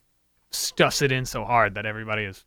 stuffs 0.54 1.02
it 1.02 1.12
in 1.12 1.26
so 1.26 1.44
hard 1.46 1.76
that 1.76 1.86
everybody 1.86 2.24
is 2.24 2.46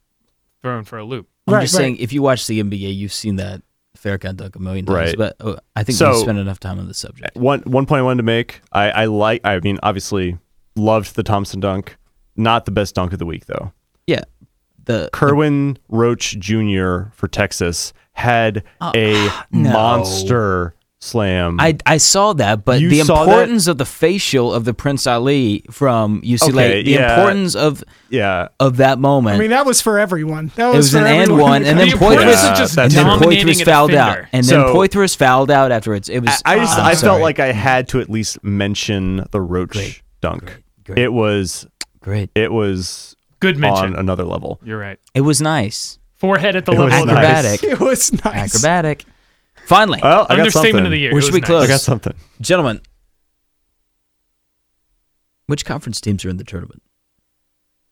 thrown 0.62 0.84
for 0.84 0.98
a 0.98 1.04
loop. 1.04 1.28
I'm 1.46 1.54
Right, 1.54 1.62
just 1.62 1.74
right. 1.74 1.80
saying, 1.82 1.96
if 1.98 2.12
you 2.12 2.22
watch 2.22 2.46
the 2.46 2.61
NBA, 2.62 2.94
you've 2.96 3.12
seen 3.12 3.36
that 3.36 3.62
Farrakhan 3.96 4.36
dunk 4.36 4.57
a 4.57 4.59
million 4.59 4.84
times. 4.86 4.96
Right. 4.96 5.16
But 5.16 5.36
uh, 5.40 5.57
I 5.74 5.82
think 5.84 5.96
So- 5.98 6.12
we 6.12 6.20
spent 6.20 6.38
enough 6.38 6.61
time 6.61 6.78
on 6.78 6.86
the 6.88 6.94
subject. 6.94 7.36
one 7.36 7.61
one 7.62 7.86
point 7.86 8.00
I 8.00 8.02
wanted 8.02 8.18
to 8.18 8.22
make. 8.24 8.61
I, 8.72 8.90
I 8.90 9.04
like. 9.07 9.40
I 9.44 9.59
mean, 9.61 9.78
obviously, 9.82 10.38
loved 10.76 11.14
the 11.16 11.22
Thompson 11.22 11.61
dunk. 11.61 11.96
Not 12.36 12.64
the 12.66 12.70
best 12.72 12.94
dunk 12.94 13.12
of 13.12 13.18
the 13.18 13.26
week 13.26 13.46
though. 13.46 13.72
Yeah. 14.07 14.22
The 14.84 15.09
Kerwin 15.12 15.78
Roach 15.88 16.38
Jr. 16.38 17.04
for 17.12 17.26
Texas 17.28 17.92
had 18.12 18.62
a 18.94 19.28
no. 19.50 19.70
monster 19.72 20.74
slam. 21.01 21.59
I 21.61 21.76
I 21.86 21.99
saw 21.99 22.32
that, 22.34 22.64
but 22.64 22.80
You 22.80 22.88
the 22.88 23.01
saw 23.03 23.24
that? 23.24 23.30
importance 23.30 23.66
of 23.66 23.78
the 23.78 23.84
facial 23.84 24.53
of 24.53 24.64
the 24.64 24.74
Prince 24.74 25.07
Ali 25.07 25.64
from 25.70 26.20
UCLA, 26.22 26.49
Okay, 26.66 26.82
the 26.82 26.90
yeah. 26.92 27.14
importance 27.18 27.55
of 27.55 27.84
yeah. 28.09 28.49
of 28.61 28.78
that 28.78 28.99
moment. 28.99 29.36
I 29.36 29.38
mean, 29.38 29.51
that 29.51 29.66
was 29.66 29.80
for 29.80 29.99
everyone. 29.99 30.51
That 30.57 30.72
it 30.74 30.76
was, 30.76 30.86
was 30.86 30.92
for 30.92 30.99
an 30.99 31.07
and 31.07 31.22
everyone. 31.22 31.40
one, 31.51 31.64
and 31.64 31.78
then 31.78 31.88
The 31.88 31.92
importance 31.92 32.24
Poythress, 32.36 32.51
of 32.53 32.59
just 32.59 32.78
and 32.78 32.90
then 32.92 33.07
dominating 33.07 33.47
Poythress 33.47 33.62
a 33.62 33.64
fouled 33.64 33.94
out, 33.94 34.07
defender. 34.11 34.28
and 34.32 34.44
then 34.47 34.51
So- 34.66 34.74
Poythress 34.74 35.16
fouled 35.16 35.51
out 35.51 35.72
afterwards. 35.72 36.09
It 36.09 36.20
was. 36.20 36.42
I 36.44 36.57
just 36.59 36.78
I'm 36.78 36.86
I 36.86 36.94
sorry. 36.94 37.11
felt 37.12 37.22
like 37.22 37.40
I 37.40 37.53
had 37.53 37.88
to 37.88 38.01
at 38.01 38.09
least 38.11 38.42
mention 38.42 39.24
the 39.30 39.40
Roach 39.40 39.70
Great, 39.70 40.03
dunk. 40.20 40.44
great, 40.44 40.57
great. 40.84 40.99
It 40.99 41.12
was 41.12 41.66
great. 42.01 42.30
it 42.34 42.53
was 42.53 43.14
Good 43.40 43.59
mention. 43.59 43.84
on 43.92 43.97
another 43.97 44.24
level. 44.24 44.59
You're 44.64 44.78
right. 44.78 44.99
It 45.14 45.20
was 45.20 45.42
nice, 45.42 45.99
Forehead 46.14 46.57
at 46.57 46.64
the 46.64 46.72
It 46.72 46.78
level 46.78 46.86
was 46.94 47.01
of 47.03 47.07
nice. 47.09 47.16
acrobatic, 47.26 47.62
it 47.72 47.80
was 47.80 48.12
nice. 48.24 48.55
acrobatic. 48.55 49.05
Finally, 49.66 50.00
Well, 50.02 50.22
I 50.28 50.36
got 50.36 50.38
Understatement 50.40 50.52
something. 50.72 50.84
of 50.86 50.90
the 50.92 50.98
year. 50.98 51.10
Where 51.12 51.18
It 51.18 51.22
should 51.22 51.28
was 51.28 51.34
we 51.34 51.40
nice. 51.40 51.46
close? 51.48 51.64
I 51.64 51.66
got 51.68 51.80
something. 51.80 52.14
gentlemen. 52.40 52.80
Which 55.46 55.64
conference 55.64 56.00
teams 56.00 56.24
are 56.24 56.28
in 56.28 56.36
the 56.38 56.44
tournament? 56.44 56.82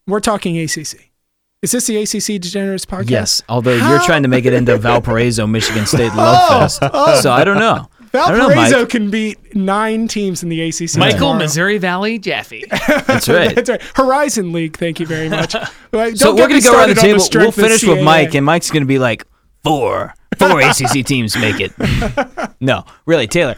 We're 0.06 0.20
talking 0.20 0.58
ACC. 0.58 1.10
Is 1.62 1.70
this 1.72 1.86
the 1.86 1.96
ACC 1.96 2.40
Degenerates 2.42 2.84
podcast? 2.84 3.10
Yes, 3.10 3.42
although 3.48 3.72
you're 3.72 3.80
How? 3.80 4.04
trying 4.04 4.22
to 4.24 4.28
make 4.28 4.44
it 4.44 4.52
into 4.52 4.76
Valparaiso, 4.78 5.46
Michigan 5.46 5.86
State 5.86 6.12
oh, 6.12 6.16
Love 6.16 6.60
Fest, 6.60 6.80
oh. 6.82 7.20
so 7.20 7.32
I 7.32 7.42
don't 7.44 7.58
know. 7.58 7.88
I 8.12 8.28
don't 8.28 8.38
know, 8.38 8.48
Valparaiso 8.48 8.86
can 8.86 9.10
beat 9.10 9.56
nine 9.56 10.06
teams 10.06 10.42
in 10.42 10.48
the 10.48 10.60
ACC. 10.68 10.96
Michael, 10.98 11.18
tomorrow. 11.20 11.38
Missouri 11.38 11.78
Valley, 11.78 12.18
Jaffe. 12.18 12.64
That's 13.06 13.28
right. 13.28 13.54
That's 13.54 13.70
right. 13.70 13.82
Horizon 13.94 14.52
League. 14.52 14.76
Thank 14.76 15.00
you 15.00 15.06
very 15.06 15.28
much. 15.28 15.54
Well, 15.92 16.10
So 16.16 16.26
don't 16.26 16.36
we're 16.36 16.48
me 16.48 16.60
gonna 16.60 16.60
go 16.60 16.76
around 16.76 16.88
the 16.90 16.94
started 16.96 16.98
on 16.98 17.04
table. 17.04 17.20
strength 17.20 17.56
we'll 17.56 17.66
of 17.66 17.70
finish 17.70 17.84
with 17.86 17.98
CAA. 17.98 18.04
Mike, 18.04 18.34
and 18.34 18.44
Mike's 18.44 18.70
gonna 18.70 18.84
be 18.84 18.98
like 18.98 19.24
four, 19.62 20.12
four 20.38 20.60
ACC 20.60 21.04
teams 21.06 21.36
make 21.36 21.56
it. 21.60 21.72
no, 22.60 22.84
really, 23.06 23.26
Taylor. 23.26 23.56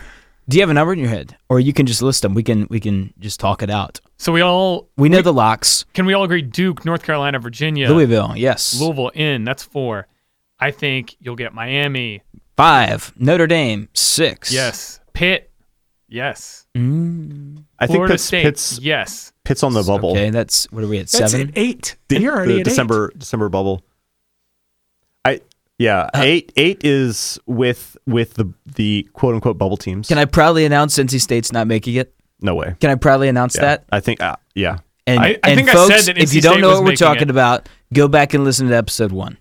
Do 0.49 0.57
you 0.57 0.63
have 0.63 0.71
a 0.71 0.75
number 0.75 0.93
in 0.93 0.99
your 1.01 1.09
head, 1.09 1.37
or 1.49 1.59
you 1.59 1.73
can 1.73 1.87
just 1.87 2.03
list 2.03 2.23
them? 2.23 2.33
We 2.35 2.43
can 2.45 2.67
we 2.71 2.79
can 2.79 3.13
just 3.19 3.41
talk 3.41 3.63
it 3.63 3.71
out. 3.71 4.01
So 4.17 4.31
we 4.33 4.41
all 4.43 4.89
We 4.97 5.09
know 5.09 5.21
the 5.21 5.33
locks. 5.33 5.85
can 5.93 6.07
we 6.07 6.15
all 6.15 6.23
agree 6.25 6.43
Duke, 6.43 6.85
North 6.85 7.03
Carolina, 7.03 7.39
Virginia, 7.41 7.89
Louisville, 7.89 8.33
yes. 8.37 8.81
Louisville 8.81 9.11
in. 9.15 9.43
That's 9.45 9.63
four. 9.65 10.07
I 10.61 10.71
think 10.71 11.17
you'll 11.21 11.37
get 11.37 11.53
Miami. 11.53 12.23
Five. 12.57 13.13
Notre 13.19 13.47
Dame, 13.49 13.89
six. 13.93 14.53
Yes. 14.53 15.01
Pitt. 15.13 15.51
Yes. 16.09 16.67
Mm, 16.77 17.65
I 17.81 17.87
think 17.89 17.97
Florida 17.97 18.15
Pitt's, 18.15 18.23
State. 18.25 18.43
Pitt's, 18.45 18.79
Yes. 18.81 19.33
Pitt's 19.45 19.63
on 19.65 19.75
the 19.75 19.83
bubble. 19.83 20.13
Okay, 20.13 20.31
that's 20.31 20.71
what 20.73 20.85
are 20.85 20.89
we 20.89 20.99
at? 20.99 21.09
That's 21.09 21.33
Seven. 21.33 21.53
eight. 21.57 21.97
The- 22.09 22.21
You're 22.21 22.33
already 22.35 22.53
the 22.55 22.61
at 22.61 22.67
eight. 22.69 22.71
December 22.71 23.13
December 23.19 23.49
bubble. 23.49 23.83
I 25.25 25.41
yeah, 25.79 26.09
Uh, 26.15 26.23
eight 26.23 26.53
eight 26.57 26.81
is 26.85 27.39
with 27.47 27.97
with 28.07 28.35
the 28.35 28.53
the 28.67 29.09
quote 29.13 29.35
unquote 29.35 29.59
bubble 29.59 29.77
teams. 29.77 30.09
Can 30.09 30.19
I 30.19 30.25
proudly 30.25 30.65
announce 30.65 30.99
NC 30.99 31.21
State's 31.21 31.53
not 31.53 31.67
making 31.67 31.95
it? 31.97 32.15
No 32.41 32.55
way. 32.55 32.75
Can 32.81 32.91
I 32.91 32.95
proudly 32.97 33.29
announce 33.29 33.57
Yeah. 33.57 33.63
that? 33.63 33.85
I 33.93 34.01
think 34.01 34.21
uh, 34.23 34.37
yeah. 34.55 34.79
And, 35.07 35.21
I- 35.21 35.39
I 35.45 35.51
and 35.51 35.57
think 35.57 35.69
I 35.69 35.73
folks, 35.73 36.05
said 36.05 36.15
that 36.17 36.23
if 36.23 36.35
you 36.35 36.41
don't 36.41 36.55
State 36.55 36.61
know 36.63 36.71
what 36.81 36.85
we're 36.85 36.97
talking 36.97 37.23
it. 37.23 37.31
about, 37.31 37.69
go 37.95 38.09
back 38.09 38.35
and 38.35 38.43
listen 38.45 38.67
to 38.69 38.77
episode 38.77 39.13
one. 39.13 39.39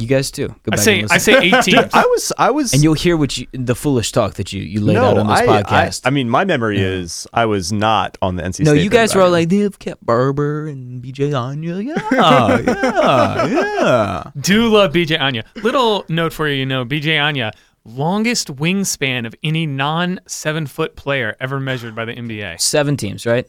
You 0.00 0.06
guys 0.06 0.30
too. 0.30 0.46
Go 0.46 0.54
I 0.68 0.76
back 0.76 0.78
say 0.78 1.00
and 1.00 1.10
I 1.10 1.14
listen. 1.16 1.34
say 1.34 1.40
eight 1.42 1.62
teams. 1.64 1.90
I 1.92 2.02
was 2.02 2.32
I 2.38 2.50
was 2.52 2.72
and 2.72 2.84
you'll 2.84 2.94
hear 2.94 3.16
what 3.16 3.36
you 3.36 3.48
the 3.52 3.74
foolish 3.74 4.12
talk 4.12 4.34
that 4.34 4.52
you 4.52 4.62
you 4.62 4.80
laid 4.80 4.94
no, 4.94 5.04
out 5.04 5.18
on 5.18 5.26
this 5.26 5.40
I, 5.40 5.46
podcast. 5.46 6.02
I, 6.04 6.08
I 6.08 6.10
mean, 6.10 6.30
my 6.30 6.44
memory 6.44 6.80
is 6.80 7.26
I 7.32 7.46
was 7.46 7.72
not 7.72 8.16
on 8.22 8.36
the 8.36 8.44
NC 8.44 8.60
no, 8.60 8.74
State. 8.74 8.84
you 8.84 8.90
guys 8.90 9.16
were 9.16 9.22
all 9.22 9.30
like 9.30 9.48
they've 9.48 9.76
kept 9.76 10.06
Barber 10.06 10.68
and 10.68 11.02
BeeJay 11.02 11.36
Anya. 11.36 11.78
Yeah, 11.78 11.98
yeah, 12.60 13.46
yeah. 13.46 14.30
Do 14.40 14.68
love 14.68 14.92
BeeJay 14.92 15.20
Anya. 15.20 15.44
Little 15.56 16.04
note 16.08 16.32
for 16.32 16.46
you, 16.46 16.54
you 16.54 16.66
know, 16.66 16.84
BeeJay 16.84 17.20
Anya, 17.20 17.50
longest 17.84 18.54
wingspan 18.54 19.26
of 19.26 19.34
any 19.42 19.66
non 19.66 20.20
seven 20.28 20.66
foot 20.66 20.94
player 20.94 21.36
ever 21.40 21.58
measured 21.58 21.96
by 21.96 22.04
the 22.04 22.14
NBA. 22.14 22.60
Seven 22.60 22.96
teams, 22.96 23.26
right? 23.26 23.48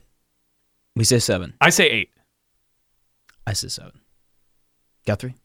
We 0.96 1.04
say 1.04 1.20
seven. 1.20 1.54
I 1.62 1.70
say 1.70 1.88
eight. 1.88 2.10
I 3.46 3.54
say 3.54 3.68
seven. 3.68 4.02
Guthrie. 5.06 5.36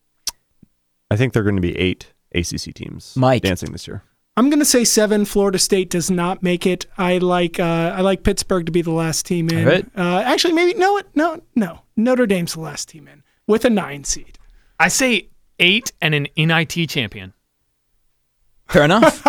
I 1.15 1.17
think 1.17 1.33
they're 1.33 1.45
going 1.45 1.55
to 1.55 1.62
be 1.62 1.79
eight 1.79 2.12
ACC 2.35 2.75
teams 2.75 3.15
Mike. 3.17 3.43
dancing 3.43 3.71
this 3.71 3.87
year. 3.87 4.03
I'm 4.37 4.51
going 4.51 4.59
to 4.59 4.65
say 4.65 4.83
seven. 4.83 5.25
Florida 5.25 5.61
State 5.61 5.91
does 5.91 6.11
not 6.11 6.43
make 6.43 6.67
it. 6.67 6.87
I 6.99 7.19
like 7.19 7.61
uh, 7.61 7.95
I 7.97 8.01
like 8.01 8.25
Pittsburgh 8.25 8.67
to 8.67 8.73
be 8.73 8.83
the 8.83 8.91
last 8.91 9.25
team 9.27 9.49
in. 9.49 9.61
All 9.61 9.73
right. 9.73 9.87
Uh, 9.97 10.23
actually, 10.27 10.55
maybe 10.55 10.77
no, 10.77 11.01
no, 11.15 11.41
no. 11.55 11.83
Notre 11.97 12.27
Dame's 12.27 12.55
the 12.55 12.61
last 12.61 12.89
team 12.89 13.07
in 13.07 13.23
with 13.47 13.65
a 13.65 13.71
nine 13.71 14.03
seed. 14.03 14.41
I 14.81 14.89
say 14.89 15.29
eight 15.61 15.93
and 16.01 16.17
an 16.17 16.27
NIT 16.37 16.89
champion. 16.89 17.33
Fair 18.67 18.83
enough. 18.83 19.25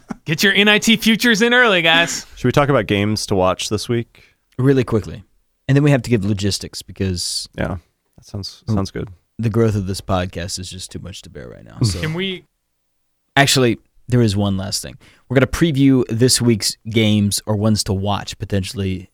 Get 0.24 0.42
your 0.42 0.54
NIT 0.54 1.02
futures 1.02 1.42
in 1.42 1.52
early, 1.52 1.82
guys. 1.82 2.24
Should 2.36 2.48
we 2.48 2.52
talk 2.52 2.70
about 2.70 2.86
games 2.86 3.26
to 3.26 3.34
watch 3.34 3.68
this 3.68 3.88
week? 3.90 4.24
really 4.56 4.84
quickly, 4.84 5.24
and 5.68 5.76
then 5.76 5.82
we 5.82 5.90
have 5.90 6.02
to 6.02 6.10
give 6.10 6.24
logistics 6.24 6.82
because 6.82 7.48
Yeah, 7.56 7.76
that 8.16 8.24
sounds 8.24 8.62
sounds 8.68 8.90
good. 8.90 9.08
The 9.42 9.50
growth 9.50 9.74
of 9.74 9.86
this 9.86 10.00
podcast 10.00 10.58
is 10.58 10.70
just 10.70 10.90
too 10.90 10.98
much 10.98 11.22
to 11.22 11.30
bear 11.30 11.48
right 11.48 11.64
now. 11.64 11.78
So 11.82 12.00
Can 12.00 12.14
we? 12.14 12.44
Actually, 13.36 13.78
there 14.08 14.22
is 14.22 14.36
one 14.36 14.56
last 14.56 14.82
thing. 14.82 14.98
We're 15.28 15.36
going 15.36 15.46
to 15.46 15.58
preview 15.58 16.04
this 16.08 16.40
week's 16.40 16.76
games 16.88 17.40
or 17.46 17.56
ones 17.56 17.84
to 17.84 17.92
watch, 17.92 18.38
potentially 18.38 19.10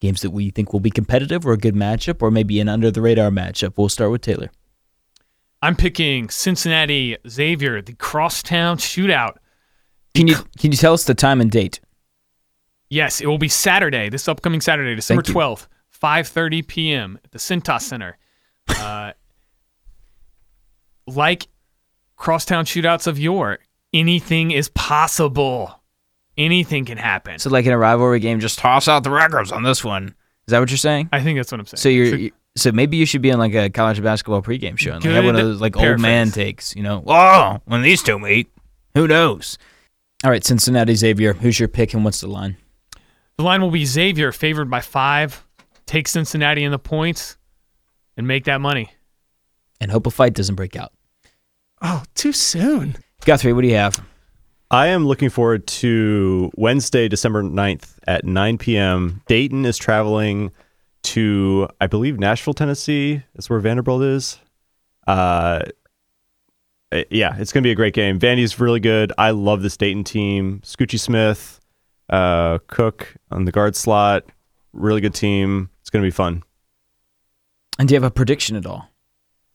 games 0.00 0.22
that 0.22 0.30
we 0.30 0.50
think 0.50 0.72
will 0.72 0.80
be 0.80 0.90
competitive 0.90 1.46
or 1.46 1.52
a 1.52 1.58
good 1.58 1.74
matchup 1.74 2.22
or 2.22 2.30
maybe 2.30 2.58
an 2.60 2.68
under 2.68 2.90
the 2.90 3.00
radar 3.00 3.30
matchup. 3.30 3.74
We'll 3.76 3.88
start 3.88 4.10
with 4.10 4.22
Taylor. 4.22 4.50
I'm 5.62 5.76
picking 5.76 6.30
Cincinnati 6.30 7.16
Xavier, 7.28 7.82
the 7.82 7.92
crosstown 7.92 8.78
shootout. 8.78 9.36
Can 10.14 10.26
you 10.26 10.36
can 10.58 10.72
you 10.72 10.78
tell 10.78 10.94
us 10.94 11.04
the 11.04 11.14
time 11.14 11.40
and 11.40 11.50
date? 11.50 11.80
Yes, 12.88 13.20
it 13.20 13.26
will 13.26 13.38
be 13.38 13.48
Saturday, 13.48 14.08
this 14.08 14.26
upcoming 14.26 14.60
Saturday, 14.60 14.96
December 14.96 15.22
12th, 15.22 15.68
5:30 16.02 16.66
p.m. 16.66 17.18
at 17.22 17.30
the 17.30 17.38
Cintas 17.38 17.82
Center. 17.82 18.16
Uh, 18.68 19.12
like 21.16 21.48
crosstown 22.16 22.64
shootouts 22.64 23.06
of 23.06 23.18
yore, 23.18 23.58
anything 23.92 24.50
is 24.50 24.68
possible. 24.68 25.80
Anything 26.36 26.84
can 26.84 26.96
happen. 26.98 27.38
So 27.38 27.50
like 27.50 27.66
in 27.66 27.72
a 27.72 27.78
rivalry 27.78 28.20
game, 28.20 28.40
just 28.40 28.58
toss 28.58 28.88
out 28.88 29.04
the 29.04 29.10
records 29.10 29.52
on 29.52 29.62
this 29.62 29.84
one. 29.84 30.14
Is 30.46 30.52
that 30.52 30.60
what 30.60 30.70
you're 30.70 30.78
saying? 30.78 31.08
I 31.12 31.20
think 31.22 31.38
that's 31.38 31.52
what 31.52 31.60
I'm 31.60 31.66
saying. 31.66 31.78
So 31.80 31.88
you're 31.88 32.16
you- 32.16 32.32
so 32.56 32.72
maybe 32.72 32.96
you 32.96 33.06
should 33.06 33.22
be 33.22 33.30
on 33.30 33.38
like 33.38 33.54
a 33.54 33.70
college 33.70 34.02
basketball 34.02 34.42
pregame 34.42 34.76
show 34.76 34.92
and 34.92 35.04
like 35.04 35.14
have 35.14 35.24
one 35.24 35.36
of 35.36 35.40
those 35.46 35.60
like 35.60 35.76
old 35.76 36.00
man 36.00 36.30
takes, 36.32 36.74
you 36.74 36.82
know. 36.82 37.04
oh, 37.06 37.60
when 37.66 37.82
these 37.82 38.02
two 38.02 38.18
meet, 38.18 38.50
who 38.94 39.06
knows? 39.06 39.56
All 40.24 40.30
right, 40.30 40.44
Cincinnati 40.44 40.94
Xavier, 40.96 41.32
who's 41.34 41.60
your 41.60 41.68
pick 41.68 41.94
and 41.94 42.04
what's 42.04 42.20
the 42.20 42.26
line? 42.26 42.56
the 43.36 43.44
line 43.44 43.62
will 43.62 43.70
be 43.70 43.84
Xavier 43.86 44.32
favored 44.32 44.68
by 44.68 44.80
five. 44.80 45.46
Take 45.86 46.08
Cincinnati 46.08 46.64
in 46.64 46.72
the 46.72 46.78
points 46.78 47.38
and 48.16 48.26
make 48.26 48.44
that 48.44 48.60
money. 48.60 48.90
And 49.80 49.90
hope 49.90 50.06
a 50.06 50.10
fight 50.10 50.34
doesn't 50.34 50.56
break 50.56 50.76
out. 50.76 50.92
Oh, 51.80 52.02
too 52.14 52.32
soon. 52.32 52.96
Guthrie, 53.24 53.52
what 53.52 53.62
do 53.62 53.68
you 53.68 53.76
have? 53.76 54.02
I 54.70 54.88
am 54.88 55.06
looking 55.06 55.30
forward 55.30 55.66
to 55.66 56.50
Wednesday, 56.54 57.08
December 57.08 57.42
9th 57.42 57.96
at 58.06 58.24
9 58.24 58.58
p.m. 58.58 59.22
Dayton 59.26 59.64
is 59.64 59.76
traveling 59.76 60.52
to, 61.02 61.68
I 61.80 61.86
believe, 61.86 62.18
Nashville, 62.18 62.54
Tennessee. 62.54 63.22
That's 63.34 63.50
where 63.50 63.58
Vanderbilt 63.58 64.02
is. 64.02 64.38
Uh, 65.06 65.62
eh, 66.92 67.04
yeah, 67.10 67.36
it's 67.38 67.52
going 67.52 67.62
to 67.62 67.66
be 67.66 67.72
a 67.72 67.76
great 67.76 67.94
game. 67.94 68.20
Vandy's 68.20 68.60
really 68.60 68.80
good. 68.80 69.12
I 69.18 69.30
love 69.30 69.62
this 69.62 69.76
Dayton 69.76 70.04
team. 70.04 70.60
Scoochie 70.64 71.00
Smith, 71.00 71.60
uh, 72.10 72.58
Cooke 72.68 73.16
on 73.30 73.46
the 73.46 73.52
guard 73.52 73.74
slot. 73.74 74.24
Really 74.72 75.00
good 75.00 75.14
team. 75.14 75.70
It's 75.80 75.90
going 75.90 76.02
to 76.02 76.06
be 76.06 76.12
fun. 76.12 76.44
And 77.78 77.88
do 77.88 77.94
you 77.94 78.00
have 78.00 78.08
a 78.08 78.14
prediction 78.14 78.56
at 78.56 78.66
all? 78.66 78.89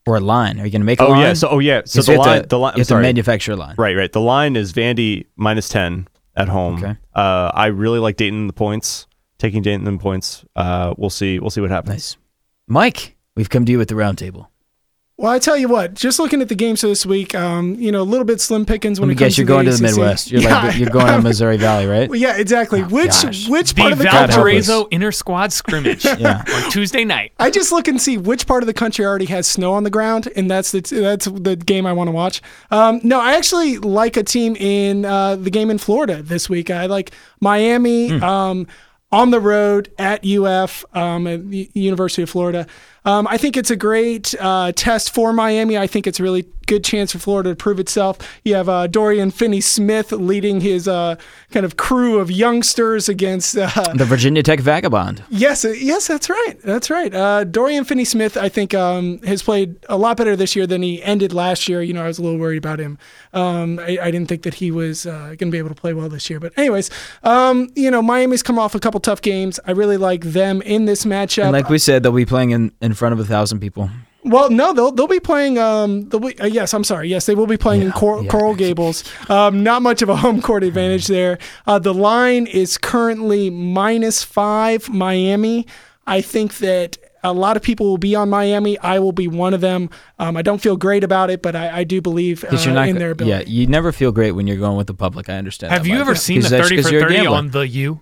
Or 0.06 0.16
a 0.16 0.20
line? 0.20 0.60
Are 0.60 0.64
you 0.64 0.70
going 0.70 0.80
to 0.82 0.86
make 0.86 1.00
a 1.00 1.04
Oh 1.04 1.10
line? 1.10 1.20
yeah, 1.20 1.32
so 1.34 1.48
oh 1.48 1.58
yeah, 1.58 1.82
So 1.84 2.00
the 2.00 2.16
line, 2.18 2.42
to, 2.42 2.48
the 2.48 2.58
line. 2.58 2.74
you 2.76 2.80
have 2.80 2.88
to 2.88 3.00
manufacture 3.00 3.52
a 3.52 3.56
line. 3.56 3.74
Right, 3.76 3.96
right. 3.96 4.12
The 4.12 4.20
line 4.20 4.54
is 4.56 4.72
Vandy 4.72 5.26
minus 5.36 5.68
10 5.68 6.06
at 6.36 6.48
home. 6.48 6.76
Okay. 6.82 6.96
Uh, 7.14 7.50
I 7.52 7.66
really 7.66 7.98
like 7.98 8.16
Dayton 8.16 8.38
in 8.40 8.46
the 8.46 8.52
points. 8.52 9.06
Taking 9.38 9.62
Dayton 9.62 9.86
in 9.86 9.96
the 9.96 10.00
points. 10.02 10.44
Uh, 10.54 10.94
we'll 10.96 11.10
see. 11.10 11.38
We'll 11.38 11.50
see 11.50 11.60
what 11.60 11.70
happens. 11.70 11.92
Nice. 11.92 12.16
Mike, 12.68 13.16
we've 13.34 13.50
come 13.50 13.64
to 13.66 13.72
you 13.72 13.80
at 13.80 13.88
the 13.88 13.96
round 13.96 14.16
table. 14.18 14.50
Well, 15.18 15.32
I 15.32 15.38
tell 15.38 15.56
you 15.56 15.66
what, 15.68 15.94
just 15.94 16.18
looking 16.18 16.42
at 16.42 16.50
the 16.50 16.54
games 16.54 16.82
for 16.82 16.88
this 16.88 17.06
week, 17.06 17.34
um, 17.34 17.74
you 17.76 17.90
know, 17.90 18.02
a 18.02 18.04
little 18.04 18.26
bit 18.26 18.38
slim 18.38 18.66
pickings 18.66 19.00
when 19.00 19.08
Let 19.08 19.12
me 19.12 19.14
it 19.14 19.18
comes 19.24 19.32
guess, 19.32 19.38
you're 19.38 19.46
to 19.46 19.48
going 19.48 19.64
to 19.64 19.72
the 19.72 19.78
the 19.78 19.84
ACC. 19.86 19.96
Midwest. 19.96 20.30
You're 20.30 20.42
Yeah, 20.42 20.62
like 20.64 20.78
you're 20.78 20.90
going 20.90 21.06
to 21.06 21.22
Missouri 21.22 21.56
Valley, 21.56 21.86
right? 21.86 22.06
Well, 22.10 22.18
yeah, 22.20 22.36
exactly. 22.36 22.82
which 22.82 23.12
Oh, 23.14 23.22
gosh. 23.22 23.48
which 23.48 23.72
The 23.72 23.80
part 23.80 23.92
of 23.92 23.98
the 23.98 24.04
country? 24.04 24.34
Valparaiso 24.34 24.84
inter 24.90 25.10
squad 25.12 25.54
scrimmage 25.54 26.04
Yeah. 26.18 26.44
on 26.46 26.70
Tuesday 26.70 27.06
night. 27.06 27.32
I 27.38 27.50
just 27.50 27.72
look 27.72 27.88
and 27.88 27.98
see 27.98 28.18
which 28.18 28.46
part 28.46 28.62
of 28.62 28.66
the 28.66 28.74
country 28.74 29.06
already 29.06 29.24
has 29.24 29.46
snow 29.46 29.72
on 29.72 29.84
the 29.84 29.90
ground, 29.90 30.28
and 30.36 30.50
that's 30.50 30.72
the 30.72 30.80
that's 30.82 31.24
the 31.24 31.56
game 31.56 31.86
I 31.86 31.94
want 31.94 32.08
to 32.08 32.12
watch. 32.12 32.42
Um, 32.70 33.00
no, 33.02 33.18
I 33.18 33.36
actually 33.36 33.78
like 33.78 34.18
a 34.18 34.22
team 34.22 34.54
in 34.56 35.06
uh, 35.06 35.36
the 35.36 35.50
game 35.50 35.70
in 35.70 35.78
Florida 35.78 36.20
this 36.22 36.50
week. 36.50 36.68
I 36.68 36.84
like 36.86 37.12
Miami. 37.40 38.10
Hmm. 38.18 38.22
Um, 38.22 38.66
on 39.16 39.30
the 39.30 39.40
road 39.40 39.90
at 39.98 40.26
UF, 40.26 40.84
um, 40.94 41.26
at 41.26 41.48
the 41.48 41.70
University 41.72 42.22
of 42.22 42.28
Florida. 42.28 42.66
Um, 43.06 43.26
I 43.26 43.38
think 43.38 43.56
it's 43.56 43.70
a 43.70 43.76
great 43.76 44.34
uh, 44.38 44.72
test 44.72 45.14
for 45.14 45.32
Miami. 45.32 45.78
I 45.78 45.86
think 45.86 46.06
it's 46.06 46.20
really 46.20 46.44
good 46.66 46.84
chance 46.84 47.12
for 47.12 47.18
Florida 47.18 47.50
to 47.50 47.56
prove 47.56 47.80
itself. 47.80 48.18
You 48.44 48.54
have 48.56 48.68
uh, 48.68 48.86
Dorian 48.86 49.30
Finney 49.30 49.60
Smith 49.60 50.12
leading 50.12 50.60
his 50.60 50.86
uh, 50.88 51.16
kind 51.50 51.64
of 51.64 51.76
crew 51.76 52.18
of 52.18 52.30
youngsters 52.30 53.08
against 53.08 53.56
uh, 53.56 53.68
The 53.94 54.04
Virginia 54.04 54.42
Tech 54.42 54.60
Vagabond. 54.60 55.22
Yes, 55.30 55.64
uh, 55.64 55.68
yes, 55.68 56.06
that's 56.06 56.28
right. 56.28 56.54
That's 56.62 56.90
right. 56.90 57.14
Uh, 57.14 57.44
Dorian 57.44 57.84
Finney-Smith, 57.84 58.36
I 58.36 58.48
think, 58.48 58.74
um, 58.74 59.18
has 59.22 59.42
played 59.42 59.76
a 59.88 59.96
lot 59.96 60.16
better 60.16 60.36
this 60.36 60.56
year 60.56 60.66
than 60.66 60.82
he 60.82 61.02
ended 61.02 61.32
last 61.32 61.68
year. 61.68 61.82
You 61.82 61.94
know, 61.94 62.04
I 62.04 62.08
was 62.08 62.18
a 62.18 62.22
little 62.22 62.38
worried 62.38 62.58
about 62.58 62.78
him. 62.78 62.98
Um, 63.32 63.78
I, 63.78 63.98
I 64.02 64.10
didn't 64.10 64.28
think 64.28 64.42
that 64.42 64.54
he 64.54 64.70
was 64.70 65.06
uh, 65.06 65.28
going 65.28 65.38
to 65.38 65.50
be 65.50 65.58
able 65.58 65.68
to 65.68 65.74
play 65.74 65.94
well 65.94 66.08
this 66.08 66.28
year. 66.28 66.40
But 66.40 66.52
anyways, 66.58 66.90
um, 67.22 67.68
you 67.74 67.90
know, 67.90 68.02
Miami's 68.02 68.42
come 68.42 68.58
off 68.58 68.74
a 68.74 68.80
couple 68.80 69.00
tough 69.00 69.22
games. 69.22 69.60
I 69.66 69.72
really 69.72 69.96
like 69.96 70.22
them 70.24 70.62
in 70.62 70.84
this 70.86 71.04
matchup. 71.04 71.44
And 71.44 71.52
like 71.52 71.68
we 71.68 71.78
said, 71.78 72.02
they'll 72.02 72.12
be 72.12 72.26
playing 72.26 72.50
in, 72.50 72.72
in 72.80 72.94
front 72.94 73.12
of 73.12 73.20
a 73.20 73.24
thousand 73.24 73.60
people. 73.60 73.90
Well, 74.28 74.50
no, 74.50 74.72
they'll 74.72 74.90
they'll 74.92 75.06
be 75.06 75.20
playing. 75.20 75.56
Um, 75.58 76.08
they'll 76.08 76.20
be, 76.20 76.38
uh, 76.40 76.46
yes, 76.46 76.74
I'm 76.74 76.82
sorry. 76.84 77.08
Yes, 77.08 77.26
they 77.26 77.34
will 77.34 77.46
be 77.46 77.56
playing 77.56 77.82
in 77.82 77.92
Cor- 77.92 78.22
yeah. 78.22 78.28
Coral 78.28 78.54
Gables. 78.54 79.04
Um, 79.30 79.62
not 79.62 79.82
much 79.82 80.02
of 80.02 80.08
a 80.08 80.16
home 80.16 80.42
court 80.42 80.64
advantage 80.64 81.06
there. 81.06 81.38
Uh, 81.66 81.78
the 81.78 81.94
line 81.94 82.46
is 82.46 82.76
currently 82.76 83.50
minus 83.50 84.22
five 84.24 84.88
Miami. 84.88 85.66
I 86.08 86.20
think 86.20 86.58
that 86.58 86.98
a 87.22 87.32
lot 87.32 87.56
of 87.56 87.62
people 87.62 87.86
will 87.86 87.98
be 87.98 88.14
on 88.14 88.30
Miami. 88.30 88.78
I 88.78 88.98
will 89.00 89.12
be 89.12 89.26
one 89.28 89.54
of 89.54 89.60
them. 89.60 89.90
Um, 90.18 90.36
I 90.36 90.42
don't 90.42 90.60
feel 90.60 90.76
great 90.76 91.02
about 91.02 91.30
it, 91.30 91.42
but 91.42 91.56
I, 91.56 91.78
I 91.78 91.84
do 91.84 92.00
believe 92.00 92.44
uh, 92.44 92.48
'Cause 92.50 92.64
you're 92.64 92.74
not 92.74 92.88
in 92.88 92.98
their 92.98 93.10
ability. 93.12 93.30
Yeah, 93.50 93.60
you 93.60 93.66
never 93.66 93.90
feel 93.92 94.12
great 94.12 94.32
when 94.32 94.46
you're 94.46 94.56
going 94.56 94.76
with 94.76 94.86
the 94.86 94.94
public. 94.94 95.28
I 95.28 95.34
understand. 95.34 95.72
Have 95.72 95.82
that, 95.82 95.88
you 95.88 95.94
Mike. 95.94 96.00
ever 96.02 96.14
seen 96.14 96.40
the 96.40 96.48
thirty 96.48 96.82
for 96.82 96.90
thirty 96.90 97.26
on 97.26 97.50
the 97.50 97.66
U? 97.66 98.00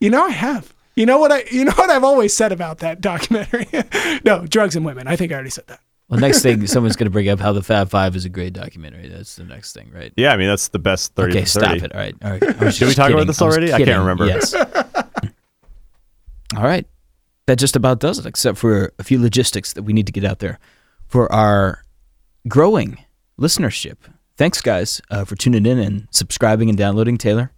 You 0.00 0.10
know, 0.10 0.24
I 0.24 0.30
have. 0.30 0.73
You 0.96 1.06
know 1.06 1.18
what 1.18 1.32
I? 1.32 1.44
You 1.50 1.64
know 1.66 1.72
what 1.72 1.90
I've 1.90 2.04
always 2.04 2.34
said 2.34 2.52
about 2.52 2.78
that 2.78 3.00
documentary? 3.00 3.66
no, 4.24 4.46
drugs 4.46 4.76
and 4.76 4.84
women. 4.84 5.06
I 5.06 5.16
think 5.16 5.32
I 5.32 5.36
already 5.36 5.50
said 5.50 5.66
that. 5.68 5.80
Well, 6.08 6.20
next 6.20 6.42
thing 6.42 6.66
someone's 6.66 6.96
going 6.96 7.06
to 7.06 7.10
bring 7.10 7.28
up 7.28 7.40
how 7.40 7.52
the 7.52 7.62
Fab 7.62 7.90
Five 7.90 8.14
is 8.14 8.24
a 8.24 8.28
great 8.28 8.52
documentary. 8.52 9.08
That's 9.08 9.36
the 9.36 9.44
next 9.44 9.72
thing, 9.72 9.90
right? 9.92 10.12
Yeah, 10.16 10.32
I 10.32 10.36
mean 10.36 10.48
that's 10.48 10.68
the 10.68 10.78
best 10.78 11.14
thirty. 11.14 11.32
okay, 11.32 11.42
for 11.42 11.48
stop 11.48 11.76
it. 11.76 11.92
All 11.92 12.00
right, 12.00 12.14
all 12.22 12.30
right. 12.30 12.40
Did 12.40 12.60
we 12.60 12.70
just 12.70 12.96
talk 12.96 13.10
about 13.10 13.26
this 13.26 13.42
already? 13.42 13.72
I 13.72 13.78
can't 13.78 13.98
remember. 13.98 14.26
Yes. 14.26 14.54
all 14.54 14.64
right, 16.62 16.86
that 17.46 17.56
just 17.56 17.74
about 17.74 18.00
does 18.00 18.18
it, 18.18 18.26
except 18.26 18.58
for 18.58 18.92
a 18.98 19.04
few 19.04 19.20
logistics 19.20 19.72
that 19.72 19.82
we 19.82 19.92
need 19.92 20.06
to 20.06 20.12
get 20.12 20.24
out 20.24 20.38
there 20.38 20.58
for 21.06 21.30
our 21.32 21.82
growing 22.46 22.98
listenership. 23.40 23.96
Thanks, 24.36 24.60
guys, 24.60 25.00
uh, 25.10 25.24
for 25.24 25.36
tuning 25.36 25.64
in 25.64 25.78
and 25.78 26.08
subscribing 26.10 26.68
and 26.68 26.76
downloading. 26.76 27.16
Taylor. 27.18 27.50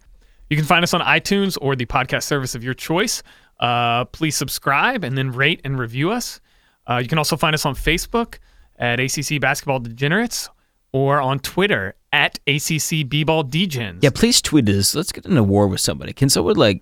You 0.49 0.55
can 0.57 0.65
find 0.65 0.83
us 0.83 0.93
on 0.93 1.01
iTunes 1.01 1.57
or 1.61 1.75
the 1.75 1.85
podcast 1.85 2.23
service 2.23 2.55
of 2.55 2.63
your 2.63 2.73
choice. 2.73 3.21
Uh, 3.59 4.05
please 4.05 4.35
subscribe 4.35 5.03
and 5.03 5.17
then 5.17 5.31
rate 5.31 5.61
and 5.63 5.77
review 5.79 6.11
us. 6.11 6.39
Uh, 6.89 6.97
you 6.97 7.07
can 7.07 7.17
also 7.17 7.35
find 7.35 7.53
us 7.53 7.65
on 7.65 7.75
Facebook 7.75 8.35
at 8.77 8.99
ACC 8.99 9.41
Basketball 9.41 9.79
Degenerates 9.79 10.49
or 10.93 11.19
on 11.19 11.39
Twitter 11.39 11.95
at 12.13 12.39
ACC 12.47 13.07
B-Ball 13.09 13.43
Degens. 13.45 14.01
Yeah, 14.03 14.11
please 14.13 14.41
tweet 14.41 14.69
us. 14.69 14.95
Let's 14.95 15.11
get 15.11 15.25
in 15.25 15.35
a 15.37 15.43
war 15.43 15.67
with 15.67 15.81
somebody. 15.81 16.13
Can 16.13 16.29
someone 16.29 16.55
like 16.55 16.81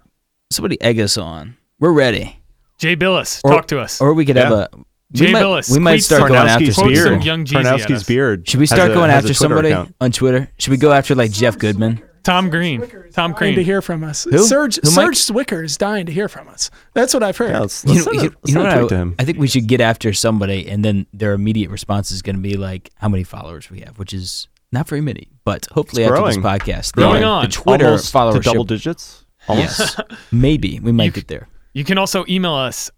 somebody 0.52 0.80
egg 0.82 1.00
us 1.00 1.18
on? 1.18 1.58
We're 1.80 1.92
ready. 1.94 2.40
Jay 2.78 2.96
Bilas, 2.96 3.42
Or- 3.44 3.52
talk 3.52 3.68
to 3.70 3.80
us. 3.80 4.00
Or 4.02 4.14
we 4.14 4.26
could 4.26 4.36
have 4.36 4.52
a. 4.52 4.70
Jay 5.12 5.28
we 5.28 5.32
might, 5.34 5.44
Bilas, 5.44 5.72
we 5.72 5.80
might 5.80 6.04
start 6.04 6.28
going 6.28 6.34
after 6.48 6.66
Tarnowski's 6.66 6.76
some 6.76 6.88
beard. 6.90 7.24
young 7.24 7.46
Jeezy 7.46 7.56
at 7.56 7.66
Tarnowski's 7.66 7.92
us. 8.02 8.04
beard. 8.04 8.48
Should 8.50 8.60
we 8.60 8.66
start 8.66 8.92
a- 8.92 8.94
going 8.94 9.10
after 9.12 9.34
somebody 9.34 9.70
account. 9.70 9.96
on 10.02 10.12
Twitter? 10.12 10.52
Should 10.60 10.72
we 10.72 10.78
go 10.78 10.92
after 10.92 11.16
like 11.16 11.32
Jeff 11.32 11.58
Goodman? 11.58 12.02
Tom 12.26 12.50
Green. 12.50 12.82
Tom 13.14 13.34
Dying 13.34 13.56
to 13.56 13.64
hear 13.64 13.82
from 13.82 14.04
us. 14.04 14.26
Who? 14.26 14.40
Serge 14.40 14.78
Who, 14.84 14.90
Serge 14.90 15.16
Zwikker 15.16 15.64
is 15.64 15.78
dying 15.78 16.06
to 16.08 16.12
hear 16.12 16.28
from 16.28 16.48
us. 16.50 16.70
That's 16.94 17.14
what 17.14 17.24
I've 17.24 17.38
heard. 17.38 17.52
Yeah, 17.52 17.60
let's, 17.60 17.86
You 17.86 17.94
let's 17.94 18.06
know, 18.06 18.12
send 18.12 18.24
you, 18.24 18.30
let's 18.30 18.52
you 18.52 18.56
know 18.56 18.62
send 18.64 18.80
a 18.80 18.82
what 18.84 18.90
to 18.90 18.96
I, 18.96 18.98
him. 19.00 19.16
I 19.20 19.24
think 19.26 19.38
we 19.38 19.48
should 19.48 19.68
get 19.68 19.80
after 19.80 20.12
somebody, 20.12 20.68
and 20.68 20.84
then 20.84 21.06
their 21.14 21.34
immediate 21.34 21.70
response 21.70 22.12
is 22.12 22.22
going 22.22 22.36
to 22.36 22.42
be 22.42 22.58
like 22.58 22.90
how 22.96 23.08
many 23.10 23.24
followers 23.24 23.70
we 23.70 23.82
have, 23.82 23.98
which 24.00 24.14
is 24.14 24.48
not 24.72 24.88
very 24.88 25.02
many. 25.02 25.30
But 25.46 25.68
hopefully 25.72 26.04
It's 26.04 26.12
after 26.12 26.26
this 26.26 26.38
growing. 26.38 26.60
podcast, 26.60 26.94
Growing 26.94 27.22
the, 27.22 27.28
on. 27.28 27.46
the 27.46 27.52
Twitter 27.52 27.86
Almost 27.86 28.12
to 28.12 28.18
followership, 28.18 28.44
double 28.44 28.64
digits. 28.64 29.26
Almost. 29.48 29.80
yes, 29.80 30.00
maybe 30.32 30.80
we 30.80 30.92
might 30.92 31.06
You 31.06 31.12
get 31.12 31.28
there. 31.28 31.48
You 31.74 31.84
can 31.84 31.98
also 32.00 32.26
email 32.28 32.54
us, 32.56 32.90